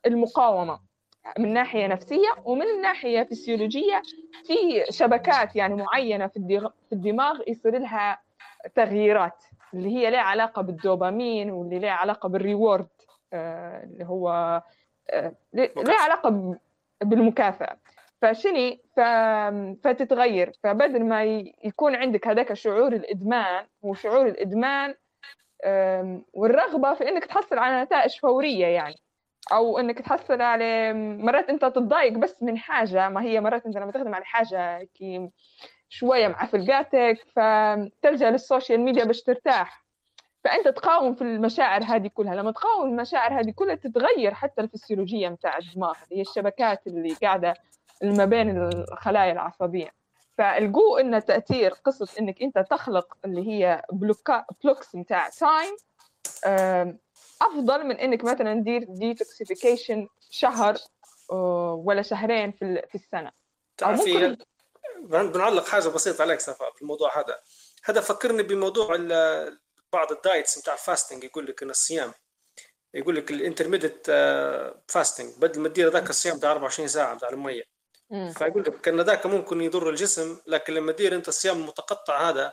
المقاومة 0.06 0.80
من 1.38 1.52
ناحية 1.52 1.86
نفسية 1.86 2.28
ومن 2.44 2.80
ناحية 2.82 3.22
فسيولوجية 3.22 4.02
في 4.44 4.84
شبكات 4.90 5.56
يعني 5.56 5.74
معينة 5.74 6.26
في 6.26 6.92
الدماغ 6.92 7.40
يصير 7.48 7.78
لها 7.78 8.18
تغييرات 8.74 9.44
اللي 9.74 9.96
هي 9.96 10.10
لها 10.10 10.20
علاقة 10.20 10.62
بالدوبامين 10.62 11.50
واللي 11.50 11.78
لها 11.78 11.90
علاقة 11.90 12.28
بال 12.28 12.43
reward 12.43 12.88
آه، 13.32 13.84
اللي 13.84 14.04
هو 14.04 14.28
آه، 15.10 15.34
لها 15.54 16.00
علاقة 16.00 16.58
بالمكافأة. 17.02 17.76
فشني؟ 18.22 18.82
ف... 18.96 19.00
فتتغير. 19.84 20.52
فبدل 20.62 21.04
ما 21.04 21.24
يكون 21.64 21.94
عندك 21.94 22.28
هذاك 22.28 22.52
شعور 22.52 22.92
الإدمان 22.92 23.66
هو 23.84 23.94
شعور 23.94 24.26
الإدمان 24.26 24.94
والرغبة 26.32 26.94
في 26.94 27.08
إنك 27.08 27.24
تحصل 27.24 27.58
على 27.58 27.82
نتائج 27.82 28.18
فورية 28.18 28.66
يعني 28.66 28.96
أو 29.52 29.78
إنك 29.78 29.98
تحصل 29.98 30.40
على 30.42 30.92
مرات 30.94 31.48
أنت 31.48 31.64
تتضايق 31.64 32.12
بس 32.12 32.42
من 32.42 32.58
حاجة 32.58 33.08
ما 33.08 33.22
هي 33.22 33.40
مرات 33.40 33.66
أنت 33.66 33.76
لما 33.76 33.92
تخدم 33.92 34.14
على 34.14 34.24
حاجة 34.24 34.84
كي 34.94 35.30
شوية 35.88 36.28
مع 36.28 36.46
فلقاتك 36.46 37.18
فتلجأ 37.36 38.30
لل 38.30 38.43
social 38.43 38.80
media 38.80 39.04
باش 39.04 39.22
ترتاح. 39.22 39.84
فأنت 40.44 40.68
تقاوم 40.68 41.14
في 41.14 41.22
المشاعر 41.22 41.82
هذه 41.82 42.08
كلها. 42.14 42.34
لما 42.34 42.52
تقاوم 42.52 42.88
المشاعر 42.90 43.40
هذه 43.40 43.50
كلها 43.50 43.74
تتغير 43.74 44.34
حتى 44.34 44.60
الفسيولوجية 44.60 45.28
متاع 45.28 45.58
الدماغ 45.58 45.94
هي 46.12 46.20
الشبكات 46.20 46.86
اللي 46.86 47.14
قاعدة 47.14 47.54
ما 48.02 48.24
بين 48.24 48.62
الخلايا 48.66 49.32
العصبية. 49.32 49.94
فالجو 50.38 50.96
ان 50.96 51.24
تأثير 51.24 51.70
قصة 51.70 52.08
إنك 52.18 52.42
أنت 52.42 52.58
تخلق 52.58 53.16
اللي 53.24 53.48
هي 53.48 53.82
block 53.92 54.44
blocks 54.64 54.94
متاع 54.94 55.28
time 55.28 55.76
أفضل 57.42 57.86
من 57.86 57.96
إنك 57.96 58.24
مثلا 58.24 58.54
ندير 58.54 58.84
detoxification 58.88 60.08
شهر 60.30 60.76
ولا 61.84 62.02
شهرين 62.02 62.52
في 62.52 62.82
في 62.88 62.94
السنة. 62.94 63.32
ممكن 63.82 64.36
بنعلق 65.02 65.66
حاجة 65.66 65.88
بسيطة 65.88 66.22
عليك 66.22 66.40
صفاء 66.40 66.72
في 66.72 66.82
الموضوع 66.82 67.18
هذا. 67.18 67.38
هذا 67.84 68.00
فكرني 68.00 68.42
بموضوع 68.42 68.96
بعض 69.92 70.12
ال 70.12 70.20
diets 70.20 70.58
بتاع 70.58 70.74
ال 70.74 70.80
fasting 70.80 71.24
يقول 71.24 71.46
لك 71.46 71.62
إن 71.62 71.70
الصيام 71.70 72.12
يقول 72.94 73.16
لك 73.16 73.30
ال 73.30 73.36
intermittent 73.36 74.06
fasting 74.88 75.28
بدل 75.38 75.60
ما 75.60 75.68
تدير 75.68 75.88
ذاك 75.88 76.10
الصيام 76.10 76.36
بتاع 76.36 76.52
24 76.52 76.88
ساعة 76.88 77.14
بتاع 77.14 77.28
المية. 77.28 77.79
فيقول 78.10 78.62
لك 78.62 78.88
ان 78.88 79.00
ذاك 79.00 79.26
ممكن 79.26 79.60
يضر 79.60 79.90
الجسم 79.90 80.38
لكن 80.46 80.74
لما 80.74 80.92
تدير 80.92 81.14
أنت 81.14 81.28
الصيام 81.28 81.56
المتقطع 81.56 82.30
هذا 82.30 82.52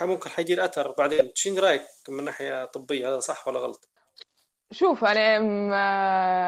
ممكن 0.00 0.30
حيدير 0.30 0.64
اثر 0.64 0.94
بعدين. 0.98 1.30
شنو 1.34 1.58
رأيك 1.62 1.82
من 2.08 2.24
ناحية 2.24 2.64
طبية؟ 2.64 3.08
هذا 3.08 3.18
صح 3.18 3.48
ولا 3.48 3.58
غلط؟ 3.58 3.88
شوف 4.72 5.04
أنا 5.04 5.36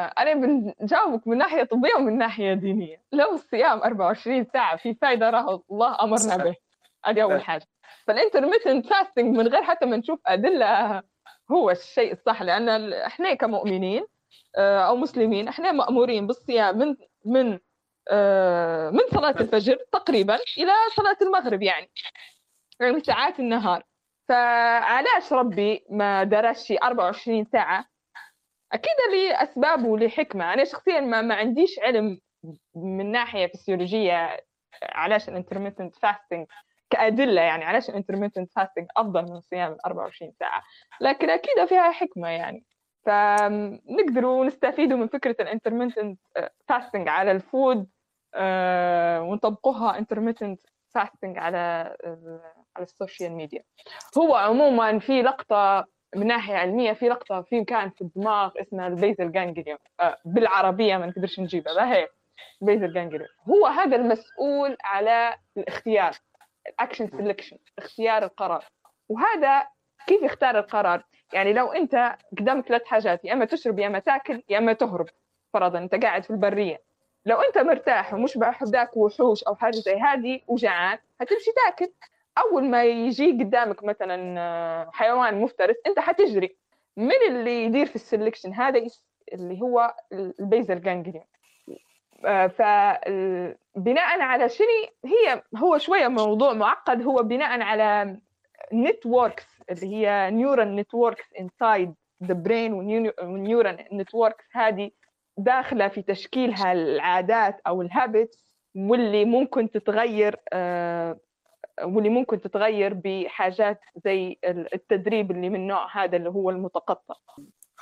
أنا 0.07 0.33
بنجاوبك 0.33 1.27
من 1.27 1.37
ناحية 1.37 1.63
طبية 1.63 1.95
ومن 1.97 2.17
ناحية 2.17 2.53
دينية. 2.53 3.01
لو 3.11 3.33
الصيام 3.33 3.79
24 3.79 4.45
ساعة 4.53 4.77
في 4.77 4.93
فائده 4.93 5.29
راه 5.29 5.63
الله 5.71 5.97
أمرنا 6.01 6.37
به. 6.37 6.55
هذه 7.05 7.23
أول 7.23 7.41
حاجة. 7.41 7.67
فال 8.07 8.18
intermittent 8.18 8.87
fasting 8.87 9.37
من 9.37 9.47
غير 9.47 9.63
حتى 9.63 9.85
ما 9.85 9.97
نشوف 9.97 10.19
أدلة 10.25 11.03
هو 11.51 11.71
الشيء 11.71 12.11
الصح 12.11 12.41
لأن 12.41 12.93
إحنا 12.93 13.33
كمؤمنين 13.33 14.05
آه، 14.55 14.79
أو 14.79 14.95
مسلمين 14.95 15.47
إحنا 15.47 15.71
مأمورين 15.71 16.27
بالصيام 16.27 16.77
من 16.77 16.95
من 17.25 17.53
آه، 17.53 17.59
من 18.91 19.01
صلاة 19.13 19.35
الفجر 19.41 19.77
تقريبا 19.91 20.35
إلى 20.57 20.71
صلاة 20.95 21.17
المغرب 21.21 21.61
يعني. 21.61 21.91
يعني 22.79 22.99
ساعات 22.99 23.39
النهار. 23.39 23.83
فعلاش 24.29 25.33
ربي 25.33 25.85
ما 25.89 26.23
درسش 26.23 26.71
24 26.83 27.45
ساعة؟ 27.45 27.85
أكيد 28.71 28.93
لاسباب 29.13 29.85
ولحكمة. 29.85 30.53
أنا 30.53 30.65
شخصيا 30.65 30.99
ما, 30.99 31.21
ما 31.21 31.35
عنديش 31.35 31.79
علم 31.79 32.19
من 32.75 33.11
ناحية 33.11 33.47
فسيولوجية 33.47 34.39
علاش 34.83 35.29
ال 35.29 35.34
intermittent 35.34 35.95
fasting 35.95 36.47
كأدلة 36.89 37.41
يعني 37.41 37.65
علاش 37.65 37.89
ال 37.89 37.94
intermittent 37.94 38.51
fasting 38.51 38.87
أفضل 38.97 39.21
من 39.23 39.41
صيام 39.41 39.71
ال 39.71 39.85
24 39.85 40.31
ساعة. 40.39 40.63
لكن 41.01 41.29
أكيد 41.29 41.65
فيها 41.65 41.91
حكمة 41.91 42.29
يعني. 42.29 42.65
فنقدروا 43.05 44.45
نستفيدوا 44.45 44.97
من 44.97 45.07
فكرة 45.07 45.35
ال 45.39 45.45
intermittent 45.45 46.19
fasting 46.67 47.07
على 47.07 47.31
ال 47.31 47.42
food 47.42 47.87
آه، 48.35 49.21
ونطبقوها 49.21 49.97
intermittent 49.97 50.61
fasting 50.93 51.37
على 51.37 51.57
على 52.75 52.83
ال 52.83 52.90
social 52.90 53.31
media 53.31 53.63
هو 54.17 54.35
عموما 54.35 54.99
في 54.99 55.21
لقطة 55.21 55.85
من 56.15 56.27
ناحية 56.27 56.55
علمية 56.55 56.93
في 56.93 57.09
لقطة 57.09 57.41
في 57.41 57.61
مكان 57.61 57.89
في 57.89 58.01
الدماغ 58.01 58.51
اسمها 58.61 58.87
ال 58.87 58.94
basal 58.94 59.31
ganglion 59.31 59.77
آه، 59.99 60.17
بالعربية 60.25 60.97
ما 60.97 61.05
نقدرش 61.05 61.39
نجيبها 61.39 61.73
ما 61.73 61.93
هي 61.93 62.07
ال 62.61 62.66
basal 62.66 62.93
ganglion 62.93 63.29
هو 63.49 63.65
هذا 63.65 63.95
المسؤول 63.95 64.77
على 64.83 65.35
الاختيار 65.57 66.11
الاكشن 66.67 67.07
سelection 67.07 67.57
اختيار 67.77 68.23
القرار. 68.23 68.65
وهذا 69.09 69.67
كيف 70.07 70.21
يختار 70.21 70.59
القرار؟ 70.59 71.03
يعني 71.33 71.53
لو 71.53 71.71
انت 71.71 72.15
قدامك 72.39 72.67
ثلاث 72.67 72.85
حاجات 72.85 73.25
يا 73.25 73.33
إما 73.33 73.45
تشرب 73.45 73.79
يا 73.79 73.87
إما 73.87 73.99
تأكل 73.99 74.43
يا 74.49 74.57
إما 74.57 74.73
تهرب 74.73 75.07
فرضا 75.53 75.79
أنت 75.79 75.95
قاعد 75.95 76.23
في 76.23 76.29
البرية. 76.29 76.81
لو 77.25 77.41
أنت 77.41 77.57
مرتاح 77.57 78.13
ومش 78.13 78.37
بحداك 78.37 78.97
وحوش 78.97 79.43
أو 79.43 79.55
حاجة 79.55 79.75
زي 79.75 79.95
هذه 79.95 80.41
وجعان 80.47 80.97
هتمشي 81.21 81.51
تأكل. 81.65 81.91
أول 82.37 82.63
ما 82.63 82.83
يجي 82.83 83.31
قدامك 83.31 83.83
مثلا 83.83 84.39
آه، 84.39 84.89
حيوان 84.93 85.41
مفترس 85.41 85.75
أنت 85.87 85.99
حتجري. 85.99 86.55
من 86.97 87.11
اللي 87.27 87.63
يدير 87.63 87.85
في 87.85 87.95
ال 87.95 88.01
selection 88.01 88.53
هذا 88.53 88.87
اللي 89.33 89.61
هو 89.61 89.95
ال 90.13 90.24
basal 90.24 90.81
ganglion 90.81 91.25
آه، 92.25 92.47
فبناء 92.47 94.21
على 94.21 94.49
شنو؟ 94.49 94.67
هي 95.05 95.43
هو 95.57 95.77
شوية 95.77 96.07
موضوع 96.07 96.53
معقد. 96.53 97.01
هو 97.01 97.23
بناء 97.23 97.61
على 97.61 98.17
networks 98.73 99.45
اللي 99.69 99.95
هي 99.95 100.31
neural 100.31 100.75
networks 100.75 101.25
inside 101.39 101.93
the 102.23 102.33
brain 102.33 102.73
و 103.21 103.30
neural 103.30 103.87
networks 103.93 104.45
هذه 104.51 104.91
داخلة 105.37 105.87
في 105.87 106.01
تشكيلها 106.01 106.71
العادات 106.71 107.61
أو 107.67 107.81
ال 107.81 107.91
habits 107.91 108.53
واللي 108.75 109.25
ممكن 109.25 109.71
تتغير 109.71 110.39
آه، 110.53 111.19
واللي 111.83 112.09
ممكن 112.09 112.41
تتغير 112.41 112.93
بحاجات 112.93 113.79
زي 114.05 114.39
التدريب 114.45 115.31
اللي 115.31 115.49
من 115.49 115.67
نوع 115.67 116.03
هذا 116.03 116.17
اللي 116.17 116.29
هو 116.29 116.49
المتقطع. 116.49 117.15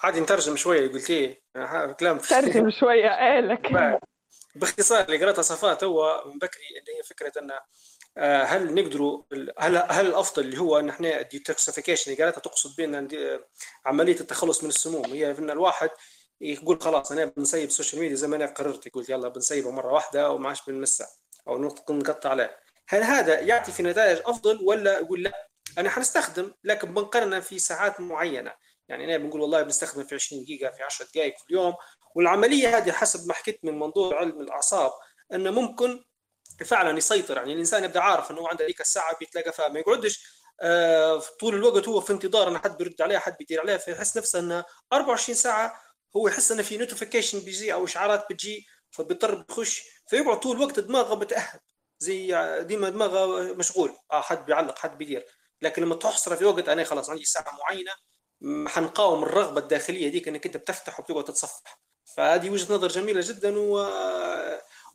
عادي 0.03 0.19
نترجم 0.21 0.55
شوية 0.55 0.91
قلتيه 0.91 1.41
كلام 1.99 2.17
ترجم 2.17 2.69
شوية 2.69 3.07
إيه 3.07 3.39
لك. 3.39 3.99
باختصار 4.55 5.05
اللي 5.05 5.17
قرأتها 5.17 5.41
صفاء 5.41 5.85
هو 5.85 6.23
من 6.25 6.37
بكري 6.37 6.63
اللي 6.69 6.97
هي 6.97 7.03
فكرة 7.03 7.41
إن 7.41 7.51
آه، 7.51 7.61
هل 8.17 8.73
نقدروا 8.73 9.23
هل 9.59 9.77
هل 9.77 10.05
الأفضل 10.07 10.43
اللي 10.43 10.57
هو 10.59 10.79
ان 10.79 10.89
إحنا 10.89 11.19
ال 11.19 11.25
detoxification 11.25 12.11
اللي 12.11 12.23
قالتها 12.23 12.41
تقصد 12.41 12.75
بأن 12.77 13.07
عملية 13.85 14.19
التخلص 14.19 14.63
من 14.63 14.69
السموم 14.69 15.05
هي 15.05 15.31
إن 15.31 15.49
الواحد 15.49 15.89
يقول 16.41 16.81
خلاص 16.81 17.11
أنا 17.11 17.25
بنسيب 17.25 17.67
ال 17.67 17.72
social 17.72 18.01
media 18.01 18.15
زي 18.15 18.27
ما 18.27 18.35
أنا 18.35 18.45
قررت 18.45 18.87
يقول 18.87 19.05
يلا 19.09 19.27
بنسيبه 19.27 19.71
مرة 19.71 19.93
واحدة 19.93 20.31
وما 20.31 20.47
عادش 20.47 20.61
بنمسها 20.67 21.07
أو 21.47 21.57
نقطع 21.89 22.29
عليه. 22.29 22.57
هل 22.89 23.03
هذا 23.03 23.39
يعطي 23.39 23.71
في 23.71 23.83
نتائج 23.83 24.19
أفضل 24.25 24.59
ولا 24.63 24.99
يقول 24.99 25.23
لا؟ 25.23 25.49
أنا 25.77 25.89
حنستخدم 25.89 26.53
لكن 26.63 26.93
بنقرنها 26.93 27.39
في 27.39 27.59
ساعات 27.59 27.99
معينة. 27.99 28.53
يعني 28.87 29.05
أنا 29.05 29.17
بنقول 29.17 29.41
والله 29.41 29.61
بنستخدم 29.61 30.03
في 30.03 30.15
20 30.15 30.43
دقيقة 30.43 30.71
في 30.71 30.83
10 30.83 31.05
دقائق 31.15 31.37
في 31.37 31.43
اليوم. 31.49 31.73
والعملية 32.15 32.77
هذه 32.77 32.91
حسب 32.91 33.27
ما 33.27 33.33
حكيت 33.33 33.59
من 33.63 33.79
منظور 33.79 34.15
علم 34.15 34.41
الأعصاب 34.41 34.91
أنه 35.33 35.51
ممكن 35.51 36.03
فعلا 36.65 36.97
يسيطر. 36.97 37.37
يعني 37.37 37.53
الإنسان 37.53 37.83
يبدأ 37.83 37.99
عارف 37.99 38.31
إنه 38.31 38.47
عنده 38.49 38.65
هذيك 38.65 38.81
الساعة 38.81 39.17
بيتلاقى 39.19 39.53
فيها 39.53 39.67
ما 39.67 39.79
يقعدش 39.79 40.41
آه 40.61 41.19
طول 41.39 41.55
الوقت 41.55 41.87
هو 41.87 42.01
في 42.01 42.13
انتظار 42.13 42.47
إن 42.49 42.57
حد 42.57 42.77
بيرد 42.77 43.01
عليه 43.01 43.17
حد 43.17 43.37
بيدير 43.37 43.61
عليه 43.61 43.77
فيحس 43.77 44.17
نفسه 44.17 44.39
إنه 44.39 44.63
24 44.93 45.35
ساعة 45.35 45.81
هو 46.17 46.27
يحس 46.27 46.51
إنه 46.51 46.63
في 46.63 46.77
نوتيفيكيشن 46.77 47.39
بيجي 47.39 47.73
أو 47.73 47.85
إشعارات 47.85 48.25
بتجي 48.29 48.67
فبيضطر 48.91 49.35
بيخش 49.35 49.83
فيقعد 50.07 50.39
طول 50.39 50.57
الوقت 50.57 50.79
دماغه 50.79 51.15
متاهب 51.15 51.59
زي 51.99 52.27
ديما 52.63 52.89
دماغه 52.89 53.53
مشغول. 53.53 53.97
آه 54.11 54.21
حد 54.21 54.45
بيعلق 54.45 54.77
حد 54.79 54.97
بيدير. 54.97 55.25
لكن 55.61 55.81
لما 55.81 55.95
تحصر 55.95 56.35
في 56.35 56.45
وقت 56.45 56.69
أنا 56.69 56.83
خلاص 56.83 57.09
عندي 57.09 57.25
ساعة 57.25 57.57
معينة 57.59 57.91
حنقاوم 58.67 59.23
الرغبة 59.23 59.59
الداخلية 59.61 60.09
ديك 60.09 60.27
إنك 60.27 60.45
أنت 60.45 60.57
بتفتح 60.57 60.99
وبتقعد 60.99 61.23
تتصفح. 61.23 61.79
فهذه 62.17 62.49
وجهة 62.49 62.73
نظر 62.73 62.87
جميلة 62.87 63.21
جدا 63.25 63.59
و... 63.59 63.87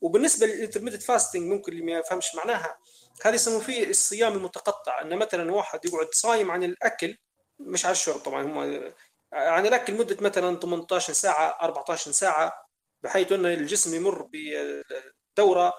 وبالنسبة 0.01 0.47
لل 0.47 0.54
intermittent 0.54 1.01
fasting 1.01 1.43
ممكن 1.52 1.73
اللي 1.73 1.85
ما 1.85 1.93
يفهمش 1.93 2.35
معناها 2.35 2.78
هذه 3.23 3.35
يسموه 3.35 3.60
فيه 3.60 3.90
الصيام 3.90 4.32
المتقطع. 4.32 5.01
إن 5.02 5.18
مثلا 5.18 5.52
واحد 5.52 5.85
يقعد 5.85 6.09
صايم 6.12 6.51
عن 6.51 6.64
الأكل 6.64 7.16
مش 7.59 7.85
على 7.86 7.93
الشرب 7.93 8.20
طبعا 8.20 8.43
هم 8.43 8.93
عن 9.32 9.66
الأكل 9.66 9.94
مده 9.94 10.16
مثلا 10.20 10.56
18 10.56 11.12
ساعة 11.12 11.59
14 11.62 12.10
ساعة 12.12 12.52
بحيث 13.02 13.32
ان 13.32 13.47
الجسم 13.47 13.94
يمر 13.94 14.28
بدوره 14.32 15.74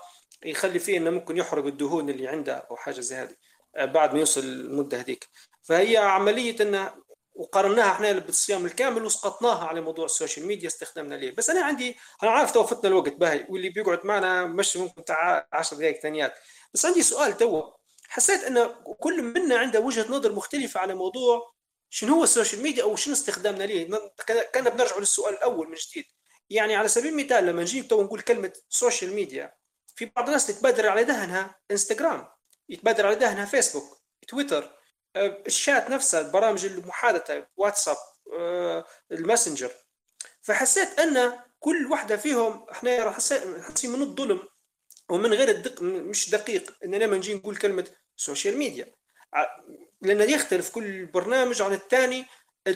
يخلي 0.45 0.79
فيه 0.79 0.97
إنه 0.97 1.09
ممكن 1.09 1.37
يحرق 1.37 1.65
الدهون 1.65 2.09
اللي 2.09 2.27
عنده 2.27 2.53
أو 2.71 2.75
حاجة 2.75 2.99
زي 2.99 3.15
هذه 3.15 3.35
بعد 3.77 4.13
ما 4.13 4.19
يوصل 4.19 4.41
المدة 4.41 4.99
هذيك. 4.99 5.29
فهي 5.63 5.97
عملية 5.97 6.55
إنه 6.61 6.93
وقارناها 7.37 7.91
إحنا 7.91 8.11
بالصيام 8.11 8.65
الكامل 8.65 9.05
وسقطناها 9.05 9.67
على 9.67 9.81
موضوع 9.81 10.05
ال 10.05 10.11
social 10.11 10.45
media 10.47 10.67
استخدامنا 10.67 11.15
ليه؟ 11.15 11.35
بس 11.35 11.49
أنا 11.49 11.65
عندي 11.65 11.97
أنا 12.23 12.31
عارف 12.31 12.51
تو 12.51 12.63
فتنا 12.63 12.89
الوقت 12.89 13.13
باهي 13.13 13.45
واللي 13.49 13.69
بيقعد 13.69 14.05
معنا 14.05 14.45
مش 14.45 14.77
ممكن 14.77 15.03
تاع 15.03 15.47
10 15.53 15.77
دقائق 15.77 16.01
ثانيات. 16.01 16.33
بس 16.73 16.85
عندي 16.85 17.01
سؤال 17.03 17.37
تو 17.37 17.71
حسيت 18.07 18.43
ان 18.43 18.75
كل 18.99 19.23
منا 19.23 19.57
عنده 19.57 19.79
وجهة 19.79 20.11
نظر 20.11 20.31
مختلفة 20.31 20.79
على 20.79 20.95
موضوع 20.95 21.53
شنو 21.89 22.15
هو 22.15 22.23
ال 22.23 22.29
social 22.29 22.63
media 22.63 22.83
أو 22.83 22.95
شنو 22.95 23.13
استخدامنا 23.13 23.63
ليه؟ 23.63 23.89
كان 24.53 24.69
بنرجع 24.69 24.97
للسؤال 24.97 25.33
الأول 25.33 25.67
من 25.69 25.75
جديد. 25.75 26.05
يعني 26.49 26.75
على 26.75 26.87
سبيل 26.87 27.11
المثال 27.11 27.45
لما 27.45 27.61
نجي 27.61 27.83
تو 27.83 28.03
نقول 28.03 28.21
كلمة 28.21 28.53
social 28.69 29.13
media 29.13 29.53
في 29.95 30.05
بعض 30.05 30.25
الناس 30.25 30.47
تتبادر 30.47 30.89
على 30.89 31.01
ذهنها 31.01 31.55
إنستغرام 31.71 32.27
يتبادر 32.69 33.07
على 33.07 33.15
ذهنها 33.15 33.45
فيسبوك 33.45 33.97
تويتر. 34.27 34.76
الشات 35.25 35.89
نفسها 35.89 36.21
البرامج 36.21 36.65
المحادثة 36.65 37.47
واتساب 37.57 37.97
آه، 38.39 38.85
الماسنجر. 39.11 39.71
فحسيت 40.41 40.99
أن 40.99 41.39
كل 41.59 41.87
واحدة 41.91 42.17
فيهم 42.17 42.65
إحنا 42.71 43.11
حاسين 43.11 43.91
من 43.91 44.01
الظلم. 44.01 44.39
ومن 45.09 45.33
غير 45.33 45.49
الدق 45.49 45.81
مش 45.81 46.29
دقيق. 46.29 46.77
إننا 46.83 46.95
لما 46.97 47.17
نجي 47.17 47.33
نقول 47.33 47.57
كلمة 47.57 47.87
social 48.15 48.57
media 48.57 48.93
لأن 50.01 50.29
يختلف 50.29 50.69
كل 50.69 51.05
برنامج 51.05 51.61
عن 51.61 51.73
الثاني 51.73 52.25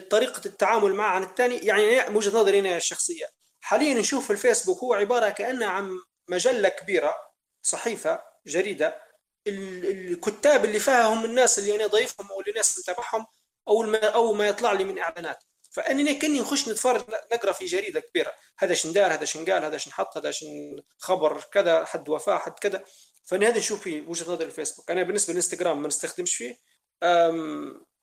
طريقة 0.09 0.41
التعامل 0.45 0.93
معه 0.93 1.09
عن 1.09 1.23
الثاني. 1.23 1.57
يعني 1.57 2.15
وجهة 2.15 2.37
نظري 2.37 2.59
أنا 2.59 2.77
الشخصيه 2.77 3.25
حاليا 3.61 3.93
نشوف 3.93 4.31
الفيسبوك 4.31 4.79
هو 4.79 4.93
عبارة 4.93 5.29
كأنه 5.29 5.65
عن 5.65 5.99
مجلة 6.29 6.69
كبيرة 6.69 7.15
صحيفة 7.61 8.23
جريدة. 8.47 9.10
الكتاب 9.47 10.65
اللي 10.65 10.79
فيها 10.79 11.07
هم 11.07 11.25
الناس 11.25 11.59
اللي 11.59 11.75
أنا 11.75 11.87
ضيفهم 11.87 12.31
أو 12.31 12.39
اللي 12.39 12.51
الناس 12.51 12.79
متابعهم 12.79 13.25
اول 13.67 13.87
ما 13.87 14.05
اول 14.05 14.37
ما 14.37 14.47
يطلع 14.47 14.71
لي 14.71 14.83
من 14.83 14.99
إعلانات. 14.99 15.43
فانني 15.71 16.13
كاني 16.13 16.39
نخش 16.39 16.69
نتفرج 16.69 17.03
نقرأ 17.33 17.51
في 17.51 17.65
جريدة 17.65 17.99
كبيرة. 17.99 18.33
هذا 18.59 18.73
شندار 18.73 19.13
هذا 19.13 19.25
شنقال 19.25 19.63
هذا 19.63 19.77
شنحط 19.77 20.17
هذا 20.17 20.31
شن 20.31 20.81
خبر 20.97 21.41
كذا 21.41 21.85
حد 21.85 22.09
وفاه 22.09 22.37
حد 22.37 22.59
كذا. 22.59 22.83
فانا 23.25 23.47
هذا 23.47 23.57
نشوف 23.57 23.81
فيه؟ 23.81 24.07
وجهة 24.07 24.31
نظري 24.31 24.45
الفيسبوك. 24.45 24.91
أنا 24.91 25.03
بالنسبة 25.03 25.33
للانستغرام 25.33 25.81
ما 25.81 25.87
نستخدمش 25.87 26.35
فيه. 26.35 26.57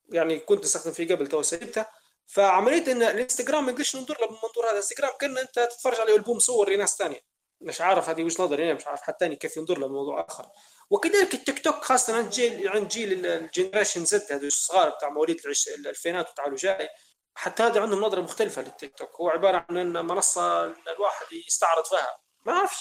يعني 0.09 0.39
كنت 0.39 0.63
استخدم 0.63 0.91
فيه 0.91 1.15
قبل 1.15 1.27
تو 1.27 1.41
سيبته 1.41 1.85
فعملية 2.27 2.91
إن 2.91 3.03
الإنستغرام 3.03 3.65
ما 3.65 3.71
نقدرش 3.71 3.95
ننظر 3.95 4.21
له 4.21 4.27
من 4.27 4.37
منظور 4.43 4.65
هذا. 4.65 4.71
الانستغرام 4.71 5.11
كان 5.19 5.37
أنت 5.37 5.59
تتفرج 5.59 5.99
على 5.99 6.15
ألبوم 6.15 6.39
صور 6.39 6.69
لناس 6.69 6.95
ثانية 6.95 7.28
مش 7.61 7.81
عارف 7.81 8.09
هذه 8.09 8.23
وجهة 8.23 8.43
نظري 8.43 8.65
أنا 8.65 8.73
مش 8.73 8.87
عارف 8.87 9.01
ثاني 9.19 9.35
كيف 9.35 9.57
ينظر 9.57 9.77
له 9.77 9.87
موضوع 9.87 10.25
آخر. 10.29 10.45
وكذلك 10.89 11.33
التيك 11.33 11.63
توك 11.63 11.75
خاصة 11.75 12.17
عند 12.17 12.29
جيل 12.29 12.69
عند 12.69 12.87
جيل 12.87 13.25
ال 13.25 13.32
generation 13.32 14.05
Z 14.05 14.31
هذول 14.31 14.47
الصغار 14.47 14.89
بتاع 14.89 15.09
مواليد 15.09 15.41
الألفينات 15.77 16.29
وتعالوا 16.29 16.57
جاي 16.57 16.89
حتى 17.35 17.63
هذا 17.63 17.81
عندهم 17.81 18.01
نظرة 18.01 18.21
مختلفة 18.21 18.61
للتيك 18.61 18.97
توك. 18.97 19.15
هو 19.21 19.29
عبارة 19.29 19.65
عن 19.69 19.93
منصة 19.93 20.63
الواحد 20.65 21.25
يستعرض 21.47 21.85
فيها. 21.85 22.17
ما 22.45 22.53
أعرفش. 22.53 22.79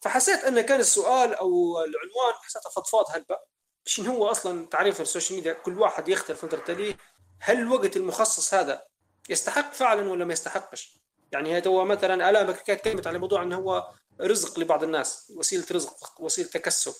فحسيت 0.00 0.44
إن 0.44 0.60
كان 0.60 0.80
السؤال 0.80 1.34
أو 1.34 1.78
العنوان 1.78 2.34
حسيتها 2.42 2.70
فضفاض 2.70 3.04
هلبة 3.10 3.38
شنو 3.84 4.12
هو 4.12 4.30
أصلا 4.30 4.66
تعريف 4.66 5.00
ال 5.00 5.05
social 5.05 5.36
media؟ 5.36 5.52
كل 5.52 5.78
واحد 5.80 6.08
يختلف 6.08 6.44
نظرته 6.44 6.72
ليه؟ 6.72 6.96
هل 7.40 7.58
الوقت 7.58 7.96
المخصص 7.96 8.54
هذا 8.54 8.82
يستحق 9.28 9.72
فعلا 9.72 10.10
ولا 10.10 10.24
ما 10.24 10.32
يستحقش؟ 10.32 10.98
يعني 11.32 11.56
هذا 11.56 11.70
هو 11.70 11.84
مثلا 11.84 12.30
آلامك 12.30 12.62
كانت 12.62 12.80
كلمة 12.80 13.02
على 13.06 13.18
موضوع 13.18 13.42
انه 13.42 13.56
هو 13.56 13.92
رزق 14.20 14.58
لبعض 14.60 14.82
الناس 14.82 15.32
وسيلة 15.36 15.64
رزق 15.72 16.20
وسيلة 16.20 16.48
تكسب. 16.48 16.92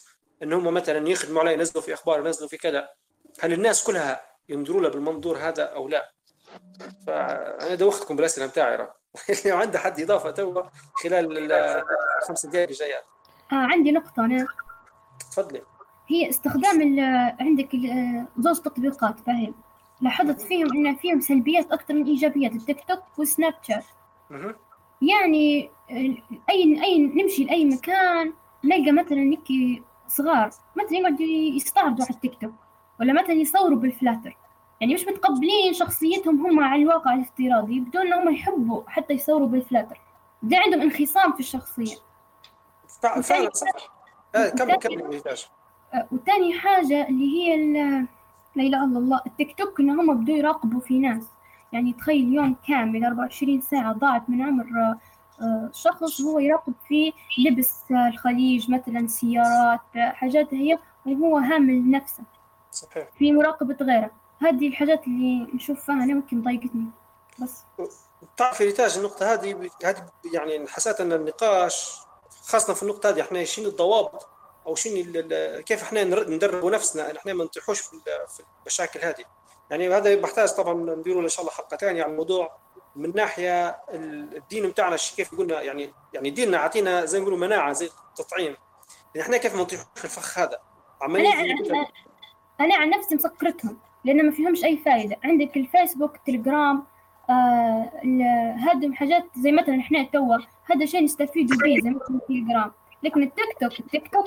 ان 0.42 0.52
هم 0.52 0.74
مثلا 0.74 1.08
يخدموا 1.08 1.40
عليه 1.40 1.52
ينزلوا 1.52 1.82
في 1.82 1.94
أخبار 1.94 2.26
ينزلوا 2.26 2.48
في 2.48 2.56
كذا. 2.56 2.88
هل 3.40 3.52
الناس 3.52 3.84
كلها 3.84 4.22
ينظروا 4.48 4.80
له 4.82 4.88
بالمنظور 4.88 5.38
هذا 5.38 5.62
أو 5.62 5.88
لا؟ 5.88 6.12
فأنا 7.06 7.74
دوختكم 7.74 8.16
بالأسئلة 8.16 8.46
بتاعي 8.46 8.74
اللي 8.74 9.50
عنده 9.60 9.78
حد 9.78 10.00
إضافة 10.00 10.30
تو 10.30 10.62
خلال 11.02 11.52
الخمس 12.22 12.46
دقائق 12.46 12.68
الجايات 12.68 13.04
آه 13.52 13.54
عندي 13.54 13.92
نقطة 13.92 14.24
أنا. 14.24 14.46
تفضلي. 15.30 15.62
هي 16.08 16.28
استخدام 16.28 17.00
عندك 17.40 17.68
زوج 18.38 18.56
تطبيقات 18.56 19.20
فاهم؟ 19.20 19.54
لاحظت 20.00 20.40
فيهم 20.40 20.68
إن 20.76 20.96
فيهم 20.96 21.20
سلبيات 21.20 21.72
أكثر 21.72 21.94
من 21.94 22.04
إيجابيات 22.06 22.52
التيك 22.52 22.84
توك 22.88 23.18
والسناب 23.18 23.54
شات. 23.62 23.84
يعني 25.02 25.70
أي 25.90 26.24
أي 26.82 26.98
نمشي 26.98 27.44
لأي 27.44 27.64
مكان 27.64 28.32
نلقى 28.64 28.92
مثلا 28.92 29.18
نكي 29.18 29.82
صغار 30.08 30.50
مثلا 30.76 30.98
يقعدوا 30.98 31.26
يستعرضوا 31.26 32.04
على 32.04 32.14
التيك 32.14 32.34
توك 32.40 32.54
ولا 33.00 33.12
مثلا 33.12 33.32
يصوروا 33.32 33.78
بال 33.78 33.90
filters. 33.90 34.36
يعني 34.80 34.94
مش 34.94 35.04
متقبلين 35.06 35.72
شخصيتهم 35.72 36.46
هم 36.46 36.60
على 36.60 36.82
الواقع 36.82 37.14
الافتراضي 37.14 37.80
بدون 37.80 38.06
إنهم 38.06 38.34
يحبوا 38.34 38.82
حتى 38.86 39.14
يصوروا 39.14 39.46
بال 39.46 39.57
filters. 39.57 40.00
ده 40.42 40.56
عندهم 40.58 40.80
انخصام 40.80 41.32
في 41.32 41.40
الشخصية. 41.40 41.96
فعلا 43.22 43.50
صح 43.52 43.70
كمل 44.32 44.74
كمل 44.74 45.22
وثاني 46.12 46.52
حاجة 46.58 47.08
اللي 47.08 47.36
هي 47.36 47.56
لا 48.54 48.62
إله 48.62 48.84
إلا 48.84 48.98
الله 48.98 49.20
التيك 49.26 49.58
توك 49.58 49.80
إن 49.80 49.90
هم 49.90 50.14
بدوا 50.20 50.36
يراقبوا 50.36 50.80
في 50.80 50.98
ناس. 50.98 51.24
يعني 51.72 51.92
تخيل 51.92 52.34
يوم 52.34 52.56
كامل 52.68 53.04
24 53.04 53.60
ساعة 53.60 53.92
ضاعت 53.92 54.30
من 54.30 54.42
عمر 54.42 54.66
آه، 55.40 55.70
شخص 55.72 56.20
هو 56.20 56.38
يراقب 56.38 56.74
فيه 56.88 57.12
لبس 57.38 57.74
الخليج 57.90 58.70
مثلا 58.70 59.06
سيارات 59.06 59.80
حاجات 59.96 60.54
هي 60.54 60.78
وهو 61.06 61.36
هامل 61.36 61.90
نفسه 61.90 62.22
صحيح. 62.72 63.08
في 63.18 63.32
مراقبة 63.32 63.76
غيره. 63.80 64.10
هذه 64.42 64.68
الحاجات 64.68 65.06
اللي 65.06 65.46
نشوفها 65.54 65.94
أنا 65.94 66.14
ممكن 66.14 66.42
ضايقتني. 66.42 66.90
بس. 67.42 67.64
تعرفي 68.36 68.64
ريتاج 68.64 68.98
النقطة 68.98 69.32
هذه 69.32 69.70
هذه 69.84 70.06
يعني 70.34 70.66
حسيت 70.68 71.00
أن 71.00 71.12
النقاش 71.12 71.98
خاصة 72.42 72.74
في 72.74 72.82
النقطة 72.82 73.08
هذه 73.08 73.20
إحنا 73.20 73.44
شنو 73.44 73.68
الضوابط 73.68 74.28
أو 74.66 74.74
شنو 74.74 75.22
كيف 75.66 75.82
إحنا 75.82 76.04
ندربوا 76.04 76.70
نفسنا 76.70 77.16
إحنا 77.16 77.32
ما 77.32 77.44
نطيحوش 77.44 77.80
في 77.80 77.92
المشاكل 78.62 79.00
هذه. 79.00 79.24
يعني 79.70 79.88
هذا 79.88 80.20
محتاج 80.20 80.48
طبعا 80.48 80.74
نديروا 80.74 81.22
إن 81.22 81.28
شاء 81.28 81.40
الله 81.40 81.52
حلقه 81.52 81.76
ثانية 81.76 82.02
على 82.02 82.12
الموضوع 82.12 82.56
من 82.96 83.12
ناحية 83.14 83.76
الدين 83.90 84.68
بتاعنا 84.68 84.96
كيف 85.16 85.34
قلنا 85.34 85.62
يعني 85.62 85.92
يعني 86.12 86.30
ديننا 86.30 86.58
عطينا 86.58 87.04
زي 87.04 87.18
ما 87.18 87.22
نقولوا 87.22 87.46
مناعة 87.46 87.72
زي 87.72 87.90
التطعيم. 88.08 88.56
يعني 89.14 89.26
إحنا 89.26 89.36
كيف 89.36 89.54
ما 89.54 89.62
نطيحوش 89.62 89.86
في 89.94 90.04
الفخ 90.04 90.38
هذا؟ 90.38 90.58
عملية 91.02 91.34
أنا, 91.34 91.86
أنا 92.60 92.76
عن 92.76 92.90
نفسي 92.90 93.14
مسكرتهم 93.14 93.78
لأن 94.04 94.26
ما 94.26 94.32
فيهمش 94.32 94.64
أي 94.64 94.76
فائده 94.76 95.16
عندك 95.24 95.56
الفيسبوك 95.56 96.16
التليجرام 96.16 96.86
آه 97.30 97.90
هذم 98.58 98.94
حاجات 98.94 99.24
زي 99.36 99.52
مثلا 99.52 99.80
إحنا 99.80 100.02
توا 100.02 100.36
هذا 100.64 100.86
شيء 100.86 101.04
نستفيدوا 101.04 101.56
به 101.56 101.80
زي 101.82 101.90
مثلا 101.90 102.16
التليجرام 102.16 102.72
لكن 103.02 103.22
التيك 103.22 103.58
توك 103.60 103.80
التيك 103.80 104.08
توك 104.08 104.24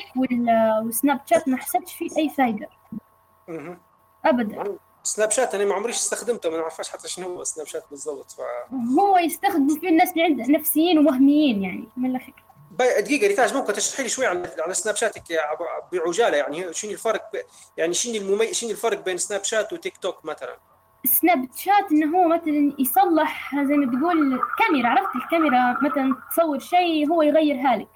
والسناب 0.85 1.21
شات 1.25 1.47
ما 1.47 1.57
حسيتش 1.57 1.93
فيه 1.93 2.09
أي 2.17 2.29
فايدة. 2.29 2.69
ابدا. 4.25 4.77
سناب 5.03 5.31
شات 5.31 5.55
أنا 5.55 5.65
ما 5.65 5.75
عمريش 5.75 5.95
استخدمته 5.95 6.49
ما 6.49 6.57
نعرفش 6.57 6.89
حتى 6.89 7.07
شنو 7.07 7.27
هو 7.27 7.43
سناب 7.43 7.67
شات 7.67 7.83
بالضبط 7.89 8.31
ف... 8.31 8.41
هو 8.99 9.17
يستخدم 9.17 9.79
فيه 9.79 9.89
الناس 9.89 10.11
اللي 10.11 10.23
عندهم 10.23 10.51
نفسيين 10.51 10.99
ووهميين 10.99 11.63
يعني 11.63 11.89
من 11.97 12.09
الآخر. 12.09 12.33
دقيقة 12.79 13.27
ريتاج 13.27 13.53
ممكن 13.53 13.73
تشرحي 13.73 14.03
لي 14.03 14.09
شوي 14.09 14.25
على 14.25 14.55
على 14.59 14.73
سناب 14.73 14.95
شاتك 14.95 15.23
بعجاله 15.91 16.37
يعني 16.37 16.73
شنو 16.73 16.91
الفرق 16.91 17.31
يعني 17.77 17.93
شنو 17.93 18.15
الممي... 18.15 18.53
شنو 18.53 18.69
الفرق 18.69 19.05
بين 19.05 19.17
سناب 19.17 19.43
شات 19.43 19.73
وتيك 19.73 19.97
توك 19.97 20.25
مثلا؟ 20.25 20.57
سناب 21.05 21.47
شات 21.55 21.91
إنه 21.91 22.17
هو 22.17 22.27
مثلا 22.27 22.75
يصلح 22.79 23.55
زي 23.55 23.77
ما 23.77 23.99
تقول 23.99 24.39
كاميرا 24.59 24.87
عرفت 24.89 25.15
الكاميرا؟ 25.15 25.77
مثلا 25.81 26.15
تصور 26.31 26.59
شيء 26.59 27.09
هو 27.09 27.21
يغيرها 27.21 27.75
لك. 27.75 27.89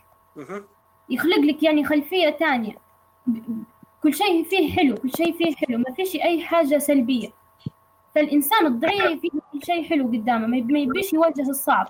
يخلق 1.10 1.40
لك 1.40 1.64
يعني 1.64 1.86
خلفية 1.86 2.30
تانية. 2.30 2.86
كل 4.06 4.14
شيء 4.14 4.44
فيه 4.44 4.76
حلو 4.76 4.96
كل 4.96 5.12
شيء 5.12 5.38
فيه 5.38 5.56
حلو. 5.56 5.78
ما 5.78 5.96
فيش 5.96 6.16
أي 6.16 6.44
حاجة 6.44 6.78
سلبية. 6.78 7.30
فالإنسان 8.16 8.66
الضعيف 8.66 9.22
فيه 9.22 9.30
كل 9.30 9.64
شيء 9.64 9.84
حلو 9.90 10.08
قدامه 10.08 10.48
ما 10.48 10.80
يبيش 10.80 11.14
يواجه 11.14 11.50
الصعب. 11.50 11.88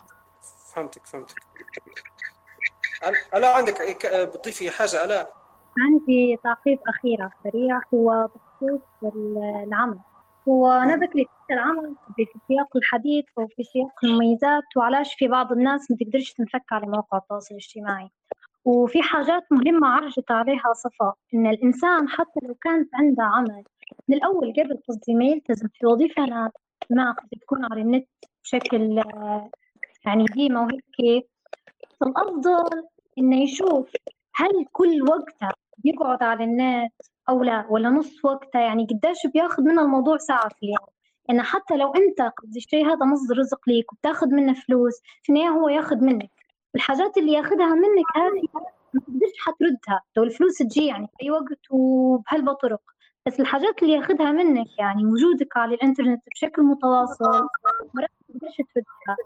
فهمتك 0.73 1.05
فهمتك. 1.05 1.35
ألا 3.35 3.55
عندك 3.55 4.05
بتضيفي 4.05 4.71
حاجة؟ 4.71 5.05
ألا. 5.05 5.33
عندي 5.79 6.37
تعقيب 6.43 6.79
أخيرة 6.87 7.31
سريع 7.43 7.81
هو 7.93 8.29
بخصوص 8.35 8.81
العمل. 9.63 9.99
هو 10.47 10.71
أنا 10.71 10.95
بكري 10.95 11.27
العمل 11.51 11.95
في 12.15 12.25
سياق 12.47 12.77
الحديث 12.77 13.25
وفي 13.37 13.63
سياق 13.63 13.91
المميزات 14.03 14.63
وعلاش 14.77 15.15
في 15.15 15.27
بعض 15.27 15.51
الناس 15.51 15.91
ما 15.91 15.97
تقدرش 15.97 16.33
تنفك 16.33 16.63
على 16.71 16.87
مواقع 16.87 17.17
التواصل 17.17 17.55
الاجتماعي. 17.55 18.09
وفي 18.65 19.01
حاجات 19.01 19.43
مهمة 19.51 19.87
عرجت 19.87 20.31
عليها 20.31 20.73
صفاء 20.73 21.15
إن 21.33 21.47
الإنسان 21.47 22.09
حتى 22.09 22.39
لو 22.43 22.55
كانت 22.55 22.89
عنده 22.95 23.23
عمل 23.23 23.63
من 24.07 24.17
الأول 24.17 24.53
قبل 24.53 24.79
قصدي 24.89 25.13
ما 25.13 25.25
يلتزم 25.25 25.67
في 25.73 25.85
وظيفة 25.85 26.23
أنا 26.23 26.51
ما 26.89 27.11
قد 27.11 27.27
تكون 27.41 27.65
على 27.71 27.81
النت 27.81 28.07
بشكل 28.43 29.01
يعني 30.05 30.25
ديما 30.25 30.61
وهيك 30.61 31.27
فالأفضل 32.01 32.83
إنه 33.17 33.43
يشوف 33.43 33.91
هل 34.35 34.65
كل 34.71 35.01
وقته 35.09 35.49
بيقعد 35.77 36.23
على 36.23 36.43
النت 36.43 36.93
أو 37.29 37.43
لا 37.43 37.65
ولا 37.69 37.89
نص 37.89 38.25
وقته. 38.25 38.59
يعني 38.59 38.87
قديش 38.89 39.27
بياخذ 39.33 39.63
منه 39.63 39.81
الموضوع 39.81 40.17
ساعة 40.17 40.49
في 40.49 40.63
اليوم. 40.63 40.87
إن 41.29 41.41
حتى 41.41 41.77
لو 41.77 41.93
أنت 41.93 42.21
قصدي 42.21 42.59
الشيء 42.59 42.85
هذا 42.85 43.05
مصدر 43.05 43.37
رزق 43.37 43.59
ليك 43.67 43.93
وبتاخذ 43.93 44.27
منه 44.27 44.53
فلوس 44.53 45.01
في 45.23 45.29
النهاية 45.29 45.49
هو 45.49 45.69
ياخذ 45.69 45.97
منك. 45.97 46.31
الحاجات 46.75 47.17
اللي 47.17 47.31
ياخذها 47.33 47.75
منك 47.75 48.05
هذه 48.15 48.43
ما 48.93 49.01
تقدرش 49.01 49.31
حتردها. 49.45 50.01
لو 50.17 50.23
الفلوس 50.23 50.57
تجي 50.57 50.85
يعني 50.85 51.07
في 51.07 51.23
أي 51.23 51.31
وقت 51.31 51.59
وبهالبطرق. 51.69 52.81
بس 53.25 53.39
الحاجات 53.39 53.83
اللي 53.83 53.93
ياخذها 53.93 54.31
منك 54.31 54.67
يعني 54.79 55.05
وجودك 55.05 55.57
على 55.57 55.75
الإنترنت 55.75 56.21
بشكل 56.35 56.61
متواصل 56.63 57.47
ما 57.93 58.07
تقدرش 58.29 58.55
تردها. 58.75 59.17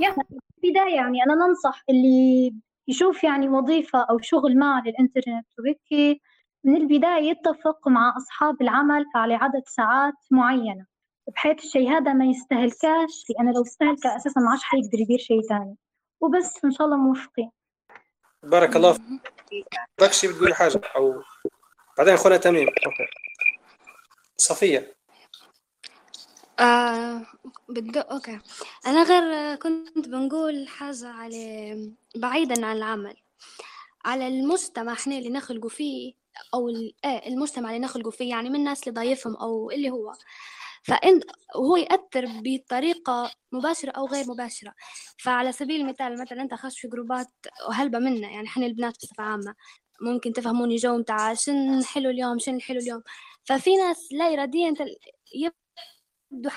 يعني 0.00 0.14
في 0.60 0.66
البداية 0.66 0.94
يعني 0.94 1.22
أنا 1.24 1.34
ننصح 1.46 1.84
اللي 1.90 2.54
يشوف 2.88 3.24
يعني 3.24 3.48
وظيفة 3.48 3.98
أو 4.10 4.18
شغل 4.18 4.58
ما 4.58 4.66
على 4.74 4.90
الإنترنت 4.90 5.46
وهيك 5.58 6.20
من 6.64 6.76
البداية 6.76 7.30
يتفق 7.30 7.88
مع 7.88 8.14
أصحاب 8.16 8.62
العمل 8.62 9.04
على 9.14 9.34
عدد 9.34 9.62
ساعات 9.66 10.14
معينة. 10.30 10.86
بحيث 11.34 11.64
الشيء 11.64 11.90
هذا 11.90 12.12
ما 12.12 12.24
يستهلكاش 12.24 13.24
لأنه 13.30 13.52
لو 13.52 13.62
استهلكه 13.62 14.16
أساسا 14.16 14.40
ما 14.40 14.50
عادش 14.50 14.62
حيقدر 14.64 14.98
يدير 15.00 15.18
شيء 15.18 15.40
ثاني. 15.48 15.76
وبس 16.20 16.64
إن 16.64 16.70
شاء 16.72 16.86
الله 16.86 16.96
موفقين. 16.96 17.50
بارك 18.42 18.76
الله 18.76 18.92
فيك. 18.92 19.66
بكشي 20.00 20.28
بتقولي 20.28 20.54
حاجة؟ 20.54 20.80
أو 20.96 21.22
بعدين 21.98 22.14
أخونا 22.14 22.36
تميم. 22.36 22.68
أوكي. 22.68 23.06
صفية. 24.36 24.96
آه 26.60 27.26
بدو 27.68 28.00
أوكي. 28.00 28.40
أنا 28.86 29.02
غير 29.02 29.54
كنت 29.54 30.08
بنقول 30.08 30.68
حاجة 30.68 31.08
على 31.08 31.92
بعيدا 32.16 32.66
عن 32.66 32.76
العمل. 32.76 33.16
على 34.04 34.28
المجتمع 34.28 34.92
إحنا 34.92 35.18
اللي 35.18 35.30
نخلقوا 35.30 35.70
فيه 35.70 36.14
أو 36.54 36.68
إيه 36.68 37.28
المجتمع 37.28 37.68
اللي 37.68 37.80
نخلقوا 37.80 38.12
فيه 38.12 38.30
يعني 38.30 38.48
من 38.48 38.56
الناس 38.56 38.88
اللي 38.88 39.00
ضايفهم 39.00 39.36
أو 39.36 39.70
اللي 39.70 39.90
هو. 39.90 40.12
فإن 40.82 41.20
وهو 41.54 41.76
يأثر 41.76 42.26
بطريقة 42.44 43.32
مباشرة 43.52 43.90
أو 43.90 44.06
غير 44.06 44.24
مباشرة. 44.28 44.74
فعلى 45.18 45.52
سبيل 45.52 45.80
المثال 45.80 46.22
مثلا 46.22 46.42
أنت 46.42 46.54
خش 46.54 46.80
في 46.80 46.88
جروبات 46.88 47.28
وهلبة 47.68 47.98
منا 47.98 48.30
يعني 48.30 48.46
إحنا 48.46 48.66
البنات 48.66 48.96
بصفة 48.96 49.24
عامة 49.24 49.54
ممكن 50.00 50.32
تفهموني 50.32 50.76
جو 50.76 50.96
متاع 50.96 51.34
شن 51.34 51.84
حلو 51.84 52.10
اليوم 52.10 52.38
شن 52.38 52.56
الحلو 52.56 52.78
اليوم. 52.78 53.02
ففي 53.44 53.76
ناس 53.76 54.08
لا 54.12 54.32
إراديا 54.34 54.74
يبدو 55.34 56.50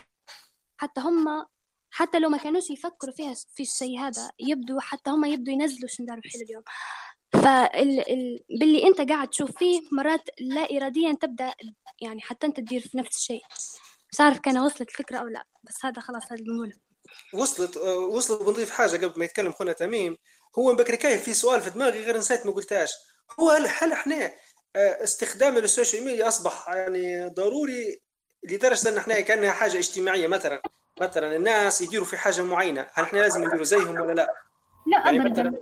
حتى 0.77 1.01
هم 1.01 1.45
حتى 1.91 2.19
لو 2.19 2.29
ما 2.29 2.37
كانوش 2.37 2.69
يفكروا 2.69 3.13
فيها 3.13 3.33
في 3.55 3.63
الشيء 3.63 3.99
هذا 3.99 4.31
يبدو 4.39 4.79
حتى 4.79 5.09
هم 5.11 5.25
يبدو 5.25 5.51
ينزلوا 5.51 5.87
شن 5.87 6.05
داروا 6.05 6.21
حلو 6.33 6.41
اليوم. 6.41 6.63
فباللي 7.33 8.87
أنت 8.87 9.01
قاعد 9.11 9.27
تشوف 9.27 9.57
فيه 9.57 9.81
مرات 9.91 10.29
لا 10.39 10.77
اراديا 10.77 11.13
تبدأ 11.13 11.53
يعني 12.01 12.21
حتى 12.21 12.47
أنت 12.47 12.57
تدير 12.57 12.81
في 12.81 12.97
نفس 12.97 13.17
الشيء. 13.17 13.41
مش 14.11 14.21
عارف 14.21 14.39
كان 14.39 14.57
وصلت 14.57 14.89
الفكرة 14.89 15.17
أو 15.17 15.27
لأ 15.27 15.43
بس 15.63 15.85
هذا 15.85 16.01
خلاص 16.01 16.23
هذا 16.31 16.41
بنقوله 16.43 16.73
وصلت 17.33 17.77
وصلت 17.77 18.41
بنضيف 18.43 18.71
حاجة 18.71 19.05
قبل 19.05 19.19
ما 19.19 19.25
يتكلم 19.25 19.51
خونا 19.51 19.71
تميم. 19.71 20.17
هو 20.59 20.75
بكري 20.75 20.97
كاين 20.97 21.19
في 21.19 21.33
سؤال 21.33 21.61
في 21.61 21.69
دماغي 21.69 22.03
غير 22.03 22.17
نسيت 22.17 22.45
ما 22.45 22.51
قلتهاش. 22.51 22.93
هو 23.39 23.49
هل 23.49 23.67
هل 23.67 23.91
إحنا 23.91 24.31
آه، 24.75 25.03
استخدام 25.03 25.57
ال 25.57 25.64
social 25.64 26.05
media 26.05 26.27
أصبح 26.27 26.69
يعني 26.69 27.27
ضروري 27.27 28.01
لدرجة 28.43 28.89
إن 28.89 28.97
إحنا 28.97 29.19
كأنها 29.19 29.51
حاجة 29.51 29.77
اجتماعية 29.77 30.27
مثلا؟ 30.27 30.61
مثلا 31.01 31.35
الناس 31.35 31.81
يديروا 31.81 32.05
في 32.05 32.17
حاجة 32.17 32.41
معينة 32.41 32.87
هل 32.93 33.03
إحنا 33.03 33.19
لازم 33.19 33.43
نديروا 33.43 33.63
زيهم 33.63 34.01
ولا 34.01 34.13
لأ؟ 34.13 34.33
لا 34.87 34.97
يعني 35.05 35.21
ابدا. 35.21 35.53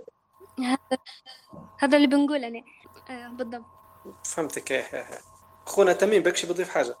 هذا 1.80 1.96
اللي 1.96 2.06
بنقول 2.06 2.44
أنا. 2.44 2.62
آه 3.10 3.28
بالضبط. 3.28 3.64
فهمتك. 4.24 4.72
أخونا 5.66 5.92
تميم 5.92 6.22
بكشي 6.22 6.46
بضيف 6.46 6.68
حاجة. 6.68 6.94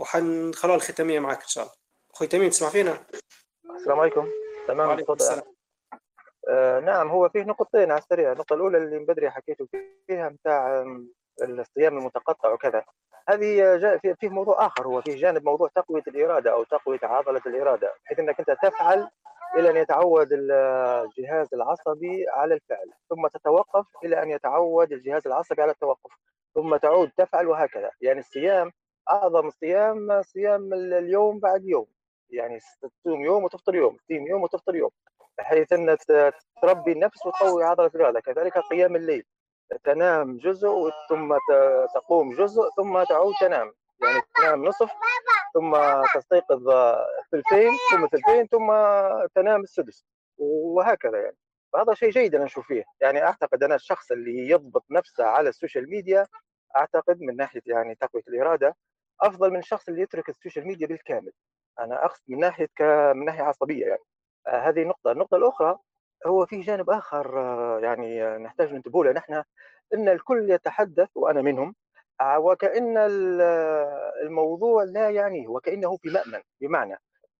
وحنخلوها 0.00 0.76
الختاميه 0.76 1.20
معك 1.20 1.42
إن 1.42 1.48
شاء 1.48 1.64
الله. 1.64 1.74
أخوي 2.14 2.26
تميم 2.26 2.50
تسمع 2.50 2.68
فينا؟ 2.68 3.06
السلام 3.76 4.00
عليكم. 4.00 4.28
تمام 4.68 5.00
تفضل. 5.00 5.42
آه 6.48 6.80
نعم 6.80 7.08
هو 7.08 7.28
فيه 7.28 7.42
نقطتين 7.42 7.90
على 7.90 8.00
السريع. 8.00 8.32
النقطة 8.32 8.54
الأولى 8.54 8.78
اللي 8.78 8.98
من 8.98 9.06
بدري 9.06 9.30
حكيتوا 9.30 9.66
فيها 10.06 10.28
نتاع 10.28 10.84
الصيام 11.42 11.98
المتقطع 11.98 12.52
وكذا. 12.52 12.84
هذه 13.28 13.76
جاء 13.76 13.98
فيه 14.20 14.28
موضوع 14.28 14.66
آخر. 14.66 14.86
هو 14.86 15.02
فيه 15.02 15.16
جانب 15.16 15.44
موضوع 15.44 15.68
تقوية 15.74 16.02
الإرادة 16.08 16.52
أو 16.52 16.64
تقوية 16.64 17.00
عضلة 17.02 17.42
الإرادة 17.46 17.94
بحيث 18.04 18.18
أنك 18.18 18.38
أنت 18.40 18.50
تفعل 18.50 19.10
إلى 19.56 19.70
أن 19.70 19.76
يتعود 19.76 20.28
الجهاز 20.32 21.48
العصبي 21.54 22.26
على 22.28 22.54
الفعل 22.54 22.90
ثم 23.10 23.26
تتوقف 23.26 23.86
إلى 24.04 24.22
أن 24.22 24.30
يتعود 24.30 24.92
الجهاز 24.92 25.26
العصبي 25.26 25.62
على 25.62 25.72
التوقف 25.72 26.10
ثم 26.54 26.76
تعود 26.76 27.10
تفعل 27.16 27.48
وهكذا. 27.48 27.90
يعني 28.00 28.20
الصيام 28.20 28.72
أعظم 29.10 29.46
الصيام 29.46 30.22
صيام 30.22 30.72
اليوم 30.74 31.38
بعد 31.40 31.64
يوم. 31.64 31.86
يعني 32.30 32.58
تصوم 32.82 33.20
يوم 33.20 33.44
وتفطر 33.44 33.74
يوم 33.74 33.96
تصوم 33.96 34.26
يوم 34.26 34.42
وتفطر 34.42 34.74
يوم 34.74 34.90
بحيث 35.38 35.72
أن 35.72 35.96
تربي 36.62 36.92
النفس 36.92 37.26
وتقوي 37.26 37.64
عضلة 37.64 37.90
الإرادة 37.94 38.20
كذلك 38.20 38.58
قيام 38.58 38.96
الليل. 38.96 39.24
تنام 39.84 40.36
جزء 40.36 40.90
ثم 41.08 41.36
تقوم 41.94 42.34
جزء 42.34 42.62
ثم 42.76 43.02
تعود 43.02 43.34
تنام. 43.40 43.72
يعني 44.02 44.20
تنام 44.36 44.64
نصف 44.64 44.90
ثم 45.54 45.76
تستيقظ 46.14 46.70
ثلثين 47.32 47.70
ثم 47.90 48.06
ثلثين 48.06 48.46
ثم 48.46 48.72
تنام 49.34 49.60
السدس. 49.60 50.04
وهكذا 50.38 51.18
يعني. 51.18 51.36
فهذا 51.72 51.94
شيء 51.94 52.10
جيد 52.10 52.34
أنا 52.34 52.44
أشوف 52.44 52.66
فيه. 52.66 52.84
يعني 53.00 53.22
أعتقد 53.22 53.62
أنا 53.62 53.74
الشخص 53.74 54.12
اللي 54.12 54.48
يضبط 54.50 54.84
نفسه 54.90 55.24
على 55.24 55.48
ال 55.48 55.54
social 55.54 55.90
media 55.90 56.26
أعتقد 56.76 57.20
من 57.20 57.36
ناحية 57.36 57.62
يعني 57.66 57.94
تقوية 57.94 58.22
الإرادة 58.28 58.76
أفضل 59.22 59.50
من 59.50 59.58
الشخص 59.58 59.88
اللي 59.88 60.02
يترك 60.02 60.28
ال 60.28 60.33
social 60.33 60.66
media 60.66 60.86
بالكامل. 60.86 61.32
أنا 61.80 62.04
أقصد 62.04 62.22
من 62.28 62.38
ناحية 62.38 62.68
ك... 62.76 62.82
من 63.16 63.24
ناحية 63.24 63.42
عصبية 63.42 63.86
يعني. 63.86 64.02
آه 64.46 64.68
هذه 64.68 64.84
نقطة. 64.84 65.12
النقطة 65.12 65.36
الأخرى 65.36 65.78
هو 66.26 66.46
في 66.46 66.60
جانب 66.60 66.90
آخر 66.90 67.40
آه 67.40 67.80
يعني 67.80 68.38
نحتاج 68.38 68.72
ننتبه 68.74 69.04
له. 69.04 69.12
نحن 69.12 69.42
إن 69.94 70.08
الكل 70.08 70.50
يتحدث 70.50 71.08
وأنا 71.14 71.42
منهم 71.42 71.74
آه، 72.20 72.38
وكأن 72.38 72.98
الموضوع 74.26 74.84
لا 74.84 75.10
يعنيه 75.10 75.48
وكأنه 75.48 75.96
في 75.96 76.08
مأمن. 76.10 76.42
بمعنى 76.60 76.96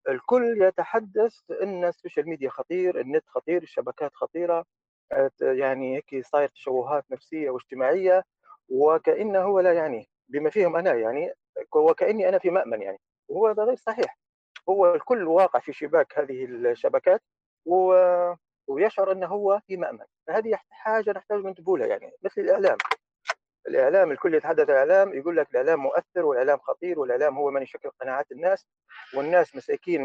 الكل 0.09 0.61
يتحدث 0.61 1.35
إن 1.63 1.85
ال 1.85 1.91
social 1.91 2.29
media 2.29 2.49
خطير 2.49 2.99
النت 3.01 3.23
خطير 3.27 3.61
الشبكات 3.63 4.11
خطيرة 4.13 4.65
آه، 5.11 5.31
يعني 5.41 5.95
هيك 5.97 6.25
صاير 6.25 6.47
تشوهات 6.49 7.05
نفسية 7.11 7.49
واجتماعية 7.49 8.23
وكأنه 8.69 9.61
لا 9.61 9.73
يعنيه. 9.73 10.05
بما 10.29 10.49
فيهم 10.49 10.75
أنا 10.75 10.93
يعني 10.93 11.33
وكأني 11.75 12.29
أنا 12.29 12.39
في 12.39 12.49
مأمن 12.49 12.81
يعني. 12.81 12.99
وهو 13.29 13.47
هذا 13.47 13.63
غير 13.63 13.75
صحيح. 13.75 14.17
هو 14.69 14.95
الكل 14.95 15.23
واقع 15.23 15.59
في 15.59 15.73
شباك 15.73 16.19
هذه 16.19 16.45
الشبكات 16.45 17.21
و... 17.65 17.95
ويشعر 18.67 19.11
أنه 19.11 19.27
هو 19.27 19.61
في 19.67 19.77
مأمن. 19.77 20.05
فهذه 20.27 20.59
حاجة 20.69 21.11
نحتاج 21.11 21.45
ننتبه 21.45 21.85
يعني 21.85 22.11
مثل 22.23 22.41
الإعلام. 22.41 22.77
الإعلام 23.67 24.11
الكل 24.11 24.35
يتحدث 24.35 24.69
الإعلام 24.69 25.13
يقول 25.13 25.37
لك 25.37 25.51
الإعلام 25.51 25.79
مؤثر 25.79 26.25
والإعلام 26.25 26.57
خطير 26.57 26.99
والإعلام 26.99 27.37
هو 27.37 27.51
من 27.51 27.61
يشكل 27.61 27.89
قناعات 28.01 28.31
الناس 28.31 28.65
والناس 29.13 29.55
مساكين 29.55 30.01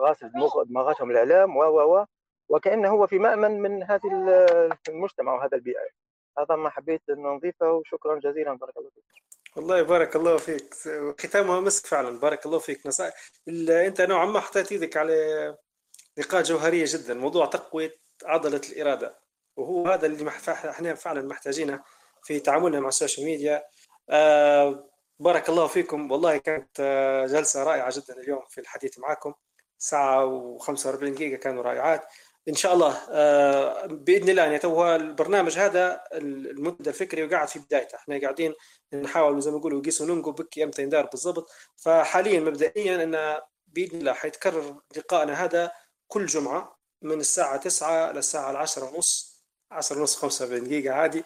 غاسل 0.00 0.30
دماغاتهم 0.66 1.10
الإعلام 1.10 1.56
و 1.56 1.62
و 1.62 1.98
و 1.98 2.04
وكأنه 2.48 2.88
هو 2.88 3.06
في 3.06 3.18
مأمن 3.18 3.60
من 3.60 3.82
هذه 3.82 4.00
المجتمع 4.88 5.34
وهذا 5.34 5.56
البيئة. 5.56 6.03
هذا 6.38 6.56
ما 6.56 6.70
حبيت 6.70 7.02
ان 7.10 7.22
نضيفه 7.22 7.72
وشكرا 7.72 8.18
جزيلا 8.18 8.54
بارك 8.54 8.76
الله 8.76 8.90
فيك. 8.90 9.04
والله 9.56 9.82
بارك 9.82 10.16
الله 10.16 10.36
فيك. 10.36 10.74
ختامها 11.20 11.60
مسك 11.60 11.86
فعلا 11.86 12.18
بارك 12.18 12.46
الله 12.46 12.58
فيك. 12.58 12.86
نصائح 12.86 13.14
أنت 13.68 14.00
نوعا 14.00 14.26
ما 14.26 14.40
حطيت 14.40 14.72
إيدك 14.72 14.96
على 14.96 15.56
نقاط 16.18 16.44
جوهرية 16.44 16.84
جدا 16.88 17.14
موضوع 17.14 17.46
تقوية 17.46 17.96
عضلة 18.24 18.60
الإرادة. 18.70 19.18
وهو 19.56 19.88
هذا 19.88 20.06
اللي 20.06 20.28
إحنا 20.48 20.94
فعلا 20.94 21.22
محتاجينه 21.22 21.82
في 22.22 22.40
تعاملنا 22.40 22.80
مع 22.80 22.88
ال 22.88 22.93
social 22.93 23.26
media. 23.26 23.64
آه 24.10 24.90
بارك 25.18 25.48
الله 25.48 25.66
فيكم. 25.66 26.10
والله 26.10 26.36
كانت 26.36 26.80
آه 26.80 27.26
جلسة 27.26 27.64
رائعة 27.64 27.92
جدا 27.96 28.20
اليوم 28.20 28.42
في 28.48 28.60
الحديث 28.60 28.98
معكم. 28.98 29.34
ساعة 29.78 30.58
و45 30.58 30.86
دقيقة 30.86 31.36
كانوا 31.36 31.62
رائعات. 31.62 32.04
إن 32.48 32.54
شاء 32.54 32.74
الله 32.74 32.98
آه 33.10 33.86
بإذن 33.86 34.28
الله 34.28 34.42
يعني 34.42 34.58
تو 34.58 34.94
البرنامج 34.94 35.58
هذا 35.58 36.00
المنتدى 36.12 36.90
الفكري 36.90 37.24
وقاعد 37.24 37.48
في 37.48 37.58
بدايته. 37.58 37.96
إحنا 37.96 38.20
قاعدين 38.20 38.54
نحاول 38.94 39.42
زي 39.42 39.50
ما 39.50 39.56
نقولوا 39.58 39.82
قيس 39.82 40.00
وننقو 40.00 40.32
بكي 40.32 40.64
أمتى 40.64 40.82
يندار 40.82 41.06
بالضبط. 41.06 41.50
فحاليا 41.76 42.40
مبدئيا 42.40 43.04
إن 43.04 43.40
بإذن 43.66 43.98
الله 43.98 44.12
حيتكرر 44.12 44.80
لقائنا 44.96 45.44
هذا 45.44 45.72
كل 46.08 46.26
جمعة 46.26 46.78
من 47.02 47.20
الساعة 47.20 47.56
9 47.56 48.12
للساعه 48.12 48.56
10 48.56 48.84
ونص 48.84 49.42
10 49.70 49.98
ونص 49.98 50.16
45 50.16 50.64
دقيقه 50.64 50.94
عادي 50.94 51.24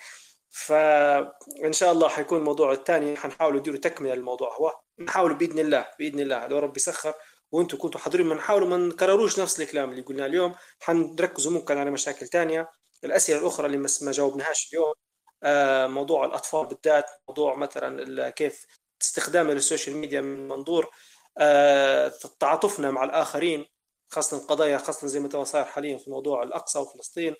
فان 0.50 1.72
شاء 1.72 1.92
الله 1.92 2.08
حيكون 2.08 2.38
الموضوع 2.38 2.72
الثاني 2.72 3.16
حنحاول 3.16 3.56
نديروا 3.56 3.78
تكملة 3.78 4.14
للموضوع. 4.14 4.56
هو 4.56 4.80
نحاول 4.98 5.34
بإذن 5.34 5.58
الله 5.58 5.86
بإذن 5.98 6.20
الله. 6.20 6.46
لو 6.46 6.58
ربي 6.58 6.76
يسخر 6.76 7.14
وأنتم 7.52 7.78
كنتوا 7.78 8.00
حاضرين 8.00 8.28
بنحاول 8.28 8.68
ما 8.68 8.76
نكرروش 8.76 9.40
نفس 9.40 9.60
الكلام 9.60 9.90
اللي 9.90 10.02
قلناه 10.02 10.26
اليوم. 10.26 10.54
حنركزوا 10.80 11.52
ممكن 11.52 11.78
على 11.78 11.90
مشاكل 11.90 12.26
ثانية 12.26 12.70
الأسئلة 13.04 13.38
الأخرى 13.38 13.66
اللي 13.66 13.78
ما 13.78 14.12
جاوبناهاش 14.12 14.68
اليوم 14.72 14.94
آه، 15.42 15.86
موضوع 15.86 16.24
الأطفال 16.24 16.66
بالذات 16.66 17.10
موضوع 17.28 17.56
مثلا 17.56 18.30
كيف 18.30 18.66
استخدام 19.02 19.50
ال 19.50 19.57
social 19.57 19.96
media 19.96 20.20
من 20.20 20.48
منظور 20.48 20.90
آه، 21.38 22.12
تعاطفنا 22.40 22.90
مع 22.90 23.04
الآخرين 23.04 23.66
خاصة 24.10 24.46
قضايا 24.46 24.78
خاصة 24.78 25.06
زي 25.06 25.20
ما 25.20 25.44
صاير 25.44 25.64
حاليا 25.64 25.98
في 25.98 26.10
موضوع 26.10 26.42
الأقصى 26.42 26.78
وفلسطين 26.78 27.36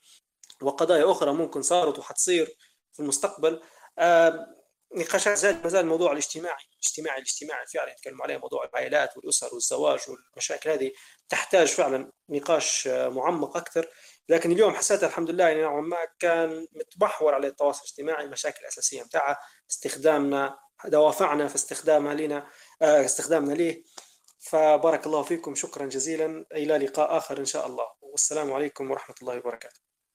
وقضايا 0.62 1.10
أخرى 1.10 1.32
ممكن 1.32 1.62
صارت 1.62 1.98
وحتصير 1.98 2.56
في 2.93 3.01
المستقبل. 3.01 3.60
نقاشات 4.94 5.39
زاد 5.39 5.65
ما 5.65 5.69
زال 5.69 5.81
الموضوع 5.81 6.12
الاجتماعي 6.12 6.65
الاجتماعي 6.73 7.19
الاجتماعي 7.19 7.66
فعلا 7.66 7.90
يتكلموا 7.90 8.24
عليه 8.24 8.36
موضوع 8.36 8.65
العائلات 8.65 9.16
والأسر 9.16 9.55
والزواج 9.55 10.01
والمشاكل 10.09 10.70
هذه. 10.70 10.93
تحتاج 11.28 11.66
فعلا 11.69 12.12
نقاش 12.28 12.89
معمق 12.89 13.56
أكثر. 13.56 13.89
لكن 14.28 14.52
اليوم 14.52 14.74
حسيت 14.74 15.05
الحمد 15.05 15.31
لله 15.31 15.48
يعني 15.48 15.62
نوعا 15.62 15.81
ما 15.81 15.97
كان 16.19 16.66
متمحور 16.73 17.35
على 17.35 17.47
التواصل 17.47 17.81
الاجتماعي 17.85 18.24
المشاكل 18.24 18.60
الاساسيه 18.60 19.02
متاعها 19.02 19.39
استخدامنا 19.70 20.59
دوافعنا 20.85 21.48
في 21.48 21.55
استخدامها 21.55 22.15
لنا 22.15 22.51
آه، 22.82 23.05
استخدامنا 23.05 23.52
ليه. 23.55 23.82
فبارك 24.40 25.06
الله 25.06 25.23
فيكم 25.23 25.55
شكرا 25.55 25.86
جزيلا. 25.86 26.44
إلى 26.52 26.78
لقاء 26.78 27.16
آخر 27.16 27.39
إن 27.39 27.44
شاء 27.44 27.66
الله. 27.66 27.86
والسلام 28.01 28.52
عليكم 28.52 28.90
ورحمة 28.90 29.16
الله 29.23 29.36
وبركاته. 29.36 29.88